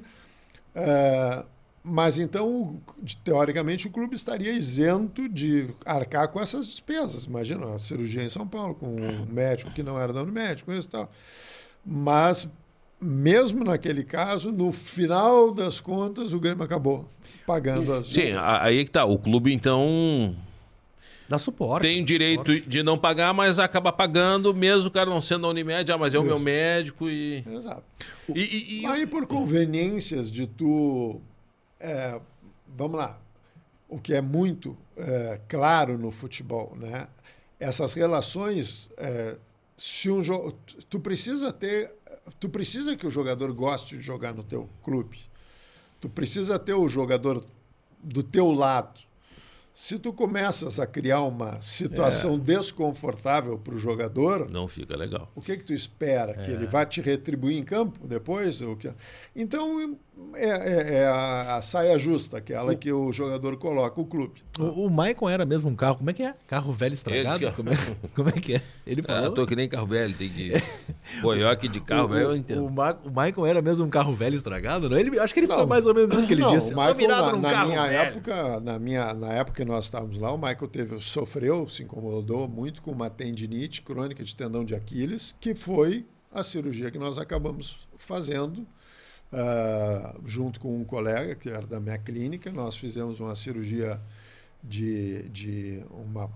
é, 0.74 1.44
mas 1.86 2.18
então, 2.18 2.80
teoricamente, 3.22 3.86
o 3.86 3.90
clube 3.90 4.16
estaria 4.16 4.50
isento 4.50 5.28
de 5.28 5.68
arcar 5.84 6.28
com 6.28 6.40
essas 6.40 6.66
despesas. 6.66 7.24
Imagina, 7.24 7.74
a 7.74 7.78
cirurgia 7.78 8.22
em 8.24 8.30
São 8.30 8.46
Paulo, 8.48 8.74
com 8.74 8.86
um 8.86 9.26
médico 9.26 9.70
que 9.70 9.82
não 9.82 10.00
era 10.00 10.10
dono 10.12 10.32
médico, 10.32 10.72
isso 10.72 10.88
e 10.88 10.90
tal. 10.90 11.10
Mas, 11.84 12.48
mesmo 12.98 13.62
naquele 13.64 14.02
caso, 14.02 14.50
no 14.50 14.72
final 14.72 15.52
das 15.52 15.78
contas, 15.78 16.32
o 16.32 16.40
Grêmio 16.40 16.64
acabou 16.64 17.06
pagando 17.46 17.92
as 17.92 18.06
Sim, 18.06 18.32
aí 18.38 18.78
é 18.78 18.84
que 18.84 18.90
tá. 18.90 19.04
O 19.04 19.18
clube, 19.18 19.52
então, 19.52 20.34
Dá 21.28 21.38
suporte. 21.38 21.82
tem 21.82 22.00
o 22.00 22.04
direito 22.04 22.60
de 22.60 22.82
não 22.82 22.96
pagar, 22.96 23.34
mas 23.34 23.58
acaba 23.58 23.92
pagando, 23.92 24.54
mesmo 24.54 24.88
o 24.88 24.90
cara 24.90 25.10
não 25.10 25.20
sendo 25.20 25.42
da 25.42 25.48
Unimed, 25.48 25.92
ah, 25.92 25.98
mas 25.98 26.14
é 26.14 26.18
o 26.18 26.22
meu 26.24 26.38
médico 26.38 27.10
e. 27.10 27.44
Exato. 27.46 27.82
E, 28.34 28.40
e- 28.40 28.80
e- 28.80 28.86
Aí, 28.86 29.06
por 29.06 29.26
conveniências 29.26 30.30
de 30.32 30.46
tu. 30.46 31.20
É, 31.84 32.20
vamos 32.76 32.98
lá. 32.98 33.20
O 33.88 33.98
que 33.98 34.14
é 34.14 34.20
muito 34.20 34.76
é, 34.96 35.40
claro 35.48 35.96
no 35.98 36.10
futebol, 36.10 36.74
né? 36.76 37.08
Essas 37.60 37.92
relações. 37.94 38.88
é, 38.96 39.36
se 39.76 40.08
um 40.10 40.22
tu- 40.88 41.00
precisa 41.00 41.52
ter. 41.52 41.92
Tu 42.40 42.48
precisa 42.48 42.96
que 42.96 43.06
o 43.06 43.10
jogador 43.10 43.52
goste 43.52 43.96
de 43.96 44.02
jogar 44.02 44.32
no 44.32 44.42
teu 44.44 44.68
clube. 44.82 45.18
Tu 46.00 46.08
precisa 46.08 46.58
ter 46.58 46.74
o 46.74 46.88
jogador 46.88 47.44
do 48.02 48.22
teu 48.22 48.50
lado. 48.52 49.00
Se 49.74 49.98
tu 49.98 50.12
começas 50.12 50.78
a 50.78 50.86
criar 50.86 51.22
uma 51.22 51.60
situação 51.60 52.38
desconfortável 52.38 53.58
para 53.58 53.74
o 53.74 53.78
jogador, 53.78 54.48
Não 54.48 54.68
fica 54.68 54.96
legal. 54.96 55.28
o 55.34 55.40
que 55.42 55.56
que 55.56 55.64
tu 55.64 55.72
espera? 55.74 56.34
Que 56.34 56.52
ele 56.52 56.66
vá 56.66 56.86
te 56.86 57.00
retribuir 57.00 57.56
em 57.58 57.64
campo 57.64 58.06
depois? 58.06 58.60
Então, 59.34 59.98
é, 60.34 60.48
é- 60.48 60.94
é 61.00 61.06
a, 61.06 61.56
a 61.56 61.62
saia 61.62 61.98
justa, 61.98 62.38
aquela 62.38 62.74
que 62.74 62.92
o 62.92 63.12
jogador 63.12 63.56
coloca, 63.56 64.00
o 64.00 64.04
clube. 64.04 64.42
O, 64.58 64.86
o 64.86 64.90
Maicon 64.90 65.28
era 65.28 65.44
mesmo 65.44 65.70
um 65.70 65.76
carro. 65.76 65.98
Como 65.98 66.10
é 66.10 66.12
que 66.12 66.22
é? 66.22 66.34
Carro 66.46 66.72
velho 66.72 66.94
estragado? 66.94 67.38
Que- 67.38 67.50
Como, 67.52 67.70
é, 67.70 67.76
como 68.14 68.28
é 68.28 68.32
que 68.32 68.54
é? 68.54 68.62
Ele 68.86 69.00
Ah, 69.02 69.06
falou. 69.14 69.24
eu 69.24 69.32
tô 69.32 69.46
que 69.46 69.54
nem 69.56 69.68
carro 69.68 69.86
velho, 69.86 70.14
tem 70.16 70.28
que. 70.30 70.52
Aqui 71.50 71.68
de 71.68 71.80
carro, 71.80 72.04
o, 72.06 72.08
velho, 72.08 72.22
eu 72.26 72.30
o, 72.30 72.36
entendo. 72.36 72.64
o, 72.66 72.70
Ma- 72.70 72.98
o 73.04 73.10
Maicon 73.10 73.46
era 73.46 73.60
mesmo 73.62 73.84
um 73.84 73.90
carro 73.90 74.12
velho 74.14 74.34
estragado? 74.36 74.88
Não? 74.88 74.98
Ele, 74.98 75.18
acho 75.18 75.32
que 75.34 75.40
ele 75.40 75.46
Não. 75.46 75.54
falou 75.54 75.68
mais 75.68 75.86
ou 75.86 75.94
menos 75.94 76.12
isso 76.12 76.26
que 76.26 76.34
ele 76.34 76.42
Não, 76.42 76.52
disse. 76.54 76.66
o 76.72 76.74
Tô 76.74 76.80
Michael, 76.80 76.94
virado 76.96 77.26
na, 77.26 77.32
num 77.32 77.40
na 77.40 77.50
carro 77.50 77.68
minha 77.70 77.82
velho. 77.82 77.98
época, 77.98 78.60
na 78.60 78.78
minha 78.78 79.14
na 79.14 79.32
época 79.32 79.56
que 79.62 79.68
nós 79.70 79.84
estávamos 79.84 80.18
lá, 80.18 80.32
o 80.32 80.36
Michael 80.38 80.68
teve 80.68 80.98
sofreu, 81.00 81.68
se 81.68 81.82
incomodou 81.82 82.48
muito 82.48 82.82
com 82.82 82.90
uma 82.90 83.08
tendinite 83.10 83.82
crônica 83.82 84.22
de 84.24 84.34
tendão 84.34 84.64
de 84.64 84.74
Aquiles, 84.74 85.34
que 85.40 85.54
foi 85.54 86.04
a 86.32 86.42
cirurgia 86.42 86.90
que 86.90 86.98
nós 86.98 87.18
acabamos 87.18 87.86
fazendo 87.96 88.66
ah, 89.34 90.14
junto 90.24 90.60
com 90.60 90.76
um 90.76 90.84
colega 90.84 91.34
que 91.34 91.48
era 91.48 91.66
da 91.66 91.80
minha 91.80 91.98
clínica. 91.98 92.52
Nós 92.52 92.76
fizemos 92.76 93.18
uma 93.20 93.34
cirurgia 93.36 94.00
de, 94.62 95.28
de 95.28 95.84
uma 95.90 96.30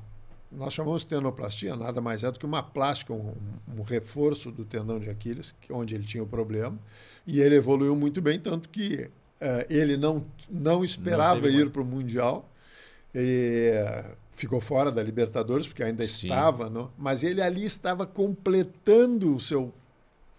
nós 0.50 0.72
chamamos 0.72 1.02
de 1.02 1.08
tenoplastia, 1.08 1.76
nada 1.76 2.00
mais 2.00 2.24
é 2.24 2.30
do 2.32 2.38
que 2.38 2.46
uma 2.46 2.62
plástica, 2.62 3.12
um, 3.12 3.34
um 3.76 3.82
reforço 3.82 4.50
do 4.50 4.64
tendão 4.64 4.98
de 4.98 5.10
Aquiles, 5.10 5.54
que- 5.60 5.70
onde 5.70 5.94
ele 5.94 6.04
tinha 6.04 6.22
o 6.22 6.26
problema. 6.26 6.78
E 7.26 7.38
ele 7.42 7.56
evoluiu 7.56 7.94
muito 7.94 8.22
bem, 8.22 8.40
tanto 8.40 8.70
que 8.70 9.10
eh, 9.42 9.66
ele 9.68 9.98
não, 9.98 10.24
não 10.48 10.82
esperava 10.82 11.42
teve 11.42 11.58
ir 11.58 11.70
para 11.70 11.82
o 11.82 11.84
Mundial. 11.84 12.50
E, 13.14 13.74
ficou 14.32 14.60
fora 14.60 14.90
da 14.90 15.02
Libertadores, 15.02 15.66
porque 15.66 15.82
ainda 15.82 16.06
Sim. 16.06 16.28
estava, 16.28 16.70
no, 16.70 16.90
mas 16.96 17.22
ele 17.22 17.42
ali 17.42 17.64
estava 17.64 18.06
completando 18.06 19.34
o 19.34 19.40
seu 19.40 19.74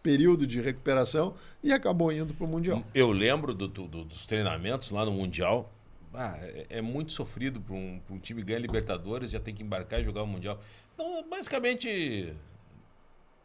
período 0.01 0.47
de 0.47 0.61
recuperação 0.61 1.35
e 1.63 1.71
acabou 1.73 2.11
indo 2.11 2.33
para 2.33 2.45
o 2.45 2.47
Mundial. 2.47 2.83
Eu 2.93 3.11
lembro 3.11 3.53
do- 3.53 3.67
do- 3.67 3.87
do- 3.87 4.03
dos 4.05 4.25
treinamentos 4.25 4.89
lá 4.91 5.03
no 5.05 5.11
Mundial. 5.11 5.71
Ah, 6.13 6.37
é, 6.41 6.65
é 6.69 6.81
muito 6.81 7.13
sofrido 7.13 7.61
para 7.61 7.75
um, 7.75 8.01
um 8.09 8.17
time 8.17 8.41
ganhar 8.41 8.59
Libertadores, 8.59 9.31
já 9.31 9.39
tem 9.39 9.53
que 9.53 9.61
embarcar 9.61 9.99
e 9.99 10.03
jogar 10.03 10.23
o 10.23 10.27
Mundial. 10.27 10.59
Então, 10.95 11.23
basicamente, 11.29 12.33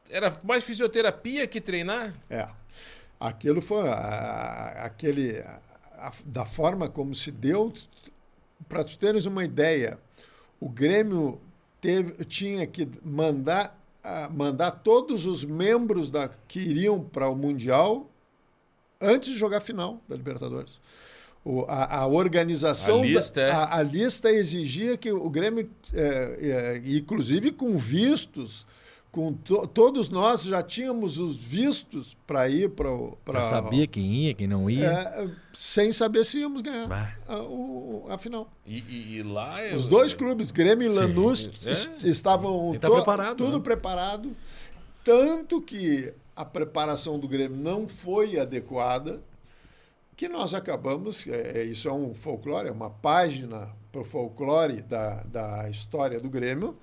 era 0.09 0.37
mais 0.45 0.65
fisioterapia 0.65 1.47
que 1.47 1.61
treinar. 1.61 2.15
É. 2.31 2.47
Aquilo 3.21 3.61
foi 3.61 3.89
a- 3.89 3.93
a- 3.95 4.85
aquele 4.87 5.39
a- 5.39 6.13
da 6.25 6.45
forma 6.45 6.89
como 6.89 7.15
se 7.15 7.31
deu. 7.31 7.73
Para 8.69 8.83
tu 8.85 8.97
teres 8.99 9.27
uma 9.27 9.45
ideia, 9.45 9.99
o 10.61 10.69
Grêmio 10.69 11.41
teve, 11.81 12.25
tinha 12.25 12.67
que 12.67 12.89
mandar 13.05 13.79
mandar 14.33 14.71
todos 14.71 15.27
os 15.27 15.45
membros 15.45 16.11
da, 16.11 16.29
que 16.49 16.59
iriam 16.61 17.01
para 17.01 17.29
o 17.29 17.35
mundial 17.37 18.11
antes 19.01 19.31
de 19.33 19.39
jogar 19.39 19.59
a 19.59 19.61
final 19.61 20.01
da 20.09 20.17
Libertadores. 20.17 20.79
O- 21.45 21.65
a, 21.69 21.99
a 22.01 22.07
organização, 22.07 23.01
A 23.01 23.05
lista, 23.07 23.41
da- 23.41 23.47
é. 23.49 23.51
a, 23.53 23.75
a 23.77 23.83
lista 23.83 24.31
exigia 24.31 24.97
que 24.97 25.13
o 25.13 25.29
Grêmio, 25.29 25.69
é, 25.93 26.39
é, 26.85 26.97
inclusive 26.97 27.51
com 27.51 27.77
vistos, 27.77 28.67
com 29.15 29.33
to- 29.33 29.65
todos 29.69 30.09
nós 30.09 30.43
já 30.43 30.61
tínhamos 30.61 31.19
os 31.21 31.39
vistos 31.39 32.17
para 32.27 32.49
ir 32.49 32.71
para 32.71 32.91
Já 33.35 33.43
sabia 33.45 33.87
quem 33.87 34.05
ia, 34.27 34.35
quem 34.35 34.49
não 34.49 34.69
ia. 34.69 34.91
é, 34.91 35.29
sem 35.53 35.93
saber 35.93 36.25
se 36.25 36.41
íamos 36.41 36.61
ganhar 36.63 36.89
Bah. 36.89 37.15
a, 37.29 37.37
o- 37.41 38.07
a 38.11 38.19
final. 38.19 38.51
E, 38.67 38.79
e- 38.81 39.17
e 39.19 39.23
lá 39.23 39.61
é. 39.61 39.73
Os 39.73 39.87
dois 39.87 40.13
clubes, 40.13 40.51
Grêmio 40.51 40.91
e 40.91 40.93
Lanús, 40.93 41.49
é. 41.65 41.71
est- 41.71 41.89
estavam 42.03 42.77
tá 42.81 42.89
to- 42.89 42.95
preparado, 42.97 43.37
tudo 43.37 43.59
né? 43.59 43.63
preparado. 43.63 44.37
Tanto 45.05 45.61
que 45.63 46.13
a 46.35 46.45
preparação 46.45 47.17
do 47.17 47.29
Grêmio 47.29 47.57
não 47.57 47.87
foi 47.87 48.37
adequada, 48.37 49.21
que 50.17 50.29
nós 50.29 50.55
acabamos, 50.55 51.25
é, 51.29 51.61
é 51.61 51.65
isso 51.65 51.89
é 51.89 51.93
um 51.93 52.15
folclore, 52.17 52.67
é 52.69 52.73
uma 52.73 52.91
página 52.91 53.69
para 53.93 54.01
o 54.01 54.05
folclore 54.05 54.83
da, 54.83 55.23
da 55.23 55.71
história 55.71 56.19
do 56.21 56.29
Grêmio, 56.29 56.77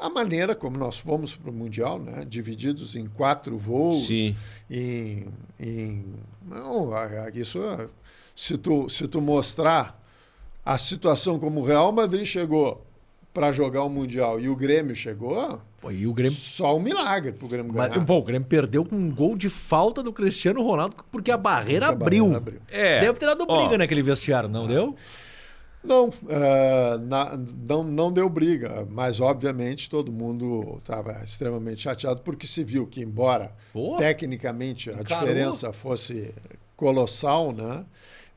a 0.00 0.08
maneira 0.10 0.54
como 0.54 0.76
nós 0.78 0.98
fomos 0.98 1.36
para 1.36 1.50
o 1.50 1.52
Mundial, 1.54 1.98
né? 1.98 2.24
divididos 2.28 2.96
em 2.96 3.06
quatro 3.06 3.56
voos, 3.58 4.06
Sim. 4.06 4.34
em, 4.70 5.26
em 5.58 6.04
não, 6.48 6.90
isso 7.34 7.60
se 8.34 8.56
tu 8.56 8.88
se 8.88 9.06
tu 9.06 9.20
mostrar 9.20 10.00
a 10.64 10.78
situação 10.78 11.38
como 11.38 11.60
o 11.60 11.64
Real 11.64 11.92
Madrid 11.92 12.24
chegou 12.24 12.84
para 13.32 13.52
jogar 13.52 13.84
o 13.84 13.88
mundial 13.88 14.40
e 14.40 14.48
o 14.48 14.56
Grêmio 14.56 14.94
chegou, 14.94 15.60
Pô, 15.80 15.90
e 15.90 16.06
o 16.06 16.12
Grêmio 16.12 16.36
só 16.36 16.76
um 16.76 16.80
milagre 16.80 17.32
pro 17.32 17.48
Grêmio 17.48 17.72
Mas, 17.74 17.92
ganhar. 17.92 18.04
pô, 18.04 18.16
o 18.18 18.22
Grêmio 18.22 18.46
perdeu 18.46 18.84
com 18.84 18.96
um 18.96 19.10
gol 19.10 19.36
de 19.36 19.48
falta 19.48 20.02
do 20.02 20.12
Cristiano 20.12 20.62
Ronaldo 20.62 20.96
porque 21.10 21.30
a 21.30 21.36
barreira, 21.36 21.86
Porque 21.86 22.02
a 22.02 22.06
abriu. 22.06 22.24
barreira 22.24 22.38
abriu. 22.38 22.60
É. 22.68 23.00
Deve 23.00 23.18
ter 23.18 23.26
dado 23.26 23.46
briga 23.46 23.74
Ó. 23.74 23.78
naquele 23.78 24.02
vestiário, 24.02 24.48
não 24.48 24.66
deu? 24.66 24.94
Não, 25.82 26.10
eh, 26.28 26.98
na- 26.98 27.38
não, 27.66 27.82
não 27.82 28.12
deu 28.12 28.28
briga, 28.28 28.86
mas 28.90 29.18
obviamente 29.18 29.88
todo 29.88 30.12
mundo 30.12 30.76
estava 30.78 31.22
extremamente 31.24 31.80
chateado 31.82 32.20
porque 32.20 32.46
se 32.46 32.62
viu 32.62 32.86
que, 32.86 33.00
embora 33.00 33.54
Pô, 33.72 33.96
tecnicamente 33.96 34.90
a 34.90 34.94
encarou. 35.00 35.26
diferença 35.26 35.72
fosse 35.72 36.34
colossal, 36.76 37.52
né, 37.52 37.84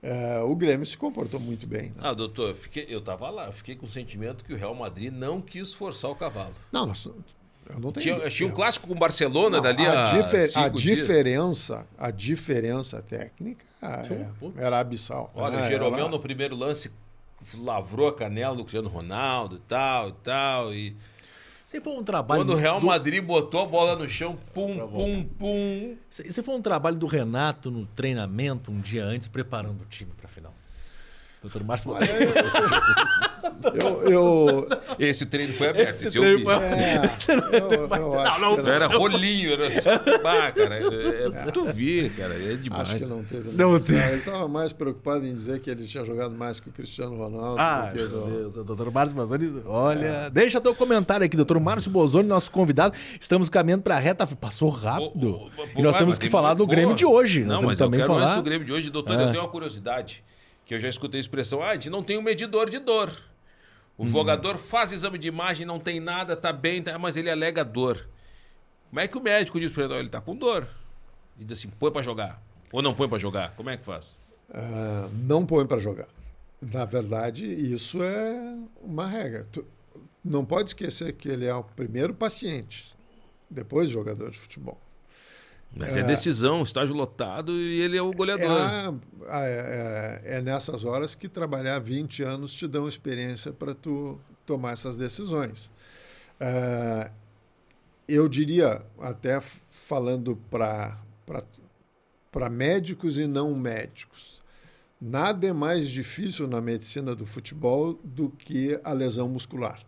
eh, 0.01 0.41
o 0.45 0.55
Grêmio 0.55 0.85
se 0.85 0.97
comportou 0.97 1.37
muito 1.39 1.67
bem. 1.67 1.89
né? 1.89 1.95
Ah, 1.99 2.13
doutor, 2.13 2.49
eu, 2.49 2.55
fiquei, 2.55 2.85
eu 2.89 3.01
tava 3.01 3.29
lá, 3.29 3.47
eu 3.47 3.53
fiquei 3.53 3.75
com 3.75 3.85
o 3.85 3.91
sentimento 3.91 4.45
que 4.45 4.53
o 4.53 4.57
Real 4.57 4.73
Madrid 4.75 5.11
não 5.11 5.41
quis 5.41 5.73
forçar 5.73 6.11
o 6.11 6.15
cavalo. 6.15 6.53
Não, 6.71 6.85
nós, 6.85 7.03
eu 7.05 7.79
não 7.79 7.91
tenho. 7.91 8.17
Tinha, 8.17 8.29
tinha 8.29 8.49
um 8.49 8.51
clássico 8.53 8.87
com 8.87 8.93
o 8.93 8.97
Barcelona 8.97 9.57
Não, 9.57 9.63
dali 9.63 9.85
a, 9.85 10.11
a, 10.11 10.21
difer- 10.21 10.45
a 10.45 10.47
cinco 10.47 10.77
dias. 10.79 10.97
diferença, 10.99 11.87
a 11.97 12.09
diferença 12.11 13.01
técnica 13.01 13.65
é, 13.81 14.27
era 14.65 14.79
abissal. 14.79 15.31
Olha, 15.35 15.57
né? 15.57 15.63
o 15.63 15.67
Jeromel 15.67 15.99
Ela- 15.99 16.09
no 16.09 16.19
primeiro 16.19 16.55
lance 16.55 16.89
lavrou 17.59 18.07
a 18.07 18.13
canela 18.15 18.55
do 18.55 18.63
Cristiano 18.63 18.89
Ronaldo 18.89 19.55
e 19.55 19.59
tal 19.59 20.09
e 20.09 20.13
tal. 20.13 20.73
E 20.73 20.95
Você 21.65 21.79
foi 21.81 21.93
um 21.93 22.03
trabalho. 22.03 22.41
quando 22.41 22.53
o 22.53 22.55
Real 22.55 22.79
do- 22.79 22.85
Madrid 22.87 23.23
botou 23.23 23.61
a 23.63 23.65
bola 23.65 23.95
no 23.95 24.07
chão, 24.07 24.37
pum, 24.53 24.77
pum, 24.87 25.23
pum. 25.23 25.97
Você 26.09 26.41
foi 26.43 26.55
um 26.55 26.61
trabalho 26.61 26.97
do 26.97 27.05
Renato 27.05 27.69
no 27.71 27.85
treinamento 27.87 28.71
um 28.71 28.79
dia 28.79 29.03
antes, 29.05 29.27
preparando 29.27 29.81
o 29.81 29.85
time 29.85 30.11
para 30.15 30.25
a 30.27 30.29
final. 30.29 30.53
Doutor 31.41 31.63
Márcio. 31.63 31.91
Eu, 31.91 31.97
eu, 34.09 34.67
Esse 34.99 35.25
treino 35.25 35.53
foi 35.53 35.69
aberto, 35.69 35.89
Esse 35.97 36.07
esse, 36.07 36.17
eu 36.17 36.23
treino 36.23 36.37
vi. 36.39 36.43
foi- 36.45 36.53
é, 36.55 36.95
eu, 37.75 37.87
eu 37.87 38.19
acho 38.19 38.41
não, 38.41 38.55
que 38.55 38.61
Não 38.61 38.73
era 38.73 38.87
rolinho, 38.87 39.53
era 39.53 39.81
só. 39.81 39.91
Ah, 39.93 40.51
cara, 40.51 40.75
é, 40.79 41.47
é, 41.47 41.51
tu 41.51 41.65
vê, 41.65 42.09
cara, 42.15 42.33
é 42.33 42.55
demais. 42.55 42.81
Acho 42.89 42.97
que 42.97 43.05
não 43.05 43.23
teve. 43.23 43.51
Não 43.51 43.79
teve. 43.79 43.99
Ele 43.99 44.17
estava 44.17 44.47
mais 44.47 44.73
preocupado 44.73 45.25
em 45.25 45.33
dizer 45.33 45.59
que 45.59 45.69
ele 45.69 45.85
tinha 45.85 46.03
jogado 46.03 46.33
mais 46.35 46.59
que 46.59 46.69
o 46.69 46.71
Cristiano 46.71 47.15
Ronaldo. 47.17 47.59
Ah, 47.59 47.87
do 47.87 47.99
que 47.99 48.05
do- 48.07 48.25
meu 48.27 48.49
Deus, 48.49 48.65
doutor 48.65 48.91
Márcio 48.91 49.15
Bozoni, 49.15 49.61
olha. 49.65 50.29
Deixa 50.29 50.59
teu 50.61 50.75
comentário 50.75 51.25
aqui, 51.25 51.35
doutor 51.35 51.59
Márcio 51.59 51.91
Bozoni, 51.91 52.27
nosso 52.27 52.51
convidado. 52.51 52.95
Estamos 53.19 53.49
caminhando 53.49 53.83
para 53.83 53.95
a 53.95 53.99
reta. 53.99 54.25
Passou 54.27 54.69
rápido. 54.69 55.29
O- 55.31 55.45
o- 55.47 55.51
e 55.77 55.81
nós 55.81 55.97
temos 55.97 56.17
que 56.17 56.29
falar 56.29 56.53
do 56.53 56.65
Grêmio 56.65 56.95
de 56.95 57.05
hoje. 57.05 57.43
Não, 57.43 57.61
mas 57.61 57.79
eu 57.79 57.89
quero 57.89 58.03
antes 58.03 58.07
falar. 58.07 58.35
do 58.35 58.43
Grêmio 58.43 58.65
de 58.65 58.73
hoje, 58.73 58.89
doutor, 58.89 59.19
eu 59.19 59.27
tenho 59.31 59.41
uma 59.43 59.47
curiosidade, 59.49 60.23
que 60.65 60.73
eu 60.75 60.79
já 60.79 60.87
escutei 60.89 61.19
a 61.19 61.21
expressão, 61.21 61.61
ah, 61.61 61.69
a 61.69 61.73
gente 61.75 61.89
não 61.89 62.01
tem 62.03 62.17
um 62.17 62.21
medidor 62.21 62.69
de 62.69 62.79
dor. 62.79 63.11
Uhum. 63.97 64.07
O 64.07 64.09
jogador 64.09 64.57
faz 64.57 64.91
exame 64.91 65.17
de 65.17 65.27
imagem, 65.27 65.65
não 65.65 65.79
tem 65.79 65.99
nada, 65.99 66.35
tá 66.35 66.51
bem, 66.51 66.81
tá- 66.81 66.97
mas 66.97 67.15
ele 67.17 67.29
alega 67.29 67.63
dor. 67.63 68.07
Como 68.89 68.99
é 68.99 69.07
que 69.07 69.17
o 69.17 69.21
médico 69.21 69.59
diz 69.59 69.71
pra 69.71 69.83
ele, 69.83 69.93
"Não, 69.93 69.99
ele 69.99 70.09
tá 70.09 70.19
com 70.21 70.35
dor? 70.35 70.67
E 71.39 71.43
diz 71.43 71.57
assim, 71.59 71.69
põe 71.69 71.91
pra 71.91 72.01
jogar. 72.01 72.41
Ou 72.71 72.81
não 72.81 72.93
põe 72.93 73.07
pra 73.07 73.17
jogar. 73.17 73.51
Como 73.55 73.69
é 73.69 73.77
que 73.77 73.83
faz? 73.85 74.19
Ah, 74.51 75.07
não 75.13 75.45
põe 75.45 75.65
para 75.65 75.79
jogar. 75.79 76.07
Na 76.61 76.85
verdade, 76.85 77.45
isso 77.45 78.01
é 78.01 78.55
uma 78.81 79.05
regra. 79.07 79.47
Tu 79.51 79.65
não 80.23 80.45
pode 80.45 80.69
esquecer 80.69 81.13
que 81.13 81.27
ele 81.27 81.45
é 81.45 81.53
o 81.53 81.63
primeiro 81.63 82.13
paciente, 82.13 82.95
depois 83.49 83.89
jogador 83.89 84.31
de 84.31 84.39
futebol. 84.39 84.79
Mas 85.75 85.97
é, 85.97 86.03
decisão, 86.03 86.61
estágio 86.61 86.93
lotado 86.95 87.51
e 87.53 87.81
ele 87.81 87.97
é 87.97 88.01
o 88.01 88.11
É, 88.11 88.13
goleador. 88.13 88.61
a- 88.61 88.93
a- 89.29 89.45
é, 89.45 90.21
é 90.37 90.41
nessas 90.41 90.85
horas 90.85 91.15
que 91.15 91.27
trabalhar 91.27 91.79
20 91.79 92.21
anos 92.23 92.53
te 92.53 92.67
dão 92.67 92.87
experiência 92.87 93.51
para 93.51 93.73
tu 93.73 94.19
tomar 94.45 94.73
essas 94.73 94.97
decisões. 94.97 95.71
Ah, 96.39 97.09
eu 98.07 98.27
diria, 98.29 98.81
até 98.99 99.41
falando 99.71 100.35
para 100.49 100.97
médicos 102.51 103.17
e 103.17 103.25
não 103.25 103.55
médicos, 103.55 104.41
nada 105.01 105.47
é 105.47 105.53
mais 105.53 105.89
difícil 105.89 106.47
na 106.47 106.61
medicina 106.61 107.15
do 107.15 107.25
futebol 107.25 107.99
do 108.03 108.29
que 108.29 108.79
a 108.83 108.91
lesão 108.93 109.27
muscular. 109.29 109.79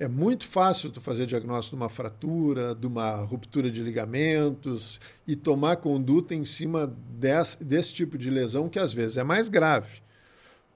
É 0.00 0.08
muito 0.08 0.48
fácil 0.48 0.90
tu 0.90 0.98
fazer 0.98 1.26
diagnóstico 1.26 1.76
de 1.76 1.82
uma 1.82 1.90
fratura, 1.90 2.74
de 2.74 2.86
uma 2.86 3.16
ruptura 3.16 3.70
de 3.70 3.82
ligamentos 3.82 4.98
e 5.26 5.36
tomar 5.36 5.76
conduta 5.76 6.34
em 6.34 6.42
cima 6.42 6.90
desse, 7.10 7.62
desse 7.62 7.92
tipo 7.92 8.16
de 8.16 8.30
lesão 8.30 8.66
que 8.66 8.78
às 8.78 8.94
vezes 8.94 9.18
é 9.18 9.22
mais 9.22 9.50
grave, 9.50 10.00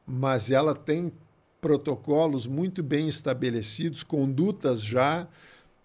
mas 0.06 0.50
ela 0.50 0.74
tem 0.74 1.10
protocolos 1.58 2.46
muito 2.46 2.82
bem 2.82 3.08
estabelecidos, 3.08 4.02
condutas 4.02 4.82
já 4.82 5.26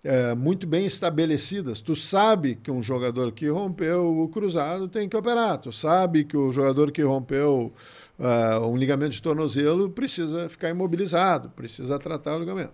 é, 0.04 0.36
muito 0.36 0.68
bem 0.68 0.86
estabelecidas. 0.86 1.80
Tu 1.80 1.96
sabe 1.96 2.56
que 2.56 2.70
um 2.70 2.84
jogador 2.84 3.32
que 3.32 3.48
rompeu 3.48 4.20
o 4.20 4.28
cruzado 4.28 4.90
tem 4.90 5.08
que 5.08 5.16
operar. 5.16 5.60
Tu 5.60 5.72
sabe 5.72 6.26
que 6.26 6.36
o 6.36 6.52
jogador 6.52 6.92
que 6.92 7.02
rompeu 7.04 7.74
uh, 8.20 8.68
um 8.68 8.76
ligamento 8.76 9.12
de 9.12 9.22
tornozelo 9.22 9.90
precisa 9.90 10.50
ficar 10.50 10.70
imobilizado, 10.70 11.50
precisa 11.52 11.98
tratar 11.98 12.36
o 12.36 12.40
ligamento. 12.40 12.74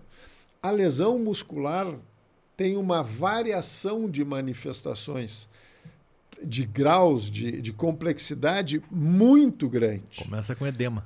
A 0.66 0.70
lesão 0.72 1.16
muscular 1.16 1.86
tem 2.56 2.76
uma 2.76 3.00
variação 3.02 4.10
de 4.10 4.24
manifestações, 4.24 5.48
de 6.42 6.64
graus 6.66 7.30
de, 7.30 7.60
de 7.60 7.72
complexidade 7.72 8.82
muito 8.90 9.68
grande. 9.68 10.24
Começa 10.24 10.56
com 10.56 10.66
edema. 10.66 11.04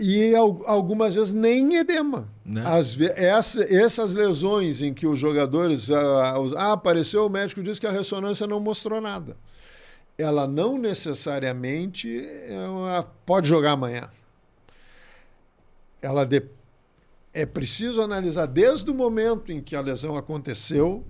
E 0.00 0.34
al- 0.34 0.62
algumas 0.66 1.14
vezes 1.14 1.32
nem 1.32 1.76
edema. 1.76 2.28
Né? 2.44 2.62
Ve- 2.96 3.12
essa- 3.16 3.62
essas 3.72 4.14
lesões 4.14 4.82
em 4.82 4.92
que 4.92 5.06
os 5.06 5.18
jogadores. 5.18 5.88
Ah, 5.90 6.72
apareceu, 6.72 7.24
o 7.26 7.30
médico 7.30 7.62
disse 7.62 7.80
que 7.80 7.86
a 7.86 7.92
ressonância 7.92 8.48
não 8.48 8.58
mostrou 8.58 9.00
nada. 9.00 9.36
Ela 10.16 10.48
não 10.48 10.76
necessariamente 10.76 12.20
ela 12.48 13.04
pode 13.24 13.48
jogar 13.48 13.72
amanhã. 13.72 14.10
Ela 16.02 16.24
de- 16.24 16.42
é 17.38 17.46
preciso 17.46 18.02
analisar 18.02 18.46
desde 18.46 18.90
o 18.90 18.94
momento 18.94 19.52
em 19.52 19.60
que 19.60 19.76
a 19.76 19.80
lesão 19.80 20.16
aconteceu, 20.16 21.06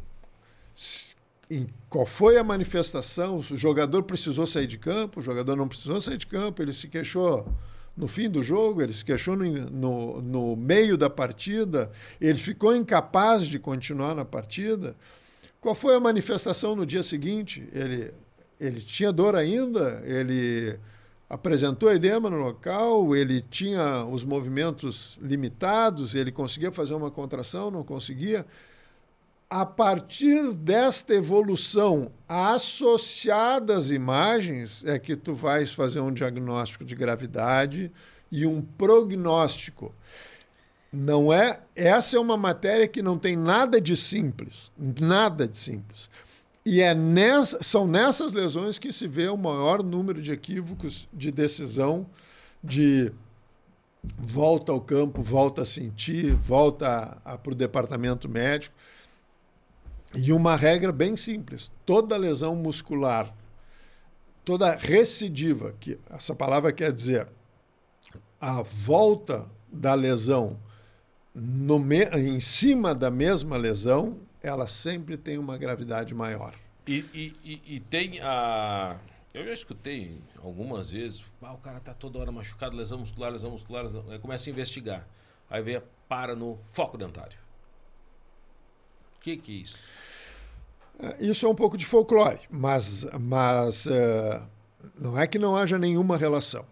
em 1.50 1.66
qual 1.88 2.04
foi 2.04 2.36
a 2.36 2.44
manifestação, 2.44 3.38
o 3.38 3.42
jogador 3.42 4.02
precisou 4.02 4.46
sair 4.46 4.66
de 4.66 4.76
campo, 4.76 5.20
o 5.20 5.22
jogador 5.22 5.56
não 5.56 5.66
precisou 5.66 5.98
sair 6.02 6.18
de 6.18 6.26
campo, 6.26 6.60
ele 6.60 6.74
se 6.74 6.86
queixou 6.86 7.50
no 7.96 8.06
fim 8.06 8.28
do 8.28 8.42
jogo, 8.42 8.82
ele 8.82 8.92
se 8.92 9.02
queixou 9.02 9.36
no, 9.36 9.70
no, 9.70 10.20
no 10.20 10.54
meio 10.54 10.98
da 10.98 11.08
partida, 11.08 11.90
ele 12.20 12.38
ficou 12.38 12.76
incapaz 12.76 13.46
de 13.46 13.58
continuar 13.58 14.14
na 14.14 14.24
partida. 14.24 14.94
Qual 15.62 15.74
foi 15.74 15.96
a 15.96 16.00
manifestação 16.00 16.76
no 16.76 16.84
dia 16.84 17.02
seguinte? 17.02 17.66
Ele, 17.72 18.12
ele 18.60 18.82
tinha 18.82 19.10
dor 19.10 19.34
ainda, 19.34 20.02
ele 20.04 20.78
apresentou 21.28 21.92
edema 21.92 22.30
no 22.30 22.38
local, 22.38 23.14
ele 23.14 23.42
tinha 23.42 24.04
os 24.04 24.24
movimentos 24.24 25.18
limitados, 25.20 26.14
ele 26.14 26.32
conseguia 26.32 26.72
fazer 26.72 26.94
uma 26.94 27.10
contração, 27.10 27.70
não 27.70 27.84
conseguia. 27.84 28.46
A 29.50 29.64
partir 29.64 30.52
desta 30.52 31.14
evolução 31.14 32.12
associada 32.28 33.76
às 33.76 33.90
imagens 33.90 34.84
é 34.84 34.98
que 34.98 35.16
tu 35.16 35.34
vais 35.34 35.72
fazer 35.72 36.00
um 36.00 36.12
diagnóstico 36.12 36.84
de 36.84 36.94
gravidade 36.94 37.90
e 38.30 38.46
um 38.46 38.60
prognóstico. 38.60 39.94
Não 40.90 41.32
é, 41.32 41.60
essa 41.74 42.16
é 42.16 42.20
uma 42.20 42.36
matéria 42.36 42.88
que 42.88 43.02
não 43.02 43.18
tem 43.18 43.36
nada 43.36 43.78
de 43.80 43.94
simples, 43.96 44.72
nada 44.78 45.46
de 45.46 45.56
simples. 45.56 46.08
E 46.64 46.80
é 46.80 46.94
nessa, 46.94 47.62
são 47.62 47.86
nessas 47.86 48.32
lesões 48.32 48.78
que 48.78 48.92
se 48.92 49.08
vê 49.08 49.28
o 49.28 49.36
maior 49.36 49.82
número 49.82 50.20
de 50.20 50.32
equívocos 50.32 51.08
de 51.12 51.30
decisão 51.30 52.06
de 52.62 53.12
volta 54.16 54.72
ao 54.72 54.80
campo, 54.80 55.22
volta 55.22 55.62
a 55.62 55.64
sentir, 55.64 56.34
volta 56.34 57.16
para 57.42 57.52
o 57.52 57.54
departamento 57.54 58.28
médico. 58.28 58.74
E 60.14 60.32
uma 60.32 60.56
regra 60.56 60.92
bem 60.92 61.16
simples: 61.16 61.70
toda 61.84 62.16
lesão 62.16 62.56
muscular, 62.56 63.34
toda 64.44 64.76
recidiva, 64.76 65.74
que 65.78 65.98
essa 66.10 66.34
palavra 66.34 66.72
quer 66.72 66.92
dizer 66.92 67.28
a 68.40 68.62
volta 68.62 69.46
da 69.70 69.94
lesão 69.94 70.58
no 71.34 71.78
em 71.92 72.40
cima 72.40 72.94
da 72.94 73.10
mesma 73.10 73.56
lesão, 73.56 74.16
ela 74.42 74.66
sempre 74.66 75.16
tem 75.16 75.38
uma 75.38 75.56
gravidade 75.56 76.14
maior. 76.14 76.54
E, 76.86 77.04
e, 77.12 77.34
e, 77.44 77.76
e 77.76 77.80
tem 77.80 78.20
a. 78.20 78.98
Eu 79.34 79.44
já 79.44 79.52
escutei 79.52 80.18
algumas 80.42 80.90
vezes, 80.90 81.24
ah, 81.42 81.52
o 81.52 81.58
cara 81.58 81.80
tá 81.80 81.92
toda 81.92 82.18
hora 82.18 82.32
machucado, 82.32 82.74
lesão 82.76 82.98
muscular, 82.98 83.30
lesão 83.30 83.50
muscular, 83.50 83.84
lesão... 83.84 84.04
aí 84.08 84.18
começa 84.18 84.48
a 84.48 84.50
investigar. 84.50 85.06
Aí 85.50 85.62
vem, 85.62 85.80
para 86.08 86.34
no 86.34 86.58
foco 86.66 86.96
dentário. 86.96 87.38
O 89.16 89.20
que, 89.20 89.36
que 89.36 89.52
é 89.52 89.62
isso? 89.62 89.84
Isso 91.20 91.46
é 91.46 91.48
um 91.48 91.54
pouco 91.54 91.76
de 91.76 91.86
folclore, 91.86 92.40
mas, 92.50 93.04
mas 93.20 93.86
uh, 93.86 94.42
não 94.98 95.18
é 95.18 95.26
que 95.26 95.38
não 95.38 95.56
haja 95.56 95.78
nenhuma 95.78 96.16
relação. 96.16 96.64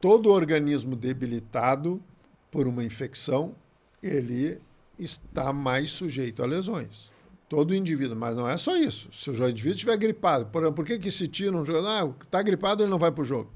Todo 0.00 0.30
organismo 0.30 0.94
debilitado 0.94 2.02
por 2.50 2.68
uma 2.68 2.84
infecção, 2.84 3.54
ele 4.02 4.58
está 5.00 5.52
mais 5.52 5.90
sujeito 5.90 6.42
a 6.42 6.46
lesões. 6.46 7.10
Todo 7.48 7.74
indivíduo, 7.74 8.16
mas 8.16 8.36
não 8.36 8.48
é 8.48 8.56
só 8.56 8.76
isso. 8.76 9.08
Se 9.12 9.28
o 9.30 9.48
indivíduo 9.48 9.74
estiver 9.74 9.96
gripado, 9.96 10.46
por, 10.46 10.72
por 10.72 10.84
que, 10.84 10.98
que 10.98 11.10
se 11.10 11.26
tira 11.26 11.56
um 11.56 11.64
jogador? 11.64 11.88
Ah, 11.88 12.24
está 12.24 12.40
gripado, 12.42 12.82
ele 12.82 12.90
não 12.90 12.98
vai 12.98 13.10
para 13.10 13.22
o 13.22 13.24
jogo. 13.24 13.50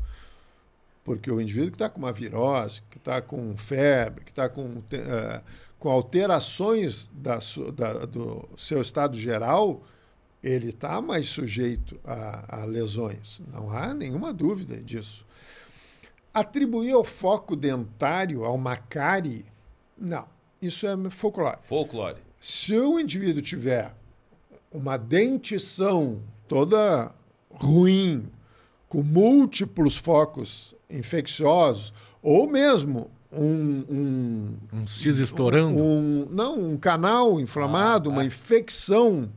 Porque 1.05 1.31
o 1.31 1.41
indivíduo 1.41 1.71
que 1.71 1.77
está 1.77 1.89
com 1.89 1.99
uma 1.99 2.13
virose, 2.13 2.83
que 2.91 2.97
está 2.97 3.21
com 3.21 3.57
febre, 3.57 4.25
que 4.25 4.33
está 4.33 4.49
com, 4.49 4.79
uh, 4.79 5.43
com 5.79 5.91
alterações 5.91 7.11
da, 7.13 7.39
da, 7.73 8.07
do 8.07 8.49
seu 8.57 8.81
estado 8.81 9.17
geral, 9.17 9.85
ele 10.43 10.71
está 10.71 11.01
mais 11.01 11.29
sujeito 11.29 12.01
a, 12.05 12.63
a 12.63 12.65
lesões. 12.65 13.41
Não 13.53 13.71
há 13.71 13.95
nenhuma 13.95 14.33
dúvida 14.33 14.77
disso. 14.77 15.25
Atribuir 16.33 16.95
o 16.95 17.05
foco 17.05 17.55
dentário 17.55 18.45
ao 18.45 18.59
Macari, 18.59 19.47
não. 19.97 20.34
Isso 20.65 20.87
é 20.87 20.97
folclore. 21.11 21.59
Folclore. 21.61 22.17
Se 22.41 22.75
o 22.79 22.99
indivíduo 22.99 23.43
tiver 23.43 23.95
uma 24.73 24.97
dentição 24.97 26.23
toda 26.49 27.13
ruim, 27.51 28.31
com 28.89 29.03
múltiplos 29.03 29.99
focos 29.99 30.75
infecciosos, 30.89 31.93
ou 32.23 32.49
mesmo 32.49 33.11
um. 33.31 33.85
Um, 33.91 34.57
um 34.73 34.87
siso 34.87 35.23
estourando? 35.23 35.79
Um, 35.79 36.27
não, 36.31 36.59
um 36.59 36.77
canal 36.79 37.39
inflamado, 37.39 38.09
ah, 38.09 38.13
uma 38.15 38.23
é. 38.23 38.27
infecção. 38.27 39.31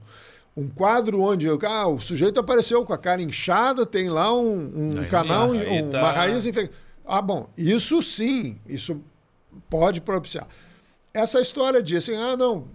Um 0.56 0.70
quadro 0.70 1.22
onde 1.22 1.48
ah, 1.49 1.88
o 1.88 1.99
sujeito 1.99 2.40
apareceu 2.40 2.86
com 2.86 2.94
a 2.94 2.98
cara 2.98 3.22
inchada, 3.22 3.86
tem 3.86 4.10
lá 4.10 4.34
um, 4.34 4.91
um 4.99 5.06
canal, 5.10 5.52
um, 5.52 5.90
tá... 5.91 5.99
uma 5.99 6.12
raiz 6.12 6.45
infectada. 6.45 6.78
Ah, 7.06 7.22
bom, 7.22 7.49
isso 7.58 8.02
sim, 8.02 8.58
isso 8.66 8.99
pode 9.70 10.02
propiciar. 10.02 10.48
Essa 11.18 11.41
história 11.41 11.81
de 11.81 11.98
assim, 11.98 12.14
ah, 12.14 12.38
não, 12.38 12.68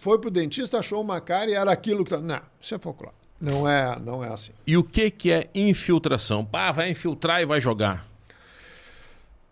foi 0.00 0.18
pro 0.18 0.30
dentista, 0.30 0.78
achou 0.78 1.00
uma 1.00 1.18
cara 1.18 1.50
e 1.50 1.54
era 1.54 1.72
aquilo 1.72 2.04
que. 2.04 2.10
Tá... 2.10 2.20
Não, 2.20 2.38
isso 2.60 2.74
é 2.74 2.78
folclore. 2.78 3.14
Não 3.40 3.66
é, 3.66 3.98
não 3.98 4.22
é 4.22 4.28
assim. 4.28 4.52
E 4.66 4.76
o 4.76 4.84
que, 4.84 5.10
que 5.10 5.32
é 5.32 5.48
infiltração? 5.54 6.44
Pá, 6.44 6.70
vai 6.72 6.90
infiltrar 6.90 7.40
e 7.40 7.46
vai 7.46 7.58
jogar. 7.58 8.06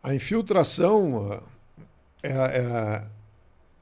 A 0.03 0.15
infiltração 0.15 1.41
é, 2.23 2.31
é, 2.31 3.05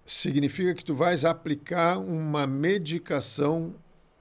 significa 0.07 0.75
que 0.75 0.85
tu 0.85 0.95
vais 0.95 1.25
aplicar 1.25 1.99
uma 1.99 2.47
medicação 2.47 3.75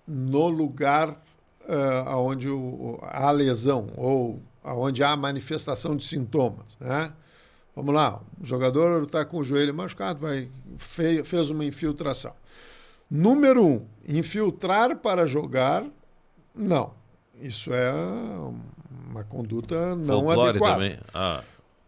no 0.07 0.47
lugar 0.47 1.09
uh, 1.09 2.17
onde 2.17 2.49
o, 2.49 2.97
há 3.03 3.29
lesão 3.29 3.91
ou 3.95 4.41
onde 4.63 5.03
há 5.03 5.15
manifestação 5.15 5.95
de 5.95 6.03
sintomas, 6.03 6.75
né? 6.79 7.13
Vamos 7.75 7.93
lá, 7.93 8.21
o 8.41 8.45
jogador 8.45 9.03
está 9.03 9.25
com 9.25 9.37
o 9.37 9.43
joelho 9.43 9.73
machucado, 9.73 10.19
vai, 10.19 10.49
fez, 10.77 11.27
fez 11.27 11.49
uma 11.49 11.65
infiltração. 11.65 12.33
Número 13.11 13.65
um, 13.65 13.85
infiltrar 14.07 14.97
para 14.97 15.25
jogar, 15.25 15.85
não. 16.55 16.93
Isso 17.41 17.73
é 17.73 17.91
uma 19.09 19.23
conduta 19.25 19.95
não 19.95 20.05
Folclore 20.05 20.49
adequada. 20.51 20.73
também. 20.75 20.99
Ah, 21.13 21.43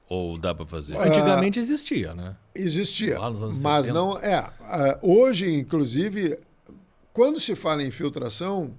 ou 0.10 0.38
dá 0.38 0.54
para 0.54 0.66
fazer? 0.66 0.98
Antigamente 0.98 1.58
existia, 1.58 2.14
né? 2.14 2.36
Existia, 2.54 3.18
mas 3.62 3.86
70. 3.86 3.94
não 3.94 4.18
é. 4.18 4.36
Ah, 4.36 5.00
hoje, 5.02 5.54
inclusive, 5.54 6.38
quando 7.14 7.40
se 7.40 7.56
fala 7.56 7.82
em 7.82 7.88
infiltração, 7.88 8.72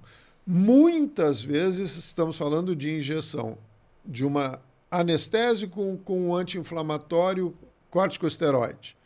muitas 0.45 1.41
vezes 1.41 1.97
estamos 1.97 2.37
falando 2.37 2.75
de 2.75 2.95
injeção 2.95 3.57
de 4.05 4.25
uma 4.25 4.59
anestésico 4.89 5.99
com 6.03 6.29
um 6.29 6.35
anti-inflamatório 6.35 7.55
corticosteroide. 7.89 8.97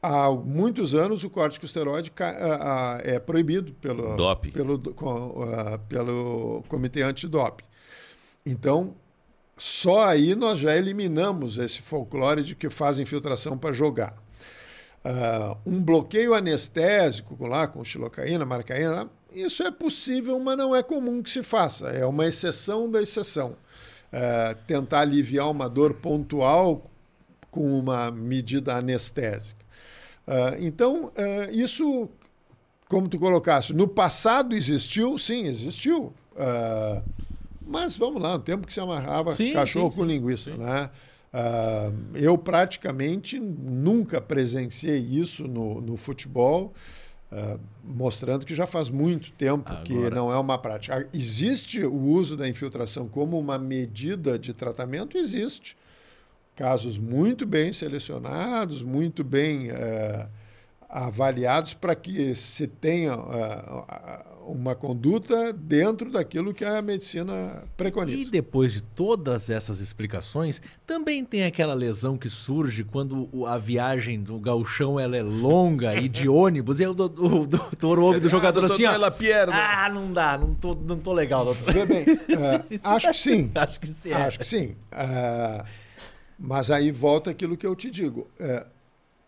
Há 0.00 0.30
muitos 0.30 0.94
anos 0.94 1.22
o 1.22 1.30
corticosteroide 1.30 2.12
é 3.04 3.18
proibido 3.20 3.72
pelo, 3.74 4.16
pelo, 4.52 5.78
pelo 5.88 6.64
Comitê 6.68 7.02
Antidoping. 7.02 7.64
Então, 8.44 8.96
só 9.56 10.08
aí 10.08 10.34
nós 10.34 10.58
já 10.58 10.76
eliminamos 10.76 11.56
esse 11.56 11.82
folclore 11.82 12.42
de 12.42 12.56
que 12.56 12.68
faz 12.68 12.98
infiltração 12.98 13.56
para 13.56 13.72
jogar. 13.72 14.20
Uh, 15.04 15.56
um 15.66 15.82
bloqueio 15.82 16.34
anestésico 16.34 17.46
lá 17.46 17.66
com 17.66 17.84
xilocaína, 17.84 18.44
marcaína, 18.44 19.08
isso 19.32 19.62
é 19.62 19.70
possível, 19.70 20.38
mas 20.38 20.56
não 20.56 20.74
é 20.74 20.82
comum 20.82 21.22
que 21.22 21.30
se 21.30 21.42
faça. 21.42 21.88
É 21.88 22.04
uma 22.04 22.26
exceção 22.26 22.90
da 22.90 23.00
exceção. 23.00 23.56
Uh, 24.12 24.54
tentar 24.66 25.00
aliviar 25.00 25.50
uma 25.50 25.68
dor 25.70 25.94
pontual 25.94 26.84
com 27.50 27.78
uma 27.78 28.10
medida 28.10 28.74
anestésica. 28.76 29.64
Uh, 30.26 30.62
então, 30.62 31.06
uh, 31.06 31.50
isso, 31.50 32.10
como 32.88 33.08
tu 33.08 33.18
colocaste, 33.18 33.72
no 33.72 33.88
passado 33.88 34.54
existiu? 34.54 35.16
Sim, 35.18 35.46
existiu. 35.46 36.12
mas 37.66 37.96
vamos 37.96 38.20
lá, 38.20 38.34
no 38.34 38.42
tempo 38.42 38.66
que 38.66 38.72
se 38.74 38.80
amarrava 38.80 39.32
sim, 39.32 39.52
cachorro 39.52 39.90
sim, 39.90 39.96
com 39.96 40.02
sim, 40.02 40.08
linguiça. 40.12 40.56
Né? 40.56 40.90
eu 42.14 42.36
praticamente 42.36 43.40
nunca 43.40 44.20
presenciei 44.20 44.98
isso 44.98 45.48
no, 45.48 45.80
no 45.80 45.96
futebol. 45.96 46.74
Uh, 47.32 47.58
mostrando 47.82 48.44
que 48.44 48.54
já 48.54 48.66
faz 48.66 48.90
muito 48.90 49.32
tempo 49.32 49.70
Agora... 49.70 49.84
que 49.84 50.10
não 50.10 50.30
é 50.30 50.36
uma 50.36 50.58
prática. 50.58 51.08
Existe 51.14 51.82
o 51.82 51.94
uso 51.94 52.36
da 52.36 52.46
infiltração 52.46 53.08
como 53.08 53.38
uma 53.38 53.58
medida 53.58 54.38
de 54.38 54.52
tratamento? 54.52 55.16
Existe. 55.16 55.74
Casos 56.54 56.98
muito 56.98 57.46
bem 57.46 57.72
selecionados, 57.72 58.82
muito 58.82 59.24
bem 59.24 59.70
uh, 59.70 60.28
avaliados 60.90 61.72
para 61.72 61.94
que 61.94 62.34
se 62.34 62.66
tenha 62.66 63.16
uh, 63.16 64.31
uma 64.46 64.74
conduta 64.74 65.52
dentro 65.52 66.10
daquilo 66.10 66.52
que 66.52 66.64
a 66.64 66.80
medicina 66.82 67.64
preconiza. 67.76 68.18
E 68.18 68.24
depois 68.24 68.72
de 68.72 68.82
todas 68.82 69.50
essas 69.50 69.80
explicações, 69.80 70.60
também 70.86 71.24
tem 71.24 71.44
aquela 71.44 71.74
lesão 71.74 72.16
que 72.16 72.28
surge 72.28 72.84
quando 72.84 73.28
a 73.46 73.56
viagem 73.58 74.22
do 74.22 74.38
galchão 74.38 74.98
ela 74.98 75.16
é 75.16 75.22
longa 75.22 75.94
e 75.94 76.08
de 76.08 76.28
ônibus, 76.30 76.80
e 76.80 76.86
o, 76.86 76.94
doutor 76.94 77.98
ouve 77.98 78.20
do 78.20 78.28
jogador 78.28 78.64
ah, 78.64 78.66
assim, 78.66 78.84
ó, 78.84 78.92
ah, 79.52 79.88
não 79.88 80.12
dá, 80.12 80.36
não 80.36 80.54
tô, 80.54 80.74
não 80.74 80.98
tô 80.98 81.12
legal, 81.12 81.44
doutor. 81.44 81.72
Vê 81.72 81.86
bem, 81.86 82.02
uh, 82.02 82.80
acho 82.84 83.08
que 83.10 83.16
sim. 83.16 83.52
acho 83.56 83.80
que 83.80 83.86
sim. 83.86 84.12
Acho 84.12 84.38
que 84.38 84.46
sim. 84.46 84.76
Uh, 84.92 85.64
mas 86.38 86.70
aí 86.70 86.90
volta 86.90 87.30
aquilo 87.30 87.56
que 87.56 87.66
eu 87.66 87.74
te 87.76 87.90
digo. 87.90 88.28
Uh, 88.40 88.66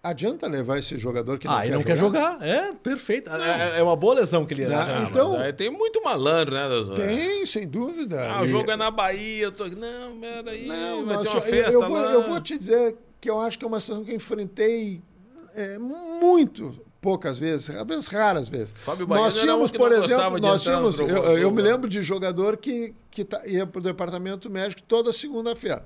Adianta 0.05 0.47
levar 0.47 0.79
esse 0.79 0.99
jogador 0.99 1.39
que 1.39 1.47
não 1.47 1.55
ah, 1.55 1.61
quer 1.61 1.67
ele 1.67 1.75
não 1.77 1.81
jogar? 1.81 1.93
quer 1.93 1.97
jogar. 1.97 2.47
É, 2.47 2.73
perfeito. 2.75 3.31
É, 3.31 3.79
é, 3.79 3.83
uma 3.83 3.97
boa 3.97 4.17
lesão 4.17 4.45
que 4.45 4.53
ele... 4.53 4.67
Não, 4.67 4.79
ah, 4.79 5.07
então, 5.09 5.53
tem 5.57 5.71
muito 5.71 6.03
malandro, 6.03 6.55
né, 6.55 6.69
doutor? 6.69 6.97
Tem, 6.97 7.47
sem 7.47 7.67
dúvida. 7.67 8.31
Ah, 8.31 8.43
o 8.43 8.47
jogo 8.47 8.71
é 8.71 8.77
na 8.77 8.91
Bahia. 8.91 9.45
Eu 9.45 9.53
tô... 9.53 9.67
Não, 9.67 10.21
peraí, 10.21 10.67
não, 10.67 11.07
vai 11.07 11.23
ter 11.23 11.29
uma 11.31 11.41
festa 11.41 11.73
eu, 11.73 11.81
eu 11.81 11.89
vou, 11.89 11.97
lá. 11.97 12.13
Eu 12.13 12.23
vou 12.23 12.39
te 12.39 12.59
dizer 12.59 12.97
que 13.19 13.31
eu 13.31 13.41
acho 13.41 13.59
que 13.59 13.65
é 13.65 13.69
uma 13.69 13.81
situação 13.81 14.05
que 14.05 14.11
eu 14.11 14.17
enfrentei 14.17 15.03
é, 15.55 15.79
muito 15.79 16.79
poucas 17.01 17.39
vezes, 17.39 17.69
às 17.69 17.87
vezes 17.87 18.07
raras 18.07 18.49
vezes. 18.49 18.73
Fábio 18.77 19.07
nós 19.07 19.37
tínhamos, 19.37 19.71
por 19.71 19.93
exemplo, 19.93 20.39
nós 20.39 20.63
tínhamos, 20.63 21.01
eu, 21.01 21.07
eu, 21.07 21.51
me 21.51 21.61
lembro 21.61 21.89
de 21.89 22.01
jogador 22.01 22.57
que, 22.57 22.95
que 23.11 23.25
tá, 23.25 23.47
ia 23.47 23.67
para 23.67 23.79
o 23.79 23.83
departamento 23.83 24.49
médico 24.49 24.83
toda 24.83 25.13
segunda-feira. 25.13 25.85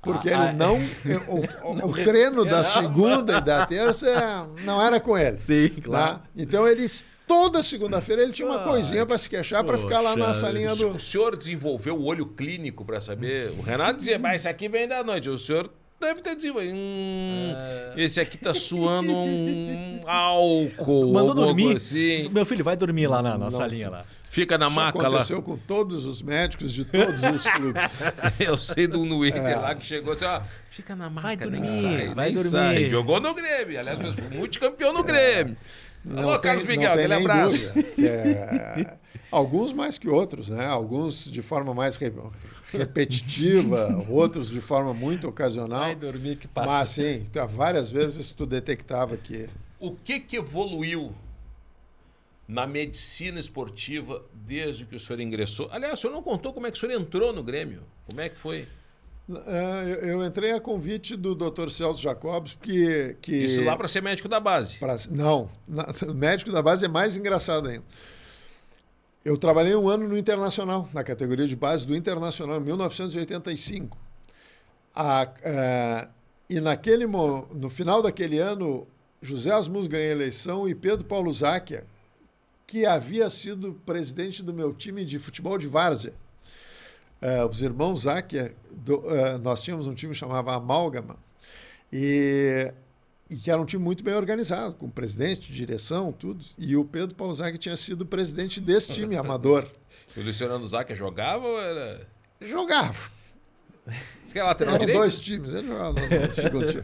Porque 0.00 0.30
ah, 0.30 0.46
ele 0.46 0.52
não. 0.54 0.76
o, 1.28 1.86
o, 1.86 1.88
o, 1.88 1.92
treino 2.04 2.44
da 2.44 2.62
segunda 2.62 3.38
e 3.38 3.40
da 3.40 3.66
terça 3.66 4.46
não 4.64 4.80
era 4.80 5.00
com 5.00 5.18
ele. 5.18 5.38
Sim, 5.38 5.68
tá? 5.68 5.82
claro. 5.82 6.20
Então 6.36 6.66
ele 6.66 6.86
toda 7.26 7.62
segunda-feira 7.62 8.22
ele 8.22 8.32
tinha 8.32 8.48
uma 8.48 8.60
coisinha 8.60 9.04
para 9.04 9.18
se 9.18 9.28
queixar 9.28 9.62
para 9.62 9.76
ficar 9.76 10.00
lá 10.00 10.16
na 10.16 10.32
salinha 10.32 10.74
do. 10.74 10.88
O 10.88 11.00
senhor 11.00 11.36
desenvolveu 11.36 11.96
o 11.96 12.04
olho 12.04 12.26
clínico 12.26 12.84
para 12.84 13.00
saber. 13.00 13.50
O 13.58 13.62
Renato 13.62 13.98
dizia, 13.98 14.18
mas 14.18 14.40
isso 14.40 14.48
aqui 14.48 14.68
vem 14.68 14.88
da 14.88 15.04
noite. 15.04 15.28
O 15.28 15.36
senhor 15.36 15.70
deve 16.00 16.22
ter 16.22 16.36
desenvolvido. 16.36 16.74
Hum, 16.74 17.52
é... 17.54 17.94
Esse 17.96 18.20
aqui 18.20 18.38
tá 18.38 18.54
suando 18.54 19.12
um 19.12 20.00
álcool. 20.06 21.12
Mandou 21.12 21.34
dormir. 21.34 21.76
Assim. 21.76 22.28
Meu 22.28 22.44
filho, 22.44 22.64
vai 22.64 22.76
dormir 22.76 23.06
lá 23.06 23.20
na, 23.20 23.36
na 23.36 23.50
salinha 23.50 23.90
lá. 23.90 24.04
Fica 24.24 24.58
na 24.58 24.66
Isso 24.66 24.76
maca 24.76 24.88
aconteceu 24.90 25.10
lá. 25.10 25.18
aconteceu 25.18 25.42
com 25.42 25.56
todos 25.56 26.04
os 26.04 26.20
médicos 26.22 26.72
de 26.72 26.84
todos 26.84 27.22
os 27.22 27.42
clubes. 27.50 27.82
Eu 28.38 28.56
sei 28.58 28.86
do 28.86 29.04
no 29.04 29.24
Inter 29.26 29.42
é. 29.42 29.56
lá 29.56 29.74
que 29.74 29.86
chegou 29.86 30.12
assim, 30.12 30.26
ó, 30.26 30.42
fica 30.68 30.94
na 30.94 31.08
maca, 31.08 31.28
vai 31.28 31.36
dormir, 31.36 31.66
sai, 31.68 32.14
vai 32.14 32.32
dormir. 32.32 32.50
Sai. 32.50 32.90
Jogou 32.90 33.20
no 33.20 33.34
Grêmio, 33.34 33.80
aliás, 33.80 33.98
foi 33.98 34.28
multicampeão 34.36 34.92
no 34.92 35.02
Grêmio. 35.02 35.56
Alô, 36.16 36.38
Carlos 36.38 36.64
Miguel, 36.64 36.92
aquele 36.92 37.14
abraço. 37.14 37.72
é- 37.98 38.94
alguns 39.32 39.72
mais 39.72 39.98
que 39.98 40.08
outros, 40.08 40.48
né? 40.48 40.66
Alguns 40.66 41.24
de 41.24 41.42
forma 41.42 41.74
mais 41.74 41.96
repetitiva, 42.76 44.04
outros 44.08 44.48
de 44.50 44.60
forma 44.60 44.92
muito 44.94 45.28
ocasional. 45.28 45.80
Vai 45.80 45.96
dormir 45.96 46.36
que 46.36 46.46
passa. 46.48 46.68
Mas 46.68 46.88
sim, 46.90 47.24
tá, 47.32 47.46
várias 47.46 47.90
vezes 47.90 48.32
tu 48.32 48.44
detectava 48.46 49.16
que 49.16 49.48
O 49.80 49.92
que 49.92 50.20
que 50.20 50.36
evoluiu 50.36 51.14
na 52.46 52.66
medicina 52.66 53.38
esportiva 53.38 54.24
desde 54.32 54.84
que 54.86 54.96
o 54.96 54.98
senhor 54.98 55.20
ingressou? 55.20 55.68
Aliás, 55.70 55.94
o 55.94 55.96
senhor 56.02 56.12
não 56.12 56.22
contou 56.22 56.52
como 56.52 56.66
é 56.66 56.70
que 56.70 56.76
o 56.76 56.80
senhor 56.80 56.92
entrou 56.98 57.32
no 57.32 57.42
Grêmio. 57.42 57.82
Como 58.08 58.20
é 58.20 58.28
que 58.28 58.36
foi? 58.36 58.66
É, 59.46 60.10
eu- 60.10 60.24
entrei 60.24 60.52
a 60.52 60.60
convite 60.60 61.14
do 61.14 61.34
Dr. 61.34 61.68
Celso 61.68 62.00
Jacobs, 62.00 62.56
que. 62.62 63.14
que 63.20 63.36
Isso 63.36 63.62
lá 63.62 63.76
para 63.76 63.86
ser 63.86 64.02
médico 64.02 64.26
da 64.26 64.40
base. 64.40 64.78
pra- 64.78 64.96
não, 65.10 65.50
médico 66.14 66.50
da 66.50 66.62
base 66.62 66.86
é 66.86 66.88
mais 66.88 67.14
engraçado 67.14 67.68
ainda. 67.68 67.84
Eu 69.28 69.36
trabalhei 69.36 69.76
um 69.76 69.90
ano 69.90 70.08
no 70.08 70.16
Internacional, 70.16 70.88
na 70.94 71.04
categoria 71.04 71.46
de 71.46 71.54
base 71.54 71.86
do 71.86 71.94
Internacional, 71.94 72.56
em 72.56 72.64
1985. 72.64 73.98
A- 74.94 75.28
é, 75.42 76.08
e 76.48 76.58
naquele, 76.62 77.06
no 77.06 77.68
final 77.68 78.00
daquele 78.00 78.38
ano, 78.38 78.86
José 79.20 79.50
Asmus 79.52 79.86
ganhou 79.86 80.08
a 80.08 80.12
eleição 80.12 80.66
e 80.66 80.74
Pedro 80.74 81.04
Paulo 81.04 81.30
Záquia, 81.30 81.84
que 82.66 82.86
havia 82.86 83.28
sido 83.28 83.74
presidente 83.84 84.42
do 84.42 84.54
meu 84.54 84.72
time 84.72 85.04
de 85.04 85.18
futebol 85.18 85.58
de 85.58 85.66
várzea. 85.66 86.14
É, 87.20 87.44
os 87.44 87.60
irmãos 87.60 88.04
Záquia, 88.04 88.56
é, 89.10 89.36
nós 89.36 89.60
tínhamos 89.62 89.86
um 89.86 89.94
time 89.94 90.14
que 90.14 90.18
chamava 90.18 90.54
Amálgama, 90.54 91.16
e, 91.92 92.72
e 93.30 93.36
que 93.36 93.50
era 93.50 93.60
um 93.60 93.64
time 93.64 93.82
muito 93.82 94.02
bem 94.02 94.14
organizado, 94.14 94.74
com 94.74 94.88
presidente, 94.88 95.52
direção, 95.52 96.12
tudo. 96.12 96.44
E 96.56 96.76
o 96.76 96.84
Pedro 96.84 97.14
Paulo 97.14 97.34
Záquia 97.34 97.58
tinha 97.58 97.76
sido 97.76 98.06
presidente 98.06 98.60
desse 98.60 98.92
time 98.92 99.16
amador. 99.18 99.68
O 100.16 100.20
Luciano 100.20 100.66
Zaca 100.66 100.94
jogava 100.94 101.46
ou 101.46 101.60
era. 101.60 102.06
Jogava. 102.40 103.10
Você 104.22 104.32
que 104.32 104.38
é 104.38 104.42
lateral 104.42 104.74
Eram 104.74 104.80
direito? 104.80 104.98
dois 104.98 105.18
times, 105.18 105.54
ele 105.54 105.66
jogava 105.66 106.00
no, 106.00 106.32
segundo 106.32 106.66
time. 106.66 106.82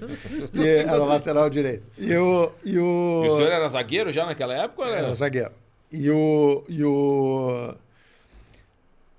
E 0.65 0.69
era 0.69 1.05
lateral 1.05 1.51
direito. 1.51 1.85
E 1.99 2.15
o, 2.15 2.53
e 2.65 2.79
o, 2.79 3.23
E 3.25 3.29
o 3.29 3.37
senhor 3.37 3.53
era 3.53 3.69
zagueiro 3.69 4.11
já 4.11 4.25
naquela 4.25 4.55
época? 4.55 4.85
Era... 4.85 4.97
Era 4.99 5.15
zagueiro. 5.15 5.53
E 5.93 6.11
o, 6.11 6.65
e 6.69 6.83
o... 6.83 7.75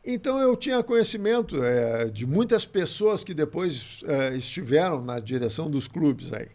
Então 0.03 0.39
eu 0.39 0.56
tinha 0.56 0.84
conhecimento 0.84 1.64
é, 1.64 2.06
de 2.06 2.26
muitas 2.26 2.65
pessoas 2.65 3.23
que 3.23 3.34
depois 3.34 3.99
é, 4.06 4.35
estiveram 4.35 5.02
na 5.03 5.19
direção 5.19 5.69
dos 5.69 5.88
clubes 5.88 6.34
aí. 6.34 6.47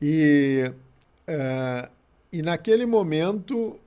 E, 0.00 0.72
é, 1.26 1.88
e 2.32 2.42
naquele 2.42 2.86
momento 2.86 3.78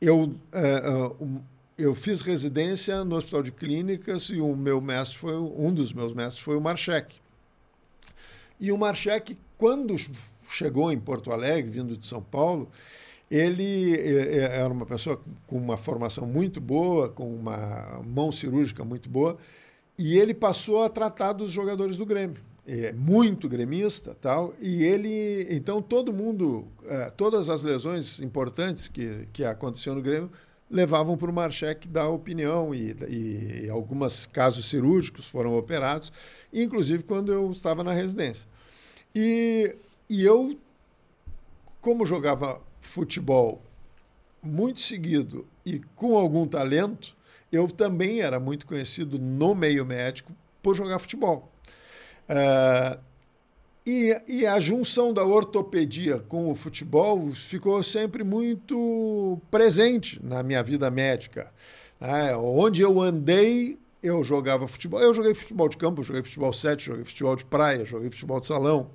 eu, 0.00 0.34
é, 0.52 1.22
um, 1.22 1.40
eu 1.78 1.94
fiz 1.94 2.22
residência 2.22 3.04
no 3.04 3.16
Hospital 3.16 3.42
de 3.42 3.52
Clínicas 3.52 4.24
e 4.24 4.40
o 4.40 4.54
meu 4.56 4.80
mestre 4.80 5.18
foi 5.18 5.36
um 5.36 5.72
dos 5.72 5.92
meus 5.92 6.12
mestres 6.12 6.42
foi 6.42 6.56
o 6.56 6.60
Marchek. 6.60 7.16
E 8.58 8.70
o 8.70 8.78
Marchek, 8.78 9.36
quando 9.56 9.94
chegou 10.48 10.92
em 10.92 10.98
Porto 10.98 11.32
Alegre, 11.32 11.70
vindo 11.70 11.96
de 11.96 12.06
São 12.06 12.22
Paulo, 12.22 12.68
ele 13.30 13.98
era 13.98 14.72
uma 14.72 14.84
pessoa 14.84 15.20
com 15.46 15.56
uma 15.56 15.76
formação 15.78 16.26
muito 16.26 16.60
boa, 16.60 17.08
com 17.08 17.34
uma 17.34 18.02
mão 18.04 18.30
cirúrgica 18.30 18.84
muito 18.84 19.08
boa, 19.08 19.38
e 19.98 20.18
ele 20.18 20.34
passou 20.34 20.82
a 20.82 20.88
tratar 20.88 21.32
dos 21.32 21.50
jogadores 21.50 21.96
do 21.96 22.04
Grêmio. 22.04 22.42
É 22.64 22.92
muito 22.92 23.48
gremista, 23.48 24.16
tal, 24.20 24.54
e 24.60 24.84
ele, 24.84 25.48
então 25.50 25.82
todo 25.82 26.12
mundo, 26.12 26.68
eh, 26.84 27.12
todas 27.16 27.48
as 27.48 27.64
lesões 27.64 28.20
importantes 28.20 28.86
que 28.86 29.26
que 29.32 29.44
aconteciam 29.44 29.96
no 29.96 30.00
Grêmio 30.00 30.30
levavam 30.72 31.18
para 31.18 31.30
o 31.30 31.34
Marchek 31.34 31.86
dar 31.86 32.08
opinião 32.08 32.74
e, 32.74 32.96
e 33.08 33.68
alguns 33.68 34.24
casos 34.26 34.70
cirúrgicos 34.70 35.28
foram 35.28 35.56
operados, 35.56 36.10
inclusive 36.52 37.02
quando 37.02 37.30
eu 37.30 37.50
estava 37.50 37.84
na 37.84 37.92
residência. 37.92 38.46
E, 39.14 39.76
e 40.08 40.24
eu, 40.24 40.58
como 41.80 42.06
jogava 42.06 42.60
futebol 42.80 43.60
muito 44.42 44.80
seguido 44.80 45.46
e 45.64 45.80
com 45.94 46.16
algum 46.16 46.46
talento, 46.46 47.14
eu 47.52 47.68
também 47.68 48.20
era 48.20 48.40
muito 48.40 48.66
conhecido 48.66 49.18
no 49.18 49.54
meio 49.54 49.84
médico 49.84 50.32
por 50.62 50.74
jogar 50.74 50.98
futebol. 50.98 51.52
Uh, 52.32 52.98
e, 53.84 54.16
e, 54.26 54.46
a 54.46 54.58
junção 54.58 55.12
da 55.12 55.24
ortopedia 55.24 56.18
com 56.28 56.50
o 56.50 56.54
futebol 56.54 57.32
ficou 57.32 57.82
sempre 57.82 58.24
muito 58.24 59.38
presente 59.50 60.18
na 60.24 60.42
minha 60.42 60.62
vida 60.62 60.88
médica. 60.88 61.52
É, 62.00 62.34
onde 62.36 62.80
eu 62.80 63.00
andei, 63.00 63.76
eu 64.02 64.24
jogava 64.24 64.66
futebol. 64.66 65.00
Eu 65.00 65.12
joguei 65.12 65.34
futebol 65.34 65.68
de 65.68 65.76
campo, 65.76 66.02
joguei 66.02 66.22
futebol 66.22 66.52
7, 66.52 66.86
joguei 66.86 67.04
futebol 67.04 67.36
de 67.36 67.44
praia, 67.44 67.84
joguei 67.84 68.10
futebol 68.10 68.40
de 68.40 68.46
salão. 68.46 68.90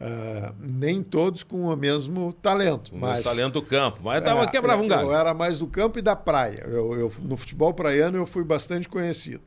Uh, 0.00 0.52
nem 0.58 1.00
todos 1.00 1.44
com 1.44 1.66
o 1.66 1.76
mesmo 1.76 2.32
talento. 2.32 2.92
O 2.92 2.98
mas 2.98 3.20
talento 3.20 3.52
do 3.54 3.62
campo, 3.62 4.00
mas 4.02 4.24
tava, 4.24 4.42
é, 4.42 4.46
quebrava 4.48 4.82
um 4.82 4.88
galho. 4.88 5.08
Eu 5.08 5.14
era 5.14 5.32
mais 5.32 5.60
do 5.60 5.66
campo 5.68 5.98
e 5.98 6.02
da 6.02 6.16
praia. 6.16 6.64
Eu, 6.66 6.94
eu, 6.98 7.12
no 7.20 7.36
futebol 7.36 7.72
praiano 7.72 8.16
eu 8.16 8.26
fui 8.26 8.42
bastante 8.42 8.88
conhecido. 8.88 9.44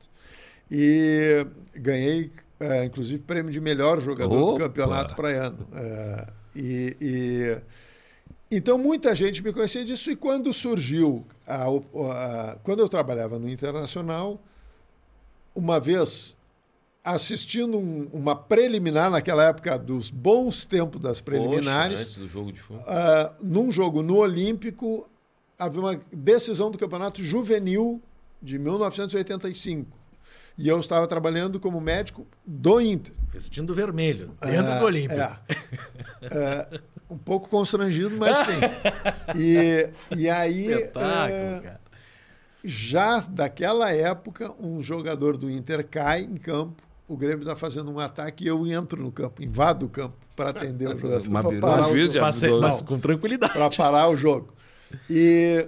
E 0.71 1.45
ganhei, 1.75 2.31
é, 2.59 2.85
inclusive, 2.85 3.21
prêmio 3.21 3.51
de 3.51 3.59
melhor 3.59 3.99
jogador 3.99 4.41
Opa. 4.41 4.53
do 4.53 4.59
campeonato 4.59 5.15
praiano. 5.15 5.67
É, 5.73 6.27
e, 6.55 6.97
e, 7.01 7.61
então 8.49 8.77
muita 8.77 9.13
gente 9.13 9.43
me 9.43 9.51
conhecia 9.51 9.83
disso. 9.83 10.09
E 10.09 10.15
quando 10.15 10.53
surgiu, 10.53 11.25
a, 11.45 11.65
a, 11.65 12.57
quando 12.63 12.79
eu 12.79 12.87
trabalhava 12.87 13.37
no 13.37 13.49
Internacional, 13.49 14.39
uma 15.53 15.79
vez 15.79 16.35
assistindo 17.03 17.77
um, 17.77 18.09
uma 18.11 18.35
preliminar 18.35 19.11
naquela 19.11 19.43
época 19.43 19.77
dos 19.77 20.09
bons 20.09 20.65
tempos 20.65 20.99
das 20.99 21.21
preliminares. 21.21 21.99
Poxa, 21.99 22.09
antes 22.09 22.17
do 22.17 22.27
jogo 22.27 22.51
de 22.51 22.59
fundo. 22.59 22.79
Uh, 22.79 23.43
num 23.43 23.71
jogo 23.71 24.01
no 24.01 24.17
Olímpico, 24.17 25.07
havia 25.57 25.79
uma 25.79 25.99
decisão 26.11 26.71
do 26.71 26.77
campeonato 26.79 27.23
juvenil 27.23 28.01
de 28.41 28.57
1985. 28.57 30.04
E 30.57 30.67
eu 30.67 30.79
estava 30.79 31.05
trabalhando 31.07 31.59
como 31.59 31.81
médico 31.81 32.25
do 32.45 32.79
Inter. 32.79 33.13
Vestindo 33.31 33.73
vermelho, 33.73 34.35
dentro 34.41 34.73
uh, 34.73 34.79
do 34.79 34.85
Olímpico. 34.85 35.19
É. 35.19 36.77
uh, 36.79 37.13
um 37.13 37.17
pouco 37.17 37.49
constrangido, 37.49 38.15
mas 38.15 38.37
sim. 38.37 38.59
E, 39.35 39.89
e 40.15 40.29
aí. 40.29 40.71
Espetáculo, 40.71 41.61
cara. 41.61 41.81
Já 42.63 43.19
daquela 43.19 43.91
época, 43.91 44.51
um 44.59 44.81
jogador 44.81 45.37
do 45.37 45.51
Inter 45.51 45.85
cai 45.87 46.21
em 46.21 46.35
campo 46.35 46.85
o 47.07 47.15
Grêmio 47.15 47.43
está 47.43 47.55
fazendo 47.55 47.91
um 47.91 47.99
ataque 47.99 48.45
e 48.45 48.47
eu 48.47 48.65
entro 48.65 49.01
no 49.01 49.11
campo, 49.11 49.43
invado 49.43 49.85
o 49.85 49.89
campo 49.89 50.15
para 50.35 50.49
atender 50.49 50.87
o 50.87 50.97
jogador. 50.97 51.29
Mas 51.29 51.59
parar 51.59 51.87
o 51.87 51.95
jogo. 51.95 52.19
Mas, 52.19 52.41
mas 52.41 52.81
com 52.81 52.99
tranquilidade. 52.99 53.53
Para 53.53 53.69
parar 53.69 54.09
o 54.09 54.17
jogo. 54.17 54.53
E, 55.09 55.67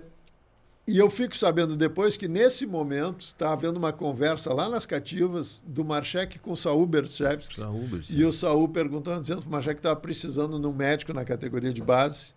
e 0.87 0.97
eu 0.97 1.09
fico 1.09 1.35
sabendo 1.35 1.75
depois 1.75 2.15
que, 2.15 2.29
nesse 2.29 2.65
momento, 2.65 3.19
está 3.25 3.51
havendo 3.51 3.77
uma 3.77 3.91
conversa 3.91 4.53
lá 4.53 4.69
nas 4.69 4.85
cativas 4.85 5.61
do 5.67 5.83
Marchek 5.83 6.39
com 6.39 6.53
o 6.53 6.55
Saul 6.55 6.85
Berchevski. 6.85 7.59
E 8.09 8.23
o 8.23 8.31
Saul 8.31 8.69
perguntando, 8.69 9.19
dizendo 9.19 9.41
que 9.41 9.47
o 9.47 9.51
Marchek 9.51 9.79
estava 9.79 9.97
precisando 9.97 10.57
de 10.57 10.65
um 10.65 10.71
médico 10.71 11.11
na 11.11 11.25
categoria 11.25 11.73
de 11.73 11.81
base 11.81 12.31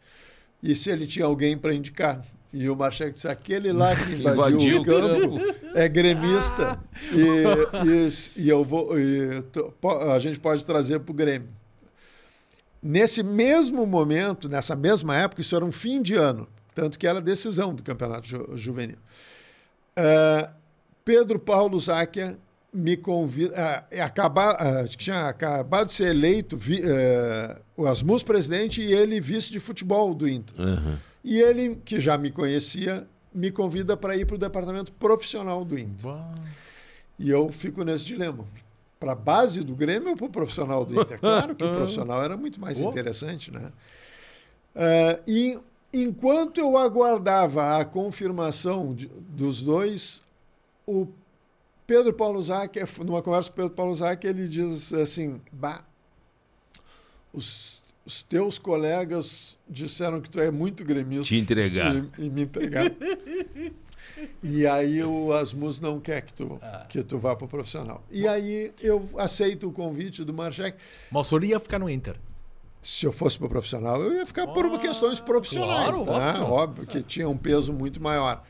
e 0.60 0.74
se 0.74 0.90
ele 0.90 1.06
tinha 1.06 1.26
alguém 1.26 1.56
para 1.56 1.72
indicar. 1.72 2.24
E 2.52 2.68
o 2.68 2.74
Marchek 2.74 3.12
disse: 3.12 3.28
aquele 3.28 3.72
lá 3.72 3.94
que 3.94 4.14
invadiu, 4.18 4.60
invadiu 4.60 4.80
o 4.80 4.84
campo 4.84 5.38
é 5.72 5.88
gremista 5.88 6.80
e, 7.12 7.86
e, 7.86 8.42
e, 8.44 8.48
eu 8.48 8.64
vou, 8.64 8.98
e 8.98 9.44
a 10.12 10.18
gente 10.18 10.40
pode 10.40 10.66
trazer 10.66 10.98
para 10.98 11.12
o 11.12 11.14
Grêmio. 11.14 11.48
Nesse 12.82 13.22
mesmo 13.22 13.86
momento, 13.86 14.48
nessa 14.48 14.74
mesma 14.74 15.14
época, 15.14 15.40
isso 15.40 15.54
era 15.54 15.64
um 15.64 15.70
fim 15.70 16.02
de 16.02 16.16
ano, 16.16 16.48
tanto 16.74 16.98
que 16.98 17.06
era 17.06 17.20
decisão 17.20 17.74
do 17.74 17.82
campeonato 17.82 18.26
ju 18.26 18.56
juvenil. 18.56 18.98
Uh, 19.96 20.52
Pedro 21.04 21.38
Paulo 21.38 21.78
Záquia 21.80 22.38
me 22.72 22.96
convida. 22.96 23.86
Uh, 23.90 24.02
acabar, 24.02 24.54
uh, 24.54 24.88
tinha 24.88 25.28
acabado 25.28 25.86
de 25.86 25.92
ser 25.92 26.08
eleito 26.08 26.56
vi, 26.56 26.82
o 27.76 27.86
Asmus 27.86 28.22
presidente 28.22 28.80
e 28.80 28.92
ele 28.92 29.20
vice 29.20 29.50
de 29.50 29.60
futebol 29.60 30.14
do 30.14 30.28
Inter. 30.28 30.58
Uhum. 30.60 30.96
E 31.22 31.40
ele, 31.40 31.76
que 31.84 32.00
já 32.00 32.16
me 32.16 32.30
conhecia, 32.30 33.06
me 33.34 33.50
convida 33.50 33.96
para 33.96 34.16
ir 34.16 34.26
para 34.26 34.36
o 34.36 34.38
departamento 34.38 34.92
profissional 34.92 35.64
do 35.64 35.78
Inter. 35.78 36.06
Uau. 36.06 36.34
E 37.18 37.28
eu 37.28 37.52
fico 37.52 37.84
nesse 37.84 38.04
dilema. 38.04 38.46
Para 38.98 39.12
a 39.12 39.14
base 39.14 39.62
do 39.62 39.74
Grêmio 39.74 40.10
ou 40.10 40.16
para 40.16 40.26
o 40.26 40.30
profissional 40.30 40.84
do 40.84 41.00
Inter? 41.00 41.18
Claro 41.18 41.54
que 41.54 41.64
o 41.64 41.72
profissional 41.76 42.22
era 42.22 42.36
muito 42.36 42.60
mais 42.60 42.80
interessante, 42.80 43.50
né? 43.50 43.70
Uh, 44.74 45.22
e 45.26 45.58
enquanto 45.92 46.58
eu 46.58 46.76
aguardava 46.76 47.78
a 47.78 47.84
confirmação 47.84 48.94
de, 48.94 49.06
dos 49.06 49.62
dois, 49.62 50.22
o 50.86 51.08
Pedro 51.86 52.12
Paulo 52.12 52.42
Zac, 52.42 52.78
numa 53.04 53.22
conversa 53.22 53.50
com 53.50 53.54
o 53.54 53.56
Pedro 53.56 53.76
Paulo 53.76 53.94
Zac, 53.94 54.26
ele 54.26 54.48
diz 54.48 54.92
assim, 54.92 55.40
bah, 55.52 55.84
os 57.32 57.80
os 58.10 58.22
teus 58.22 58.58
colegas 58.58 59.56
disseram 59.68 60.20
que 60.20 60.28
tu 60.28 60.40
é 60.40 60.50
muito 60.50 60.84
gremista. 60.84 61.26
Te 61.26 61.36
entregar. 61.36 61.94
E, 61.94 62.26
e 62.26 62.30
me 62.30 62.42
entregar. 62.42 62.92
e 64.42 64.66
aí 64.66 65.02
o 65.04 65.32
Asmus 65.32 65.78
não 65.78 66.00
quer 66.00 66.22
que 66.22 66.34
tu, 66.34 66.60
que 66.88 67.02
tu 67.04 67.18
vá 67.18 67.36
para 67.36 67.44
o 67.44 67.48
profissional. 67.48 68.02
E 68.10 68.26
aí 68.26 68.72
eu 68.80 69.08
aceito 69.16 69.68
o 69.68 69.72
convite 69.72 70.24
do 70.24 70.34
Marchek. 70.34 70.76
Mas 71.10 71.30
o 71.30 71.38
ia 71.38 71.60
ficar 71.60 71.78
no 71.78 71.88
Inter. 71.88 72.16
Se 72.82 73.04
eu 73.04 73.12
fosse 73.12 73.36
para 73.38 73.46
o 73.46 73.50
profissional, 73.50 74.02
eu 74.02 74.14
ia 74.14 74.26
ficar 74.26 74.46
por 74.46 74.78
questões 74.78 75.20
profissionais. 75.20 75.90
claro, 75.90 76.04
né? 76.04 76.40
óbvio. 76.40 76.44
óbvio 76.44 76.86
que 76.86 77.02
tinha 77.02 77.28
um 77.28 77.36
peso 77.36 77.72
muito 77.72 78.02
maior. 78.02 78.42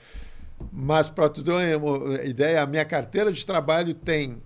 Mas, 0.73 1.09
para 1.09 1.29
tu 1.29 1.43
ter 1.43 1.77
uma 1.77 2.23
ideia, 2.23 2.63
a 2.63 2.67
minha 2.67 2.85
carteira 2.85 3.33
de 3.33 3.45
trabalho 3.45 3.95
tem 3.95 4.41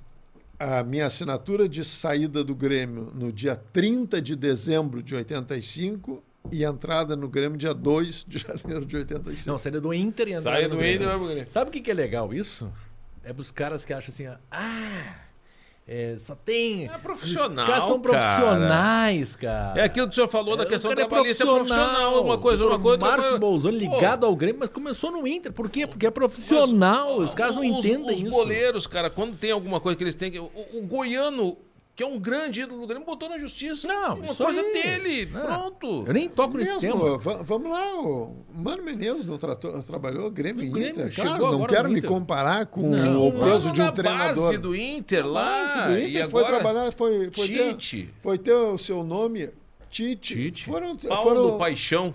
a 0.59 0.83
minha 0.83 1.07
assinatura 1.07 1.69
de 1.69 1.85
saída 1.85 2.45
do 2.45 2.55
Grêmio 2.55 3.11
no 3.15 3.33
dia 3.33 3.57
30 3.57 4.23
de 4.23 4.37
dezembro 4.37 5.03
de 5.03 5.15
85 5.15 6.23
e 6.51 6.65
entrada 6.65 7.17
no 7.17 7.29
Grêmio 7.29 7.59
dia 7.59 7.75
2 7.75 8.25
de 8.27 8.39
janeiro 8.63 8.87
de 8.87 8.97
85. 8.97 9.51
Não, 9.51 9.59
saída 9.59 9.81
do 9.81 9.93
Inter 9.93 10.29
e 10.29 10.33
entrada 10.33 10.57
Sai 10.57 10.63
no 10.65 10.71
do 10.71 10.77
Grêmio. 10.77 11.07
Inter, 11.07 11.19
Grêmio. 11.19 11.51
Sabe 11.51 11.69
o 11.71 11.73
que, 11.73 11.81
que 11.81 11.91
é 11.91 11.95
legal 11.95 12.33
isso? 12.33 12.73
É 13.23 13.33
pros 13.33 13.51
caras 13.51 13.85
que 13.85 13.93
acham 13.93 14.13
assim, 14.13 14.27
ah, 14.51 15.24
é, 15.87 16.17
só 16.19 16.35
tem... 16.35 16.87
É 16.87 16.97
profissional, 16.97 17.51
Os 17.51 17.63
caras 17.63 17.85
são 17.85 18.01
cara. 18.01 18.19
profissionais, 18.19 19.37
cara. 19.37 19.81
É 19.81 19.85
aquilo 19.85 20.07
que 20.07 20.13
o 20.13 20.15
senhor 20.15 20.29
falou 20.29 20.57
da 20.57 20.63
É, 20.63 20.67
questão 20.67 20.91
cara 20.91 21.03
é 21.03 21.07
trabalhista, 21.07 21.43
é 21.43 21.47
profissional, 21.47 22.25
uma 22.25 22.39
coisa, 22.39 22.67
uma 22.67 22.79
coisa. 22.79 23.05
outra 23.05 23.17
Márcio. 23.19 23.39
Bolzano 23.39 23.79
Pô, 23.79 23.85
ligado 23.85 24.25
ao 24.25 24.35
Grêmio, 24.35 24.61
mas 24.61 24.71
começou 24.71 25.11
no 25.11 25.27
Inter. 25.27 25.53
Por 25.53 25.69
quê? 25.69 25.87
Porque 25.87 26.07
é 26.07 26.11
profissional. 26.11 27.19
os 27.19 27.35
caras 27.35 27.55
não 27.57 27.63
os, 27.63 27.85
entendem 27.85 28.15
os 28.15 28.23
isso. 28.23 28.31
goleiros, 28.31 28.87
cara, 28.87 29.11
quando 29.11 29.37
tem 29.37 29.51
alguma 29.51 29.79
coisa 29.79 29.97
que 29.97 30.05
eles 30.05 30.15
têm. 30.15 30.39
O, 30.39 30.51
o 30.73 30.83
goiano, 30.87 31.57
que 31.97 32.03
é 32.03 32.07
um 32.07 32.19
grande 32.19 32.63
ídolo 32.63 32.81
do 32.81 32.87
Grêmio, 32.89 33.07
botou 33.07 33.29
na 33.29 33.39
justiça. 33.39 33.87
Não, 33.87 34.17
uma 34.17 34.35
coisa 34.35 34.61
aí. 34.61 34.73
dele. 34.73 35.27
Não. 35.27 35.41
Pronto. 35.43 36.05
Eu 36.07 36.13
nem 36.13 36.29
toco 36.29 36.57
nesse 36.59 36.73
Mesmo, 36.83 37.01
tema. 37.01 37.19
va- 37.19 37.43
vamos 37.43 37.71
lá, 37.71 38.01
o 38.01 38.37
Mano 38.53 38.83
Menezes 38.83 39.27
não 39.27 39.39
tratou- 39.39 39.81
trabalhou 39.83 40.29
Grêmio 40.31 40.69
Grêmio, 40.73 40.91
Inter. 40.91 41.15
Claro, 41.15 41.53
não 41.53 41.67
quero 41.67 41.89
me 41.91 41.99
Inter. 41.99 42.11
comparar 42.11 42.67
com 42.67 42.83
Não, 42.91 43.29
o 43.29 43.33
peso 43.45 43.71
de 43.71 43.81
um 43.81 43.85
na 43.85 43.93
treinador. 43.93 44.45
base 44.45 44.59
do 44.59 44.75
Inter 44.75 45.25
lá. 45.27 45.45
base 45.45 45.75
do 45.95 45.99
Inter 46.09 46.27
e 46.27 46.31
foi 46.31 46.43
agora, 46.43 46.61
trabalhar, 46.61 46.93
foi, 46.93 47.31
foi, 47.31 47.49
ter, 47.49 47.75
Tite. 47.77 48.11
foi 48.21 48.39
ter 48.39 48.53
o 48.55 48.77
seu 48.77 49.05
nome, 49.05 49.51
Tite. 49.89 50.35
Tite. 50.35 50.65
Foram, 50.65 50.97
Paulo 50.97 51.23
foram, 51.23 51.59
Paixão. 51.59 52.13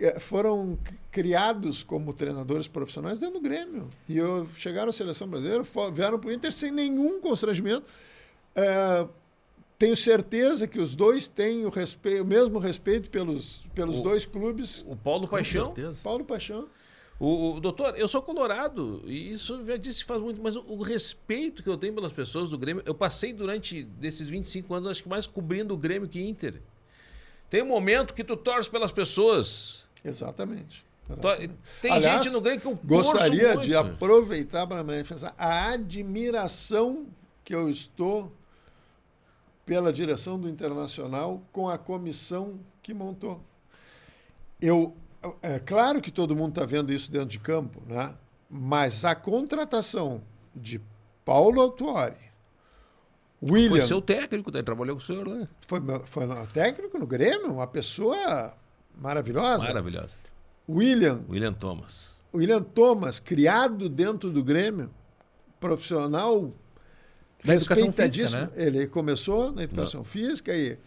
eh, 0.00 0.18
foram 0.18 0.76
criados 1.12 1.84
como 1.84 2.12
treinadores 2.12 2.66
profissionais 2.66 3.20
dentro 3.20 3.36
do 3.36 3.40
Grêmio. 3.40 3.88
E 4.08 4.18
eu, 4.18 4.48
chegaram 4.56 4.88
à 4.88 4.92
seleção 4.92 5.28
brasileira, 5.28 5.62
vieram 5.92 6.18
para 6.18 6.30
o 6.30 6.32
Inter 6.32 6.50
sem 6.50 6.72
nenhum 6.72 7.20
constrangimento. 7.20 7.84
Eh, 8.56 9.06
tenho 9.78 9.96
certeza 9.96 10.66
que 10.66 10.78
os 10.80 10.94
dois 10.94 11.26
têm 11.28 11.66
o, 11.66 11.70
respe- 11.70 12.20
o 12.20 12.24
mesmo 12.24 12.58
respeito 12.58 13.10
pelos, 13.10 13.60
pelos 13.74 13.98
O- 13.98 14.02
dois 14.02 14.24
clubes. 14.24 14.84
O 14.86 14.94
Paulo 14.96 15.26
Paixão. 15.28 15.68
Com 15.68 15.74
certeza. 15.74 16.00
Paulo 16.02 16.24
Paixão. 16.24 16.68
O, 17.18 17.54
o- 17.56 17.60
doutor, 17.60 17.94
eu 17.96 18.08
sou 18.08 18.20
colorado, 18.22 19.02
e 19.06 19.32
isso 19.32 19.64
já 19.64 19.76
disse 19.76 20.04
faz 20.04 20.20
muito, 20.20 20.40
mas 20.42 20.56
o, 20.56 20.64
o 20.68 20.82
respeito 20.82 21.62
que 21.62 21.68
eu 21.68 21.76
tenho 21.76 21.92
pelas 21.94 22.12
pessoas 22.12 22.50
do 22.50 22.58
Grêmio, 22.58 22.82
eu 22.86 22.94
passei 22.94 23.32
durante 23.32 23.84
desses 23.84 24.28
25 24.28 24.72
anos, 24.74 24.90
acho 24.90 25.02
que 25.02 25.08
mais 25.08 25.26
cobrindo 25.26 25.74
o 25.74 25.76
Grêmio 25.76 26.08
que 26.08 26.20
Inter. 26.22 26.60
Tem 27.50 27.62
um 27.62 27.66
momento 27.66 28.14
que 28.14 28.24
tu 28.24 28.36
torce 28.36 28.68
pelas 28.70 28.90
pessoas. 28.90 29.84
Exatamente. 30.04 30.84
Exatamente. 31.08 31.54
Tem 31.82 31.92
Aliás, 31.92 32.24
gente 32.24 32.32
no 32.32 32.40
Grêmio 32.40 32.60
que 32.60 32.66
eu 32.66 32.78
Gostaria 32.82 33.52
torço 33.52 33.68
de 33.68 33.76
aproveitar 33.76 34.66
para 34.66 34.82
manifestar 34.82 35.34
a 35.38 35.70
admiração 35.72 37.06
que 37.44 37.54
eu 37.54 37.68
estou 37.70 38.32
pela 39.64 39.92
direção 39.92 40.38
do 40.38 40.48
Internacional 40.48 41.42
com 41.52 41.68
a 41.68 41.78
comissão 41.78 42.58
que 42.82 42.92
montou. 42.92 43.40
Eu, 44.60 44.94
é 45.42 45.58
claro 45.58 46.00
que 46.00 46.10
todo 46.10 46.36
mundo 46.36 46.50
está 46.50 46.66
vendo 46.66 46.92
isso 46.92 47.10
dentro 47.10 47.28
de 47.28 47.38
campo, 47.38 47.82
né? 47.86 48.14
mas 48.48 49.04
a 49.04 49.14
contratação 49.14 50.22
de 50.54 50.80
Paulo 51.24 51.60
Autuori, 51.60 52.24
William, 53.50 53.70
Foi 53.70 53.80
seu 53.82 54.00
técnico, 54.00 54.50
daí 54.50 54.62
trabalhou 54.62 54.96
com 54.96 55.02
o 55.02 55.04
senhor 55.04 55.26
lá. 55.26 55.46
foi, 55.66 55.80
foi 56.06 56.26
técnico 56.52 56.98
no 56.98 57.06
Grêmio, 57.06 57.52
uma 57.52 57.66
pessoa 57.66 58.54
maravilhosa. 58.96 59.64
Maravilhosa. 59.64 60.16
William, 60.68 61.22
William 61.28 61.52
Thomas. 61.52 62.16
William 62.34 62.62
Thomas, 62.62 63.20
criado 63.20 63.88
dentro 63.88 64.30
do 64.30 64.42
Grêmio, 64.42 64.90
profissional 65.60 66.52
Da 67.44 67.54
educação 67.54 67.86
respeitadíssimo. 67.86 68.40
física, 68.46 68.56
né? 68.56 68.66
Ele 68.66 68.86
começou 68.86 69.52
na 69.52 69.62
educação 69.64 70.02
física 70.02 70.54
e 70.56 70.78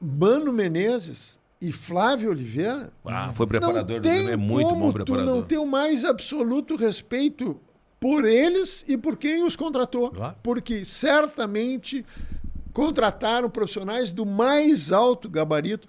Mano 0.00 0.52
Menezes 0.52 1.40
e 1.60 1.72
Flávio 1.72 2.30
Oliveira. 2.30 2.92
Ah, 3.04 3.32
foi 3.34 3.46
preparador 3.46 3.94
não 3.94 4.00
do 4.00 4.02
tem 4.02 4.12
Grêmio, 4.26 4.32
é 4.32 4.36
muito 4.36 4.74
bom 4.74 4.90
Tu 4.90 4.94
preparador. 4.94 5.24
não 5.34 5.42
ter 5.42 5.58
o 5.58 5.66
mais 5.66 6.04
absoluto 6.04 6.76
respeito 6.76 7.58
por 7.98 8.24
eles 8.24 8.84
e 8.86 8.96
por 8.98 9.16
quem 9.16 9.42
os 9.44 9.56
contratou. 9.56 10.10
Claro. 10.10 10.36
Porque 10.42 10.84
certamente 10.84 12.04
contrataram 12.72 13.48
profissionais 13.48 14.12
do 14.12 14.26
mais 14.26 14.92
alto 14.92 15.28
gabarito. 15.28 15.88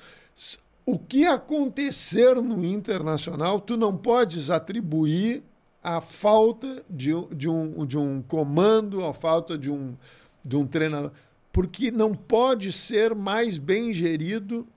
O 0.86 0.98
que 0.98 1.26
acontecer 1.26 2.36
no 2.36 2.64
Internacional, 2.64 3.60
tu 3.60 3.76
não 3.76 3.98
podes 3.98 4.50
atribuir 4.50 5.44
a 5.88 6.02
falta 6.02 6.84
de, 6.90 7.14
um- 7.14 7.28
de, 7.32 7.48
um, 7.48 7.86
de 7.86 7.98
um 7.98 8.22
comando, 8.22 9.06
a 9.06 9.14
falta 9.14 9.56
de 9.58 9.70
um, 9.70 9.96
de 10.44 10.56
um 10.56 10.66
treinador. 10.66 11.12
Porque 11.54 11.92
não 11.92 12.14
pode 12.16 12.72
ser 12.72 13.14
mais 13.14 13.58
bem 13.58 13.94
gerido 13.94 14.68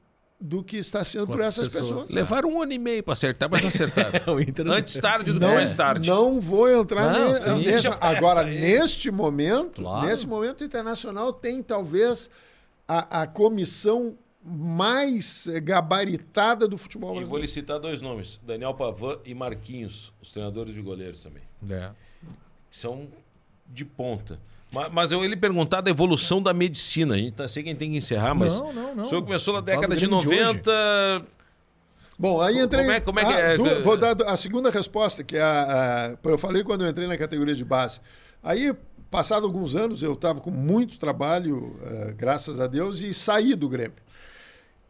do 0.40 0.62
que 0.62 0.76
está 0.76 1.02
sendo 1.02 1.26
Com 1.26 1.32
por 1.32 1.40
essas 1.40 1.66
pessoas. 1.68 1.88
pessoas. 1.88 2.10
Levaram 2.10 2.50
um 2.52 2.62
ano 2.62 2.72
e 2.72 2.78
meio 2.78 3.02
para 3.02 3.14
acertar, 3.14 3.48
mas 3.50 3.64
acertaram. 3.64 4.20
Antes 4.72 4.94
tarde 4.98 5.32
do 5.32 5.40
que 5.40 5.46
mais 5.46 5.72
tarde. 5.72 6.08
não 6.10 6.38
vou 6.38 6.70
entrar 6.70 7.10
Não, 7.12 7.56
ne- 7.58 7.78
sim. 7.80 7.88
agora 8.00 8.42
aí. 8.42 8.60
neste 8.60 9.10
momento, 9.10 9.80
Claro. 9.82 10.06
nesse 10.06 10.26
momento 10.26 10.60
o 10.60 10.64
internacional 10.64 11.32
tem 11.32 11.60
talvez 11.62 12.30
a, 12.86 13.22
a 13.22 13.26
comissão 13.26 14.14
mais 14.48 15.46
eh, 15.46 15.60
gabaritada 15.60 16.66
do 16.66 16.76
futebol 16.78 17.10
E 17.10 17.12
vou 17.12 17.18
brasileiro. 17.20 17.42
lhe 17.46 17.48
citar 17.52 17.78
dois 17.78 18.00
nomes: 18.02 18.40
Daniel 18.44 18.74
Pavan 18.74 19.18
e 19.24 19.34
Marquinhos, 19.34 20.12
os 20.22 20.32
treinadores 20.32 20.74
de 20.74 20.80
goleiros 20.82 21.22
também. 21.22 21.42
É. 21.70 21.90
são 22.70 23.08
de 23.66 23.84
ponta. 23.84 24.38
Ma- 24.70 24.88
Mas 24.88 25.10
eu 25.12 25.24
ele 25.24 25.36
perguntar 25.36 25.80
da 25.80 25.90
evolução 25.90 26.42
da 26.42 26.52
medicina. 26.52 27.14
A 27.14 27.18
gente 27.18 27.32
tá, 27.32 27.48
sei 27.48 27.62
que 27.62 27.68
a 27.68 27.72
gente 27.72 27.78
tem 27.78 27.90
que 27.90 27.96
encerrar, 27.96 28.34
mas 28.34 28.58
Não, 28.60 28.72
não, 28.72 28.94
não. 28.96 29.02
o 29.04 29.06
senhor 29.06 29.22
começou 29.22 29.54
na 29.54 29.60
década 29.60 29.94
de 29.96 30.06
Grêmio 30.06 30.20
de 30.22 30.28
hoje. 30.28 30.36
90. 30.38 31.26
Bom, 32.18 32.40
aí 32.42 32.58
entrei. 32.58 32.82
Como 32.84 32.92
é- 32.96 33.00
como 33.00 33.20
é 33.20 33.24
que 33.24 33.32
Ah, 33.32 33.38
é? 33.38 33.56
du- 33.56 33.82
vou 33.82 33.96
dar 33.96 34.20
a 34.22 34.36
segunda 34.36 34.70
resposta, 34.70 35.22
que 35.22 35.36
é 35.36 35.40
a, 35.42 36.16
a- 36.24 36.28
eu 36.28 36.38
falei 36.38 36.62
quando 36.64 36.84
eu 36.84 36.90
entrei 36.90 37.06
na 37.06 37.16
categoria 37.16 37.54
de 37.54 37.64
base. 37.64 38.00
Aí, 38.42 38.74
passado 39.10 39.44
alguns 39.46 39.74
anos, 39.76 40.02
eu 40.02 40.12
estava 40.14 40.40
com 40.40 40.50
muito 40.50 40.98
trabalho, 40.98 41.78
eh, 41.82 42.14
graças 42.16 42.58
a 42.60 42.66
Deus, 42.66 43.00
e 43.02 43.14
saí 43.14 43.54
do 43.54 43.68
Grêmio. 43.68 43.96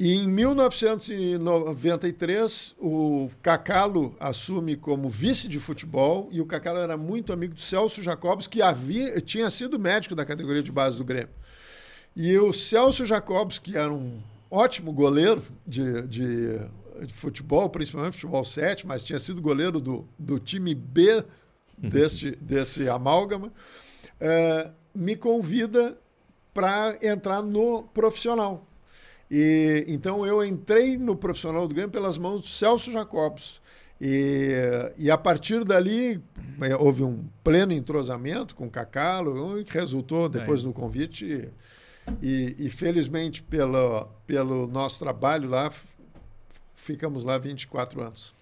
E 0.01 0.15
em 0.15 0.29
1993, 0.29 2.77
o 2.79 3.29
Cacalo 3.43 4.15
assume 4.21 4.77
como 4.77 5.09
vice 5.09 5.49
de 5.49 5.59
futebol 5.59 6.29
e 6.31 6.41
o 6.41 6.47
Cacalo 6.47 6.79
era 6.79 6.97
muito 6.97 7.33
amigo 7.33 7.55
do 7.55 7.61
Celso 7.61 8.01
Jacobs, 8.01 8.47
que 8.47 8.63
havia, 8.63 9.21
tinha 9.21 9.51
sido 9.51 9.77
médico 9.77 10.15
da 10.15 10.25
categoria 10.25 10.63
de 10.63 10.71
base 10.71 10.97
do 10.97 11.05
Grêmio. 11.05 11.31
E 12.15 12.39
o 12.39 12.53
Celso 12.53 13.05
Jacobs, 13.05 13.59
que 13.59 13.77
era 13.77 13.93
um 13.93 14.21
ótimo 14.49 14.93
goleiro 14.93 15.43
de, 15.67 16.03
de, 16.03 16.59
de 17.05 17.15
futebol, 17.15 17.69
principalmente 17.69 18.15
futebol 18.15 18.45
7, 18.45 18.87
mas 18.87 19.03
tinha 19.03 19.19
sido 19.19 19.43
goleiro 19.43 19.81
do, 19.81 20.07
do 20.17 20.39
time 20.39 20.77
B 20.77 21.25
deste, 21.77 22.39
desse 22.41 22.89
amálgama, 22.89 23.53
eh, 24.21 24.71
me 24.95 25.17
convida 25.17 25.99
para 26.55 26.97
entrar 27.03 27.43
no 27.43 27.83
profissional. 27.83 28.68
E 29.31 29.85
então 29.89 30.25
eu 30.25 30.45
entrei 30.45 30.97
no 30.97 31.15
profissional 31.15 31.69
do 31.69 31.75
Grêmio 31.75 31.91
pelas 31.91 32.17
mãos 32.17 32.43
do 32.43 32.49
Celso 32.49 32.91
Jacobs. 32.91 33.61
E, 34.01 34.55
e 34.97 35.11
a 35.11 35.19
partir 35.19 35.65
dali 35.65 36.23
eh, 36.63 36.77
houve 36.77 37.03
um 37.03 37.25
pleno 37.43 37.73
entrosamento 37.73 38.55
com 38.55 38.67
o 38.67 38.71
Cacalo, 38.71 39.63
que 39.65 39.75
resultou 39.75 40.29
depois 40.29 40.63
do 40.63 40.73
convite. 40.73 41.51
E, 42.23 42.55
e 42.59 42.71
felizmente, 42.71 43.43
pelo, 43.43 44.07
pelo 44.27 44.67
nosso 44.67 44.99
trabalho 44.99 45.49
lá, 45.49 45.71
ficamos 46.75 47.25
lá 47.25 47.37
24 47.37 48.01
anos. 48.01 48.35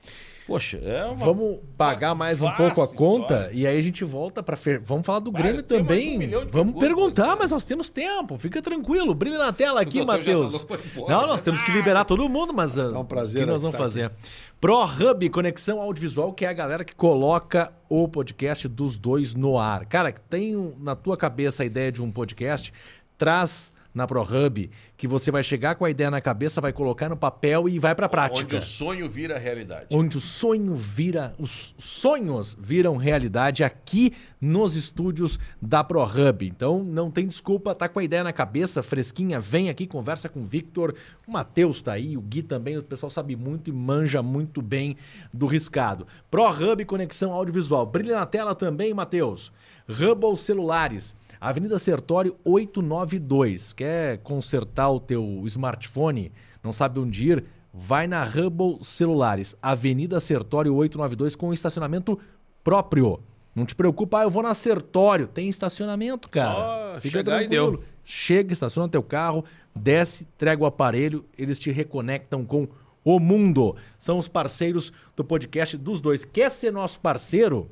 Poxa, 0.46 0.76
é 0.78 1.04
uma. 1.04 1.24
Vamos 1.26 1.58
pagar 1.76 2.14
mais 2.14 2.40
um 2.40 2.48
pouco 2.52 2.80
a 2.80 2.86
conta 2.86 3.34
história. 3.34 3.50
e 3.52 3.66
aí 3.66 3.76
a 3.76 3.80
gente 3.80 4.04
volta 4.04 4.42
para 4.44 4.56
Vamos 4.82 5.04
falar 5.04 5.18
do 5.18 5.32
Vai, 5.32 5.42
Grêmio 5.42 5.62
também. 5.62 6.36
um 6.36 6.46
Vamos 6.46 6.78
perguntar, 6.78 7.28
né? 7.28 7.36
mas 7.40 7.50
nós 7.50 7.64
temos 7.64 7.90
tempo. 7.90 8.38
Fica 8.38 8.62
tranquilo. 8.62 9.12
Brilha 9.12 9.38
na 9.38 9.52
tela 9.52 9.80
aqui, 9.80 9.98
tá 10.00 10.04
Matheus. 10.06 10.62
embora, 10.62 10.80
Não, 11.12 11.22
né? 11.22 11.26
nós 11.26 11.42
temos 11.42 11.60
que 11.62 11.72
liberar 11.72 12.04
todo 12.04 12.28
mundo, 12.28 12.54
mas 12.54 12.74
Tá 12.76 12.86
um 12.98 13.04
prazer 13.04 13.42
o 13.42 13.46
que 13.46 13.52
nós 13.52 13.60
estar 13.64 13.76
vamos 13.76 13.96
aqui. 13.96 14.06
fazer? 14.06 14.12
ProHub, 14.60 15.28
conexão 15.30 15.80
audiovisual, 15.80 16.32
que 16.32 16.44
é 16.44 16.48
a 16.48 16.52
galera 16.52 16.84
que 16.84 16.94
coloca 16.94 17.72
o 17.88 18.06
podcast 18.06 18.68
dos 18.68 18.96
dois 18.96 19.34
no 19.34 19.58
ar. 19.58 19.84
Cara, 19.86 20.12
tem 20.12 20.74
na 20.78 20.94
tua 20.94 21.16
cabeça 21.16 21.64
a 21.64 21.66
ideia 21.66 21.90
de 21.90 22.00
um 22.02 22.10
podcast, 22.12 22.72
traz 23.18 23.72
na 23.96 24.06
ProHub, 24.06 24.70
que 24.94 25.08
você 25.08 25.30
vai 25.30 25.42
chegar 25.42 25.74
com 25.74 25.84
a 25.86 25.90
ideia 25.90 26.10
na 26.10 26.20
cabeça, 26.20 26.60
vai 26.60 26.70
colocar 26.70 27.08
no 27.08 27.16
papel 27.16 27.66
e 27.66 27.78
vai 27.78 27.94
para 27.94 28.04
a 28.04 28.08
prática. 28.10 28.44
Onde 28.44 28.56
o 28.56 28.62
sonho 28.62 29.08
vira 29.08 29.38
realidade. 29.38 29.86
Onde 29.90 30.18
o 30.18 30.20
sonho 30.20 30.74
vira, 30.74 31.34
os 31.38 31.74
sonhos 31.78 32.54
viram 32.60 32.96
realidade 32.96 33.64
aqui 33.64 34.12
nos 34.38 34.76
estúdios 34.76 35.38
da 35.62 35.82
ProHub. 35.82 36.46
Então 36.46 36.84
não 36.84 37.10
tem 37.10 37.26
desculpa, 37.26 37.74
tá 37.74 37.88
com 37.88 37.98
a 37.98 38.04
ideia 38.04 38.22
na 38.22 38.34
cabeça, 38.34 38.82
fresquinha, 38.82 39.40
vem 39.40 39.70
aqui, 39.70 39.86
conversa 39.86 40.28
com 40.28 40.42
o 40.42 40.44
Victor, 40.44 40.94
o 41.26 41.32
Matheus 41.32 41.80
tá 41.80 41.94
aí, 41.94 42.18
o 42.18 42.20
Gui 42.20 42.42
também, 42.42 42.76
o 42.76 42.82
pessoal 42.82 43.08
sabe 43.08 43.34
muito 43.34 43.70
e 43.70 43.72
manja 43.72 44.22
muito 44.22 44.60
bem 44.60 44.94
do 45.32 45.46
riscado. 45.46 46.06
ProHub 46.30 46.84
Conexão 46.84 47.32
Audiovisual. 47.32 47.86
Brilha 47.86 48.16
na 48.16 48.26
tela 48.26 48.54
também, 48.54 48.92
Matheus. 48.92 49.50
Hubble 49.88 50.36
Celulares. 50.36 51.14
Avenida 51.40 51.78
Sertório 51.78 52.36
892. 52.44 53.72
Quer 53.72 54.18
consertar 54.18 54.90
o 54.90 55.00
teu 55.00 55.42
smartphone? 55.46 56.32
Não 56.62 56.72
sabe 56.72 57.00
onde 57.00 57.28
ir? 57.30 57.44
Vai 57.72 58.06
na 58.06 58.24
Hubble 58.24 58.78
Celulares, 58.82 59.54
Avenida 59.60 60.18
Sertório 60.18 60.74
892 60.74 61.36
com 61.36 61.52
estacionamento 61.52 62.18
próprio. 62.64 63.20
Não 63.54 63.64
te 63.64 63.74
preocupa, 63.74 64.20
ah, 64.20 64.22
eu 64.22 64.30
vou 64.30 64.42
na 64.42 64.54
Sertório, 64.54 65.26
tem 65.26 65.48
estacionamento, 65.48 66.28
cara. 66.28 66.94
Só 66.94 67.00
Fica 67.00 67.20
e 67.20 67.24
tranquilo. 67.24 67.48
deu. 67.50 67.84
Chega, 68.04 68.52
estaciona 68.52 68.88
teu 68.88 69.02
carro, 69.02 69.44
desce, 69.74 70.24
entrega 70.24 70.62
o 70.62 70.66
aparelho, 70.66 71.24
eles 71.36 71.58
te 71.58 71.70
reconectam 71.70 72.44
com 72.44 72.68
o 73.04 73.18
mundo. 73.20 73.76
São 73.98 74.18
os 74.18 74.26
parceiros 74.28 74.92
do 75.14 75.24
podcast 75.24 75.76
dos 75.76 76.00
dois. 76.00 76.24
Quer 76.24 76.50
ser 76.50 76.72
nosso 76.72 76.98
parceiro? 77.00 77.70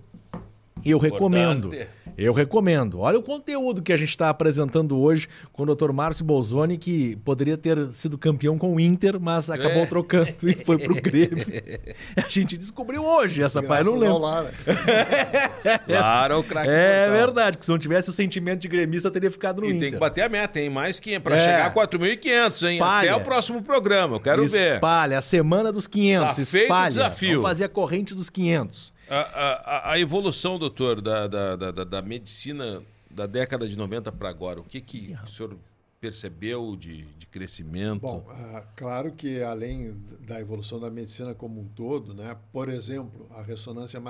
Eu 0.84 0.98
recomendo. 0.98 1.70
Eu 2.16 2.32
recomendo. 2.32 3.00
Olha 3.00 3.18
o 3.18 3.22
conteúdo 3.22 3.82
que 3.82 3.92
a 3.92 3.96
gente 3.96 4.10
está 4.10 4.28
apresentando 4.28 4.96
hoje 5.00 5.28
com 5.52 5.64
o 5.64 5.74
Dr. 5.74 5.90
Márcio 5.92 6.24
Bolzoni, 6.24 6.78
que 6.78 7.16
poderia 7.24 7.56
ter 7.58 7.90
sido 7.90 8.16
campeão 8.16 8.56
com 8.56 8.74
o 8.74 8.78
Inter, 8.78 9.18
mas 9.18 9.50
acabou 9.50 9.82
É. 9.82 9.86
trocando 9.86 10.28
e 10.44 10.54
foi 10.54 10.78
pro 10.78 10.94
Grêmio. 10.94 11.44
A 12.16 12.28
gente 12.28 12.56
descobriu 12.56 13.02
hoje 13.04 13.42
essa 13.42 13.60
parte, 13.62 13.86
não 13.86 13.96
lembro. 13.96 14.18
Lara. 14.18 14.52
Claro, 15.86 16.38
o 16.40 16.44
craque. 16.44 16.68
É 16.70 17.10
verdade, 17.10 17.56
porque 17.56 17.66
se 17.66 17.70
não 17.72 17.78
tivesse 17.78 18.10
o 18.10 18.12
sentimento 18.12 18.60
de 18.60 18.68
gremista, 18.68 19.10
teria 19.10 19.30
ficado 19.30 19.60
no 19.60 19.66
E 19.66 19.70
Inter. 19.70 19.80
tem 19.80 19.92
que 19.92 19.98
bater 19.98 20.22
a 20.22 20.28
meta, 20.28 20.60
hein? 20.60 20.70
Mais 20.70 21.00
que 21.00 21.18
para 21.18 21.36
É. 21.36 21.40
chegar 21.40 21.66
a 21.66 21.70
4.500, 21.70 22.62
hein? 22.68 22.74
Espalha. 22.74 23.10
Até 23.12 23.20
o 23.22 23.24
próximo 23.24 23.62
programa, 23.62 24.16
eu 24.16 24.20
quero 24.20 24.46
ver. 24.46 24.74
Espalha, 24.74 25.18
a 25.18 25.22
semana 25.22 25.72
dos 25.72 25.86
500. 25.86 26.28
Tá 26.28 26.34
feito 26.34 26.54
o 26.54 26.62
espalha. 26.64 26.88
desafio. 26.88 27.28
Vamos 27.30 27.42
fazer 27.42 27.64
a 27.64 27.68
corrente 27.68 28.14
dos 28.14 28.30
500. 28.30 28.93
A, 29.08 29.16
a- 29.18 29.52
a- 29.76 29.92
a 29.92 29.98
evolução, 29.98 30.58
doutor, 30.58 31.00
da, 31.00 31.26
da, 31.26 31.56
da, 31.56 31.84
da- 31.84 32.02
medicina 32.02 32.82
da 33.10 33.26
década 33.26 33.68
de 33.68 33.76
90 33.76 34.10
para 34.10 34.28
agora, 34.28 34.60
o 34.60 34.64
que, 34.64 34.80
que 34.80 35.16
o 35.22 35.26
senhor 35.28 35.56
percebeu 36.00 36.76
de, 36.76 37.02
de 37.02 37.26
crescimento? 37.26 38.00
Bom, 38.00 38.26
ah, 38.28 38.64
claro 38.76 39.12
que 39.12 39.42
além 39.42 39.96
da 40.20 40.40
evolução 40.40 40.78
da 40.80 40.90
medicina 40.90 41.34
como 41.34 41.60
um 41.60 41.68
todo, 41.68 42.12
né, 42.12 42.36
por 42.52 42.68
exemplo, 42.68 43.26
a 43.30 43.40
ressonância 43.42 44.02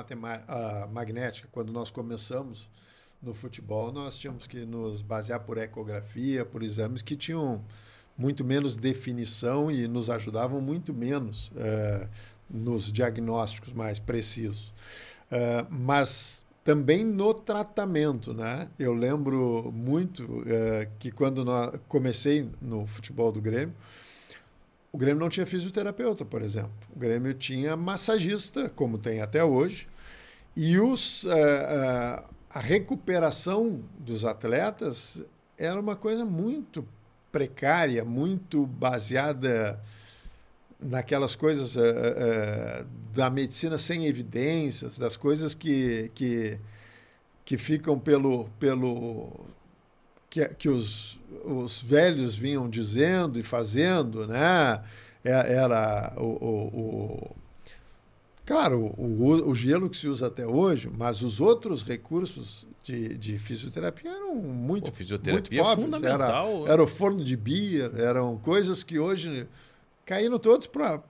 ah, 0.48 0.88
magnética, 0.90 1.48
quando 1.52 1.72
nós 1.72 1.90
começamos 1.90 2.68
no 3.22 3.34
futebol, 3.34 3.92
nós 3.92 4.16
tínhamos 4.16 4.46
que 4.46 4.64
nos 4.64 5.02
basear 5.02 5.40
por 5.40 5.56
ecografia, 5.58 6.44
por 6.44 6.62
exames 6.62 7.00
que 7.02 7.16
tinham 7.16 7.62
muito 8.16 8.44
menos 8.44 8.76
definição 8.76 9.70
e 9.70 9.88
nos 9.88 10.08
ajudavam 10.10 10.60
muito 10.60 10.92
menos 10.94 11.50
eh, 11.56 12.06
nos 12.54 12.92
diagnósticos 12.92 13.72
mais 13.72 13.98
precisos. 13.98 14.72
Eh, 15.30 15.66
mas 15.68 16.44
também 16.62 17.04
no 17.04 17.34
tratamento, 17.34 18.32
né? 18.32 18.68
Eu 18.78 18.94
lembro 18.94 19.72
muito 19.74 20.44
eh, 20.46 20.88
que 20.98 21.10
quando 21.10 21.44
comecei 21.88 22.48
no 22.62 22.86
futebol 22.86 23.32
do 23.32 23.40
Grêmio, 23.40 23.74
o 24.92 24.96
Grêmio 24.96 25.20
não 25.20 25.28
tinha 25.28 25.44
fisioterapeuta, 25.44 26.24
por 26.24 26.40
exemplo. 26.40 26.72
O 26.94 26.98
Grêmio 26.98 27.34
tinha 27.34 27.76
massagista, 27.76 28.70
como 28.70 28.96
tem 28.96 29.20
até 29.20 29.42
hoje, 29.44 29.88
e 30.56 30.78
os, 30.78 31.24
eh, 31.26 32.24
a 32.48 32.60
recuperação 32.60 33.82
dos 33.98 34.24
atletas 34.24 35.24
era 35.58 35.78
uma 35.80 35.96
coisa 35.96 36.24
muito 36.24 36.86
precária, 37.32 38.04
muito 38.04 38.64
baseada 38.64 39.82
naquelas 40.84 41.34
coisas 41.34 41.76
eh, 41.76 41.80
eh, 42.16 42.84
da 43.14 43.30
medicina 43.30 43.78
sem 43.78 44.06
evidências, 44.06 44.98
das 44.98 45.16
coisas 45.16 45.54
que, 45.54 46.10
que, 46.14 46.58
que 47.44 47.56
ficam 47.58 47.98
pelo, 47.98 48.48
pelo 48.58 49.46
que, 50.28 50.44
que 50.48 50.68
os, 50.68 51.18
os 51.44 51.82
velhos 51.82 52.36
vinham 52.36 52.68
dizendo 52.68 53.38
e 53.38 53.42
fazendo, 53.42 54.26
né? 54.26 54.82
É- 55.24 55.54
Era 55.54 56.12
o, 56.18 56.22
o- 56.24 56.80
o- 56.80 57.36
claro, 58.44 58.92
o, 58.98 59.48
o 59.48 59.54
gelo 59.54 59.88
que 59.88 59.96
se 59.96 60.06
usa 60.08 60.26
até 60.26 60.46
hoje, 60.46 60.90
mas 60.94 61.22
os 61.22 61.40
outros 61.40 61.82
recursos 61.82 62.66
de, 62.82 63.16
de 63.16 63.38
fisioterapia 63.38 64.10
eram 64.10 64.34
muito, 64.34 64.90
Pô, 64.90 64.92
fisioterapia 64.92 65.62
muito 65.62 65.70
é 65.70 65.74
pobres. 65.74 65.84
fundamental, 65.84 66.48
Era, 66.56 66.64
né? 66.66 66.72
era 66.72 66.82
o 66.82 66.86
forno 66.86 67.24
de 67.24 67.36
beer, 67.36 67.90
eram 67.98 68.36
coisas 68.36 68.82
que 68.84 68.98
hoje 68.98 69.46
caíram 70.04 70.38
todos 70.38 70.66
para 70.66 71.00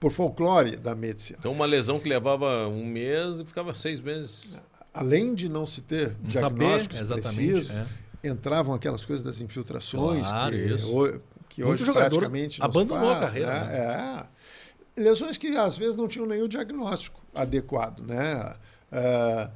por 0.00 0.10
folclore 0.12 0.76
da 0.76 0.94
medicina. 0.94 1.38
Então, 1.38 1.52
uma 1.52 1.66
lesão 1.66 1.98
que 1.98 2.08
levava 2.08 2.66
um 2.68 2.84
mês 2.84 3.36
e 3.38 3.44
ficava 3.44 3.72
seis 3.74 4.00
meses. 4.00 4.58
Além 4.92 5.34
de 5.34 5.48
não 5.48 5.66
se 5.66 5.82
ter 5.82 6.16
Não 6.20 6.26
diagnósticos 6.28 7.06
saber, 7.08 7.22
precisos, 7.22 7.70
é. 7.70 7.86
entravam 8.28 8.74
aquelas 8.74 9.04
coisas 9.04 9.22
das 9.22 9.40
infiltrações 9.40 10.26
Claro, 10.26 10.52
que, 10.52 10.58
isso. 10.64 10.96
ho- 10.96 11.20
que 11.48 11.62
Muito 11.62 11.74
hoje 11.74 11.84
jogador 11.84 12.08
praticamente 12.08 12.62
abandonou 12.62 13.10
a 13.10 13.16
faz, 13.18 13.26
carreira, 13.26 13.64
né? 13.64 14.26
É. 14.96 15.02
Lesões 15.02 15.36
que 15.36 15.48
às 15.56 15.76
vezes 15.76 15.94
não 15.96 16.08
tinham 16.08 16.26
nenhum 16.26 16.48
diagnóstico 16.48 17.20
adequado, 17.34 18.00
né? 18.00 18.54
É, 18.90 19.50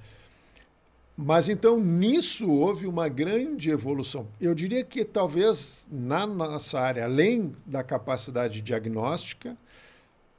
mas 1.23 1.49
então 1.51 1.79
nisso 1.79 2.49
houve 2.51 2.87
uma 2.87 3.09
grande 3.09 3.71
evolução. 3.71 4.27
Eu 4.41 4.55
diria 4.55 4.83
que 4.83 5.05
talvez 5.05 5.87
na 5.91 6.27
nossa 6.27 6.81
área, 6.81 7.05
além 7.05 7.55
da 7.67 7.83
capacidade 7.85 8.63
diagnóstica, 8.63 9.57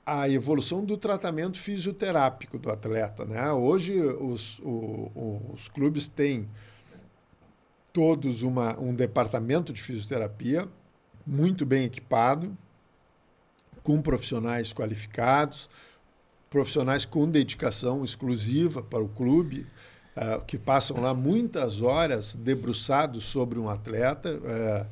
a 0.03 0.28
evolução 0.28 0.84
do 0.84 0.98
tratamento 0.98 1.60
fisioterápico 1.60 2.58
do 2.58 2.72
atleta. 2.72 3.24
Né? 3.26 3.52
Hoje 3.52 3.99
os, 4.02 4.58
o- 4.60 5.41
os 5.53 5.68
clubes 5.68 6.08
têm 6.08 6.49
todos 7.94 8.41
uma, 8.41 8.80
um 8.80 8.95
departamento 8.95 9.72
de 9.72 9.82
fisioterapia 9.82 10.68
muito 11.28 11.64
bem 11.66 11.84
equipado, 11.86 12.58
com 13.84 14.02
profissionais 14.02 14.74
qualificados, 14.74 15.70
profissionais 16.49 17.06
com 17.06 17.30
dedicação 17.30 18.03
exclusiva 18.03 18.82
para 18.82 19.03
o 19.03 19.08
clube, 19.10 19.68
ah, 20.22 20.39
que 20.45 20.57
passam 20.57 21.02
lá 21.02 21.14
muitas 21.15 21.81
horas 21.81 22.35
debruçados 22.35 23.23
sobre 23.26 23.57
um 23.57 23.68
atleta. 23.68 24.30
eh, 24.45 24.85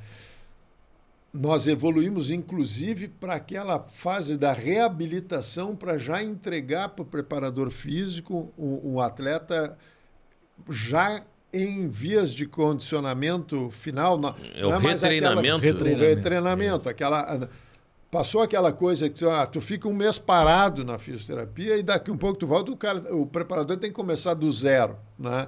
nós 1.32 1.68
evoluímos, 1.68 2.32
inclusive, 2.32 3.08
para 3.08 3.36
aquela 3.36 3.80
fase 3.88 4.36
da 4.36 4.52
reabilitação, 4.52 5.76
para 5.76 6.00
já 6.00 6.24
entregar 6.24 6.90
para 6.90 7.04
o 7.04 7.06
preparador 7.06 7.70
físico 7.70 8.52
um, 8.58 8.94
um 8.96 9.00
atleta 9.00 9.78
já 10.72 11.22
em 11.54 11.88
vias 11.88 12.32
de 12.34 12.48
condicionamento 12.48 13.70
final. 13.70 14.18
Não, 14.18 14.36
É 14.56 14.66
o 14.66 14.70
não 14.72 14.78
aquela- 14.78 14.94
retreinamento. 14.94 15.84
o 15.84 16.00
retreinamento, 16.16 16.90
aquela 16.90 17.50
passou 18.12 18.42
aquela 18.42 18.72
coisa 18.74 19.10
que 19.10 19.24
ah, 19.26 19.46
tu 19.46 19.62
fica 19.62 19.88
um 19.88 19.94
mês 19.94 20.18
parado 20.18 20.84
na 20.84 20.98
fisioterapia 20.98 21.78
e 21.78 21.84
daqui 21.84 22.10
um 22.12 22.18
pouco 22.18 22.40
tu 22.40 22.48
volta, 22.48 22.72
o 22.72 22.78
cara, 22.78 23.16
o 23.16 23.26
preparador 23.26 23.78
tem 23.78 23.90
que 23.90 23.96
começar 23.96 24.34
do 24.34 24.52
zero, 24.52 24.98
né? 25.18 25.48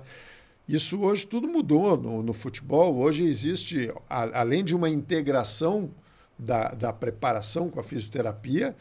Isso 0.67 1.01
hoje 1.01 1.25
tudo 1.25 1.47
mudou 1.47 1.97
no, 1.97 2.23
no 2.23 2.33
futebol. 2.33 2.95
Hoje 2.97 3.25
existe, 3.25 3.91
a- 4.09 4.39
além 4.41 4.63
de 4.63 4.75
uma 4.75 4.89
integração 4.89 5.89
da, 6.37 6.69
da 6.69 6.93
preparação 6.93 7.69
com 7.69 7.79
a 7.79 7.83
fisioterapia, 7.83 8.75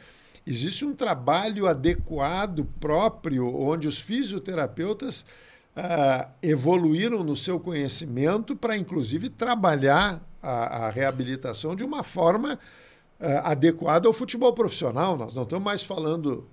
existe 0.47 0.85
um 0.85 0.95
trabalho 0.95 1.67
adequado 1.67 2.65
próprio, 2.79 3.53
onde 3.57 3.89
os 3.89 3.99
fisioterapeutas 3.99 5.25
ah, 5.75 6.29
evoluíram 6.43 7.25
no 7.25 7.35
seu 7.35 7.59
conhecimento 7.59 8.55
para, 8.55 8.77
inclusive, 8.77 9.29
trabalhar 9.31 10.21
a, 10.43 10.87
a 10.87 10.91
reabilitação 10.91 11.75
de 11.75 11.83
uma 11.83 12.03
forma 12.03 12.59
ah, 13.21 13.51
adequada 13.51 14.09
ao 14.09 14.13
futebol 14.13 14.53
profissional. 14.53 15.17
Nós 15.17 15.35
não 15.35 15.43
estamos 15.43 15.65
mais 15.65 15.83
falando 15.83 16.49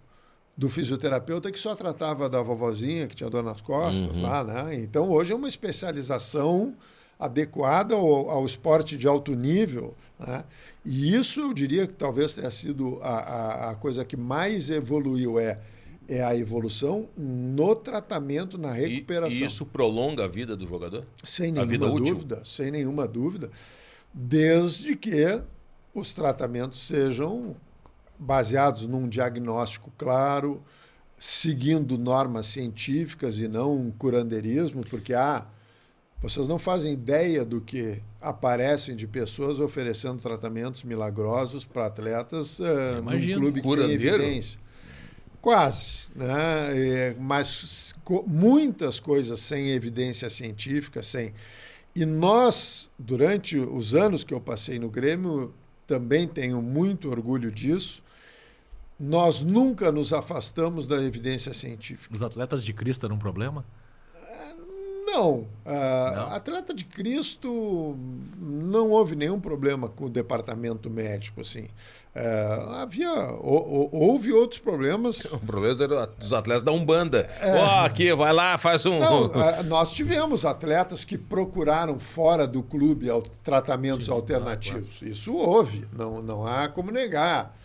do 0.58 0.70
fisioterapeuta 0.70 1.52
que 1.52 1.60
só 1.60 1.76
tratava 1.76 2.28
da 2.28 2.42
vovozinha 2.42 3.08
que 3.08 3.16
tinha 3.16 3.30
dor 3.30 3.44
nas 3.44 3.62
costas 3.62 4.20
lá, 4.20 4.44
né? 4.44 4.76
Então 4.76 5.10
hoje 5.10 5.32
é 5.32 5.36
uma 5.36 5.48
especialização 5.48 6.76
adequada 7.20 7.96
ao, 7.96 8.30
ao 8.30 8.46
esporte 8.46 8.98
de 8.98 9.08
alto 9.08 9.36
nível, 9.36 9.96
né? 10.20 10.44
E 10.84 11.14
isso 11.16 11.42
eu 11.42 11.54
diria 11.54 11.86
que 11.86 11.94
talvez 11.94 12.34
tenha 12.34 12.50
sido 12.50 13.00
a, 13.02 13.10
a, 13.10 13.72
a 13.72 13.76
coisa 13.76 14.04
que 14.04 14.18
mais 14.18 14.70
evoluiu 14.70 15.40
é 15.40 15.60
é 16.08 16.24
a 16.24 16.36
evolução 16.36 17.10
no 17.18 17.76
tratamento, 17.76 18.58
na 18.58 18.72
recuperação. 18.72 19.40
e 19.40 19.44
isso 19.44 19.66
prolonga 19.66 20.24
a 20.24 20.28
vida 20.28 20.56
do 20.56 20.66
jogador? 20.66 21.06
Sem 21.24 21.52
nenhuma 21.52 21.92
útil? 21.92 22.16
dúvida, 22.16 22.42
sem 22.46 22.72
nenhuma 22.72 23.06
dúvida, 23.06 23.52
desde 24.14 24.96
que 24.96 25.42
os 26.00 26.14
tratamentos 26.14 26.86
sejam 26.88 27.56
baseados 28.20 28.86
num 28.86 29.08
diagnóstico 29.08 29.92
claro, 29.98 30.62
seguindo 31.18 31.98
normas 31.98 32.46
científicas 32.48 33.38
e 33.40 33.48
não 33.48 33.76
um 33.76 33.92
curandeirismo, 33.92 34.84
porque 34.88 35.14
ah, 35.14 35.46
vocês 36.22 36.48
não 36.48 36.58
fazem 36.60 36.94
ideia 36.94 37.46
do 37.46 37.62
que 37.62 38.02
aparecem 38.22 38.96
de 38.96 39.08
pessoas 39.08 39.60
oferecendo 39.60 40.20
tratamentos 40.20 40.84
milagrosos 40.84 41.64
para 41.64 41.86
atletas 41.86 42.60
eh, 42.60 43.02
num 43.02 43.34
clube 43.34 43.62
que 43.62 43.68
tem 43.68 43.76
Curandeiro? 43.76 44.16
evidência. 44.16 44.60
Quase, 45.42 46.08
né? 46.16 46.72
É, 46.76 47.16
mas 47.20 47.94
co- 48.04 48.24
muitas 48.28 49.00
coisas 49.00 49.40
sem 49.40 49.70
evidência 49.70 50.30
científica, 50.30 51.02
sem. 51.04 51.34
E 51.96 52.06
nós, 52.06 52.90
durante 52.98 53.58
os 53.58 53.94
anos 53.96 54.24
que 54.24 54.34
eu 54.34 54.42
passei 54.42 54.78
no 54.80 54.90
Grêmio, 54.90 55.54
também 55.88 56.28
tenho 56.28 56.62
muito 56.62 57.10
orgulho 57.10 57.50
disso. 57.50 58.04
Nós 59.00 59.42
nunca 59.42 59.92
nos 59.92 60.12
afastamos 60.12 60.86
da 60.86 61.02
evidência 61.02 61.54
científica. 61.54 62.14
Os 62.14 62.22
atletas 62.22 62.64
de 62.64 62.74
Cristo 62.74 63.06
eram 63.06 63.16
um 63.16 63.20
problema? 63.20 63.64
Não, 65.08 65.48
ah, 65.66 66.14
Não? 66.16 66.36
atleta 66.36 66.74
de 66.74 66.84
Cristo 66.84 67.98
não 68.38 68.92
houve 68.92 69.16
nenhum 69.16 69.40
problema 69.40 69.88
com 69.88 70.06
o 70.06 70.10
departamento 70.10 70.90
médico, 70.90 71.40
assim. 71.42 71.68
Ah, 72.14 72.82
havia, 72.82 73.10
ou- 73.40 73.70
ou- 73.70 73.90
houve 73.94 74.34
outros 74.34 74.60
problemas. 74.60 75.24
O 75.32 75.40
problema 75.40 75.82
era 75.84 76.06
dos 76.08 76.34
atletas 76.34 76.64
da 76.64 76.72
Umbanda. 76.72 77.30
Ó, 77.42 77.86
aqui, 77.86 78.14
vai 78.14 78.34
lá, 78.34 78.58
faz 78.58 78.86
um. 78.86 78.96
É. 78.96 79.00
Não, 79.00 79.26
ah, 79.42 79.64
nós 79.64 79.92
tivemos 79.92 80.44
atletas 80.44 81.06
que 81.06 81.18
procuraram 81.18 81.98
fora 82.00 82.46
do 82.48 82.62
clube 82.62 83.08
tratamentos 83.44 84.10
alternativos. 84.10 85.02
Isso 85.02 85.34
houve, 85.34 85.88
não, 85.94 86.22
não 86.22 86.46
há 86.46 86.68
como 86.68 86.92
negar. 86.92 87.56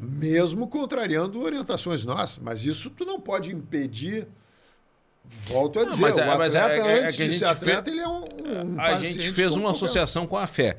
Mesmo 0.00 0.68
contrariando 0.68 1.40
orientações 1.42 2.04
nossas. 2.04 2.38
Mas 2.42 2.64
isso 2.64 2.90
tu 2.90 3.04
não 3.04 3.20
pode 3.20 3.50
impedir. 3.52 4.28
Volto 5.46 5.78
a 5.80 5.84
dizer, 5.84 6.00
mas 6.02 6.18
é- 6.18 6.24
o 6.24 6.38
mas 6.38 6.56
atleta, 6.56 6.74
é- 6.74 6.78
é- 6.92 6.98
é 6.98 7.04
antes 7.04 7.20
a 7.20 7.26
de 7.26 7.38
ser 7.38 7.44
atleta, 7.46 7.82
fez- 7.84 7.94
ele 7.96 8.00
é 8.00 8.08
um, 8.08 8.74
um 8.74 8.80
a 8.80 8.94
gente 8.96 9.30
fez 9.32 9.56
uma 9.56 9.70
associação 9.72 10.26
com 10.26 10.36
a 10.36 10.46
fé. 10.46 10.76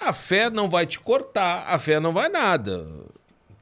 A 0.00 0.12
fé 0.12 0.48
não 0.48 0.70
vai 0.70 0.86
te 0.86 0.98
cortar, 0.98 1.64
a 1.66 1.78
fé 1.78 1.98
não 2.00 2.12
vai 2.12 2.28
nada. 2.28 2.86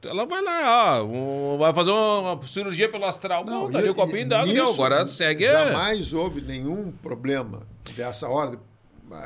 Ela 0.01 0.25
vai 0.25 0.41
lá, 0.41 1.03
ó, 1.03 1.57
vai 1.57 1.73
fazer 1.73 1.91
uma 1.91 2.39
cirurgia 2.47 2.87
pelo 2.89 3.03
astral. 3.05 3.43
Não, 3.43 3.63
Não, 3.63 3.71
tá 3.71 3.79
ali 3.79 3.89
o 3.89 3.95
copinho 3.95 4.19
e 4.19 4.25
dado, 4.25 4.47
nisso, 4.47 4.63
não, 4.63 4.73
agora 4.73 5.05
segue. 5.07 5.43
é. 5.43 5.67
Jamais 5.69 6.13
houve 6.13 6.39
nenhum 6.41 6.91
problema 7.03 7.63
dessa 7.97 8.29
ordem. 8.29 8.59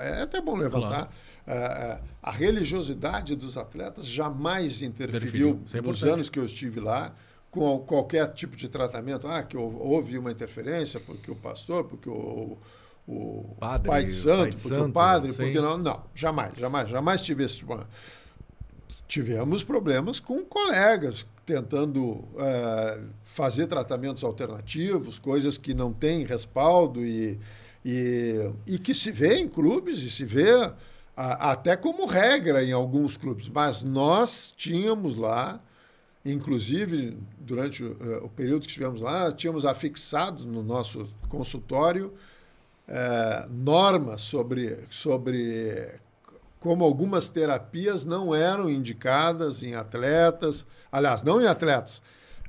É 0.02 0.22
até 0.24 0.42
bom 0.42 0.56
levantar. 0.56 1.12
Ah, 1.46 1.52
ah, 1.52 2.00
a 2.24 2.32
religiosidade 2.32 3.36
dos 3.36 3.58
atletas 3.58 4.08
jamais 4.08 4.82
interferiu, 4.82 5.50
Interferiu, 5.50 5.64
é 5.74 5.82
nos 5.82 6.04
anos 6.04 6.30
que 6.30 6.40
eu 6.40 6.46
estive 6.46 6.80
lá 6.80 7.14
com 7.54 7.78
qualquer 7.80 8.34
tipo 8.34 8.56
de 8.58 8.68
tratamento. 8.68 9.28
Ah, 9.28 9.44
que 9.44 9.56
hou- 9.56 9.78
houve 9.80 10.18
uma 10.18 10.32
interferência 10.32 11.00
porque 11.00 11.30
o 11.30 11.36
pastor, 11.36 11.84
porque 11.84 12.10
o, 12.10 12.58
o 13.08 13.56
Padre, 13.60 13.88
pai 13.90 14.04
de 14.06 14.12
o 14.12 14.16
santo, 14.16 14.38
pai 14.38 14.50
de 14.50 14.56
porque 14.62 14.74
o 14.76 14.80
santo, 14.80 14.94
padre, 14.94 15.34
sim. 15.34 15.44
porque 15.44 15.62
não. 15.62 15.78
Não, 15.78 16.04
jamais, 16.16 16.52
jamais, 16.58 16.90
jamais 16.90 17.22
tive 17.22 17.44
esse 17.44 17.60
problema 17.64 17.88
tivemos 19.08 19.64
problemas 19.64 20.20
com 20.20 20.44
colegas 20.44 21.26
tentando 21.46 22.24
eh, 22.38 23.02
fazer 23.24 23.68
tratamentos 23.68 24.24
alternativos, 24.24 25.20
coisas 25.20 25.58
que 25.58 25.74
não 25.74 25.92
têm 25.94 26.24
respaldo 26.26 27.06
e, 27.06 27.40
e, 27.86 28.52
e 28.66 28.80
que 28.80 28.94
se 28.96 29.12
vê 29.12 29.36
em 29.40 29.48
clubes 29.48 30.00
e 30.02 30.10
se 30.10 30.24
vê 30.26 30.50
a- 31.16 31.52
até 31.52 31.76
como 31.76 32.08
regra 32.08 32.64
em 32.64 32.72
alguns 32.72 33.18
clubes. 33.18 33.50
Mas 33.50 33.84
nós 33.84 34.54
tínhamos 34.58 35.16
lá, 35.18 35.62
inclusive 36.26 37.18
durante 37.40 37.84
o, 37.84 37.98
eh, 38.00 38.18
o 38.24 38.30
período 38.30 38.62
que 38.62 38.68
estivemos 38.68 39.02
lá, 39.02 39.32
tínhamos 39.32 39.66
afixado 39.66 40.46
no 40.46 40.64
nosso 40.64 41.08
consultório 41.28 42.14
eh, 42.88 43.48
normas 43.50 44.22
sobre, 44.22 44.78
sobre 44.90 46.00
como 46.60 46.84
algumas 46.84 47.30
terapias 47.30 48.06
não 48.06 48.34
eram 48.34 48.70
indicadas 48.70 49.62
em 49.64 49.76
atletas, 49.76 50.66
aliás, 50.92 51.24
não 51.24 51.42
em 51.42 51.46
atletas, 51.48 52.02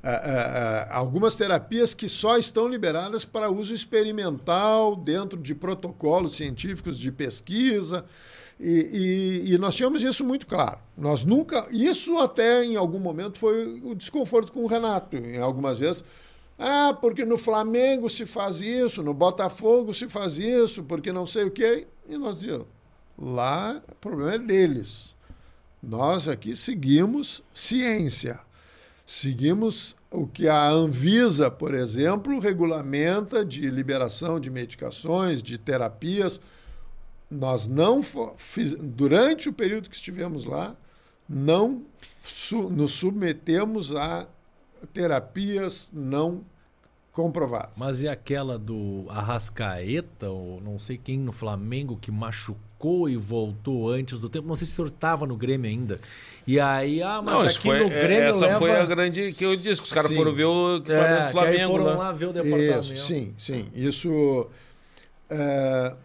ah, 0.07 0.87
algumas 0.91 1.35
terapias 1.35 1.95
que 1.95 2.07
só 2.07 2.37
estão 2.37 2.67
liberadas 2.67 3.25
para 3.25 3.49
uso 3.49 3.73
experimental 3.73 4.95
dentro 4.95 5.39
de 5.39 5.55
protocolos 5.55 6.35
científicos 6.35 6.99
de 6.99 7.11
pesquisa. 7.11 8.05
E, 8.59 9.43
e- 9.49 9.53
e 9.53 9.57
nós 9.57 9.75
tínhamos 9.75 10.01
isso 10.01 10.23
muito 10.23 10.47
claro. 10.47 10.79
Nós 10.97 11.23
nunca. 11.25 11.67
Isso 11.71 12.17
até 12.19 12.63
em 12.63 12.75
algum 12.75 12.99
momento 12.99 13.37
foi 13.37 13.81
o 13.83 13.93
desconforto 13.93 14.51
com 14.51 14.63
o 14.63 14.67
Renato, 14.67 15.17
em 15.17 15.37
algumas 15.37 15.79
vezes. 15.79 16.03
Ah, 16.57 16.97
porque 16.99 17.25
no 17.25 17.37
Flamengo 17.37 18.09
se 18.09 18.25
faz 18.25 18.61
isso, 18.61 19.03
no 19.03 19.13
Botafogo 19.13 19.93
se 19.93 20.07
faz 20.07 20.37
isso, 20.37 20.83
porque 20.83 21.11
não 21.11 21.25
sei 21.25 21.43
o 21.43 21.51
quê. 21.51 21.85
E 22.07 22.17
nós 22.17 22.39
dizíamos, 22.39 22.67
lá 23.17 23.81
o 23.91 23.95
problema 23.95 24.35
é 24.35 24.39
deles. 24.39 25.13
Nós 25.83 26.27
aqui 26.29 26.55
seguimos 26.55 27.43
ciência. 27.53 28.39
Seguimos 29.05 29.95
o 30.09 30.25
que 30.25 30.47
a 30.47 30.67
Anvisa, 30.69 31.51
por 31.51 31.75
exemplo, 31.75 32.39
regulamenta 32.39 33.43
de 33.45 33.69
liberação 33.69 34.39
de 34.39 34.49
medicações, 34.49 35.43
de 35.43 35.57
terapias. 35.57 36.39
Nós 37.35 37.67
não 37.67 38.01
fiz, 38.37 38.73
durante 38.79 39.49
o 39.49 39.53
período 39.53 39.89
que 39.89 39.95
estivemos 39.95 40.45
lá, 40.45 40.75
não 41.27 41.81
su- 42.21 42.69
nos 42.69 42.91
submetemos 42.93 43.95
a 43.95 44.27
terapias 44.93 45.89
não 45.93 46.41
comprovadas. 47.11 47.71
Mas 47.77 48.01
e 48.03 48.07
aquela 48.07 48.57
do 48.59 49.05
Arrascaeta, 49.09 50.29
ou 50.29 50.59
não 50.61 50.77
sei 50.79 50.97
quem 50.97 51.17
no 51.17 51.31
Flamengo, 51.31 51.97
que 51.99 52.11
machucou 52.11 53.07
e 53.09 53.15
voltou 53.15 53.89
antes 53.89 54.17
do 54.17 54.27
tempo? 54.29 54.47
Não 54.47 54.55
sei 54.55 54.67
se 54.67 54.73
o 54.73 54.75
senhor 54.75 54.87
estava 54.87 55.25
no 55.25 55.35
Grêmio 55.37 55.69
ainda. 55.69 55.97
E 56.45 56.59
aí, 56.59 57.01
ah, 57.01 57.21
mas 57.23 57.33
Não, 57.33 57.41
aqui 57.41 57.51
isso 57.51 57.61
foi, 57.61 57.79
no 57.79 57.89
Grêmio 57.89 58.29
essa 58.29 58.45
leva... 58.47 58.59
foi 58.59 58.71
a 58.71 58.85
grande 58.85 59.31
que 59.33 59.43
eu 59.45 59.55
disse, 59.55 59.77
que 59.77 59.87
os 59.87 59.93
caras 59.93 60.13
foram 60.13 60.33
ver 60.33 60.43
o 60.45 60.75
equipamento 60.77 61.05
É, 61.05 61.15
do 61.15 61.21
que 61.21 61.25
aí 61.25 61.31
Flamengo 61.31 61.71
foram 61.71 61.85
lá. 61.85 61.95
lá 61.95 62.11
ver 62.11 62.25
o 62.27 62.33
departamento. 62.33 62.93
Isso, 62.93 63.07
sim, 63.07 63.33
sim. 63.37 63.67
Isso, 63.73 64.47
é, 65.29 65.95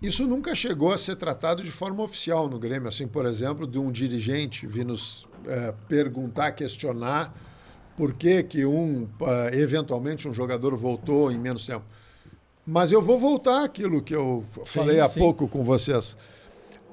isso 0.00 0.26
nunca 0.26 0.54
chegou 0.54 0.92
a 0.92 0.98
ser 0.98 1.16
tratado 1.16 1.62
de 1.62 1.70
forma 1.70 2.02
oficial 2.02 2.48
no 2.48 2.58
Grêmio. 2.58 2.88
Assim, 2.88 3.06
por 3.06 3.26
exemplo, 3.26 3.66
de 3.66 3.78
um 3.78 3.90
dirigente 3.90 4.66
vir 4.66 4.84
nos 4.84 5.26
é, 5.46 5.74
perguntar, 5.88 6.52
questionar 6.52 7.34
por 7.96 8.12
que, 8.14 8.44
que 8.44 8.64
um, 8.64 9.08
é, 9.20 9.58
eventualmente, 9.58 10.28
um 10.28 10.32
jogador 10.32 10.76
voltou 10.76 11.32
em 11.32 11.38
menos 11.38 11.66
tempo. 11.66 11.84
Mas 12.64 12.92
eu 12.92 13.02
vou 13.02 13.18
voltar 13.18 13.64
àquilo 13.64 14.00
que 14.00 14.14
eu 14.14 14.44
falei 14.64 15.00
há 15.00 15.08
sim. 15.08 15.18
pouco 15.18 15.48
com 15.48 15.64
vocês. 15.64 16.16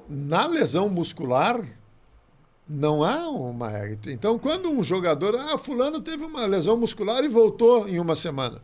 Na 0.08 0.46
lesão 0.46 0.88
muscular, 0.88 1.64
não 2.68 3.04
há 3.04 3.28
uma. 3.28 3.70
Então, 4.06 4.38
quando 4.38 4.68
um 4.68 4.82
jogador, 4.82 5.36
ah, 5.36 5.56
fulano 5.58 6.00
teve 6.00 6.24
uma 6.24 6.44
lesão 6.46 6.76
muscular 6.76 7.22
e 7.22 7.28
voltou 7.28 7.88
em 7.88 8.00
uma 8.00 8.16
semana. 8.16 8.60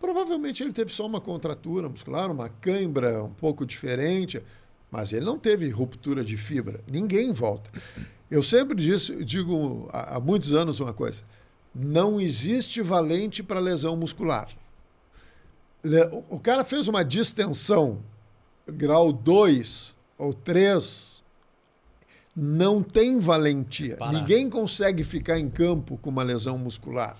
Provavelmente 0.00 0.62
ele 0.62 0.72
teve 0.72 0.92
só 0.92 1.04
uma 1.06 1.20
contratura 1.20 1.88
muscular, 1.88 2.30
uma 2.30 2.48
cãibra 2.48 3.22
um 3.24 3.30
pouco 3.32 3.66
diferente, 3.66 4.40
mas 4.90 5.12
ele 5.12 5.24
não 5.24 5.38
teve 5.38 5.68
ruptura 5.70 6.24
de 6.24 6.36
fibra. 6.36 6.80
Ninguém 6.86 7.32
volta. 7.32 7.70
Eu 8.30 8.42
sempre 8.42 8.80
disse, 8.80 9.24
digo 9.24 9.88
há, 9.92 10.20
muitos 10.20 10.54
anos 10.54 10.78
uma 10.80 10.92
coisa: 10.92 11.22
não 11.74 12.20
existe 12.20 12.80
valente 12.80 13.42
para 13.42 13.58
lesão 13.58 13.96
muscular. 13.96 14.48
O- 16.28 16.38
cara 16.40 16.64
fez 16.64 16.88
uma 16.88 17.04
distensão 17.04 18.02
grau 18.66 19.12
2 19.12 19.94
ou 20.18 20.34
3, 20.34 21.22
não 22.36 22.82
tem 22.82 23.18
valentia. 23.18 23.96
Ninguém 24.20 24.50
consegue 24.50 25.02
ficar 25.02 25.38
em 25.38 25.48
campo 25.48 25.96
com 25.98 26.10
uma 26.10 26.22
lesão 26.22 26.58
muscular. 26.58 27.16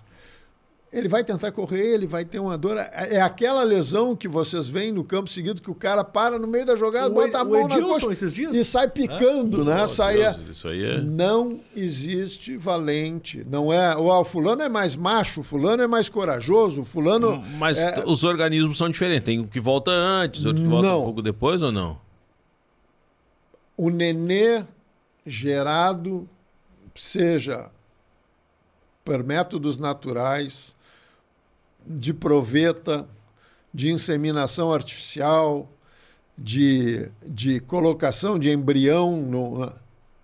Ele 0.90 1.06
vai 1.06 1.23
tentar 1.23 1.52
correr, 1.52 1.86
ele 1.94 2.06
vai 2.06 2.24
ter 2.24 2.39
uma 2.39 2.56
dor. 2.56 2.78
É 2.78 3.16
é 3.16 3.20
aquela 3.20 3.62
lesão 3.62 4.16
que 4.16 4.27
vocês 4.27 4.69
veem 4.69 4.90
no 4.90 5.05
campo 5.05 5.28
seguido 5.28 5.60
que 5.60 5.70
o 5.70 5.74
cara 5.74 6.02
para 6.02 6.39
no 6.39 6.47
meio 6.47 6.65
da 6.65 6.77
jogada, 6.77 7.09
O 7.09 7.15
bota 7.15 7.40
a 7.40 7.44
mão 7.44 7.69
na 7.69 7.77
Edilson 7.77 7.93
coxa 8.01 8.12
esses 8.12 8.35
dias? 8.35 8.56
e 8.56 8.65
sai 8.65 8.89
picando, 8.89 9.65
né? 9.65 9.86
Sai 9.86 10.15
Deus, 10.16 10.48
isso 10.48 10.69
aí 10.69 10.82
é... 10.82 11.01
não 11.01 11.60
existe 11.77 12.56
valente. 12.56 13.47
Não 13.51 13.73
é. 13.73 13.97
O 13.97 14.10
ah, 14.10 14.24
fulano 14.24 14.62
é 14.62 14.69
mais 14.69 14.97
macho, 14.97 15.43
fulano 15.43 15.82
é 15.82 15.86
mais 15.86 16.09
corajoso, 16.09 16.85
fulano. 16.85 17.43
Mas 17.59 17.78
é- 17.78 18.05
os 18.06 18.24
organismos 18.24 18.78
são 18.78 18.89
diferentes. 18.89 19.24
Tem 19.24 19.39
um 19.40 19.47
que 19.47 19.60
volta 19.60 19.90
antes, 19.90 20.44
outro 20.47 20.62
que 20.62 20.69
volta 20.69 20.89
Não. 20.89 21.01
um 21.02 21.05
pouco 21.05 21.23
depois 21.23 21.62
ou 21.62 21.70
não? 21.70 21.98
o 23.78 23.90
nenê 23.90 24.65
gerado, 25.24 26.28
seja 26.97 27.70
por 29.05 29.23
métodos 29.23 29.78
naturais, 29.78 30.77
de 31.89 32.12
proveta, 32.12 33.09
de 33.73 33.90
inseminação 33.90 34.73
artificial, 34.73 35.69
de, 36.36 37.10
de 37.27 37.60
colocação 37.60 38.39
de 38.39 38.51
embrião, 38.51 39.16
no, 39.23 39.73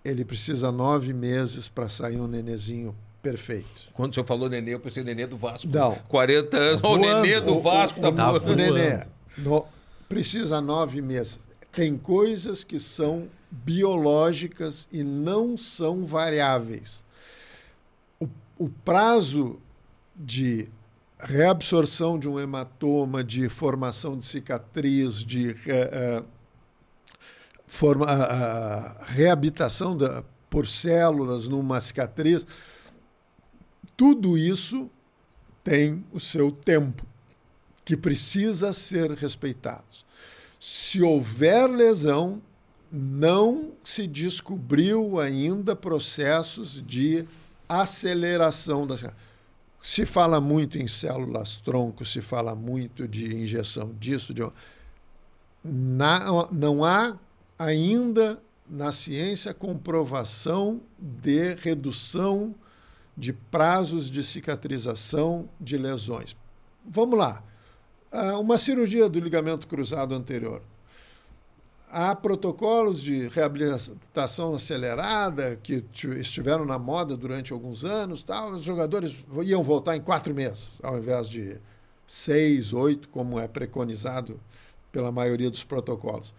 ele 0.03 0.23
precisa 0.23 0.71
nove 0.71 1.11
meses 1.13 1.67
para 1.67 1.89
sair 1.89 2.19
um 2.19 2.27
nenezinho 2.27 2.95
perfeito. 3.21 3.89
Quando 3.93 4.11
o 4.11 4.13
senhor 4.13 4.25
falou 4.25 4.47
nenê, 4.47 4.73
eu 4.75 4.79
pensei 4.79 5.03
nenê 5.03 5.25
do 5.25 5.35
Vasco. 5.37 5.67
Não. 5.67 5.95
40 6.07 6.57
anos, 6.57 6.81
Tá 6.81 6.87
o 6.87 6.97
voando. 6.97 7.21
nenê 7.21 7.41
do 7.41 7.55
O- 7.57 7.61
Vasco 7.61 7.99
o, 7.99 8.01
tá 8.01 8.09
o, 8.09 8.39
voando. 8.39 8.51
o 8.51 8.55
nenê 8.55 9.03
no- 9.37 9.65
precisa 10.07 10.61
nove 10.61 11.01
meses. 11.01 11.39
Tem 11.71 11.97
coisas 11.97 12.63
que 12.63 12.79
são 12.79 13.27
biológicas 13.51 14.87
e 14.91 15.03
não 15.03 15.57
são 15.57 16.05
variáveis. 16.05 17.03
O, 18.19 18.27
o 18.57 18.69
prazo 18.69 19.59
de 20.15 20.69
reabsorção 21.25 22.19
de 22.19 22.29
um 22.29 22.39
hematoma, 22.39 23.23
de 23.23 23.49
formação 23.49 24.17
de 24.17 24.25
cicatriz, 24.25 25.15
de 25.15 25.55
eh, 25.67 26.23
forma, 27.65 28.05
a 28.05 29.05
reabitação 29.05 29.97
da, 29.97 30.23
por 30.49 30.67
células 30.67 31.47
numa 31.47 31.81
cicatriz, 31.81 32.45
tudo 33.97 34.37
isso 34.37 34.89
tem 35.63 36.05
o 36.13 36.19
seu 36.19 36.51
tempo, 36.51 37.05
que 37.83 37.97
precisa 37.97 38.71
ser 38.71 39.11
respeitado. 39.11 39.83
Se 40.59 41.01
houver 41.01 41.67
lesão, 41.67 42.41
não 42.91 43.73
se 43.83 44.07
descobriu 44.07 45.19
ainda 45.19 45.75
processos 45.75 46.81
de 46.85 47.25
aceleração 47.67 48.85
das. 48.85 49.03
Se 49.87 50.03
fala 50.03 50.41
muito 50.41 50.79
em 50.79 50.87
células 50.87 51.57
tronco, 51.57 52.03
se 52.03 52.19
fala 52.19 52.55
muito 52.55 53.07
de 53.07 53.35
injeção 53.35 53.93
disso, 53.99 54.33
de 54.33 54.43
na- 55.63 56.47
não 56.51 56.83
há 56.83 57.15
ainda 57.57 58.41
na 58.67 58.91
ciência 58.91 59.53
comprovação 59.53 60.81
de 60.97 61.53
redução 61.53 62.55
de 63.15 63.31
prazos 63.31 64.09
de 64.09 64.23
cicatrização 64.23 65.47
de 65.61 65.77
lesões. 65.77 66.35
Vamos 66.83 67.19
lá. 67.19 67.43
Ah, 68.11 68.39
Uma 68.39 68.57
cirurgia 68.57 69.07
do 69.07 69.19
ligamento 69.19 69.67
cruzado 69.67 70.15
anterior. 70.15 70.63
Há 71.89 72.13
protocolos 72.15 73.01
de 73.01 73.27
reabilitação 73.27 74.55
acelerada 74.55 75.55
que 75.61 75.83
estiveram 76.17 76.65
na 76.65 76.77
moda 76.77 77.15
durante 77.15 77.53
alguns 77.53 77.85
anos. 77.85 78.23
Tal. 78.23 78.51
Os 78.51 78.63
jogadores 78.63 79.15
iam 79.43 79.63
voltar 79.63 79.95
em 79.95 80.01
quatro 80.01 80.33
meses, 80.33 80.79
ao 80.83 80.97
invés 80.97 81.29
de 81.29 81.57
seis, 82.05 82.73
oito, 82.73 83.07
como 83.09 83.39
é 83.39 83.47
preconizado 83.47 84.39
pela 84.91 85.11
maioria 85.11 85.49
dos 85.49 85.63
protocolos. 85.63 86.33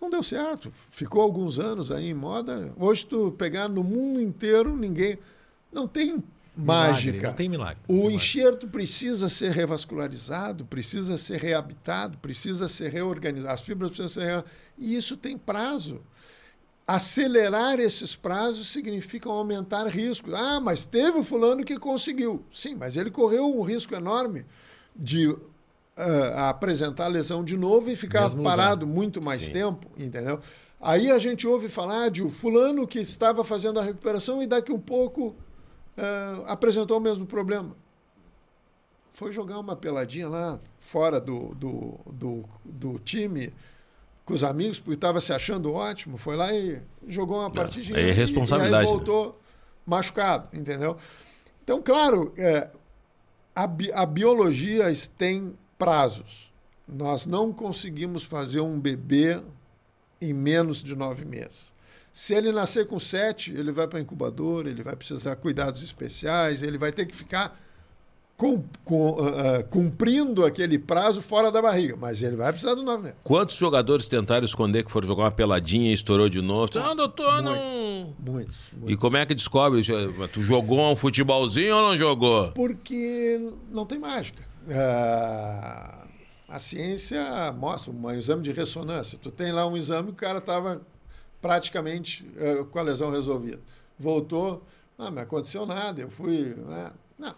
Não 0.00 0.10
deu 0.10 0.22
certo. 0.22 0.70
Ficou 0.90 1.22
alguns 1.22 1.58
anos 1.58 1.90
aí 1.90 2.10
em 2.10 2.14
moda. 2.14 2.72
Hoje, 2.78 3.06
tu 3.06 3.32
pegar 3.32 3.68
no 3.68 3.82
mundo 3.82 4.20
inteiro, 4.20 4.76
ninguém. 4.76 5.18
Não 5.72 5.88
tem 5.88 6.22
mágica. 6.56 7.12
Milagre, 7.12 7.28
não 7.28 7.34
tem 7.36 7.48
milagre. 7.48 7.82
O 7.88 7.94
Não 7.94 8.06
tem 8.06 8.16
enxerto 8.16 8.66
precisa 8.68 9.28
ser 9.28 9.50
revascularizado, 9.50 10.64
precisa 10.64 11.16
ser 11.18 11.38
reabitado, 11.40 12.16
precisa 12.18 12.66
ser 12.68 12.90
reorganizado. 12.90 13.52
As 13.54 13.60
fibras 13.60 13.90
precisam 13.90 14.08
ser. 14.08 14.36
re- 14.36 14.44
E 14.78 14.96
isso 14.96 15.16
tem 15.16 15.36
prazo. 15.36 16.02
Acelerar 16.86 17.80
esses 17.80 18.14
prazos 18.14 18.68
significa 18.68 19.28
aumentar 19.28 19.86
riscos. 19.88 20.32
Ah, 20.34 20.60
mas 20.60 20.86
teve 20.86 21.18
o 21.18 21.24
fulano 21.24 21.64
que 21.64 21.76
conseguiu. 21.78 22.44
Sim, 22.52 22.76
mas 22.76 22.96
ele 22.96 23.10
correu 23.10 23.44
um 23.58 23.62
risco 23.62 23.92
enorme 23.92 24.46
de 24.94 25.36
ah, 25.96 26.48
apresentar 26.48 27.08
lesão 27.08 27.42
de 27.42 27.56
novo 27.56 27.90
e 27.90 27.96
ficar 27.96 28.22
Mesmo 28.22 28.38
lugar. 28.38 28.56
parado 28.56 28.86
muito 28.86 29.20
mais 29.24 29.48
tempo, 29.48 29.90
entendeu? 29.98 30.38
Aí 30.80 31.10
a 31.10 31.18
gente 31.18 31.44
ouve 31.44 31.68
falar 31.68 32.08
de 32.08 32.22
o 32.22 32.28
fulano 32.28 32.86
que 32.86 33.00
estava 33.00 33.42
fazendo 33.42 33.80
a 33.80 33.82
recuperação 33.82 34.40
e 34.40 34.46
daqui 34.46 34.70
um 34.70 34.78
pouco 34.78 35.34
ah, 35.96 36.44
apresentou 36.46 36.98
o 36.98 37.00
mesmo 37.00 37.26
problema. 37.26 37.76
Foi 39.12 39.32
jogar 39.32 39.58
uma 39.58 39.74
peladinha 39.74 40.28
lá 40.28 40.58
fora 40.80 41.20
do, 41.20 41.54
do, 41.54 41.98
do, 42.06 42.44
do 42.64 42.98
time 42.98 43.52
com 44.24 44.34
os 44.34 44.44
amigos, 44.44 44.78
porque 44.80 44.94
estava 44.94 45.20
se 45.20 45.32
achando 45.32 45.72
ótimo, 45.72 46.16
foi 46.18 46.36
lá 46.36 46.52
e 46.52 46.82
jogou 47.06 47.38
uma 47.38 47.50
partidinha. 47.50 47.98
é 47.98 48.08
e- 48.08 48.12
responsabilidade, 48.12 48.84
E 48.84 48.88
aí 48.88 48.92
voltou 48.94 49.40
machucado, 49.86 50.48
entendeu? 50.56 50.96
Então, 51.62 51.80
claro, 51.80 52.32
é, 52.36 52.68
a, 53.54 53.66
bi- 53.66 53.92
a 53.92 54.04
biologia 54.04 54.84
tem 55.16 55.56
prazos. 55.78 56.52
Nós 56.86 57.24
não 57.26 57.52
conseguimos 57.52 58.24
fazer 58.24 58.60
um 58.60 58.78
bebê 58.78 59.40
em 60.20 60.32
menos 60.32 60.82
de 60.82 60.94
nove 60.94 61.24
meses. 61.24 61.72
Se 62.18 62.32
ele 62.34 62.50
nascer 62.50 62.86
com 62.86 62.98
sete, 62.98 63.52
ele 63.52 63.70
vai 63.70 63.86
para 63.86 63.98
a 63.98 64.00
incubadora, 64.00 64.70
ele 64.70 64.82
vai 64.82 64.96
precisar 64.96 65.34
de 65.34 65.40
cuidados 65.42 65.82
especiais, 65.82 66.62
ele 66.62 66.78
vai 66.78 66.90
ter 66.90 67.04
que 67.04 67.14
ficar 67.14 67.60
com- 68.38 68.64
com- 68.86 69.16
ah, 69.20 69.62
cumprindo 69.64 70.46
aquele 70.46 70.78
prazo 70.78 71.20
fora 71.20 71.52
da 71.52 71.60
barriga, 71.60 71.94
mas 71.94 72.22
ele 72.22 72.34
vai 72.34 72.50
precisar 72.52 72.74
do 72.74 72.82
nove 72.82 73.02
meses. 73.02 73.18
Quantos 73.22 73.54
jogadores 73.56 74.08
tentaram 74.08 74.46
esconder 74.46 74.82
que 74.82 74.90
foram 74.90 75.06
jogar 75.06 75.24
uma 75.24 75.30
peladinha 75.30 75.90
e 75.90 75.92
estourou 75.92 76.30
de 76.30 76.40
novo? 76.40 76.70
Ah, 76.78 76.94
doutor, 76.94 77.42
não. 77.42 78.14
Muitos, 78.18 78.56
E 78.72 78.76
muitos. 78.78 78.96
como 78.96 79.18
é 79.18 79.26
que 79.26 79.34
descobre? 79.34 79.82
Tu 80.32 80.40
jogou 80.40 80.80
um 80.90 80.96
futebolzinho 80.96 81.76
ou 81.76 81.82
não 81.90 81.96
jogou? 81.98 82.50
Porque 82.52 83.38
não 83.70 83.84
tem 83.84 83.98
mágica. 83.98 84.42
Ah, 84.74 86.06
a 86.48 86.58
ciência 86.58 87.52
mostra 87.52 87.92
um 87.92 88.10
exame 88.12 88.42
de 88.42 88.52
ressonância. 88.52 89.18
Tu 89.20 89.30
tem 89.30 89.52
lá 89.52 89.66
um 89.66 89.76
exame, 89.76 90.08
o 90.08 90.14
cara 90.14 90.38
estava 90.38 90.80
praticamente 91.46 92.26
eh, 92.36 92.64
com 92.70 92.78
a 92.78 92.82
lesão 92.82 93.10
resolvida. 93.10 93.60
Voltou, 93.98 94.62
não, 94.98 95.10
não 95.10 95.22
aconteceu 95.22 95.64
nada, 95.66 96.00
eu 96.02 96.10
fui. 96.10 96.54
né? 96.56 96.92
Não, 97.18 97.34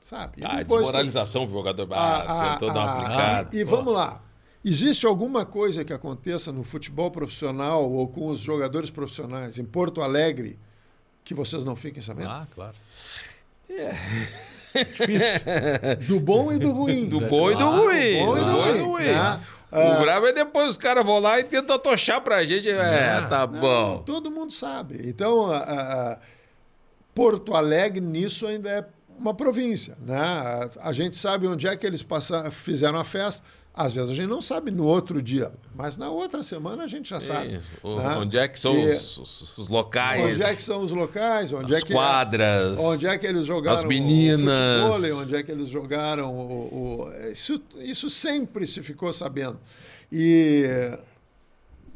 sabe? 0.00 0.40
E 0.40 0.44
Ah, 0.44 0.62
desmoralização 0.62 1.46
pro 1.46 1.54
jogador. 1.54 1.92
a- 1.92 1.96
Ah, 1.96 2.42
a- 2.42 2.52
tentou 2.54 2.72
dar 2.72 2.80
uma 2.80 2.92
aplicada. 2.94 3.56
E 3.56 3.64
Pô. 3.64 3.76
vamos 3.76 3.94
lá. 3.94 4.22
Existe 4.64 5.06
alguma 5.06 5.44
coisa 5.46 5.84
que 5.84 5.92
aconteça 5.92 6.52
no 6.52 6.62
futebol 6.62 7.10
profissional 7.10 7.90
ou 7.90 8.06
com 8.08 8.26
os 8.26 8.40
jogadores 8.40 8.90
profissionais 8.90 9.56
em 9.58 9.64
Porto 9.64 10.02
Alegre 10.02 10.58
que 11.24 11.32
vocês 11.32 11.64
não 11.64 11.74
fiquem 11.76 12.02
sabendo? 12.02 12.28
Ah, 12.30 12.46
claro. 12.54 12.74
Do 16.06 16.20
bom 16.20 16.52
e 16.52 16.58
do 16.58 16.70
ruim. 16.72 17.08
Do 17.08 17.20
bom 17.20 17.50
e 17.50 17.54
do 17.56 17.64
Ah, 17.64 17.76
ruim. 17.76 18.18
do 18.20 18.26
bom 18.26 18.38
e 18.38 18.44
do 18.78 18.84
ruim, 18.86 19.04
né? 19.04 19.40
O 19.72 20.00
grave 20.02 20.28
é 20.28 20.32
depois 20.32 20.68
os 20.70 20.76
caras 20.76 21.04
vão 21.04 21.18
lá 21.20 21.38
e 21.38 21.44
tentam 21.44 21.78
tochar 21.78 22.20
pra 22.20 22.42
gente. 22.44 22.68
É, 22.68 23.20
tá 23.28 23.46
Não, 23.46 23.60
bom. 23.60 23.98
todo 24.04 24.30
mundo 24.30 24.52
sabe. 24.52 25.00
Então, 25.08 25.50
a- 25.52 25.58
a- 25.58 26.18
Porto 27.14 27.54
Alegre 27.54 28.00
nisso 28.00 28.46
ainda 28.46 28.68
é 28.70 28.84
uma 29.18 29.34
província. 29.34 29.96
Né? 30.00 30.16
A, 30.18 30.68
a 30.88 30.92
gente 30.92 31.14
sabe 31.16 31.46
onde 31.46 31.66
é 31.68 31.76
que 31.76 31.86
eles 31.86 32.02
passaram, 32.02 32.50
fizeram 32.50 32.98
a 32.98 33.04
festa. 33.04 33.44
Às 33.82 33.94
vezes 33.94 34.10
a 34.10 34.14
gente 34.14 34.28
não 34.28 34.42
sabe 34.42 34.70
no 34.70 34.84
outro 34.84 35.22
dia, 35.22 35.50
mas 35.74 35.96
na 35.96 36.10
outra 36.10 36.42
semana 36.42 36.84
a 36.84 36.86
gente 36.86 37.08
já 37.08 37.18
sabe. 37.20 37.52
Né? 37.54 37.60
Onde 38.18 38.36
é 38.36 38.46
que 38.46 38.60
são 38.60 38.74
E 38.76 38.90
os, 38.90 39.16
os- 39.18 39.58
os 39.58 39.68
locais? 39.70 40.22
Onde 40.22 40.42
é 40.42 40.54
que 40.54 40.62
são 40.62 40.82
os 40.82 40.92
locais? 40.92 41.50
Onde 41.52 41.74
as 41.74 41.82
é 41.82 41.86
que 41.86 41.92
quadras? 41.94 42.78
Onde 42.78 43.06
é 43.06 43.16
que 43.16 43.26
eles 43.26 43.46
jogaram 43.46 43.78
As 43.78 43.84
meninas. 43.84 44.84
o 44.84 44.92
futebol, 44.98 45.20
onde 45.22 45.34
é 45.34 45.42
que 45.42 45.50
eles 45.50 45.68
jogaram 45.68 46.30
o... 46.34 47.04
o- 47.06 47.30
isso, 47.32 47.58
isso 47.78 48.10
sempre 48.10 48.66
se 48.66 48.82
ficou 48.82 49.10
sabendo. 49.14 49.58
E, 50.12 50.66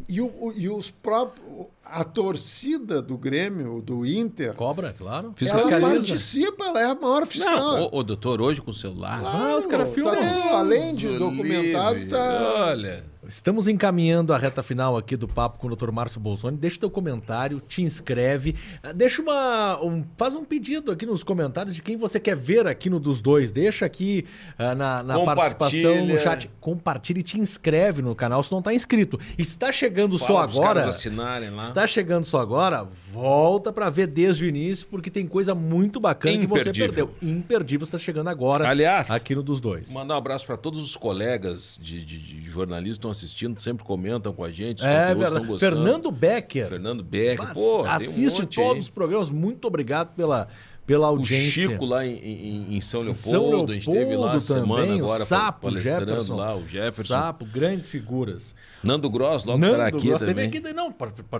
e, 0.08 0.20
o- 0.20 0.26
o- 0.26 0.52
e 0.56 0.68
os 0.68 0.90
próprios... 0.90 1.66
A 1.84 2.02
torcida 2.02 3.00
do 3.02 3.16
Grêmio, 3.18 3.80
do 3.82 4.06
Inter, 4.06 4.54
Cobra, 4.54 4.94
claro. 4.96 5.26
ela 5.26 5.34
Fiscaliza. 5.36 5.80
participa, 5.80 6.64
ela 6.64 6.80
é 6.80 6.84
a 6.86 6.94
maior 6.94 7.26
fiscal. 7.26 7.56
Não, 7.76 7.82
ô, 7.84 7.98
ô, 7.98 8.02
doutor, 8.02 8.40
hoje 8.40 8.60
com 8.62 8.70
o 8.70 8.74
celular. 8.74 9.20
Claro, 9.20 9.58
os 9.58 9.66
caras 9.66 9.88
tá 9.88 9.94
filmam. 9.94 10.14
tudo, 10.16 10.48
além 10.54 10.94
de 10.94 11.18
documentado, 11.18 11.94
livre. 11.96 12.08
tá... 12.10 12.54
Olha. 12.68 13.04
Estamos 13.28 13.68
encaminhando 13.68 14.32
a 14.32 14.38
reta 14.38 14.62
final 14.62 14.96
aqui 14.96 15.16
do 15.16 15.26
papo 15.26 15.58
com 15.58 15.66
o 15.66 15.74
Dr. 15.76 15.90
Márcio 15.90 16.20
Bolsoni. 16.20 16.56
Deixa 16.56 16.78
teu 16.78 16.90
comentário, 16.90 17.60
te 17.60 17.82
inscreve, 17.82 18.54
ah, 18.82 18.92
deixa 18.92 19.22
uma, 19.22 19.82
um, 19.82 20.04
faz 20.16 20.36
um 20.36 20.44
pedido 20.44 20.92
aqui 20.92 21.06
nos 21.06 21.22
comentários 21.22 21.74
de 21.74 21.82
quem 21.82 21.96
você 21.96 22.20
quer 22.20 22.36
ver 22.36 22.66
aqui 22.66 22.90
no 22.90 23.00
dos 23.00 23.20
dois. 23.20 23.50
Deixa 23.50 23.86
aqui 23.86 24.26
ah, 24.58 24.74
na, 24.74 25.02
na 25.02 25.18
participação 25.24 26.06
no 26.06 26.18
chat, 26.18 26.50
compartilha 26.60 27.20
e 27.20 27.22
te 27.22 27.38
inscreve 27.38 28.02
no 28.02 28.14
canal 28.14 28.42
se 28.42 28.52
não 28.52 28.58
está 28.58 28.72
inscrito. 28.74 29.18
Está 29.38 29.72
chegando 29.72 30.18
só 30.18 30.26
Fala 30.34 30.44
pros 30.46 30.58
agora. 30.58 30.88
assinarem 30.88 31.50
lá. 31.50 31.62
Está 31.64 31.86
chegando 31.86 32.24
só 32.24 32.38
agora, 32.40 32.86
volta 33.12 33.72
para 33.72 33.88
ver 33.90 34.06
desde 34.06 34.44
o 34.44 34.48
início, 34.48 34.86
porque 34.88 35.10
tem 35.10 35.26
coisa 35.26 35.54
muito 35.54 35.98
bacana 36.00 36.36
que 36.38 36.46
você 36.46 36.60
Imperdível. 36.68 37.08
perdeu. 37.08 37.30
Imperdível 37.30 37.84
está 37.84 37.98
chegando 37.98 38.28
agora. 38.28 38.68
Aliás, 38.68 39.10
aqui 39.10 39.34
no 39.34 39.42
dos 39.42 39.60
dois. 39.60 39.92
Mandar 39.92 40.14
um 40.14 40.18
abraço 40.18 40.46
para 40.46 40.56
todos 40.56 40.82
os 40.82 40.96
colegas 40.96 41.78
de, 41.80 42.04
de- 42.04 42.18
de 42.18 42.50
jornalistas 42.50 43.13
assistindo, 43.16 43.60
sempre 43.60 43.84
comentam 43.84 44.32
com 44.32 44.44
a 44.44 44.50
gente. 44.50 44.84
É 44.84 45.14
verdade. 45.14 45.58
Fernando 45.58 46.10
Becker. 46.10 46.68
Fernando 46.68 47.02
Becker. 47.02 47.52
Pô, 47.54 47.82
tem 47.82 47.86
um 47.86 47.90
assiste 47.92 48.40
monte 48.42 48.54
todos 48.56 48.72
aí. 48.74 48.78
os 48.80 48.90
programas. 48.90 49.30
Muito 49.30 49.66
obrigado 49.66 50.14
pela, 50.14 50.48
pela 50.86 51.06
O 51.06 51.10
audiência. 51.16 51.68
Chico 51.68 51.84
lá 51.84 52.04
em, 52.06 52.12
em- 52.16 52.76
em 52.76 52.80
São 52.80 53.00
Leopoldo, 53.02 53.68
São 53.68 53.70
a 53.70 53.74
gente 53.74 53.90
teve 53.90 54.04
lá 54.16 54.32
Leopoldo 54.32 54.40
semana 54.40 54.82
também, 54.82 55.00
agora 55.00 55.22
o 55.22 55.26
Sapo, 55.26 55.60
palestrando 55.62 56.06
Jefferson. 56.06 56.36
lá, 56.36 56.56
o 56.56 56.68
Jefferson. 56.68 57.14
Sapo, 57.14 57.44
grandes 57.46 57.88
figuras. 57.88 58.54
Nando 58.82 59.08
Gross 59.08 59.44
logo 59.44 59.58
Nando 59.58 59.72
estará 59.72 59.88
aqui 59.88 60.06
Gross 60.08 60.18
também. 60.20 60.50
teve 60.50 60.68
aqui, 60.68 60.74
não, 60.74 60.94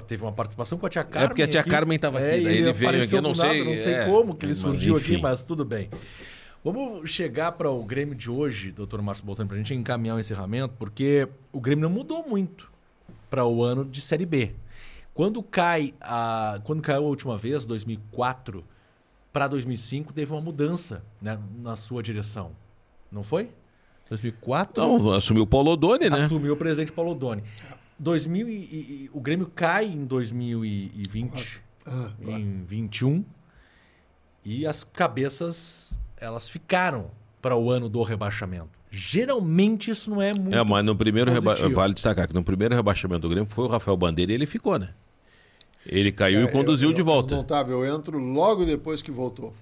teve 0.06 0.22
uma 0.22 0.32
participação 0.32 0.78
com 0.78 0.86
a 0.86 0.88
tia 0.88 1.04
Carmen. 1.04 1.28
porque 1.28 1.42
a 1.42 1.48
tia 1.48 1.60
aqui. 1.60 1.68
Carmen 1.70 1.98
tava 1.98 2.18
aqui, 2.18 2.26
É, 2.26 2.30
daí 2.30 2.42
e 2.42 2.58
ele 2.58 2.72
veio 2.72 3.02
aqui, 3.02 3.14
não 3.20 3.32
nada, 3.32 3.34
sei, 3.50 3.64
não 3.64 3.76
sei 3.76 3.92
é, 3.94 4.04
como 4.06 4.34
que 4.34 4.46
ele 4.46 4.54
surgiu 4.54 4.96
aqui, 4.96 5.12
enfim. 5.14 5.22
mas 5.22 5.44
tudo 5.44 5.62
bem. 5.64 5.90
Vamos 6.64 7.10
chegar 7.10 7.52
para 7.52 7.70
o 7.70 7.84
Grêmio 7.84 8.14
de 8.14 8.30
hoje, 8.30 8.72
doutor 8.72 9.02
Márcio 9.02 9.24
Bolsonaro, 9.24 9.48
para 9.48 9.56
a 9.56 9.58
gente 9.62 9.74
encaminhar 9.74 10.16
o 10.16 10.20
encerramento, 10.20 10.74
porque 10.78 11.28
o 11.52 11.60
Grêmio 11.60 11.82
não 11.88 11.94
mudou 11.94 12.26
muito 12.26 12.72
para 13.28 13.44
o 13.44 13.62
ano 13.62 13.84
de 13.84 14.00
Série 14.00 14.24
B. 14.24 14.54
Quando 15.12 15.42
cai 15.42 15.92
a, 16.00 16.58
quando 16.64 16.80
caiu 16.80 17.04
a 17.04 17.08
última 17.08 17.36
vez, 17.36 17.66
2004 17.66 18.64
para 19.30 19.46
2005, 19.46 20.12
teve 20.14 20.32
uma 20.32 20.40
mudança 20.40 21.04
né, 21.20 21.38
na 21.58 21.76
sua 21.76 22.02
direção, 22.02 22.52
não 23.12 23.22
foi? 23.22 23.50
2004 24.08 24.72
Então, 24.82 25.10
assumiu 25.12 25.42
o 25.42 25.46
Paulo 25.46 25.72
Odoni, 25.72 26.08
né? 26.08 26.16
assumiu 26.24 26.54
o 26.54 26.56
presidente 26.56 26.92
Paulo 26.92 27.14
Doni. 27.14 27.42
2000 27.98 28.48
e, 28.48 28.52
e- 28.52 29.10
o 29.12 29.20
Grêmio 29.20 29.50
cai 29.54 29.84
em 29.86 30.04
2020, 30.06 31.62
Ah, 31.86 32.10
agora. 32.20 32.38
em 32.40 32.64
21, 32.64 33.22
e 34.44 34.66
as 34.66 34.82
cabeças 34.82 35.98
elas 36.24 36.48
ficaram 36.48 37.10
para 37.40 37.54
o 37.56 37.70
ano 37.70 37.88
do 37.88 38.02
rebaixamento. 38.02 38.70
Geralmente 38.90 39.90
isso 39.90 40.10
não 40.10 40.22
é 40.22 40.32
muito. 40.32 40.54
É, 40.54 40.62
mas 40.64 40.84
no 40.84 40.96
primeiro 40.96 41.30
reba... 41.32 41.50
positivo. 41.52 41.74
vale 41.74 41.94
destacar 41.94 42.26
que 42.28 42.34
no 42.34 42.42
primeiro 42.44 42.74
rebaixamento 42.74 43.22
do 43.22 43.28
Grêmio 43.28 43.48
foi 43.50 43.64
o 43.64 43.68
Rafael 43.68 43.96
Bandeira 43.96 44.32
e 44.32 44.34
ele 44.34 44.46
ficou, 44.46 44.78
né? 44.78 44.90
Ele 45.86 46.10
caiu 46.10 46.42
e 46.44 46.48
conduziu 46.50 46.88
É, 46.88 46.92
Eu- 46.92 46.94
de 46.94 47.00
eu- 47.00 47.04
volta. 47.04 47.34
Eu 47.34 47.42
tava, 47.44 47.70
eu 47.70 47.84
entro 47.84 48.18
logo 48.18 48.64
depois 48.64 49.02
que 49.02 49.10
voltou. 49.10 49.52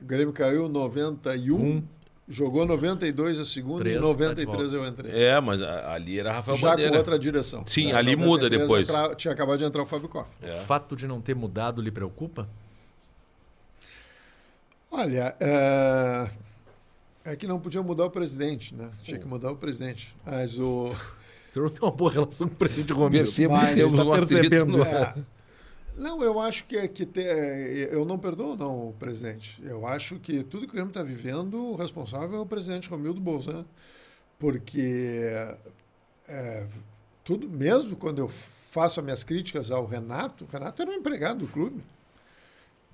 O 0.00 0.04
Grêmio 0.04 0.32
caiu 0.32 0.66
em 0.66 0.68
91, 0.68 1.56
Um. 1.56 1.82
jogou 2.28 2.66
92 2.66 3.38
a 3.38 3.44
segunda 3.44 3.78
Três, 3.80 3.96
e 3.96 3.98
em 3.98 4.02
tá 4.02 4.06
de 4.06 4.12
93 4.12 4.72
eu 4.74 4.86
entrei. 4.86 5.12
É, 5.12 5.40
mas 5.40 5.62
ali 5.62 6.18
era 6.20 6.32
Rafael 6.32 6.56
Já 6.58 6.70
Bandeira. 6.70 6.90
com 6.92 6.98
outra 6.98 7.18
direção. 7.18 7.62
Sim, 7.66 7.86
Né, 7.86 7.94
ali 7.94 8.14
muda 8.16 8.42
93 8.50 8.60
depois. 8.60 8.88
entra- 8.90 9.14
tinha 9.14 9.32
acabado 9.32 9.58
de 9.58 9.64
entrar 9.64 9.82
o 9.82 9.86
Fábio 9.86 10.08
Koff. 10.08 10.28
O 10.42 10.52
fato 10.64 10.94
de 10.96 11.06
não 11.06 11.20
ter 11.20 11.34
mudado 11.34 11.80
lhe 11.80 11.90
preocupa? 11.90 12.46
Olha, 14.90 15.36
é... 15.40 16.30
é 17.24 17.36
que 17.36 17.46
não 17.46 17.60
podia 17.60 17.82
mudar 17.82 18.06
o 18.06 18.10
presidente, 18.10 18.74
né? 18.74 18.90
Tinha 19.02 19.18
que 19.18 19.26
mudar 19.26 19.52
o 19.52 19.56
presidente. 19.56 20.14
Mas 20.26 20.58
o. 20.58 20.94
Senhor 21.48 21.66
não 21.66 21.70
tem 21.74 21.82
uma 21.82 21.90
boa 21.94 22.10
relação 22.10 22.48
com 22.48 22.54
o 22.54 22.56
presidente 22.56 22.92
Romero. 22.92 23.24
Percebo 23.24 23.54
Mas 23.54 23.74
que 23.82 23.96
tá 23.96 24.04
percebendo. 24.26 24.76
no- 24.78 24.84
É. 24.84 25.14
Não, 25.96 26.22
eu 26.22 26.40
acho 26.40 26.64
que, 26.64 26.76
é 26.76 26.88
que 26.88 27.04
te- 27.04 27.20
eu 27.90 28.04
não 28.06 28.18
perdoo 28.18 28.56
não 28.56 28.88
o 28.88 28.92
presidente. 28.94 29.60
Eu 29.62 29.86
acho 29.86 30.18
que 30.18 30.42
tudo 30.42 30.62
que 30.66 30.70
o 30.70 30.74
Grêmio 30.74 30.88
está 30.90 31.02
vivendo, 31.02 31.56
o 31.72 31.74
responsável 31.76 32.38
é 32.38 32.40
o 32.40 32.46
presidente 32.46 32.88
Romildo 32.88 33.20
Bolzan, 33.20 33.66
porque 34.38 35.28
é, 36.26 36.66
tudo, 37.22 37.48
mesmo 37.48 37.96
quando 37.96 38.20
eu 38.20 38.30
faço 38.70 39.00
as 39.00 39.04
minhas 39.04 39.22
críticas 39.24 39.70
ao 39.70 39.84
Renato, 39.84 40.44
o 40.44 40.46
Renato 40.50 40.80
era 40.80 40.90
um 40.90 40.94
empregado 40.94 41.40
do 41.40 41.48
clube. 41.48 41.82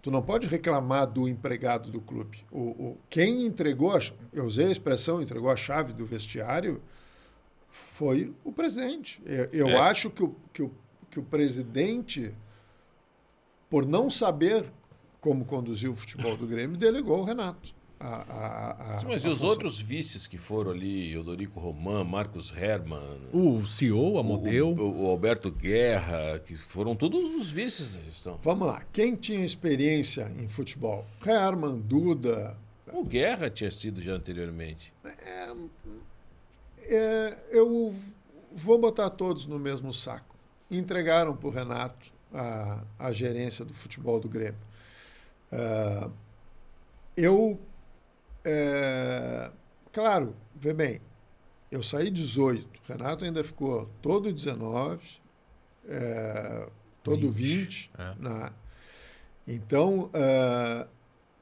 Tu 0.07 0.11
não 0.13 0.23
pode 0.23 0.47
reclamar 0.47 1.05
do 1.05 1.27
empregado 1.29 1.91
do 1.91 2.01
clube. 2.01 2.45
O, 2.53 2.61
o- 2.61 2.99
quem 3.11 3.45
entregou, 3.45 3.91
a, 3.91 3.99
eu 4.33 4.45
usei 4.45 4.67
a 4.67 4.71
expressão, 4.71 5.21
entregou 5.21 5.51
a 5.51 5.57
chave 5.57 5.93
do 5.93 6.07
vestiário, 6.07 6.81
foi 7.69 8.33
o 8.45 8.53
presidente. 8.53 9.21
Eu, 9.27 9.47
eu 9.47 9.69
É. 9.71 9.81
acho 9.81 10.09
que 10.09 10.23
o, 10.23 10.37
que, 10.53 10.63
o, 10.63 10.71
que 11.11 11.19
o 11.19 11.25
presidente, 11.25 12.33
por 13.69 13.85
não 13.85 14.09
saber 14.09 14.71
como 15.21 15.45
conduzir 15.45 15.91
o 15.91 15.97
futebol 15.97 16.37
do 16.37 16.47
Grêmio, 16.47 16.77
delegou 16.77 17.17
ao 17.17 17.25
Renato. 17.25 17.75
A, 17.99 18.07
a, 18.07 18.71
a, 18.99 19.05
Mas 19.05 19.25
a 19.25 19.29
e 19.29 19.33
os 19.33 19.39
função. 19.39 19.49
outros 19.49 19.79
vices 19.81 20.27
que 20.27 20.37
foram 20.37 20.71
ali, 20.71 21.17
Odorico 21.17 21.59
Roman, 21.59 22.05
Marcos 22.05 22.53
Herman, 22.55 23.19
O 23.33 23.67
CEO, 23.67 24.19
a 24.19 24.21
o, 24.21 24.25
modelo. 24.25 24.79
o- 24.79 25.05
o 25.05 25.11
Alberto 25.11 25.51
Guerra, 25.51 26.39
que 26.41 26.55
foram 26.57 26.95
todos 26.95 27.35
os 27.35 27.51
vices 27.51 27.95
da 27.97 28.03
gestão. 28.03 28.39
Vamos 28.43 28.67
lá. 28.67 28.83
Quem 28.93 29.15
tinha 29.15 29.45
experiência 29.45 30.31
em 30.39 30.47
futebol? 30.47 31.07
Herman, 31.25 31.79
Duda. 31.81 32.57
O 32.93 33.03
Guerra 33.03 33.49
tinha 33.49 33.71
sido 33.71 34.01
já 34.01 34.13
anteriormente. 34.13 34.93
É, 36.89 37.37
eu 37.51 37.95
vou 38.53 38.79
botar 38.79 39.11
todos 39.11 39.47
no 39.47 39.59
mesmo 39.59 39.93
saco. 39.93 40.37
Entregaram 40.71 41.35
para 41.37 41.49
o 41.49 41.51
Renato 41.51 42.13
a, 42.33 42.83
a 42.99 43.13
gerência 43.13 43.65
do 43.65 43.73
futebol 43.73 44.21
do 44.21 44.29
Grêmio. 44.29 44.61
Ah, 45.51 46.11
eu, 47.17 47.59
é, 48.47 49.51
claro, 49.93 50.37
vê 50.55 50.73
bem, 50.73 51.01
eu 51.71 51.83
saí 51.83 52.11
18, 52.11 52.65
o 52.65 52.93
Renato 52.93 53.25
ainda 53.25 53.43
ficou 53.43 53.91
todo 54.01 54.33
19, 54.33 55.01
é, 55.89 56.69
todo 57.03 57.31
20. 57.31 57.91
é. 57.99 58.15
né? 58.19 58.53
Então, 59.49 60.11
ah, 60.15 60.87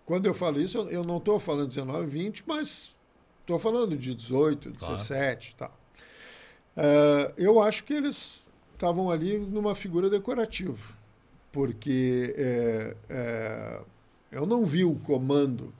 quando 0.05 0.27
eu 0.27 0.35
falo 0.35 0.61
isso, 0.61 0.79
eu, 0.79 0.89
eu 0.91 1.05
não 1.05 1.19
estou 1.19 1.39
falando 1.41 1.69
19, 1.69 2.07
20, 2.07 2.45
mas 2.47 2.95
estou 3.41 3.59
falando 3.59 3.97
de 3.97 4.15
18, 4.15 4.73
Claro. 4.73 4.95
17 4.95 5.51
e 5.51 5.55
tal. 5.57 5.79
Ah, 6.77 7.33
eu 7.37 7.63
acho 7.63 7.85
que 7.85 7.93
eles 7.95 8.45
estavam 8.75 9.11
ali 9.11 9.39
numa 9.39 9.75
figura 9.75 10.11
decorativa, 10.11 10.95
porque 11.53 12.35
é, 12.37 12.97
é, 13.09 13.81
eu 14.33 14.45
não 14.47 14.65
vi 14.65 14.85
o 14.85 14.97
comando 14.97 15.73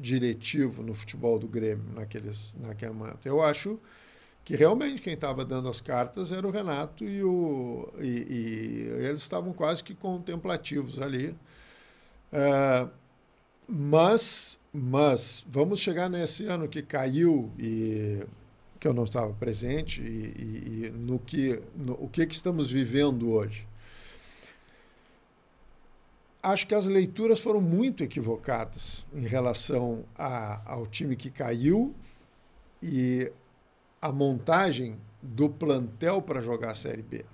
diretivo 0.00 0.82
no 0.82 0.94
futebol 0.94 1.38
do 1.38 1.46
Grêmio 1.48 1.84
naqueles, 1.94 2.54
naquele 2.60 2.92
momento. 2.92 3.26
Eu 3.26 3.42
acho 3.42 3.78
que 4.44 4.56
realmente 4.56 5.02
quem 5.02 5.14
estava 5.14 5.44
dando 5.44 5.68
as 5.68 5.80
cartas 5.80 6.32
era 6.32 6.46
o 6.46 6.50
Renato 6.50 7.04
e, 7.04 7.22
o, 7.24 7.88
e, 8.00 8.06
e 8.08 9.04
eles 9.06 9.22
estavam 9.22 9.52
quase 9.52 9.84
que 9.84 9.94
contemplativos 9.94 11.00
ali. 11.00 11.36
É, 12.32 12.88
mas, 13.68 14.58
mas 14.72 15.44
vamos 15.48 15.80
chegar 15.80 16.08
nesse 16.10 16.46
ano 16.46 16.68
que 16.68 16.82
caiu 16.82 17.50
e 17.58 18.24
que 18.80 18.88
eu 18.88 18.94
não 18.94 19.04
estava 19.04 19.32
presente 19.34 20.02
e, 20.02 20.06
e- 20.06 20.86
e 20.86 20.90
no 20.90 21.18
que 21.18 21.62
no, 21.76 21.94
o 21.94 22.08
que, 22.08 22.26
que 22.26 22.34
estamos 22.34 22.70
vivendo 22.70 23.30
hoje. 23.32 23.66
Acho 26.42 26.66
que 26.66 26.74
as 26.74 26.86
leituras 26.86 27.40
foram 27.40 27.60
muito 27.60 28.02
equivocadas 28.02 29.04
em 29.12 29.26
relação 29.26 30.04
a, 30.16 30.62
ao 30.72 30.86
time 30.86 31.14
que 31.14 31.30
caiu 31.30 31.94
e 32.82 33.30
a 34.00 34.10
montagem 34.10 34.98
do 35.20 35.50
plantel 35.50 36.22
para 36.22 36.40
jogar 36.40 36.70
a 36.70 36.74
Série 36.74 37.02
B. 37.02 37.26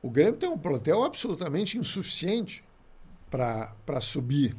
O 0.00 0.08
Grêmio 0.08 0.38
tem 0.38 0.48
um 0.48 0.56
plantel 0.56 1.02
absolutamente 1.02 1.76
insuficiente 1.76 2.62
para 3.28 4.00
subir. 4.00 4.56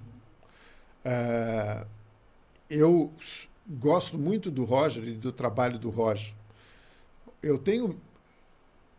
É, 1.05 1.85
eu 2.69 3.11
gosto 3.69 4.17
muito 4.17 4.51
do 4.51 4.65
Roger 4.65 5.07
e 5.07 5.13
do 5.13 5.31
trabalho 5.31 5.79
do 5.79 5.89
Roger. 5.89 6.33
Eu 7.41 7.57
tenho 7.57 7.97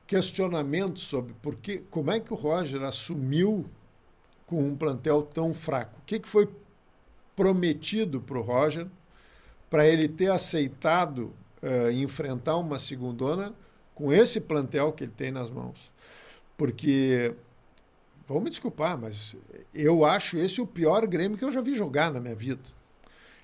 questionamentos 0.06 1.02
sobre 1.02 1.34
por 1.34 1.56
que, 1.56 1.80
como 1.90 2.10
é 2.10 2.18
que 2.18 2.32
o 2.32 2.36
Roger 2.36 2.82
assumiu 2.82 3.68
com 4.50 4.60
um 4.60 4.74
plantel 4.74 5.22
tão 5.22 5.54
fraco. 5.54 5.96
O 6.00 6.02
que, 6.04 6.18
que 6.18 6.28
foi 6.28 6.50
prometido 7.36 8.20
para 8.20 8.36
o 8.36 8.42
Roger 8.42 8.88
para 9.70 9.86
ele 9.86 10.08
ter 10.08 10.28
aceitado 10.28 11.32
eh, 11.62 11.92
enfrentar 11.92 12.56
uma 12.56 12.76
segundona 12.76 13.54
com 13.94 14.12
esse 14.12 14.40
plantel 14.40 14.92
que 14.92 15.04
ele 15.04 15.12
tem 15.16 15.30
nas 15.30 15.52
mãos? 15.52 15.92
Porque, 16.58 17.32
vão 18.26 18.40
me 18.40 18.50
desculpar, 18.50 18.98
mas 18.98 19.36
eu 19.72 20.04
acho 20.04 20.36
esse 20.36 20.60
o 20.60 20.66
pior 20.66 21.06
Grêmio 21.06 21.38
que 21.38 21.44
eu 21.44 21.52
já 21.52 21.60
vi 21.60 21.76
jogar 21.76 22.12
na 22.12 22.18
minha 22.18 22.34
vida. 22.34 22.64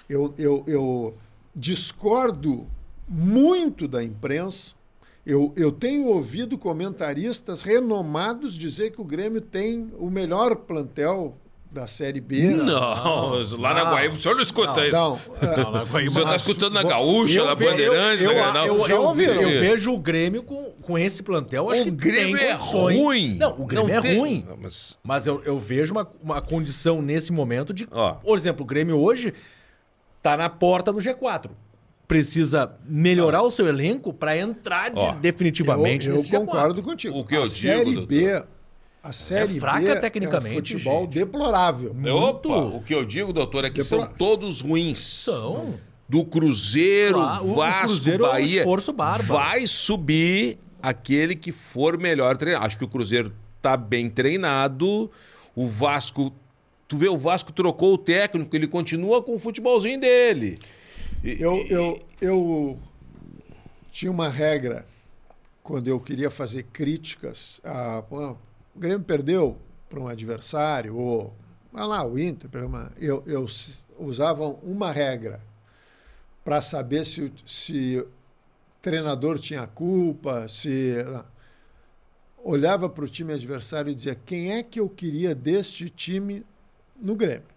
Eu, 0.08 0.34
eu, 0.36 0.64
eu 0.66 1.16
discordo 1.54 2.66
muito 3.08 3.86
da 3.86 4.02
imprensa. 4.02 4.74
Eu, 5.27 5.53
eu 5.57 5.73
tenho 5.73 6.07
ouvido 6.07 6.57
comentaristas 6.57 7.62
renomados 7.62 8.55
dizer 8.57 8.90
que 8.93 9.01
o 9.01 9.05
Grêmio 9.05 9.40
tem 9.40 9.89
o 9.98 10.09
melhor 10.09 10.55
plantel 10.55 11.36
da 11.69 11.86
Série 11.89 12.20
B. 12.20 12.43
Não, 12.51 13.32
lá 13.59 13.74
na 13.74 13.85
não. 13.85 13.90
Guaíba, 13.93 14.15
o 14.15 14.20
senhor 14.20 14.35
não 14.36 14.43
escuta 14.43 14.86
isso. 14.86 14.97
Não, 14.97 15.19
é, 15.43 15.57
Não, 15.62 15.70
na 15.73 15.82
Guaíba 15.85 16.11
O 16.11 16.12
senhor 16.15 16.23
está 16.23 16.24
mas- 16.27 16.40
escutando 16.43 16.73
na 16.74 16.82
Gaúcha, 16.85 17.40
Eu 17.40 17.44
na 17.44 17.55
Bandeirantes, 17.57 18.24
eu, 18.24 18.32
na 18.32 18.39
eu, 18.39 18.44
Grenal. 18.53 18.66
eu, 18.66 18.86
Já 18.86 18.94
eu, 18.94 19.03
eu 19.03 19.61
vejo 19.61 19.93
o 19.93 19.98
Grêmio 19.98 20.43
com, 20.44 20.70
com 20.81 20.97
esse 20.97 21.23
plantel. 21.24 21.69
Acho 21.70 21.82
O 21.82 21.85
que 21.86 21.90
Grêmio 21.90 22.39
tem 22.39 22.47
é 22.47 22.55
condições. 22.57 22.98
ruim. 23.01 23.35
Não, 23.36 23.61
o 23.61 23.66
Grêmio 23.66 23.89
Não 23.89 23.94
é 23.97 24.01
tem- 24.01 24.19
ruim. 24.19 24.44
Não, 24.48 24.57
mas- 24.57 24.97
Mas 25.03 25.27
eu, 25.27 25.43
eu 25.44 25.59
vejo 25.59 25.93
uma, 25.93 26.09
uma 26.23 26.40
condição 26.40 27.03
nesse 27.03 27.32
momento 27.32 27.74
de. 27.74 27.86
Ó. 27.90 28.15
Por 28.15 28.39
exemplo, 28.39 28.62
o 28.62 28.66
Grêmio 28.66 28.97
hoje 28.97 29.35
tá 30.23 30.36
na 30.36 30.48
porta 30.48 30.93
do 30.93 30.98
G4. 31.01 31.51
Precisa 32.06 32.70
melhorar 32.88 33.42
o 33.42 33.50
seu 33.50 33.66
elenco 33.66 34.12
para 34.12 34.36
entrar 34.38 34.90
de- 34.90 35.00
Ó. 35.00 35.12
definitivamente 35.16 36.06
eu, 36.06 36.12
eu 36.12 36.18
nesse 36.18 36.30
G4. 36.30 36.38
concordo 36.46 36.82
contigo. 36.82 37.18
O 37.18 37.24
que 37.24 37.34
a 37.34 37.38
eu 37.38 37.42
digo, 37.42 37.54
Série 37.56 37.94
doutor? 37.94 38.06
B, 38.06 38.44
A 39.02 39.12
Série 39.12 39.58
fraca 39.60 39.94
B 39.94 40.00
tecnicamente, 40.00 40.54
é 40.72 40.76
um 40.76 40.78
futebol 40.78 41.00
gente. 41.02 41.14
deplorável. 41.14 41.92
Muito. 41.94 42.16
Opa, 42.52 42.76
o 42.76 42.80
que 42.82 42.94
eu 42.94 43.04
digo, 43.04 43.32
doutor, 43.32 43.64
é 43.64 43.70
que 43.70 43.82
são 43.82 43.98
Deplorável. 43.98 44.18
todos 44.18 44.60
ruins. 44.60 44.98
São. 45.00 45.74
Do 46.08 46.24
Cruzeiro, 46.24 47.14
Claro, 47.18 47.44
o- 47.44 47.50
o 47.50 47.54
Vasco, 47.54 47.86
Cruzeiro 47.88 48.24
é 48.24 48.28
um 48.28 48.30
Bahia. 48.32 48.58
esforço 48.60 48.92
bárbaro. 48.92 49.26
Vai 49.26 49.66
subir 49.66 50.58
aquele 50.80 51.34
que 51.34 51.50
for 51.50 51.98
melhor 51.98 52.36
treinado. 52.36 52.64
Acho 52.66 52.78
que 52.78 52.84
o 52.84 52.88
Cruzeiro 52.88 53.32
tá 53.60 53.76
bem 53.76 54.08
treinado. 54.08 55.10
O 55.56 55.66
Vasco. 55.66 56.32
Tu 56.86 56.96
vê, 56.96 57.08
o 57.08 57.16
Vasco 57.18 57.52
trocou 57.52 57.94
o 57.94 57.98
técnico, 57.98 58.54
ele 58.54 58.68
continua 58.68 59.20
com 59.20 59.34
o 59.34 59.38
futebolzinho 59.40 59.98
dele. 60.00 60.56
Eu, 61.22 61.66
eu, 61.68 62.06
eu 62.20 62.78
tinha 63.90 64.10
uma 64.10 64.28
regra 64.28 64.86
quando 65.62 65.88
eu 65.88 65.98
queria 65.98 66.30
fazer 66.30 66.64
críticas. 66.64 67.60
A, 67.64 68.05
o 68.10 68.38
Grêmio 68.76 69.01
perdeu 69.05 69.59
para 69.88 70.01
um 70.01 70.09
adversário, 70.09 70.97
ou 70.97 71.34
ah 71.74 71.86
lá, 71.86 72.06
o 72.06 72.18
Inter, 72.18 72.48
uma- 72.64 72.90
eu, 72.98 73.22
eu 73.26 73.47
usava 73.98 74.44
uma 74.47 74.90
regra 74.90 75.40
para 76.44 76.60
saber 76.60 77.05
se, 77.05 77.22
o- 77.22 77.32
se 77.44 77.98
o 77.98 78.09
treinador 78.80 79.38
tinha 79.38 79.66
culpa, 79.66 80.48
se. 80.48 80.94
ah, 81.14 81.24
Olhava 82.38 82.88
para 82.88 83.05
o 83.05 83.09
time 83.09 83.32
adversário 83.32 83.90
e 83.90 83.94
dizia 83.94 84.14
quem 84.14 84.52
é 84.52 84.62
que 84.62 84.78
eu 84.78 84.88
queria 84.88 85.34
deste 85.34 85.90
time 85.90 86.47
no 86.94 87.16
Grêmio 87.16 87.48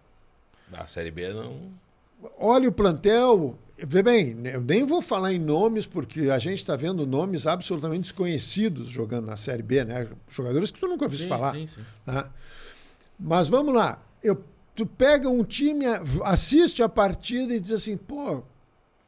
A 0.74 0.88
Série 0.88 1.12
B 1.12 1.32
não. 1.32 1.72
Olha 2.38 2.70
o 2.70 2.72
plantel. 2.72 3.58
Vê 3.82 4.04
bem, 4.04 4.38
eu 4.46 4.60
nem 4.60 4.84
vou 4.84 5.02
falar 5.02 5.32
em 5.32 5.40
nomes, 5.40 5.86
porque 5.86 6.30
a 6.30 6.38
gente 6.38 6.58
está 6.60 6.76
vendo 6.76 7.08
nomes 7.08 7.48
absolutamente 7.48 8.02
desconhecidos 8.02 8.90
jogando 8.90 9.28
na 9.28 9.38
Série 9.38 9.64
B, 9.64 9.86
né? 9.86 10.06
Jogadores 10.28 10.70
que 10.70 10.80
tu 10.80 10.88
nunca 10.88 11.06
ouviu 11.06 11.18
falar. 11.30 11.54
sim, 11.54 11.66
sim. 11.66 11.82
tá? 12.06 12.30
Mas 13.18 13.48
vamos 13.48 13.74
lá. 13.74 14.04
Eu, 14.22 14.44
tu 14.76 14.86
pega 14.86 15.30
um 15.30 15.46
time, 15.46 15.86
assiste 16.26 16.84
a 16.84 16.90
partida 16.90 17.54
e 17.54 17.60
diz 17.60 17.72
assim, 17.72 17.96
pô, 17.96 18.44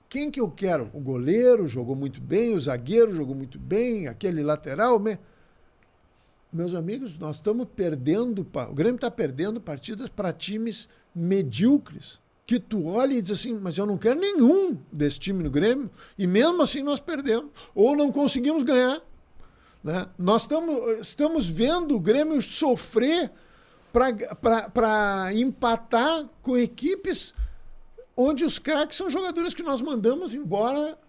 quem 0.07 0.31
que 0.31 0.39
eu 0.39 0.49
quero? 0.49 0.89
O 0.93 1.01
goleiro 1.01 1.67
jogou 1.67 1.95
muito 1.97 2.21
bem, 2.21 2.53
o 2.55 2.61
zagueiro 2.61 3.13
jogou 3.13 3.35
muito 3.35 3.59
bem, 3.59 4.07
aquele 4.07 4.41
lateral. 4.41 4.99
me- 5.01 5.19
Meus 6.51 6.73
amigos, 6.73 7.17
nós 7.17 7.37
estamos 7.37 7.67
perdendo. 7.75 8.47
O 8.69 8.73
Grêmio 8.73 8.95
está 8.95 9.11
perdendo 9.11 9.59
partidas 9.59 10.07
para 10.07 10.31
times 10.31 10.87
medíocres. 11.13 12.20
Que 12.51 12.59
tu 12.59 12.85
olha 12.85 13.13
e 13.13 13.21
diz 13.21 13.31
assim, 13.31 13.53
mas 13.53 13.77
eu 13.77 13.85
não 13.85 13.97
quero 13.97 14.19
nenhum 14.19 14.77
desse 14.91 15.17
time 15.17 15.41
no 15.41 15.49
Grêmio. 15.49 15.89
E 16.17 16.27
mesmo 16.27 16.61
assim 16.61 16.83
nós 16.83 16.99
perdemos. 16.99 17.49
Ou 17.73 17.95
não 17.95 18.11
conseguimos 18.11 18.63
ganhar. 18.63 19.01
Né? 19.81 20.05
Nós 20.17 20.41
estamos, 20.41 20.99
estamos 20.99 21.47
vendo 21.47 21.95
o 21.95 21.99
Grêmio 22.01 22.41
sofrer 22.41 23.31
para 23.93 25.33
empatar 25.33 26.25
com 26.41 26.57
equipes 26.57 27.33
onde 28.17 28.43
os 28.43 28.59
craques 28.59 28.97
são 28.97 29.09
jogadores 29.09 29.53
que 29.53 29.63
nós 29.63 29.81
mandamos 29.81 30.33
embora 30.33 30.99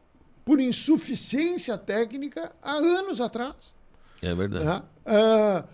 por 0.44 0.60
insuficiência 0.60 1.76
técnica 1.76 2.52
há 2.62 2.74
anos 2.74 3.20
atrás. 3.20 3.74
É 4.22 4.32
verdade. 4.32 4.64
né? 4.64 4.82
Ah, 5.04 5.64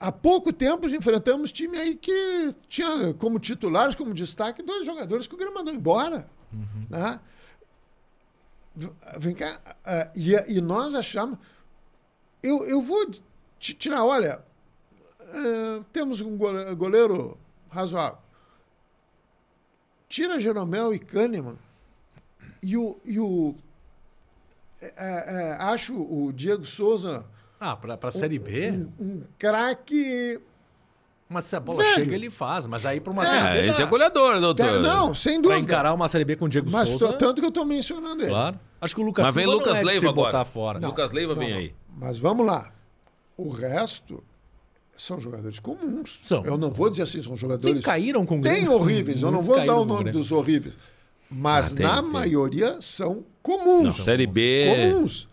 há 0.00 0.10
pouco 0.12 0.52
tempo 0.52 0.86
enfrentamos 0.88 1.52
time 1.52 1.76
aí 1.78 1.94
que 1.94 2.54
tinha 2.68 3.12
como 3.14 3.38
titulares, 3.38 3.94
como 3.94 4.14
destaque, 4.14 4.62
dois 4.62 4.84
jogadores 4.86 5.26
que 5.26 5.34
o 5.34 5.38
Grêmio 5.38 5.54
mandou 5.54 5.74
embora. 5.74 6.28
né? 6.88 7.20
V- 8.76 8.92
Vem 9.18 9.34
cá, 9.34 9.60
ah, 9.84 10.10
e, 10.14 10.34
e 10.56 10.60
nós 10.60 10.94
achamos. 10.94 11.38
Eu, 12.42 12.64
eu 12.64 12.80
vou 12.80 13.10
te 13.58 13.74
tirar, 13.74 14.04
olha, 14.04 14.44
ah, 15.20 15.82
temos 15.92 16.20
um 16.20 16.36
gole- 16.36 16.74
goleiro 16.76 17.36
razoável. 17.68 18.18
Tira 20.08 20.40
Jeromel 20.40 20.94
e 20.94 20.98
Kahneman. 20.98 21.58
E 22.62 22.76
o. 22.76 22.98
E 23.04 23.18
o 23.20 23.54
é, 24.80 24.86
é, 24.96 25.52
acho 25.58 25.92
o 25.94 26.32
Diego 26.32 26.64
Souza 26.64 27.26
Ah, 27.60 27.76
pra, 27.76 27.96
pra 27.96 28.10
Série 28.12 28.38
B, 28.38 28.70
um, 29.00 29.04
um 29.04 29.22
craque. 29.38 30.40
mas 31.28 31.44
se 31.46 31.56
a 31.56 31.60
bola 31.60 31.82
Velho. 31.82 31.94
chega, 31.96 32.14
ele 32.14 32.30
faz. 32.30 32.66
Mas 32.66 32.86
aí 32.86 33.00
pra 33.00 33.12
uma 33.12 33.22
É, 33.22 33.26
Série 33.26 33.60
B. 33.60 33.66
É, 33.66 33.70
esse 33.70 33.82
é 33.82 33.86
goleador, 33.86 34.40
doutor. 34.40 34.80
Não, 34.80 35.14
sem 35.14 35.34
Pra 35.40 35.42
dúvida. 35.50 35.60
encarar 35.60 35.92
uma 35.94 36.08
Série 36.08 36.24
B 36.24 36.36
com 36.36 36.44
o 36.44 36.48
Diego 36.48 36.70
Mas 36.70 36.88
Souza. 36.88 37.08
tô- 37.08 37.12
tanto 37.14 37.40
que 37.40 37.44
eu 37.46 37.48
estou 37.50 37.64
mencionando 37.64 38.22
ele. 38.22 38.30
Claro. 38.30 38.58
Acho 38.80 38.94
que 38.94 39.00
o 39.00 39.04
Lucas 39.04 39.24
Mas 39.26 39.34
vem 39.34 39.44
Silva 39.44 39.56
não 39.58 39.64
Lucas 39.64 39.80
é 39.80 39.84
Leiva 39.84 40.00
se 40.00 40.06
agora. 40.06 40.32
botar 40.32 40.44
fora. 40.44 40.78
Não, 40.78 40.88
Lucas 40.90 41.10
Leiva 41.12 41.34
não, 41.34 41.40
vem 41.40 41.50
não. 41.50 41.58
aí. 41.58 41.74
Mas 41.96 42.18
vamos 42.18 42.46
lá. 42.46 42.72
O 43.36 43.48
resto 43.50 44.22
são 44.96 45.18
jogadores 45.18 45.58
comuns. 45.58 46.20
São. 46.22 46.44
Eu 46.44 46.56
não 46.56 46.70
vou 46.70 46.88
dizer 46.88 47.02
assim, 47.02 47.20
são 47.22 47.32
Sim, 47.34 47.38
jogadores. 47.40 47.84
caíram 47.84 48.24
com 48.24 48.38
o 48.38 48.42
Tem 48.42 48.68
horríveis, 48.68 49.22
eu 49.22 49.30
não 49.32 49.42
vou 49.42 49.56
dar 49.64 49.76
o 49.76 49.84
nome 49.84 50.12
dos 50.12 50.30
horríveis. 50.30 50.76
Mas 51.30 51.72
Ah, 51.72 51.76
tem, 51.76 51.86
na 51.86 52.02
tem. 52.02 52.10
maioria 52.10 52.78
são 52.80 53.24
comuns. 53.42 53.84
Não, 53.84 53.92
Série 54.04 54.26
B. 54.26 54.92
Comuns. 54.92 55.27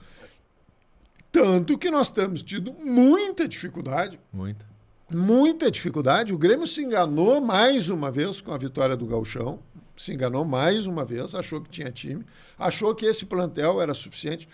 Tanto 1.35 1.77
que 1.77 1.91
nós 1.91 2.09
temos 2.09 2.41
tido 2.41 2.73
muita 2.73 3.47
dificuldade 3.47 4.19
Muito. 4.31 4.65
muita 5.09 5.69
dificuldade. 5.69 6.33
O 6.33 6.37
Grêmio 6.37 6.65
se 6.65 6.81
enganou 6.81 7.41
mais 7.41 7.89
uma 7.89 8.09
vez 8.09 8.39
com 8.41 8.53
a 8.53 8.57
vitória 8.57 8.95
do 8.95 9.05
Gauchão. 9.05 9.59
Se 9.97 10.13
enganou 10.13 10.43
mais 10.45 10.85
uma 10.87 11.03
vez, 11.05 11.35
achou 11.35 11.61
que 11.61 11.69
tinha 11.69 11.91
time, 11.91 12.25
achou 12.57 12.93
que 12.95 13.05
esse 13.05 13.25
plantel 13.25 13.81
era 13.81 13.93
suficiente. 13.93 14.47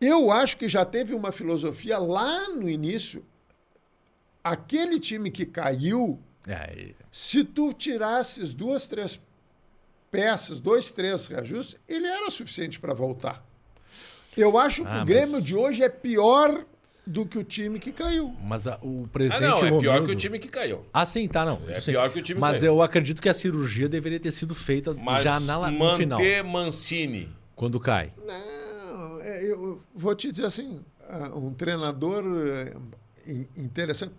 Eu 0.00 0.30
acho 0.30 0.56
que 0.56 0.68
já 0.68 0.84
teve 0.84 1.14
uma 1.14 1.32
filosofia 1.32 1.98
lá 1.98 2.48
no 2.50 2.68
início. 2.68 3.24
Aquele 4.42 4.98
time 4.98 5.30
que 5.30 5.44
caiu, 5.44 6.18
É, 6.46 6.74
e- 6.74 6.96
se 7.10 7.44
tu 7.44 7.72
tirasses 7.74 8.52
duas, 8.54 8.86
três 8.86 9.20
peças, 10.10 10.58
dois, 10.58 10.90
três 10.90 11.26
reajustes, 11.26 11.76
ele 11.86 12.06
era 12.06 12.30
suficiente 12.30 12.80
para 12.80 12.94
voltar. 12.94 13.44
Eu 14.36 14.56
acho 14.58 14.82
que 14.82 14.88
Ah, 14.88 14.94
o 14.94 14.98
mas- 14.98 15.04
Grêmio 15.08 15.40
de 15.42 15.54
hoje 15.56 15.82
é 15.82 15.88
pior 15.88 16.64
do 17.06 17.26
que 17.26 17.38
o 17.38 17.42
time 17.44 17.78
que 17.80 17.90
caiu. 17.90 18.34
mas 18.42 18.66
a- 18.66 18.78
o 18.82 19.04
Ah, 19.04 19.08
presidente. 19.12 19.40
não, 19.42 19.56
é 19.58 19.60
pior 19.60 19.72
Romildo- 19.94 20.06
que 20.06 20.12
o 20.12 20.16
time 20.16 20.38
que 20.38 20.48
caiu. 20.48 20.84
Ah, 20.92 21.04
sim, 21.04 21.26
tá, 21.26 21.44
não. 21.44 21.60
É 21.68 21.80
Sim. 21.80 21.92
pior 21.92 22.10
que 22.12 22.18
o 22.20 22.22
time 22.22 22.38
Mas 22.40 22.60
caiu. 22.60 22.74
eu 22.74 22.82
acredito 22.82 23.20
que 23.20 23.28
a 23.28 23.34
cirurgia 23.34 23.88
deveria 23.88 24.20
ter 24.20 24.30
sido 24.30 24.54
feita 24.54 24.94
Mas 24.94 25.24
já 25.24 25.40
na, 25.40 25.70
no 25.70 25.96
final. 25.96 26.18
manter 26.18 26.44
Mancini. 26.44 27.28
Quando 27.56 27.80
cai. 27.80 28.12
Não, 28.26 29.20
é, 29.22 29.44
eu 29.44 29.82
vou 29.94 30.14
te 30.14 30.30
dizer 30.30 30.46
assim, 30.46 30.80
ah, 31.08 31.30
um 31.34 31.52
treinador 31.52 32.22
eh, 32.46 32.76
in- 33.26 33.46
interessante. 33.56 34.12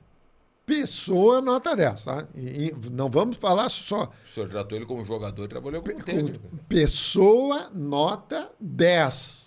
Pessoa 0.66 1.42
nota 1.42 1.76
10, 1.76 2.06
tá? 2.06 2.28
E- 2.36 2.68
e 2.70 2.76
não 2.92 3.10
vamos 3.10 3.38
falar 3.38 3.68
só. 3.70 4.12
O 4.24 4.28
senhor 4.28 4.48
tratou 4.48 4.78
ele 4.78 4.86
como 4.86 5.04
jogador 5.04 5.46
e 5.46 5.48
trabalhou 5.48 5.82
como 5.82 6.04
técnico. 6.04 6.40
Pessoa 6.70 7.70
nota 7.74 8.52
10. 8.60 9.41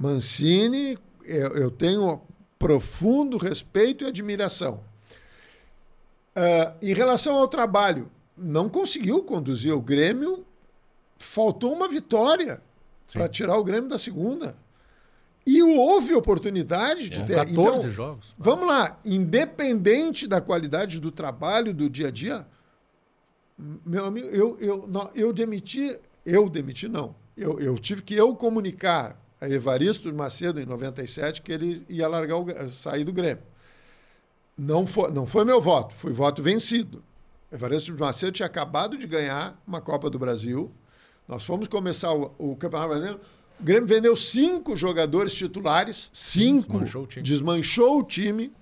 Mancini, 0.00 0.98
eu, 1.24 1.48
eu 1.48 1.70
tenho 1.70 2.22
profundo 2.58 3.36
respeito 3.36 4.02
e 4.02 4.06
admiração. 4.06 4.80
Ah, 6.34 6.74
em 6.80 6.94
relação 6.94 7.36
ao 7.36 7.46
trabalho, 7.46 8.10
não 8.34 8.66
conseguiu 8.66 9.22
conduzir 9.22 9.74
o 9.74 9.80
Grêmio, 9.80 10.46
faltou 11.18 11.70
uma 11.70 11.86
vitória 11.86 12.62
para 13.12 13.28
tirar 13.28 13.58
o 13.58 13.64
Grêmio 13.64 13.90
da 13.90 13.98
segunda. 13.98 14.56
E 15.46 15.62
houve 15.62 16.14
oportunidade 16.14 17.10
de 17.10 17.22
ter. 17.24 17.34
14 17.34 17.52
Então, 17.52 17.90
jogos. 17.90 18.34
Vamos 18.38 18.66
lá, 18.66 18.98
independente 19.04 20.26
da 20.26 20.40
qualidade 20.40 20.98
do 20.98 21.10
trabalho, 21.10 21.74
do 21.74 21.90
dia 21.90 22.08
a 22.08 22.10
dia, 22.10 22.46
meu 23.84 24.06
amigo, 24.06 24.28
eu, 24.28 24.56
eu, 24.60 24.86
não, 24.86 25.10
eu 25.14 25.32
demiti, 25.32 25.98
eu 26.24 26.48
demiti 26.48 26.88
não, 26.88 27.14
eu, 27.36 27.60
eu 27.60 27.78
tive 27.78 28.00
que 28.00 28.14
eu 28.14 28.34
comunicar 28.34 29.18
Evaristo 29.48 30.12
Macedo 30.14 30.60
em 30.60 30.66
97 30.66 31.40
que 31.42 31.52
ele 31.52 31.84
ia 31.88 32.06
largar 32.08 32.36
o, 32.36 32.70
sair 32.70 33.04
do 33.04 33.12
Grêmio. 33.12 33.42
Não 34.56 34.86
foi, 34.86 35.10
não 35.10 35.24
foi 35.26 35.44
meu 35.44 35.60
voto, 35.60 35.94
foi 35.94 36.12
voto 36.12 36.42
vencido. 36.42 37.02
Evaristo 37.50 37.92
Macedo 37.98 38.32
tinha 38.32 38.46
acabado 38.46 38.96
de 38.98 39.06
ganhar 39.06 39.60
uma 39.66 39.80
Copa 39.80 40.10
do 40.10 40.18
Brasil. 40.18 40.70
Nós 41.26 41.44
fomos 41.44 41.68
começar 41.68 42.12
o, 42.12 42.32
o 42.38 42.56
Campeonato 42.56 42.88
Brasileiro. 42.90 43.20
O 43.58 43.62
Grêmio 43.62 43.86
vendeu 43.86 44.14
cinco 44.16 44.74
jogadores 44.76 45.34
titulares, 45.34 46.10
cinco, 46.12 46.72
desmanchou 46.80 47.02
o 47.02 47.06
time. 47.06 47.22
desmanchou 47.22 47.98
o 48.00 48.04
time. 48.04 48.52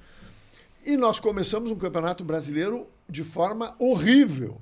E 0.87 0.97
nós 0.97 1.19
começamos 1.19 1.71
um 1.71 1.77
Campeonato 1.77 2.25
Brasileiro 2.25 2.87
de 3.09 3.25
forma 3.25 3.75
horrível. 3.79 4.61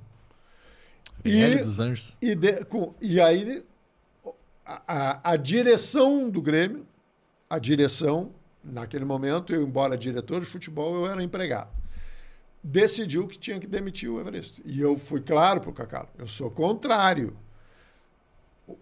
PL 1.23 1.63
dos 1.63 1.79
Anjos. 1.79 2.17
E, 2.21 2.35
de- 2.35 2.65
com- 2.65 2.93
e 3.01 3.19
aí 3.21 3.63
a, 4.87 5.31
a- 5.31 5.35
direção 5.37 6.29
do 6.29 6.41
Grêmio, 6.41 6.85
a 7.49 7.57
direção, 7.59 8.31
naquele 8.63 9.05
momento, 9.05 9.53
eu, 9.53 9.61
embora 9.63 9.97
diretor 9.97 10.41
de 10.41 10.45
futebol, 10.45 10.95
eu 10.95 11.07
era 11.09 11.23
empregado, 11.23 11.69
decidiu 12.61 13.27
que 13.27 13.37
tinha 13.39 13.59
que 13.59 13.67
demitir 13.67 14.09
o 14.11 14.19
Evaristo. 14.19 14.61
E 14.65 14.81
eu 14.81 14.97
fui 14.97 15.21
claro 15.21 15.61
para 15.61 15.69
o 15.69 15.73
Cacalo, 15.73 16.09
eu 16.17 16.27
sou 16.27 16.51
contrário. 16.51 17.37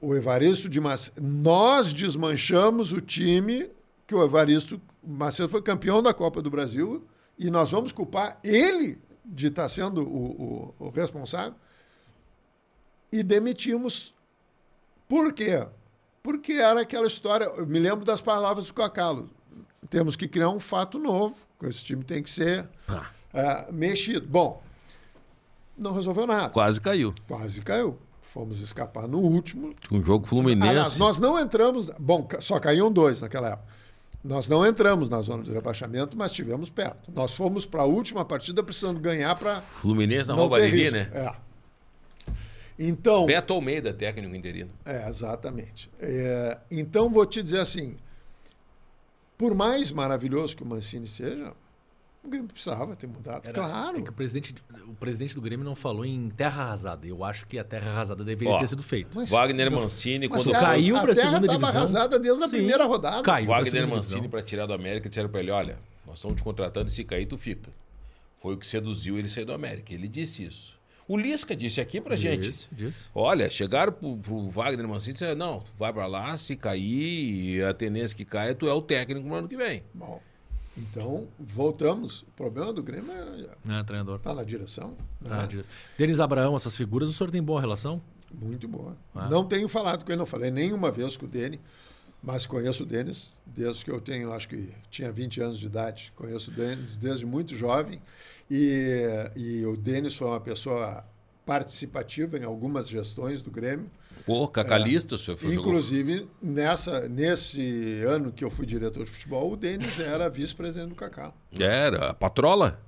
O- 0.02 0.16
Evaristo 0.16 0.68
de 0.68 0.82
Macedo, 0.82 1.22
nós 1.22 1.94
desmanchamos 1.94 2.92
o 2.92 3.00
time 3.00 3.70
que 4.08 4.16
o 4.16 4.24
Evaristo 4.24 4.82
Macedo 5.04 5.50
foi 5.50 5.62
campeão 5.62 6.02
da 6.02 6.12
Copa 6.16 6.42
do 6.42 6.50
Brasil 6.50 7.06
e 7.38 7.52
nós 7.52 7.70
vamos 7.70 7.92
culpar 7.92 8.40
ele 8.44 8.98
de 9.24 9.48
estar 9.48 9.70
sendo 9.70 10.02
o, 10.02 10.74
o, 10.80 10.86
o 10.88 10.90
responsável 10.90 11.54
e 13.12 13.22
demitimos. 13.22 14.15
Por 15.08 15.34
quê? 15.34 15.66
Porque 16.24 16.54
era 16.54 16.82
aquela 16.82 17.08
história. 17.08 17.46
Eu 17.46 17.68
me 17.68 17.80
lembro 17.80 18.04
das 18.04 18.22
palavras 18.22 18.68
do 18.68 18.74
Cacalo. 18.74 19.30
Temos 19.90 20.16
que 20.16 20.28
criar 20.28 20.50
um 20.50 20.60
fato 20.60 20.98
novo. 20.98 21.36
Esse 21.64 21.84
time 21.84 22.04
tem 22.04 22.24
que 22.24 22.30
ser 22.30 22.68
ah, 23.34 23.68
mexido. 23.72 24.28
Bom, 24.28 24.62
não 25.78 25.94
resolveu 25.94 26.26
nada. 26.26 26.50
Quase 26.50 26.82
caiu. 26.82 27.14
Quase 27.28 27.62
caiu. 27.62 27.98
Fomos 28.22 28.60
escapar 28.60 29.08
no 29.08 29.20
último. 29.20 29.76
Um 29.92 30.02
jogo 30.02 30.26
fluminense. 30.26 30.68
Aliás, 30.70 30.98
nós 30.98 31.20
não 31.20 31.40
entramos. 31.40 31.90
Bom, 32.00 32.28
só 32.40 32.60
caíam 32.60 32.92
dois 32.92 33.22
naquela 33.22 33.50
época. 33.50 33.76
Nós 34.24 34.50
não 34.50 34.66
entramos 34.66 35.08
na 35.08 35.22
zona 35.22 35.44
de 35.44 35.52
rebaixamento, 35.52 36.18
mas 36.18 36.32
estivemos 36.32 36.68
perto. 36.68 37.12
Nós 37.14 37.36
fomos 37.36 37.64
para 37.64 37.84
a 37.84 37.86
última 37.86 38.26
partida 38.26 38.64
precisando 38.64 39.00
ganhar 39.00 39.36
para 39.36 39.62
Fluminense 39.62 40.28
na 40.28 40.34
Roubalheria, 40.34 40.90
né? 40.90 41.12
É. 41.14 41.32
Então, 42.78 43.26
Beto 43.26 43.54
Almeida, 43.54 43.94
técnico 43.94 44.36
interino. 44.36 44.72
é, 44.86 45.08
exatamente. 45.08 45.90
É, 46.00 46.58
então, 46.70 47.10
vou 47.10 47.26
te 47.26 47.42
dizer 47.42 47.60
assim: 47.60 47.98
por 49.38 49.54
mais 49.56 49.92
maravilhoso 49.92 50.56
que 50.56 50.64
o 50.64 50.66
Mancini 50.66 51.08
seja, 51.08 51.54
o 52.24 52.28
Grêmio 52.28 52.48
precisava 52.50 52.96
ter 52.96 53.08
mudado. 53.08 53.44
Era- 53.48 53.54
claro. 53.54 54.00
É 54.00 54.02
que 54.02 54.10
o 54.10 54.14
presidente, 54.14 54.56
o 54.88 54.94
presidente 54.96 55.36
do 55.36 55.42
Grêmio 55.42 55.64
não 55.64 55.76
falou 55.76 56.04
em 56.06 56.30
terra 56.30 56.64
arrasada. 56.64 57.06
Eu 57.08 57.24
acho 57.24 57.46
que 57.46 57.58
a 57.60 57.64
terra 57.64 57.92
arrasada 57.92 58.24
deveria 58.24 58.54
Ó, 58.54 58.60
ter 58.60 58.68
sido 58.68 58.82
feita. 58.84 59.12
Mas- 59.14 59.30
Wagner 59.30 59.70
não. 59.72 59.82
Mancini, 59.84 60.28
Mas 60.28 60.44
quando 60.44 60.56
a- 60.56 60.60
caiu 60.60 60.98
a 60.98 61.02
pra 61.02 61.16
terra 61.16 61.30
segunda 61.30 61.48
divisão. 61.48 61.70
arrasada 61.82 62.20
desde 62.20 62.44
a 62.44 62.48
Sim. 62.48 62.58
primeira 62.58 62.84
rodada. 62.86 63.22
Caiu. 63.22 63.48
Wagner 63.48 63.88
Mancini, 63.88 64.28
para 64.28 64.42
tirar 64.42 64.66
do 64.66 64.74
América, 64.74 65.08
disseram 65.08 65.30
para 65.30 65.40
ele: 65.40 65.52
olha, 65.52 65.78
nós 66.06 66.16
estamos 66.18 66.38
te 66.38 66.44
contratando 66.44 66.88
e 66.90 66.92
se 66.92 67.04
cair, 67.04 67.26
tu 67.26 67.38
fica. 67.38 67.70
Foi 68.42 68.56
o 68.56 68.58
que 68.58 68.66
seduziu 68.68 69.18
ele 69.18 69.28
sair 69.28 69.46
do 69.46 69.54
América. 69.54 69.94
Ele 69.94 70.08
disse 70.08 70.44
isso. 70.44 70.75
O 71.08 71.16
Lisca 71.18 71.56
disse 71.56 71.80
aqui 71.80 72.02
pra 72.02 72.16
gente. 72.16 72.42
Disse, 72.50 72.68
disse. 72.72 73.10
Olha, 73.14 73.48
chegaram 73.50 73.92
pro, 73.94 74.18
pro 74.18 74.50
Wagner 74.50 74.88
Mancini 74.88 75.12
e 75.12 75.14
disseram: 75.14 75.36
não, 75.36 75.60
tu 75.60 75.72
vai 75.78 75.94
pra 75.94 76.08
lá, 76.08 76.36
se 76.38 76.56
cair, 76.56 77.64
a 77.64 77.74
tendência 77.74 78.16
que 78.18 78.26
caia, 78.26 78.56
tu 78.56 78.68
é 78.68 78.74
o 78.74 78.82
técnico 78.82 79.28
no 79.28 79.36
ano 79.36 79.48
que 79.48 79.56
vem. 79.56 79.84
Bom, 79.94 80.20
então, 80.78 81.28
voltamos. 81.40 82.22
O 82.24 82.32
problema 82.36 82.74
do 82.74 82.82
Grêmio 82.82 83.12
é 83.12 83.80
É, 83.80 83.84
treinador. 83.84 84.20
tá 84.20 84.34
na 84.34 84.44
direção. 84.44 84.96
né? 85.22 85.30
Ah, 85.44 85.46
disso. 85.46 85.70
Denis 85.98 86.20
Abraão, 86.20 86.56
essas 86.56 86.76
figuras, 86.76 87.10
o 87.10 87.14
senhor 87.14 87.30
tem 87.30 87.42
boa 87.42 87.62
relação? 87.62 88.02
Muito 88.34 88.68
boa. 88.68 88.98
Ah. 89.14 89.30
Não 89.30 89.46
tenho 89.46 89.68
falado 89.68 90.04
com 90.04 90.12
ele, 90.12 90.18
não 90.20 90.26
falei 90.26 90.50
nenhuma 90.52 90.92
vez 90.92 91.16
com 91.16 91.26
o 91.26 91.30
Dene, 91.30 91.62
mas 92.22 92.46
conheço 92.46 92.84
o 92.84 92.86
Denis 92.86 93.34
desde 93.46 93.86
que 93.86 93.92
eu 93.92 94.02
tenho, 94.02 94.34
acho 94.34 94.50
que 94.50 94.70
tinha 94.90 95.12
20 95.12 95.40
anos 95.42 95.60
de 95.60 95.68
idade. 95.68 96.12
Conheço 96.16 96.50
o 96.50 96.54
Denis 96.54 96.98
desde 96.98 97.26
muito 97.26 97.56
jovem. 97.56 98.02
E, 98.50 99.32
e 99.36 99.66
o 99.66 99.76
Denis 99.76 100.16
foi 100.16 100.28
uma 100.28 100.40
pessoa 100.40 101.04
participativa 101.46 102.38
em 102.38 102.44
algumas 102.44 102.88
gestões 102.88 103.42
do 103.42 103.50
Grêmio. 103.52 103.90
Pô, 104.26 104.48
cacalista, 104.48 105.16
o 105.16 105.18
senhor 105.18 105.38
foi 105.38 105.54
jogou- 105.54 105.70
Inclusive, 105.72 106.28
nessa, 106.42 107.08
nesse 107.08 108.02
ano 108.08 108.32
que 108.32 108.44
eu 108.44 108.50
fui 108.50 108.66
diretor 108.66 109.04
de 109.06 109.12
futebol, 109.12 109.52
o 109.52 109.56
Denis 109.56 110.00
era 110.00 110.28
vice-presidente 110.30 110.90
do 110.90 110.96
Cacau. 110.96 111.36
Era, 111.60 112.10
a 112.10 112.14
patrola? 112.14 112.82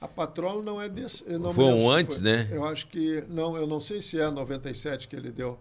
A 0.00 0.08
Patrola 0.08 0.60
não 0.64 0.82
é 0.82 0.88
desse. 0.88 1.22
não 1.38 1.54
Foi 1.54 1.62
um 1.62 1.88
antes, 1.88 2.20
né? 2.20 2.48
Eu 2.50 2.64
acho 2.64 2.88
que. 2.88 3.22
Não, 3.28 3.56
eu 3.56 3.68
não 3.68 3.80
sei 3.80 4.02
se 4.02 4.18
é 4.18 4.28
97 4.28 5.06
que 5.06 5.14
ele 5.14 5.30
deu. 5.30 5.56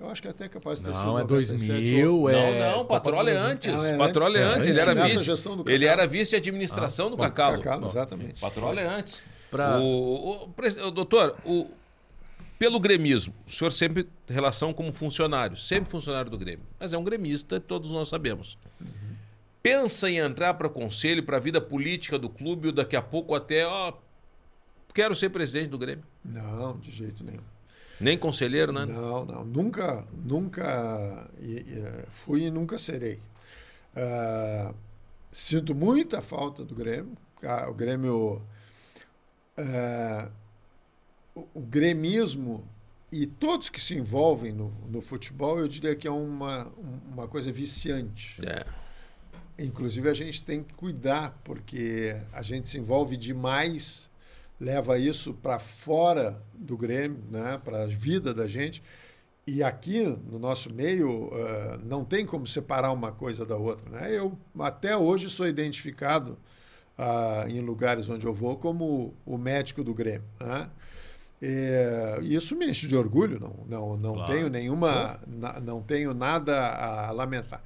Eu 0.00 0.08
acho 0.10 0.22
que 0.22 0.28
até 0.28 0.46
é 0.46 0.48
capaz 0.48 0.78
de 0.78 0.86
ter 0.86 0.94
sido 0.94 1.06
Não, 1.06 1.18
é 1.18 1.22
97 1.22 1.68
2000, 1.68 2.16
ou- 2.20 2.30
é... 2.30 2.32
não, 2.32 2.58
não, 2.70 2.78
Copa 2.78 2.94
Patrola 3.00 3.30
é 3.30 3.34
do 3.34 3.38
antes. 3.40 3.68
Ah, 3.74 3.86
é 3.86 3.90
é 3.90 4.42
antes, 4.42 4.56
antes, 4.56 4.66
é 4.66 4.70
ele 4.70 4.80
era 4.80 4.94
vice. 4.94 5.24
do 5.56 5.70
Ele 5.70 5.84
Cacau. 5.86 5.98
era 6.02 6.06
vice 6.06 6.30
de 6.30 6.36
administração 6.36 7.10
do 7.10 7.16
Bom, 7.18 7.22
Cacau. 7.24 7.60
Cacau, 7.60 7.86
exatamente. 7.88 8.40
Patrola 8.40 8.80
é 8.80 8.88
antes. 8.88 9.20
Pra- 9.50 9.78
O, 9.78 10.46
o, 10.46 10.86
o 10.86 10.90
doutor, 10.90 11.36
o, 11.44 11.70
pelo 12.58 12.80
gremismo, 12.80 13.34
o 13.46 13.50
senhor 13.50 13.70
sempre 13.72 14.04
tem 14.24 14.34
relação 14.34 14.72
como 14.72 14.90
funcionário, 14.92 15.56
sempre 15.56 15.90
funcionário 15.90 16.30
do 16.30 16.38
Grêmio, 16.38 16.64
mas 16.78 16.94
é 16.94 16.98
um 16.98 17.04
gremista, 17.04 17.60
todos 17.60 17.92
nós 17.92 18.08
sabemos. 18.08 18.56
Pensa 19.62 20.08
em 20.10 20.16
entrar 20.18 20.54
para 20.54 20.68
conselho, 20.70 21.22
para 21.22 21.36
a 21.36 21.40
vida 21.40 21.60
política 21.60 22.18
do 22.18 22.30
clube, 22.30 22.68
ou 22.68 22.72
daqui 22.72 22.96
a 22.96 23.02
pouco 23.02 23.34
até, 23.34 23.66
ó, 23.66 23.92
quero 24.94 25.14
ser 25.14 25.28
presidente 25.28 25.68
do 25.68 25.76
Grêmio. 25.76 26.04
Não, 26.24 26.78
de 26.78 26.90
jeito 26.90 27.22
nenhum. 27.22 27.42
Nem 28.00 28.16
conselheiro, 28.18 28.72
né? 28.72 28.86
Não, 28.86 29.24
não. 29.24 29.44
Nunca, 29.44 30.06
nunca 30.24 31.30
fui 32.12 32.44
e 32.44 32.50
nunca 32.50 32.78
serei. 32.78 33.18
Ah, 33.94 34.74
sinto 35.30 35.74
muita 35.74 36.22
falta 36.22 36.64
do 36.64 36.74
Grêmio. 36.74 37.16
Ah, 37.42 37.68
O 37.68 37.74
Grêmio. 37.74 38.42
o, 41.34 41.46
o 41.54 41.60
gremismo 41.60 42.66
e 43.12 43.26
todos 43.26 43.68
que 43.68 43.80
se 43.80 43.94
envolvem 43.94 44.52
no, 44.52 44.70
no 44.88 45.00
futebol, 45.00 45.58
eu 45.58 45.66
diria 45.66 45.94
que 45.96 46.06
é 46.06 46.10
uma, 46.10 46.72
uma 47.12 47.26
coisa 47.26 47.50
viciante. 47.50 48.36
É. 48.46 48.64
Inclusive, 49.58 50.08
a 50.08 50.14
gente 50.14 50.42
tem 50.42 50.62
que 50.62 50.72
cuidar, 50.74 51.38
porque 51.44 52.16
a 52.32 52.40
gente 52.40 52.68
se 52.68 52.78
envolve 52.78 53.16
demais, 53.16 54.09
leva 54.60 54.98
isso 54.98 55.32
para 55.32 55.58
fora 55.58 56.40
do 56.54 56.76
Grêmio, 56.76 57.22
né, 57.30 57.58
para 57.64 57.84
a 57.84 57.86
vida 57.86 58.34
da 58.34 58.46
gente. 58.46 58.82
E 59.46 59.62
aqui, 59.64 60.00
no 60.30 60.38
nosso 60.38 60.72
meio, 60.72 61.30
eh, 61.32 61.78
não 61.82 62.04
tem 62.04 62.24
como 62.26 62.46
separar 62.46 62.92
uma 62.92 63.10
coisa 63.10 63.44
da 63.46 63.56
outra. 63.56 63.88
Né? 63.90 64.16
Eu, 64.16 64.38
até 64.60 64.96
hoje, 64.96 65.28
sou 65.30 65.48
identificado 65.48 66.38
ah, 66.96 67.46
em 67.48 67.60
lugares 67.60 68.08
onde 68.08 68.26
eu 68.26 68.34
vou 68.34 68.56
como 68.56 69.14
o 69.26 69.38
médico 69.38 69.82
do 69.82 69.94
Grêmio. 69.94 70.28
Né? 70.38 70.70
E 71.42 72.34
isso 72.34 72.54
me 72.54 72.68
enche 72.70 72.86
de 72.86 72.94
orgulho, 72.94 73.40
não, 73.40 73.54
não, 73.66 73.96
não 73.96 74.14
Claro. 74.14 74.32
tenho 74.32 74.48
nenhuma, 74.50 75.18
na- 75.26 75.58
não 75.58 75.80
tenho 75.82 76.12
nada 76.12 76.54
a 76.74 77.10
lamentar. 77.10 77.62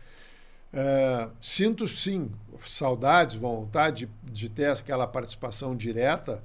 É, 0.73 1.29
sinto 1.41 1.87
sim 1.89 2.31
saudades, 2.67 3.35
vontade 3.37 4.07
de, 4.25 4.33
de 4.33 4.49
ter 4.49 4.67
aquela 4.71 5.07
participação 5.07 5.77
direta, 5.77 6.43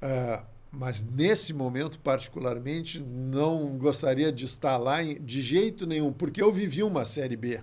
é, 0.00 0.42
mas 0.70 1.02
nesse 1.02 1.52
momento 1.54 1.98
particularmente 2.00 3.00
não 3.00 3.78
gostaria 3.78 4.30
de 4.32 4.44
estar 4.44 4.76
lá 4.76 5.02
de 5.02 5.40
jeito 5.42 5.86
nenhum, 5.86 6.12
porque 6.12 6.42
eu 6.42 6.52
vivi 6.52 6.82
uma 6.82 7.04
série 7.04 7.36
B 7.36 7.60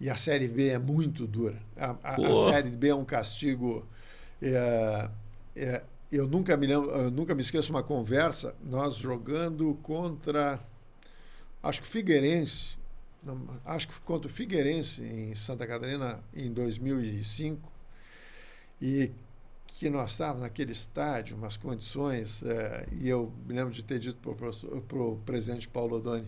e 0.00 0.08
a 0.08 0.16
série 0.16 0.48
B 0.48 0.68
é 0.68 0.78
muito 0.78 1.26
dura. 1.26 1.60
A, 1.76 1.90
a- 2.02 2.14
a 2.16 2.18
série 2.52 2.70
B 2.70 2.88
é 2.88 2.94
um 2.94 3.04
castigo. 3.04 3.86
é, 4.40 5.10
é, 5.56 5.84
eu 6.10 6.26
nunca 6.26 6.56
me 6.56 6.66
lembro, 6.66 6.90
eu 6.90 7.10
nunca 7.10 7.34
me 7.34 7.42
esqueço 7.42 7.70
uma 7.70 7.82
conversa 7.82 8.54
nós 8.64 8.94
jogando 8.96 9.74
contra 9.82 10.58
acho 11.62 11.82
que 11.82 11.86
o 11.88 11.90
Figueirense 11.90 12.78
não, 13.22 13.46
acho 13.64 13.88
que 13.88 14.00
contra 14.00 14.30
o 14.30 14.32
Figueirense 14.32 15.02
em 15.02 15.34
Santa 15.34 15.66
Catarina 15.66 16.22
em 16.34 16.50
2005 16.52 17.70
e 18.80 19.10
que 19.68 19.88
nós 19.88 20.10
estávamos 20.12 20.42
naquele 20.42 20.72
estádio, 20.72 21.36
umas 21.36 21.56
condições, 21.56 22.42
eh, 22.42 22.86
e 23.00 23.08
eu 23.08 23.32
me 23.46 23.54
lembro 23.54 23.72
de 23.72 23.84
ter 23.84 23.98
dito 24.00 24.18
para 24.88 24.98
o 24.98 25.16
presidente 25.24 25.68
Paulo 25.68 25.96
Odoni, 25.96 26.26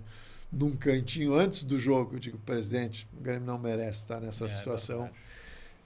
num 0.53 0.77
cantinho 0.77 1.35
antes 1.35 1.65
do 1.65 1.79
jogo, 1.81 2.15
eu 2.17 2.19
digo, 2.21 2.39
presidente, 2.39 3.09
o 3.19 3.21
Grêmio 3.23 3.47
não 3.47 3.59
merece 3.59 3.99
estar 4.01 4.21
nessa 4.21 4.49
situação. 4.49 5.11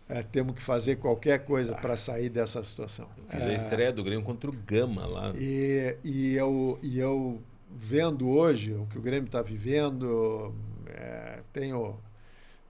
Eh, 0.09 0.23
temos 0.25 0.55
que 0.55 0.61
fazer 0.63 0.97
qualquer 0.97 1.45
coisa 1.47 1.75
para 1.75 1.97
sair 1.97 2.29
dessa 2.29 2.63
situação. 2.63 3.09
Fiz 3.31 3.43
a 3.43 3.49
Eh, 3.51 3.55
estreia 3.55 3.91
do 3.93 4.05
Grêmio 4.05 4.23
contra 4.25 4.51
o 4.51 4.53
Gama 4.53 5.07
lá. 5.07 5.33
e, 5.37 5.97
e, 6.05 6.35
eu, 6.35 6.79
e 6.83 6.99
eu 6.99 7.41
vendo 7.71 8.29
hoje 8.29 8.73
o 8.75 8.85
que 8.87 8.99
o 8.99 9.01
Grêmio 9.01 9.27
está 9.27 9.41
vivendo, 9.41 10.55
é, 10.89 11.41
tenho, 11.53 11.97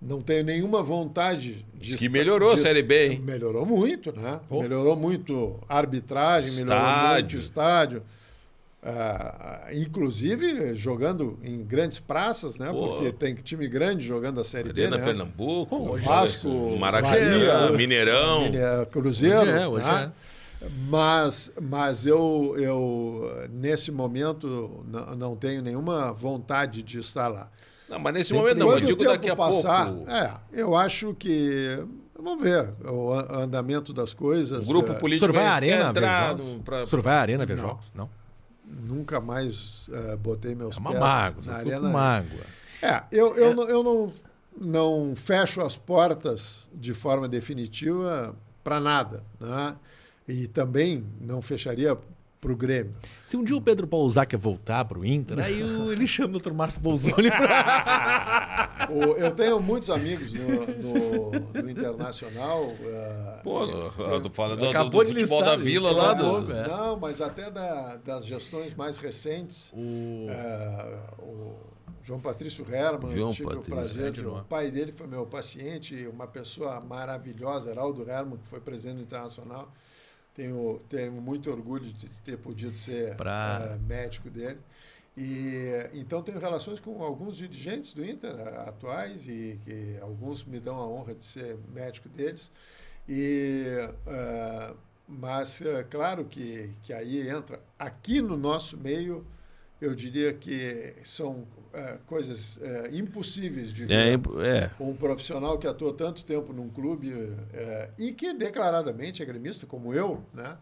não 0.07 0.21
tenho 0.21 0.45
nenhuma 0.45 0.83
vontade 0.83 1.65
de. 1.75 1.97
Que 1.97 2.09
melhorou 2.09 2.53
a 2.53 2.55
de- 2.55 2.61
Série 2.61 2.83
B, 2.83 3.09
hein? 3.09 3.21
Melhorou 3.25 3.65
muito, 3.65 4.13
né? 4.13 4.41
Pô. 4.49 4.63
Melhorou 4.63 4.95
muito 4.97 5.57
a 5.69 5.79
arbitragem, 5.79 6.51
melhorou 6.53 6.77
Estádio. 6.83 7.15
muito 7.21 7.37
o 7.37 7.41
estádio. 7.41 8.03
Ah, 8.87 9.69
inclusive 9.73 10.75
jogando 10.77 11.39
em 11.43 11.65
grandes 11.65 11.99
praças, 11.99 12.59
né? 12.59 12.71
Pô. 12.71 12.89
Porque 12.97 13.11
tem 13.13 13.35
time 13.35 13.67
grande 13.67 14.05
jogando 14.07 14.41
a 14.41 14.45
Série 14.45 14.69
Arena 14.69 14.91
B, 14.91 14.97
né? 14.99 15.05
Pernambuco, 15.07 15.75
Hoje 15.93 16.05
Vasco, 16.05 16.77
Maracanã, 16.77 17.15
Bahia, 17.15 17.71
Mineirão. 17.73 18.43
Mine- 18.43 18.59
Cruzeiro. 18.91 19.41
Hoje 19.41 19.51
é, 19.51 19.67
hoje 19.69 19.91
né? 19.91 20.13
Mas, 20.89 21.51
mas 21.61 22.05
eu, 22.07 22.55
eu, 22.59 23.31
nesse 23.51 23.91
momento, 23.91 24.85
não, 24.87 25.17
não 25.17 25.37
tenho 25.37 25.63
nenhuma 25.63 26.13
vontade 26.13 26.83
de 26.83 26.99
estar 26.99 27.29
lá. 27.29 27.51
Não, 27.89 27.99
mas 27.99 28.15
nesse 28.15 28.29
Sempre 28.31 28.43
momento 28.43 28.59
não, 28.59 28.73
eu 28.73 28.81
digo 28.81 28.93
o 28.93 28.97
tempo 28.97 29.11
daqui 29.11 29.31
a 29.31 29.37
passar, 29.37 29.93
pouco. 29.93 30.11
é, 30.11 30.35
eu 30.53 30.75
acho 30.77 31.15
que. 31.15 31.79
Vamos 32.17 32.43
ver 32.43 32.73
o 32.87 33.13
andamento 33.13 33.93
das 33.93 34.15
coisas. 34.15 34.65
O 34.67 34.69
grupo 34.69 34.93
O 34.93 34.99
político 34.99 35.27
senhor 35.31 35.35
vai 35.35 35.47
à 35.47 35.53
arena 35.55 35.91
entrar 35.91 36.35
no- 36.37 36.61
pra- 36.61 36.85
O 36.85 37.03
vai 37.03 37.15
à 37.17 37.21
arena 37.21 37.45
ver 37.45 37.57
Não. 37.59 37.65
jogos? 37.69 37.93
Não. 37.95 38.09
Nunca 38.67 39.21
mais 39.21 39.91
eh, 39.93 40.17
botei 40.17 40.55
meus 40.55 40.77
É 40.77 40.81
uma 40.81 40.91
pés 40.91 41.01
mágoa. 41.03 41.43
na 41.45 41.55
arena. 41.57 41.81
com 41.81 41.87
mágoa. 41.89 42.41
É, 42.81 43.03
eu, 43.13 43.37
eu, 43.37 43.55
Não, 43.55 43.69
eu 43.69 43.83
não, 43.83 44.13
não 44.59 45.15
fecho 45.17 45.61
as 45.61 45.77
portas 45.77 46.67
de 46.73 46.95
forma 46.95 47.29
definitiva 47.29 48.35
para 48.63 48.81
nada. 48.81 49.23
Né? 49.39 49.77
E 50.27 50.47
também 50.49 51.05
não 51.21 51.43
fecharia 51.43 51.95
para 52.45 52.53
o 52.53 52.57
Grêmio. 52.57 52.95
Se 53.25 53.39
um 53.39 53.43
dia 53.43 53.57
o 53.57 53.61
Pedro 53.61 53.87
quer 54.27 54.37
voltar 54.37 54.85
para 54.85 54.99
o 54.99 55.05
Inter, 55.05 55.39
aí 55.39 55.63
o- 55.63 55.91
ele 55.93 56.07
chama 56.07 56.37
o 56.37 56.39
Dr. 56.39 56.53
Márcio 56.53 56.79
Bolzoni 56.81 57.31
pra... 57.31 58.87
O- 58.91 59.17
eu 59.17 59.33
tenho 59.33 59.61
muitos 59.61 59.89
amigos 59.89 60.31
no, 60.33 60.49
no- 60.67 61.31
no 61.63 61.71
Internacional. 61.71 62.75
eh, 62.83 63.41
Pô, 63.43 63.65
eu 63.65 64.31
falando 64.31 64.61
do, 64.61 64.69
Acabou 64.69 65.03
do 65.03 65.09
de 65.15 65.15
futebol 65.21 65.41
listar, 65.41 65.57
da 65.59 65.63
Vila 65.65 65.91
lá. 65.91 66.13
Do... 66.13 66.41
Não, 66.69 66.97
mas 66.99 67.21
até 67.23 67.51
da- 67.51 67.97
das 67.97 68.27
gestões 68.27 68.75
mais 68.75 68.99
recentes. 68.99 69.73
O... 69.73 70.27
eh, 70.29 70.99
o 71.21 71.55
João 72.03 72.21
Patrício 72.21 72.63
Herman, 72.71 73.11
João 73.17 73.31
eu 73.31 73.35
tive 73.35 73.49
Patrício, 73.49 73.73
o 73.73 73.77
prazer 73.77 74.13
de. 74.13 74.27
O 74.27 74.45
pai 74.45 74.71
dele 74.71 74.93
foi 74.93 75.07
meu 75.07 75.25
paciente, 75.25 76.07
uma 76.13 76.27
pessoa 76.27 76.79
maravilhosa, 76.87 77.71
Heraldo 77.71 78.03
Herman, 78.09 78.37
que 78.37 78.47
foi 78.49 78.61
presidente 78.61 78.97
do 78.97 79.03
Internacional. 79.03 79.73
Tenho, 80.35 80.81
tenho 80.89 81.13
muito 81.13 81.51
orgulho 81.51 81.85
de 81.85 82.09
ter 82.25 82.37
podido 82.39 82.77
ser 82.77 83.15
Pra- 83.17 83.61
eh, 83.75 83.79
médico 83.87 84.29
dele. 84.29 84.59
E 85.17 85.71
então 85.95 86.23
tenho 86.23 86.41
relações 86.41 86.81
com 86.81 87.01
alguns 87.03 87.37
dirigentes 87.37 87.95
do 87.95 88.05
Inter 88.05 88.35
eh, 88.37 88.69
atuais 88.69 89.29
e 89.29 89.61
que 89.65 89.97
alguns 90.03 90.45
me 90.45 90.59
dão 90.59 90.77
a 90.77 90.89
honra 90.89 91.15
de 91.15 91.25
ser 91.25 91.57
médico 91.73 92.09
deles. 92.09 92.51
E 93.09 93.65
eh, 94.07 94.75
mas 95.07 95.61
é 95.61 95.85
claro 95.85 96.25
que 96.25 96.73
que 96.83 96.93
aí 96.93 97.29
entra 97.29 97.61
aqui 97.79 98.21
no 98.21 98.37
nosso 98.37 98.77
meio 98.77 99.25
eu 99.81 99.95
diria 99.95 100.33
que 100.33 100.95
são 101.05 101.47
eh, 101.75 101.99
coisas 102.07 102.57
eh, 102.63 102.91
impossíveis 102.93 103.73
de 103.73 103.93
É, 103.93 104.17
ver 104.17 104.47
é. 104.47 104.71
um 104.79 104.95
profissional 104.95 105.59
que 105.59 105.67
atuou 105.67 105.93
tanto 105.93 106.25
tempo 106.25 106.53
num 106.53 106.69
clube 106.69 107.13
eh, 107.53 107.91
e 107.99 108.13
que 108.13 108.33
declaradamente 108.33 109.25
é 109.25 109.27
gremista, 109.27 109.67
como 109.67 109.93
eu, 109.93 110.25
né? 110.33 110.57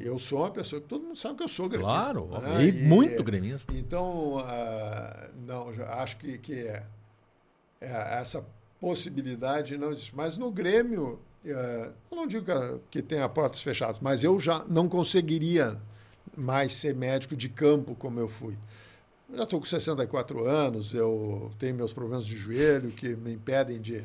Eu 0.00 0.20
sou 0.20 0.38
uma 0.38 0.52
pessoa 0.52 0.80
que 0.80 0.86
todo 0.86 1.02
mundo 1.02 1.16
sabe 1.16 1.36
que 1.36 1.42
eu 1.42 1.48
sou 1.48 1.68
gremista. 1.68 2.12
Claro, 2.12 2.28
né? 2.40 2.64
e 2.64 2.72
muito 2.82 3.24
gremista. 3.24 3.72
Então, 3.76 4.38
ah, 4.38 5.30
não, 5.44 5.68
acho 6.00 6.16
que, 6.16 6.38
que 6.38 6.60
é, 6.60 6.84
é, 7.80 8.20
essa 8.20 8.44
possibilidade 8.80 9.76
não 9.76 9.90
existe. 9.90 10.14
Mas 10.14 10.36
no 10.36 10.48
Grêmio, 10.52 11.18
eu 11.44 11.92
não 12.12 12.24
digo 12.24 12.44
que, 12.44 12.80
que 12.88 13.02
tenha 13.02 13.28
portas 13.28 13.62
fechadas, 13.62 13.98
mas 14.00 14.22
eu 14.22 14.38
já 14.38 14.64
não 14.68 14.88
conseguiria 14.88 15.76
mais 16.36 16.72
ser 16.72 16.94
médico 16.94 17.36
de 17.36 17.48
campo 17.48 17.96
como 17.96 18.20
eu 18.20 18.28
fui. 18.28 18.56
Eu 19.30 19.38
já 19.38 19.44
estou 19.44 19.58
com 19.60 19.66
64 19.66 20.44
anos, 20.46 20.92
eu 20.94 21.50
tenho 21.58 21.74
meus 21.74 21.92
problemas 21.92 22.26
de 22.26 22.36
joelho 22.36 22.90
que 22.90 23.16
me 23.16 23.32
impedem 23.32 23.80
de, 23.80 24.02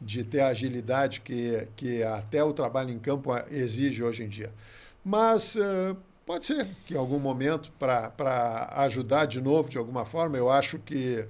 de 0.00 0.22
ter 0.22 0.40
a 0.40 0.48
agilidade 0.48 1.20
que, 1.22 1.66
que 1.76 2.02
até 2.02 2.44
o 2.44 2.52
trabalho 2.52 2.90
em 2.90 2.98
campo 2.98 3.30
exige 3.50 4.02
hoje 4.02 4.22
em 4.22 4.28
dia. 4.28 4.52
Mas 5.04 5.56
eh, 5.56 5.96
pode 6.26 6.44
ser 6.44 6.68
que 6.84 6.94
em 6.94 6.96
algum 6.98 7.18
momento, 7.18 7.72
para 7.78 8.70
ajudar 8.84 9.24
de 9.24 9.40
novo 9.40 9.68
de 9.70 9.78
alguma 9.78 10.04
forma, 10.04 10.36
eu 10.36 10.50
acho 10.50 10.78
que 10.78 11.24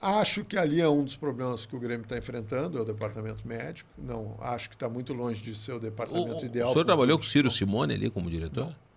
acho 0.00 0.44
que 0.44 0.56
ali 0.56 0.80
é 0.80 0.88
um 0.88 1.04
dos 1.04 1.16
problemas 1.16 1.66
que 1.66 1.74
o 1.74 1.78
Grêmio 1.78 2.02
está 2.04 2.18
enfrentando, 2.18 2.78
é 2.78 2.82
o 2.82 2.84
departamento 2.84 3.46
médico. 3.46 3.88
Não 3.96 4.36
acho 4.40 4.68
que 4.68 4.74
está 4.74 4.88
muito 4.88 5.12
longe 5.12 5.40
de 5.42 5.54
ser 5.54 5.72
o 5.72 5.76
O, 5.76 5.80
departamento 5.80 6.42
o 6.42 6.44
ideal. 6.46 6.68
senhor 6.68 6.84
pro 6.84 6.84
trabalhou 6.84 7.16
com 7.18 7.24
o 7.24 7.26
Ciro. 7.26 7.50
Simone 7.50 7.94
ali 7.94 8.10
como 8.10 8.28
diretor? 8.28 8.66
Não. 8.66 8.87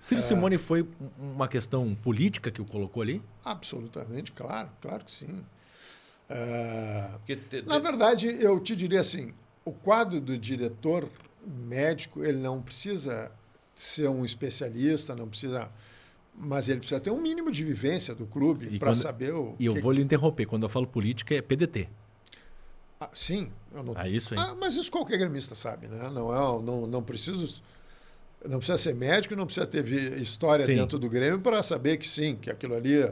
Ciro 0.00 0.22
Simone 0.22 0.56
foi 0.58 0.82
um- 0.82 1.32
uma 1.34 1.46
questão 1.46 1.94
política 1.94 2.50
que 2.50 2.60
o 2.60 2.64
colocou 2.64 3.02
ali? 3.02 3.22
Absolutamente, 3.44 4.32
claro, 4.32 4.68
claro 4.80 5.04
que 5.04 5.12
sim. 5.12 5.44
Te- 7.48 7.62
Na 7.66 7.78
verdade, 7.78 8.26
eu 8.40 8.58
te 8.60 8.74
diria 8.74 9.00
assim, 9.00 9.32
o 9.64 9.72
quadro 9.72 10.20
do 10.20 10.36
diretor 10.38 11.08
médico, 11.46 12.24
ele 12.24 12.38
não 12.38 12.60
precisa 12.62 13.30
ser 13.74 14.08
um 14.08 14.24
especialista, 14.24 15.14
não 15.14 15.28
precisa, 15.28 15.68
mas 16.34 16.68
ele 16.68 16.78
precisa 16.80 17.00
ter 17.00 17.10
um 17.10 17.20
mínimo 17.20 17.50
de 17.50 17.64
vivência 17.64 18.14
do 18.14 18.26
clube 18.26 18.78
para 18.78 18.90
quando- 18.90 18.96
saber 19.02 19.32
o 19.34 19.54
E 19.58 19.66
eu 19.66 19.74
que 19.74 19.80
vou 19.80 19.92
que- 19.92 19.98
lhe 19.98 20.04
interromper. 20.04 20.46
Quando 20.46 20.62
eu 20.64 20.68
falo 20.68 20.86
política, 20.86 21.34
é 21.34 21.42
PDT. 21.42 21.88
Ah, 23.00 23.08
sim, 23.14 23.50
eu 23.72 23.82
não... 23.82 23.94
Ah, 23.96 24.08
isso 24.08 24.34
aí. 24.34 24.40
Ah, 24.40 24.54
mas 24.58 24.76
isso 24.76 24.90
qualquer 24.90 25.16
gremista 25.18 25.54
sabe, 25.54 25.88
né? 25.88 26.10
Não 26.10 26.32
é, 26.34 26.62
não, 26.62 26.86
não 26.86 27.02
preciso 27.02 27.62
não 28.48 28.58
precisa 28.58 28.78
ser 28.78 28.94
médico, 28.94 29.36
não 29.36 29.44
precisa 29.46 29.66
ter 29.66 29.86
história 30.20 30.64
Sim. 30.64 30.74
dentro 30.74 30.98
do 30.98 31.08
Grêmio 31.08 31.40
para 31.40 31.62
saber 31.62 31.96
que 31.98 32.08
sim, 32.08 32.36
que 32.36 32.50
aquilo 32.50 32.74
ali 32.74 33.04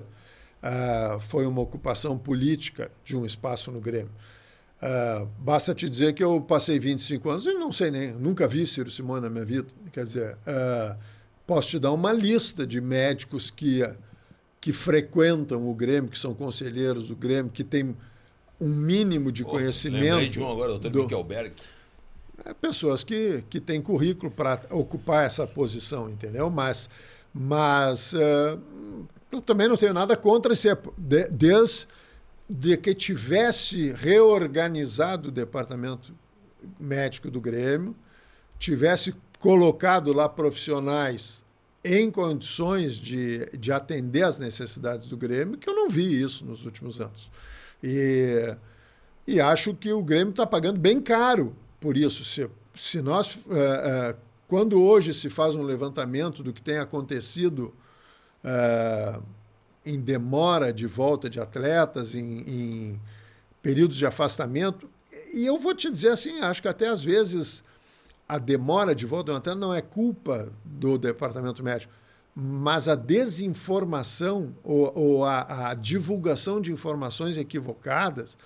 ah, 0.63 1.19
foi 1.29 1.47
uma 1.47 1.61
ocupação 1.61 2.17
política 2.19 2.91
de 3.05 3.17
um 3.17 3.25
espaço 3.27 3.71
no 3.71 3.81
Grêmio. 3.81 4.11
Ah, 4.81 5.27
basta 5.39 5.75
te 5.75 5.89
dizer 5.89 6.13
que 6.15 6.23
eu 6.23 6.41
passei 6.41 6.79
25 6.79 7.31
anos 7.31 7.47
e 7.47 7.53
não 7.55 7.71
sei 7.73 7.91
nem, 7.91 8.13
nunca 8.13 8.47
vi 8.49 8.67
Ciro 8.67 8.91
Simone 8.91 9.23
na 9.23 9.31
minha 9.31 9.45
vida. 9.45 9.69
Quer 9.93 10.05
dizer, 10.05 10.39
ah, 10.47 10.97
posso 11.47 11.69
te 11.71 11.79
dar 11.79 11.93
uma 11.93 12.13
lista 12.13 12.67
de 12.67 12.81
médicos 12.81 13.51
que, 13.51 13.83
que 14.61 14.73
frequentam 14.73 15.69
o 15.69 15.75
Grêmio, 15.75 16.11
que 16.11 16.19
são 16.19 16.35
conselheiros 16.35 17.07
do 17.09 17.17
Grêmio, 17.17 17.51
que 17.53 17.65
têm 17.65 17.95
um 18.61 18.69
mínimo 18.69 19.31
de 19.31 19.45
conhecimento. 19.45 20.03
Lembrei 20.05 20.29
de 20.29 20.41
um 20.41 20.51
agora, 20.51 20.69
doutor 20.73 20.91
do- 20.91 21.03
Michelberg. 21.05 21.53
É, 22.45 22.55
pessoas 22.55 23.05
que, 23.05 23.43
que 23.51 23.61
têm 23.61 23.81
currículo 23.81 24.31
para 24.31 24.61
ocupar 24.71 25.25
essa 25.27 25.47
posição, 25.47 26.09
entendeu? 26.09 26.49
Mas, 26.51 26.89
mas 27.33 28.15
eh, 28.15 28.59
eu 29.33 29.41
também 29.41 29.69
não 29.69 29.77
tenho 29.77 29.93
nada 29.95 30.17
contra 30.17 30.55
se 30.55 30.69
é 30.69 30.77
de- 30.97 31.29
desde 31.31 32.77
que 32.83 32.95
tivesse 32.95 33.93
reorganizado 33.93 35.29
o 35.29 35.33
departamento 35.33 36.13
médico 36.79 37.31
do 37.31 37.41
Grêmio, 37.41 37.95
tivesse 38.59 39.15
colocado 39.39 40.13
lá 40.13 40.29
profissionais 40.29 41.45
em 41.85 42.11
condições 42.11 42.95
de, 42.95 43.47
de 43.57 43.71
atender 43.71 44.23
às 44.25 44.39
necessidades 44.39 45.07
do 45.07 45.17
Grêmio, 45.17 45.57
que 45.57 45.69
eu 45.71 45.75
não 45.75 45.89
vi 45.89 46.21
isso 46.21 46.45
nos 46.45 46.65
últimos 46.65 47.01
anos. 47.01 47.31
E, 47.83 48.57
e 49.27 49.41
acho 49.41 49.75
que 49.75 49.93
o 49.93 50.03
Grêmio 50.03 50.31
está 50.31 50.45
pagando 50.47 50.81
bem 50.81 51.01
caro 51.01 51.55
por 51.81 51.97
isso. 51.97 52.25
Se, 52.25 52.49
se 52.75 53.01
nós, 53.01 53.39
eh, 53.51 53.55
eh, 53.55 54.17
quando 54.47 54.83
hoje 54.83 55.13
se 55.13 55.29
faz 55.29 55.55
um 55.55 55.63
levantamento 55.63 56.43
do 56.43 56.53
que 56.53 56.63
tem 56.63 56.79
acontecido 56.79 57.75
eh, 58.45 59.21
em 59.85 60.01
demora 60.01 60.73
de 60.73 60.87
volta 60.87 61.29
de 61.29 61.41
atletas, 61.41 62.15
em, 62.15 62.41
em 62.47 63.01
períodos 63.63 63.97
de 63.97 64.07
afastamento, 64.07 64.89
e 65.33 65.47
eu 65.47 65.59
vou 65.59 65.75
te 65.75 65.91
dizer 65.91 66.11
assim, 66.11 66.41
acho 66.41 66.63
que 66.63 66.69
até 66.69 66.89
às 66.89 67.03
vezes 67.03 67.63
a 68.29 68.39
demora 68.39 68.95
de 68.95 69.07
volta 69.07 69.33
um 69.33 69.37
atleta 69.37 69.59
não 69.59 69.73
é 69.73 69.81
culpa 69.81 70.53
do 70.65 70.99
departamento 70.99 71.63
médico, 71.63 71.93
mas 72.35 72.87
a 72.87 72.95
desinformação 72.95 74.55
ou, 74.63 74.93
ou 74.95 75.25
a, 75.25 75.71
a 75.71 75.75
divulgação 75.75 76.61
de 76.61 76.71
informações 76.71 77.37
equivocadas, 77.37 78.37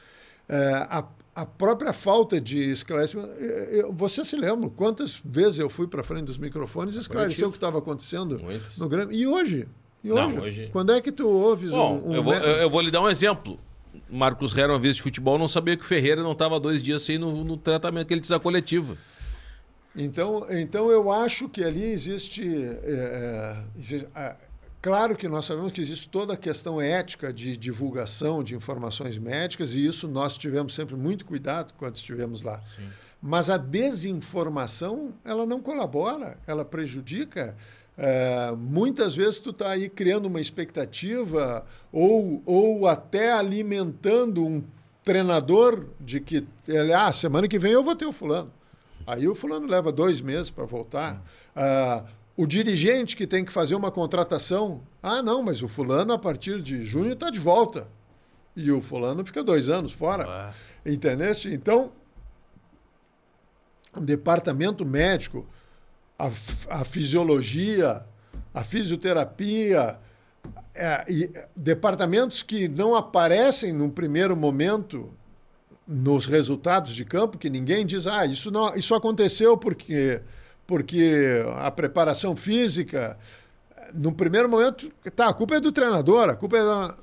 eh, 0.49 0.87
a, 0.89 1.05
a 1.35 1.47
própria 1.47 1.93
falta 1.93 2.41
de 2.41 2.71
esclarecimento. 2.71 3.31
Eh, 3.39 3.81
eu- 3.81 3.93
Você 3.93 4.25
se 4.25 4.37
lembra 4.37 4.69
quantas 4.71 5.21
vezes 5.25 5.59
eu 5.59 5.71
fui 5.71 5.87
para 5.87 6.03
frente 6.03 6.25
dos 6.27 6.39
microfones 6.39 6.95
e 6.95 6.99
esclareceu 6.99 7.49
o 7.49 7.51
que 7.51 7.57
estava 7.57 7.79
acontecendo 7.79 8.39
Muitas. 8.39 8.77
no 8.79 8.89
Grêmio? 8.89 9.13
E 9.17 9.27
hoje? 9.27 9.67
E 10.05 10.09
Não, 10.09 10.27
hoje? 10.29 10.39
hoje- 10.41 10.69
Quando 10.73 10.93
é 10.93 11.01
que 11.01 11.11
tu 11.13 11.27
ouves 11.29 11.71
Bom, 11.71 11.95
um, 12.05 12.11
um 12.11 12.15
eu, 12.15 12.23
vou, 12.23 12.35
eu- 12.35 12.57
eu 12.57 12.71
vou 12.71 12.81
lhe 12.81 12.91
dar 12.91 13.01
um 13.01 13.09
exemplo. 13.09 13.59
Marcos 14.11 14.57
Herr, 14.57 14.69
uma 14.71 14.79
vez 14.79 14.97
de 14.97 15.03
futebol, 15.03 15.39
não 15.39 15.49
sabia 15.49 15.77
que 15.77 15.83
o 15.83 15.87
Ferreira 15.87 16.23
não 16.23 16.33
estava 16.33 16.59
dois 16.61 16.83
dias 16.83 17.03
sem 17.03 17.19
no, 17.19 17.45
no 17.45 17.57
tratamento 17.57 18.07
que 18.07 18.15
ele 18.15 18.21
disse 18.21 18.35
à 18.35 18.39
coletiva. 18.41 18.97
Então, 19.95 20.47
então 20.51 20.91
eu 20.91 21.11
acho 21.13 21.49
que 21.49 21.63
ali 21.63 21.85
existe, 21.85 22.43
é, 22.43 22.81
é, 22.85 23.65
existe- 23.79 24.09
ah, 24.15 24.35
claro 24.83 25.17
que 25.17 25.29
nós 25.29 25.47
sabemos 25.47 25.73
que 25.73 25.81
existe 25.81 26.09
toda 26.09 26.35
a 26.35 26.37
questão 26.37 26.81
ética 26.81 27.33
de 27.33 27.57
divulgação 27.57 28.43
de 28.43 28.55
informações 28.55 29.17
médicas 29.17 29.75
e 29.75 29.87
isso 29.87 30.07
nós 30.09 30.37
tivemos 30.37 30.75
sempre 30.75 30.97
muito 30.97 31.25
cuidado 31.25 31.73
quando 31.79 31.97
estivemos 31.97 32.43
lá. 32.43 32.61
Mas 33.23 33.49
a 33.49 33.57
desinformação 33.57 35.15
ela 35.25 35.47
não 35.47 35.61
colabora, 35.61 36.37
ela 36.47 36.65
prejudica. 36.65 37.57
É, 37.97 38.53
muitas 38.59 39.15
vezes 39.15 39.39
tu 39.39 39.51
está 39.51 39.71
aí 39.71 39.89
criando 39.89 40.27
uma 40.27 40.41
expectativa 40.41 41.65
ou, 41.93 42.43
ou 42.45 42.89
até 42.89 43.33
alimentando 43.33 44.45
um 44.45 44.65
treinador 45.05 45.87
de 46.01 46.21
que 46.21 46.47
ele, 46.67 46.93
ah, 46.93 47.13
semana 47.13 47.47
que 47.47 47.59
vem 47.59 47.73
eu 47.73 47.85
vou 47.85 47.95
ter 47.95 48.07
o 48.07 48.13
fulano. 48.13 48.51
Aí 49.07 49.29
o 49.29 49.35
fulano 49.35 49.67
leva 49.67 49.93
dois 49.93 50.21
meses 50.21 50.51
para 50.51 50.65
voltar. 50.65 51.23
Ah, 51.55 52.05
o 52.37 52.47
dirigente 52.47 53.17
que 53.17 53.27
tem 53.27 53.45
que 53.45 53.53
fazer 53.53 53.75
uma 53.75 53.91
contratação, 53.91 54.83
ah, 55.03 55.23
não, 55.23 55.43
mas 55.43 55.63
o 55.63 55.69
fulano 55.69 56.13
a 56.13 56.19
partir 56.19 56.63
de 56.63 56.85
junho 56.85 57.13
está 57.13 57.31
de 57.31 57.39
volta. 57.39 57.89
E 58.55 58.71
o 58.71 58.81
fulano 58.81 59.25
fica 59.25 59.43
dois 59.43 59.69
anos 59.69 59.93
fora. 59.93 60.53
Entendeste? 60.85 61.53
Então, 61.53 61.93
o 63.95 64.01
departamento 64.01 64.85
médico, 64.85 65.47
a, 66.19 66.31
a 66.69 66.85
fisiologia, 66.85 68.05
a 68.53 68.65
fisioterapia, 68.65 69.99
é, 70.75 71.05
e 71.09 71.31
departamentos 71.55 72.43
que 72.43 72.67
não 72.67 72.95
aparecem 72.95 73.73
num 73.73 73.91
primeiro 73.91 74.35
momento 74.35 75.13
nos 75.87 76.27
resultados 76.27 76.95
de 76.95 77.05
campo, 77.05 77.37
que 77.37 77.51
ninguém 77.51 77.85
diz, 77.85 78.07
ah, 78.07 78.25
isso, 78.25 78.51
não, 78.51 78.75
isso 78.75 78.95
aconteceu 78.95 79.57
porque, 79.57 80.23
porque 80.67 81.43
a 81.59 81.71
preparação 81.71 82.35
física. 82.37 83.19
No 83.95 84.13
primeiro 84.13 84.49
momento, 84.49 84.91
tá, 85.15 85.29
a 85.29 85.35
culpa 85.35 85.57
é 85.57 85.61
do 85.61 85.71
treinador, 85.71 86.29
a 86.31 86.35
culpa 86.35 86.57
é 86.57 86.63
da. 86.65 86.95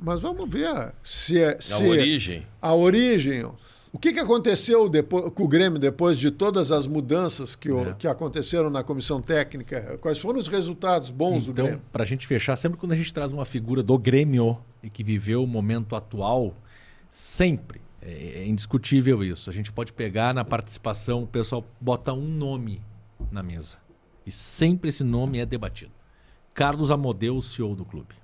Mas 0.00 0.20
vamos 0.20 0.48
ver 0.48 0.92
se 1.02 1.42
é. 1.42 1.56
Se 1.60 1.72
a 1.84 1.86
origem. 1.88 2.46
A 2.62 2.72
origem. 2.74 3.44
O 3.92 3.98
que, 3.98 4.12
que 4.12 4.20
aconteceu 4.20 4.88
depois, 4.88 5.32
com 5.34 5.42
o 5.42 5.48
Grêmio 5.48 5.78
depois 5.78 6.16
de 6.18 6.30
todas 6.30 6.70
as 6.70 6.86
mudanças 6.86 7.56
que, 7.56 7.70
o, 7.70 7.88
É. 7.88 7.94
que 7.98 8.06
aconteceram 8.06 8.70
na 8.70 8.82
comissão 8.84 9.20
técnica? 9.20 9.98
Quais 10.00 10.18
foram 10.18 10.38
os 10.38 10.46
resultados 10.46 11.10
bons 11.10 11.44
do 11.46 11.50
Então, 11.52 11.64
Grêmio? 11.64 11.82
para 11.90 12.04
a 12.04 12.06
gente 12.06 12.26
fechar, 12.26 12.54
sempre 12.56 12.78
quando 12.78 12.92
a 12.92 12.96
gente 12.96 13.12
traz 13.12 13.32
uma 13.32 13.44
figura 13.44 13.82
do 13.82 13.98
Grêmio 13.98 14.56
e 14.82 14.88
que 14.90 15.02
viveu 15.02 15.42
o 15.42 15.46
momento 15.46 15.96
atual, 15.96 16.54
sempre 17.10 17.80
é, 18.08 18.38
é 18.40 18.46
indiscutível 18.46 19.22
isso. 19.22 19.50
A 19.50 19.52
gente 19.52 19.70
pode 19.70 19.92
pegar 19.92 20.32
na 20.32 20.44
participação, 20.44 21.22
o 21.22 21.26
pessoal 21.26 21.64
bota 21.80 22.12
um 22.12 22.28
nome 22.28 22.82
na 23.30 23.42
mesa. 23.42 23.78
E 24.24 24.30
sempre 24.30 24.88
esse 24.88 25.04
nome 25.04 25.38
é 25.38 25.46
debatido. 25.46 25.92
Carlos 26.54 26.90
Amodeu, 26.90 27.40
CEO 27.40 27.74
do 27.74 27.84
clube. 27.84 28.14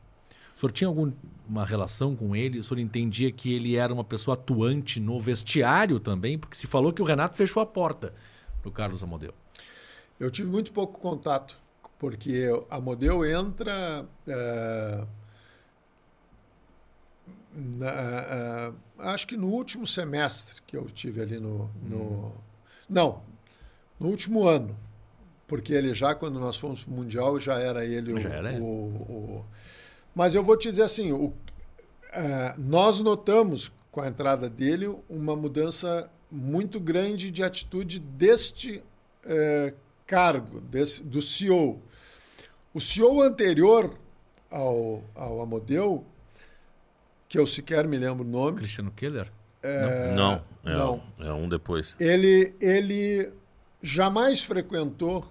O 0.57 0.61
senhor 0.61 0.73
tinha 0.73 0.89
alguma 0.89 1.65
relação 1.65 2.17
com 2.17 2.35
ele? 2.35 2.59
O 2.59 2.65
senhor 2.65 2.81
entendia 2.81 3.31
que 3.31 3.53
ele 3.53 3.77
era 3.77 3.93
uma 3.93 4.05
pessoa 4.05 4.35
atuante 4.35 5.01
no 5.01 5.21
vestiário 5.21 6.01
também? 6.01 6.39
Porque 6.39 6.57
se 6.57 6.67
falou 6.67 6.93
que 6.93 7.03
o 7.03 7.05
Renato 7.05 7.37
fechou 7.37 7.63
a 7.63 7.67
porta 7.67 8.15
para 8.61 8.69
o 8.69 8.73
Carlos 8.73 9.03
Amodeu. 9.03 9.35
Eu 10.19 10.31
tive 10.31 10.49
muito 10.49 10.73
pouco 10.73 10.99
contato, 11.01 11.59
porque 11.99 12.49
a 12.71 12.81
Model 12.81 13.25
entra. 13.25 14.07
eh, 14.27 15.05
na- 17.55 17.91
eh, 17.91 18.73
acho 18.99 19.27
que 19.27 19.37
no 19.37 19.49
último 19.49 19.87
semestre 19.87 20.61
que 20.67 20.77
eu 20.77 20.87
tive 20.87 21.21
ali 21.23 21.39
no. 21.39 21.71
no 21.83 22.33
Não, 22.89 23.23
no 23.99 24.09
último 24.09 24.47
ano. 24.47 24.77
Porque 25.47 25.73
ele 25.75 25.93
já, 25.95 26.15
quando 26.15 26.41
nós 26.41 26.57
fomos 26.57 26.83
para 26.85 26.93
o 26.93 26.97
Mundial, 26.97 27.39
já 27.39 27.59
era 27.59 27.85
ele 27.85 28.13
o. 28.15 28.21
Já 28.21 28.31
era 28.31 28.53
ele. 28.53 28.61
o- 28.63 28.65
o- 28.65 29.45
Mas 30.15 30.35
eu 30.35 30.43
vou 30.43 30.57
te 30.57 30.71
dizer 30.71 30.83
assim: 30.83 31.13
o, 31.13 31.33
eh, 32.13 32.55
nós 32.59 32.99
notamos 33.01 33.71
com 33.91 34.01
a 34.01 34.09
entrada 34.09 34.49
dele 34.49 34.93
uma 35.09 35.37
mudança 35.37 36.11
muito 36.31 36.81
grande 36.81 37.31
de 37.31 37.43
atitude 37.45 37.99
deste 38.01 38.83
eh, 39.27 39.73
cargo, 40.07 40.61
desse, 40.61 41.03
do 41.03 41.23
CEO. 41.23 41.81
O 42.73 42.81
CEO 42.81 43.23
anterior 43.23 43.97
ao, 44.51 45.03
ao 45.15 45.41
Amodeu, 45.41 46.05
que 47.35 47.39
eu 47.41 47.47
sequer 47.49 47.85
me 47.89 47.97
lembro 47.97 48.25
o 48.25 48.29
nome, 48.29 48.59
Cristiano 48.59 48.93
Keller? 48.93 49.29
não, 50.15 50.41
é, 50.65 50.73
não. 50.73 51.03
é 51.19 51.33
um 51.33 51.49
depois. 51.49 51.97
ele, 51.99 52.55
ele 52.61 53.33
jamais 53.83 54.41
frequentou 54.41 55.29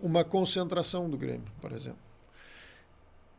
uma 0.00 0.22
concentração 0.22 1.10
do 1.10 1.16
Grêmio, 1.16 1.50
por 1.60 1.72
exemplo. 1.72 1.98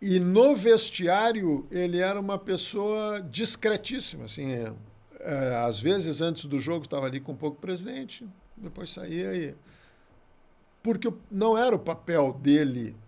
E 0.02 0.20
no 0.20 0.54
vestiário 0.54 1.66
ele 1.72 2.00
era 2.00 2.20
uma 2.20 2.38
pessoa 2.38 3.22
discretíssima, 3.22 4.26
assim, 4.26 4.52
é, 4.52 4.74
é, 5.22 5.56
às 5.66 5.80
vezes 5.80 6.20
antes 6.20 6.44
do 6.44 6.60
jogo 6.60 6.84
estava 6.84 7.06
ali 7.06 7.22
com 7.22 7.32
um 7.32 7.38
pouco 7.38 7.62
presidente, 7.62 8.28
depois 8.58 8.90
saía 8.90 9.34
e 9.34 9.56
porque 10.82 11.10
não 11.32 11.58
era 11.58 11.74
o 11.74 11.80
papel 11.80 12.34
dele 12.34 12.98
é, 12.98 13.03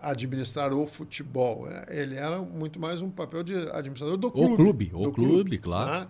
administrar 0.00 0.72
o 0.72 0.86
futebol, 0.86 1.68
é, 1.68 1.86
ele 1.88 2.16
era 2.16 2.40
muito 2.40 2.80
mais 2.80 3.00
um 3.02 3.10
papel 3.10 3.42
de 3.42 3.54
administrador 3.70 4.16
do 4.16 4.30
clube. 4.30 4.56
clube, 4.56 4.90
o 4.94 5.04
do 5.04 5.12
clube, 5.12 5.58
claro. 5.58 6.00
né? 6.00 6.08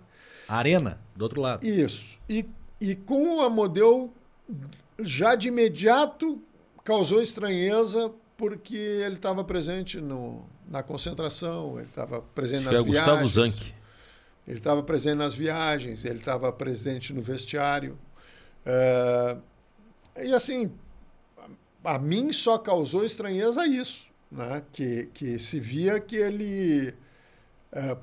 Arena, 0.49 1.01
do 1.17 1.23
outro 1.23 1.41
lado. 1.41 1.67
Isso. 1.67 2.19
E, 2.29 2.45
e 2.81 2.95
com 2.95 3.37
o 3.37 3.41
Amodeu, 3.41 4.12
já 5.01 5.35
de 5.35 5.49
imediato 5.49 6.41
causou 6.85 7.23
estranheza 7.23 8.12
porque 8.37 8.75
ele 8.77 9.15
estava 9.15 9.45
presente 9.45 10.01
no, 10.01 10.45
na 10.69 10.83
concentração, 10.83 11.79
ele 11.79 11.89
estava 11.89 12.21
presente 12.21 12.67
é 12.69 12.73
nas 12.73 12.83
Gustavo 12.83 13.27
viagens. 13.27 13.33
Zanck. 13.33 13.75
Ele 14.47 14.59
estava 14.59 14.83
presente 14.83 15.15
nas 15.15 15.35
viagens, 15.35 16.05
ele 16.05 16.19
estava 16.19 16.51
presente 16.53 17.12
no 17.12 17.23
vestiário. 17.23 17.97
É, 18.67 19.37
e 20.25 20.33
assim, 20.33 20.73
a 21.85 21.99
mim 21.99 22.33
só 22.33 22.59
causou 22.59 23.05
estranheza 23.05 23.67
isso, 23.67 24.01
né? 24.31 24.62
que, 24.73 25.09
que 25.15 25.39
se 25.39 25.59
via 25.61 25.99
que 26.01 26.17
ele 26.17 26.94
é, 27.73 27.97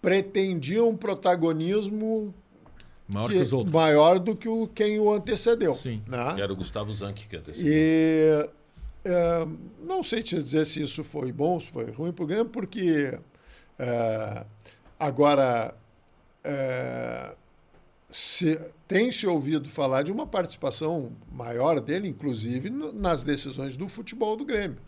pretendia 0.00 0.84
um 0.84 0.96
protagonismo 0.96 2.34
Maior 3.08 3.28
que, 3.30 3.44
que- 3.44 3.70
maior 3.72 4.18
do 4.18 4.36
que 4.36 4.48
o, 4.48 4.66
quem 4.68 4.98
o 5.00 5.10
antecedeu. 5.12 5.74
Sim. 5.74 6.02
Né? 6.06 6.36
Era 6.40 6.52
o 6.52 6.56
Gustavo 6.56 6.92
Zanck 6.92 7.26
que 7.26 7.36
antecedeu. 7.36 7.72
E 7.72 8.48
é, 9.04 9.46
não 9.82 10.02
sei 10.02 10.22
te 10.22 10.36
dizer 10.42 10.66
se 10.66 10.82
isso 10.82 11.02
foi 11.02 11.32
bom, 11.32 11.58
se 11.58 11.68
foi 11.70 11.90
ruim 11.90 12.12
para 12.12 12.24
o 12.24 12.26
Grêmio, 12.26 12.44
porque 12.46 13.18
é, 13.78 14.44
agora 14.98 15.74
é, 16.44 17.34
se, 18.10 18.58
tem 18.86 19.12
se 19.12 19.26
ouvido 19.26 19.68
falar 19.68 20.02
de 20.02 20.10
uma 20.12 20.26
participação 20.26 21.12
maior 21.30 21.80
dele, 21.80 22.08
inclusive 22.08 22.70
no- 22.70 22.92
nas 22.92 23.22
decisões 23.24 23.76
do 23.76 23.88
futebol 23.88 24.36
do 24.36 24.44
Grêmio. 24.44 24.78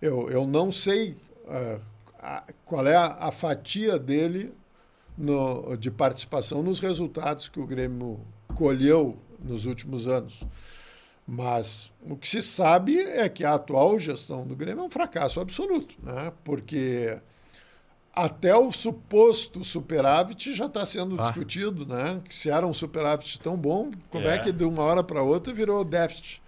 Eu, 0.00 0.28
eu 0.30 0.46
não 0.46 0.70
sei 0.70 1.16
é, 1.48 1.80
a- 2.18 2.44
qual 2.64 2.86
é 2.86 2.94
a, 2.96 3.06
a 3.28 3.32
fatia 3.32 3.98
dele 3.98 4.52
no- 5.18 5.76
de 5.76 5.90
participação 5.90 6.62
nos 6.62 6.78
resultados 6.80 7.48
que 7.48 7.58
o 7.60 7.66
Grêmio 7.66 8.20
colheu 8.54 9.18
nos 9.42 9.66
últimos 9.66 10.06
anos. 10.06 10.42
Mas 11.26 11.92
o 12.08 12.16
que 12.16 12.28
se 12.28 12.42
sabe 12.42 12.98
é 12.98 13.28
que 13.28 13.44
a 13.44 13.54
atual 13.54 13.98
gestão 13.98 14.46
do 14.46 14.56
Grêmio 14.56 14.82
é 14.82 14.86
um 14.86 14.90
fracasso 14.90 15.38
absoluto, 15.40 15.94
né? 16.02 16.32
porque 16.44 17.18
até 18.12 18.54
o 18.56 18.70
suposto 18.72 19.62
superávit 19.64 20.54
já 20.54 20.66
está 20.66 20.84
sendo 20.84 21.18
Ah. 21.20 21.22
discutido, 21.24 21.86
né? 21.86 22.20
Que 22.24 22.34
se 22.34 22.50
era 22.50 22.66
um 22.66 22.72
superávit 22.72 23.38
tão 23.40 23.56
bom, 23.56 23.90
como 24.10 24.26
é, 24.26 24.36
É. 24.36 24.38
que 24.38 24.52
de 24.52 24.64
uma 24.64 24.82
hora 24.82 25.02
para 25.04 25.22
outra 25.22 25.52
virou 25.52 25.84
déficit, 25.84 26.42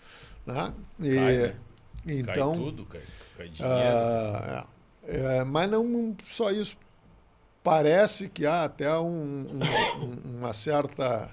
né? 0.46 0.72
E, 1.00 1.14
Cai, 1.14 1.36
né? 1.36 1.54
Então, 2.04 2.52
cai 2.52 2.60
tudo, 2.64 2.84
cai, 2.86 3.00
cai 3.38 3.48
dinheiro. 3.48 3.74
ah, 3.78 4.66
é. 5.06 5.38
É, 5.38 5.44
mas 5.44 5.70
não 5.70 6.16
só 6.28 6.50
isso. 6.50 6.76
Parece 7.62 8.28
que 8.28 8.44
há 8.44 8.64
até 8.64 8.92
um- 8.98 9.46
um- 9.52 10.38
uma 10.38 10.52
certa 10.52 11.30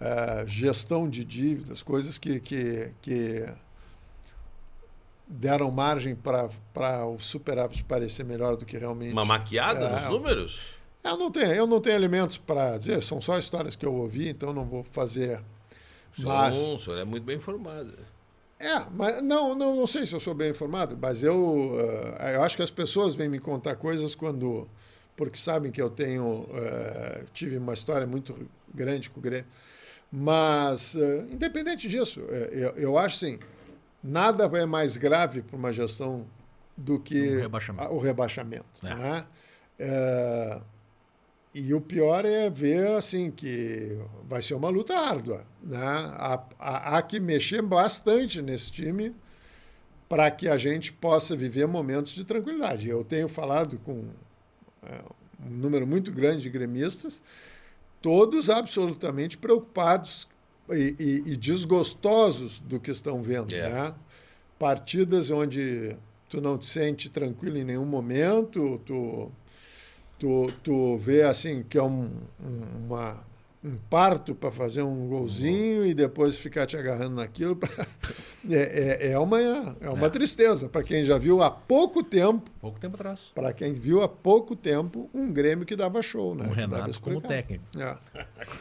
eh, 0.00 0.44
gestão 0.46 1.08
de 1.08 1.24
dívidas, 1.24 1.82
coisas 1.82 2.18
que, 2.18 2.38
que, 2.38 2.92
que 3.00 3.48
deram 5.26 5.70
margem 5.70 6.14
para 6.14 7.06
o 7.06 7.18
superávit 7.18 7.82
parecer 7.84 8.24
melhor 8.24 8.56
do 8.56 8.64
que 8.64 8.76
realmente. 8.78 9.12
Uma 9.12 9.24
maquiada 9.24 9.84
É. 9.86 9.92
nos 9.92 10.04
números? 10.04 10.74
Eu 11.02 11.16
não 11.16 11.30
tenho, 11.30 11.52
eu 11.52 11.66
não 11.66 11.80
tenho 11.80 11.96
elementos 11.96 12.36
para 12.36 12.76
dizer, 12.78 13.02
são 13.02 13.20
só 13.20 13.38
histórias 13.38 13.76
que 13.76 13.86
eu 13.86 13.94
ouvi, 13.94 14.28
então 14.28 14.52
não 14.52 14.64
vou 14.64 14.82
fazer. 14.82 15.40
Mas. 16.18 16.56
O 16.58 16.78
senhor 16.78 16.98
é 16.98 17.04
muito 17.04 17.24
bem 17.24 17.36
informado. 17.36 17.94
É, 18.58 18.86
mas 18.90 19.20
não, 19.22 19.54
não, 19.54 19.76
não 19.76 19.86
sei 19.86 20.06
se 20.06 20.14
eu 20.14 20.20
sou 20.20 20.32
bem 20.34 20.50
informado, 20.50 20.96
mas 21.00 21.22
eu, 21.22 21.76
eh, 22.18 22.36
eu 22.36 22.42
acho 22.42 22.56
que 22.56 22.62
as 22.62 22.70
pessoas 22.70 23.14
vêm 23.14 23.28
me 23.28 23.38
contar 23.38 23.76
coisas 23.76 24.14
quando. 24.14 24.66
Porque 25.14 25.36
sabem 25.38 25.70
que 25.70 25.80
eu 25.80 25.90
tenho. 25.90 26.48
eh, 26.54 27.24
tive 27.34 27.58
uma 27.58 27.74
história 27.74 28.06
muito 28.06 28.34
grande 28.74 29.10
com 29.10 29.20
o 29.20 29.22
Grêmio. 29.22 29.46
Mas, 30.10 30.94
eh, 30.96 31.26
independente 31.30 31.86
disso, 31.88 32.20
eu, 32.20 32.70
eu 32.70 32.98
acho 32.98 33.16
assim: 33.26 33.38
nada 34.06 34.44
é 34.58 34.64
mais 34.66 34.96
grave 34.96 35.42
para 35.42 35.56
uma 35.56 35.72
gestão 35.72 36.26
do 36.76 36.98
que 37.00 37.36
Um 37.36 37.40
rebaixamento. 37.40 37.92
o 37.92 37.98
rebaixamento. 37.98 38.86
É. 38.86 38.94
né? 38.94 39.26
Eh, 39.78 40.60
e 41.54 41.72
o 41.74 41.80
pior 41.80 42.24
é 42.26 42.50
ver 42.50 42.86
assim 42.96 43.30
que 43.30 43.98
vai 44.28 44.42
ser 44.42 44.54
uma 44.54 44.68
luta 44.68 44.94
árdua. 44.98 45.44
Né? 45.62 45.78
Há, 45.78 46.42
há- 46.58 46.96
há 46.98 47.02
que 47.02 47.18
mexer 47.18 47.62
bastante 47.62 48.42
nesse 48.42 48.70
time 48.70 49.14
para 50.08 50.30
que 50.30 50.48
a 50.48 50.56
gente 50.56 50.92
possa 50.92 51.34
viver 51.34 51.66
momentos 51.66 52.12
de 52.14 52.24
tranquilidade. 52.24 52.88
Eu 52.88 53.02
tenho 53.02 53.26
falado 53.26 53.78
com 53.78 54.04
é, 54.82 55.00
um 55.44 55.50
número 55.50 55.86
muito 55.86 56.12
grande 56.12 56.42
de 56.42 56.50
gremistas, 56.50 57.22
todos 58.02 58.50
absolutamente 58.50 59.36
preocupados 59.38 60.28
e, 60.70 60.96
e- 60.98 61.32
e 61.32 61.36
desgostosos 61.36 62.58
do 62.60 62.78
que 62.80 62.90
estão 62.90 63.22
vendo. 63.22 63.54
É. 63.54 63.68
Né? 63.70 63.94
Partidas 64.58 65.30
onde 65.30 65.96
tu 66.28 66.40
não 66.40 66.56
te 66.58 66.66
sente 66.66 67.08
tranquilo 67.08 67.58
em 67.58 67.64
nenhum 67.64 67.84
momento, 67.84 68.80
tu, 68.84 69.30
tu, 70.18 70.50
tu 70.62 70.96
vê 70.98 71.22
assim 71.22 71.62
que 71.62 71.76
é 71.78 71.82
um- 71.82 72.10
uma, 72.84 73.22
um 73.64 73.76
parto 73.90 74.34
para 74.34 74.52
fazer 74.52 74.82
um 74.82 75.08
golzinho 75.08 75.84
e 75.84 75.92
depois 75.92 76.38
ficar 76.38 76.66
te 76.66 76.76
agarrando 76.76 77.16
naquilo. 77.16 77.56
Pra... 77.56 77.68
É, 78.48 79.08
é, 79.08 79.10
é, 79.10 79.18
uma, 79.18 79.40
é 79.40 79.90
uma 79.90 80.06
é. 80.06 80.08
tristeza 80.08 80.68
para 80.68 80.80
quem 80.84 81.02
já 81.02 81.18
viu 81.18 81.42
há 81.42 81.50
pouco 81.50 82.00
tempo. 82.00 82.48
Pouco 82.60 82.78
tempo 82.78 82.94
atrás. 82.94 83.32
Para 83.34 83.52
quem 83.52 83.72
viu 83.72 84.04
há 84.04 84.08
pouco 84.08 84.54
tempo 84.54 85.10
um 85.12 85.32
Grêmio 85.32 85.66
que 85.66 85.74
dava 85.74 86.00
show, 86.00 86.32
né? 86.32 86.46
O 86.46 86.52
Renato 86.52 87.00
como 87.00 87.20
técnico. 87.20 87.64
É. 87.76 87.96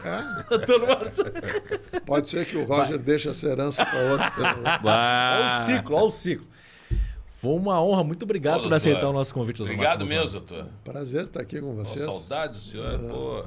é. 0.04 2.00
Pode 2.02 2.28
ser 2.28 2.48
que 2.48 2.58
o 2.58 2.66
Roger 2.66 2.98
Vai. 2.98 3.06
deixe 3.06 3.30
essa 3.30 3.48
herança 3.48 3.86
para 3.86 4.00
outro. 4.12 4.44
Olha 4.84 5.62
o 5.62 5.66
ciclo, 5.66 5.96
olha 5.96 6.06
o 6.06 6.10
ciclo. 6.10 6.48
Foi 7.36 7.54
uma 7.54 7.80
honra. 7.80 8.04
Muito 8.04 8.24
obrigado 8.24 8.64
Pô, 8.64 8.70
por 8.70 8.74
aceitar 8.74 9.08
o 9.08 9.14
nosso 9.14 9.36
convite. 9.36 9.62
Obrigado 9.62 10.04
mesmo, 10.04 10.32
doutor. 10.32 10.68
Prazer 10.84 11.26
estar 11.26 11.42
aqui 11.42 11.62
com 11.62 11.76
vocês. 11.76 12.04
Pô, 12.04 12.12
saudade 12.14 12.54
do 12.54 12.60
senhor. 12.60 13.00
Pô 13.02 13.46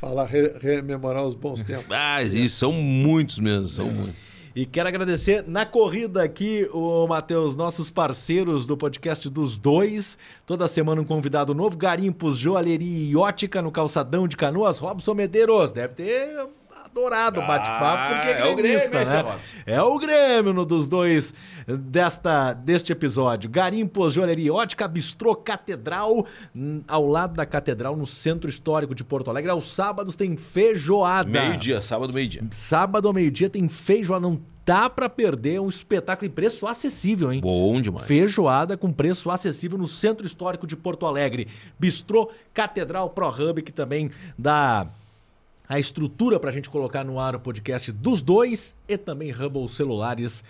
falar, 0.00 0.24
re, 0.24 0.54
rememorar 0.58 1.24
os 1.26 1.34
bons 1.34 1.62
tempos. 1.62 1.86
ah, 1.92 2.22
isso, 2.22 2.56
são 2.56 2.72
muitos 2.72 3.38
mesmo, 3.38 3.66
são 3.66 3.86
é. 3.86 3.90
muitos. 3.90 4.30
E 4.56 4.66
quero 4.66 4.88
agradecer 4.88 5.44
na 5.46 5.64
corrida 5.64 6.24
aqui, 6.24 6.68
o 6.72 7.06
Matheus, 7.06 7.54
nossos 7.54 7.88
parceiros 7.88 8.66
do 8.66 8.76
podcast 8.76 9.28
dos 9.30 9.56
dois. 9.56 10.18
Toda 10.44 10.66
semana 10.66 11.00
um 11.00 11.04
convidado 11.04 11.54
novo. 11.54 11.76
Garimpos, 11.76 12.36
Joalheria 12.36 13.10
e 13.10 13.16
Ótica 13.16 13.62
no 13.62 13.70
Calçadão 13.70 14.26
de 14.26 14.36
Canoas. 14.36 14.78
Robson 14.78 15.14
Medeiros, 15.14 15.70
deve 15.70 15.94
ter 15.94 16.48
adorado 16.90 17.40
o 17.40 17.46
bate-papo, 17.46 18.14
porque 18.14 18.28
é, 18.28 18.40
é 18.40 18.46
o 18.46 18.56
Grêmio, 18.56 18.90
né? 18.90 19.38
É 19.66 19.82
o 19.82 19.98
Grêmio 19.98 20.52
no 20.52 20.64
dos 20.64 20.88
dois 20.88 21.32
desta, 21.66 22.52
deste 22.52 22.92
episódio. 22.92 23.48
Garimpos, 23.48 24.12
Joalheria 24.12 24.52
Ótica, 24.52 24.88
Bistrô 24.88 25.34
Catedral, 25.36 26.26
hum, 26.54 26.82
ao 26.86 27.06
lado 27.06 27.34
da 27.34 27.46
Catedral, 27.46 27.96
no 27.96 28.06
Centro 28.06 28.50
Histórico 28.50 28.94
de 28.94 29.04
Porto 29.04 29.30
Alegre. 29.30 29.50
Aos 29.50 29.72
sábados 29.72 30.16
tem 30.16 30.36
feijoada. 30.36 31.30
Meio-dia, 31.30 31.80
sábado, 31.80 32.12
meio-dia. 32.12 32.42
Sábado 32.50 33.08
ao 33.08 33.14
meio-dia 33.14 33.48
tem 33.48 33.68
feijoada, 33.68 34.20
não 34.20 34.40
dá 34.64 34.88
para 34.88 35.08
perder 35.08 35.60
um 35.60 35.68
espetáculo 35.68 36.30
e 36.30 36.32
preço 36.32 36.66
acessível, 36.66 37.32
hein? 37.32 37.40
Bom 37.40 37.80
demais. 37.80 38.06
Feijoada 38.06 38.76
com 38.76 38.92
preço 38.92 39.30
acessível 39.30 39.78
no 39.78 39.86
Centro 39.86 40.26
Histórico 40.26 40.66
de 40.66 40.76
Porto 40.76 41.06
Alegre. 41.06 41.48
Bistrô 41.78 42.30
Catedral 42.52 43.10
Pro 43.10 43.28
Hub, 43.28 43.62
que 43.62 43.72
também 43.72 44.10
dá 44.38 44.86
a 45.70 45.78
estrutura 45.78 46.40
para 46.40 46.50
a 46.50 46.52
gente 46.52 46.68
colocar 46.68 47.04
no 47.04 47.20
ar 47.20 47.36
o 47.36 47.38
podcast 47.38 47.92
dos 47.92 48.20
dois 48.20 48.74
e 48.88 48.98
também 48.98 49.30
Hubble 49.30 49.68
Celulares, 49.68 50.42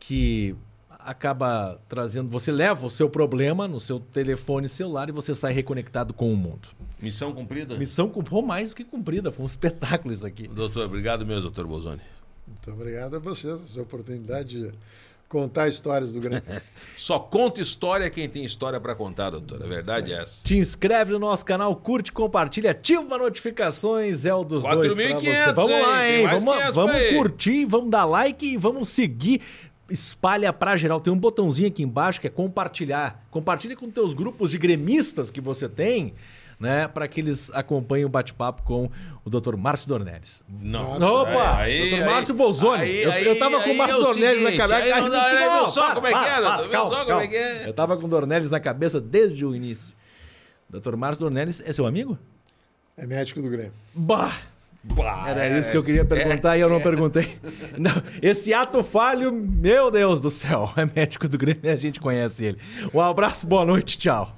que 0.00 0.56
acaba 0.88 1.78
trazendo. 1.86 2.30
Você 2.30 2.50
leva 2.50 2.86
o 2.86 2.90
seu 2.90 3.10
problema 3.10 3.68
no 3.68 3.78
seu 3.78 4.00
telefone 4.00 4.66
celular 4.66 5.10
e 5.10 5.12
você 5.12 5.34
sai 5.34 5.52
reconectado 5.52 6.14
com 6.14 6.32
o 6.32 6.36
mundo. 6.36 6.68
Missão 6.98 7.30
cumprida? 7.34 7.76
Missão 7.76 8.08
cumprida, 8.08 8.40
mais 8.40 8.70
do 8.70 8.76
que 8.76 8.84
cumprida. 8.84 9.30
Foi 9.30 9.42
um 9.42 9.46
espetáculo 9.46 10.14
isso 10.14 10.26
aqui. 10.26 10.48
Doutor, 10.48 10.86
obrigado 10.86 11.26
mesmo, 11.26 11.42
doutor 11.42 11.66
Bolzoni. 11.66 12.00
Muito 12.46 12.70
obrigado 12.70 13.16
a 13.16 13.18
vocês, 13.18 13.62
essa 13.62 13.82
oportunidade 13.82 14.48
de 14.48 14.72
contar 15.28 15.68
histórias 15.68 16.12
do 16.12 16.20
Grêmio. 16.20 16.42
Só 16.96 17.18
conta 17.18 17.60
história 17.60 18.08
quem 18.10 18.28
tem 18.28 18.44
história 18.44 18.80
para 18.80 18.94
contar, 18.94 19.30
doutor. 19.30 19.62
A 19.62 19.66
verdade 19.66 20.12
é 20.12 20.22
essa. 20.22 20.44
Te 20.44 20.56
inscreve 20.56 21.12
no 21.12 21.18
nosso 21.18 21.44
canal, 21.44 21.74
curte, 21.76 22.10
compartilha, 22.10 22.70
ativa 22.70 23.18
notificações, 23.18 24.24
é 24.24 24.34
o 24.34 24.42
dos 24.42 24.62
4. 24.62 24.80
dois 24.80 24.94
4.500, 24.94 25.54
Vamos 25.54 25.70
hein? 25.70 25.82
lá, 25.82 26.08
hein? 26.08 26.26
Vamos, 26.26 26.74
vamos 26.74 27.10
curtir, 27.14 27.64
vamos 27.66 27.90
dar 27.90 28.04
like 28.04 28.46
e 28.46 28.56
vamos 28.56 28.88
seguir 28.88 29.42
espalha 29.90 30.52
para 30.52 30.76
geral. 30.76 31.00
Tem 31.00 31.12
um 31.12 31.18
botãozinho 31.18 31.68
aqui 31.68 31.82
embaixo 31.82 32.20
que 32.20 32.26
é 32.26 32.30
compartilhar. 32.30 33.26
Compartilha 33.30 33.76
com 33.76 33.90
teus 33.90 34.12
grupos 34.12 34.50
de 34.50 34.58
gremistas 34.58 35.30
que 35.30 35.40
você 35.40 35.68
tem 35.68 36.14
né, 36.58 36.88
para 36.88 37.06
que 37.06 37.20
eles 37.20 37.50
acompanhem 37.54 38.04
o 38.04 38.08
bate-papo 38.08 38.62
com 38.62 38.90
o 39.24 39.30
Dr. 39.30 39.56
Márcio 39.56 39.88
Dornelles. 39.88 40.42
Não. 40.48 40.96
Opa! 40.96 41.58
Aí, 41.58 41.90
Dr. 41.90 42.04
Márcio 42.04 42.34
Bolzoni. 42.34 42.82
Aí, 42.82 43.02
eu, 43.02 43.12
eu 43.12 43.38
tava 43.38 43.62
com 43.62 43.70
o 43.70 43.76
Márcio 43.76 44.00
é 44.00 44.02
Dornelles 44.02 44.42
na 44.42 44.56
cabeça. 44.56 44.76
Aí, 44.76 44.90
não, 44.90 45.08
não, 45.08 45.62
não, 45.62 45.68
só 45.68 45.94
como 45.94 46.06
é 46.06 46.12
que 46.12 46.24
era? 46.24 46.68
Calma, 46.68 46.86
só 46.86 47.04
como 47.04 47.20
é 47.20 47.26
que 47.28 47.36
é? 47.36 47.68
Eu 47.68 47.72
tava 47.72 47.96
com 47.96 48.06
o 48.06 48.08
Dornelles 48.08 48.50
na 48.50 48.58
cabeça 48.58 49.00
desde 49.00 49.44
o 49.46 49.54
início. 49.54 49.96
Dr. 50.68 50.96
Márcio 50.96 51.20
Dornelles 51.20 51.62
é 51.64 51.72
seu 51.72 51.86
amigo? 51.86 52.18
É 52.96 53.06
médico 53.06 53.40
do 53.40 53.48
Grêmio. 53.48 53.72
Bah! 53.94 54.34
Bah, 54.84 55.24
Era 55.28 55.46
é, 55.46 55.58
isso 55.58 55.70
que 55.70 55.76
eu 55.76 55.82
queria 55.82 56.04
perguntar 56.04 56.56
é, 56.56 56.58
e 56.58 56.60
eu 56.62 56.68
não 56.68 56.76
é. 56.76 56.80
perguntei. 56.80 57.36
Não, 57.78 57.92
esse 58.22 58.54
ato 58.54 58.82
falho, 58.82 59.32
meu 59.32 59.90
Deus 59.90 60.20
do 60.20 60.30
céu, 60.30 60.72
é 60.76 60.86
médico 60.86 61.28
do 61.28 61.36
Grêmio 61.36 61.60
e 61.64 61.68
a 61.68 61.76
gente 61.76 62.00
conhece 62.00 62.44
ele. 62.44 62.58
Um 62.94 63.00
abraço, 63.00 63.46
boa 63.46 63.64
noite, 63.64 63.98
tchau. 63.98 64.37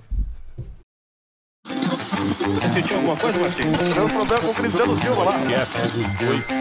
Sentiu 2.74 2.96
alguma 2.96 3.16
coisa, 3.16 3.38
Marcinho? 3.38 3.70
Não 3.96 4.08
problema 4.08 4.40
com 4.40 4.48
o 4.48 4.54
Cristiano 4.54 5.00
Silva 5.00 5.24
lá. 5.24 5.38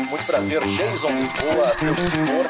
Muito 0.09 0.25
prazer, 0.25 0.61
Jason 0.63 1.09
Lisboa, 1.11 1.73
seu 1.75 1.95
tutor. 1.95 2.45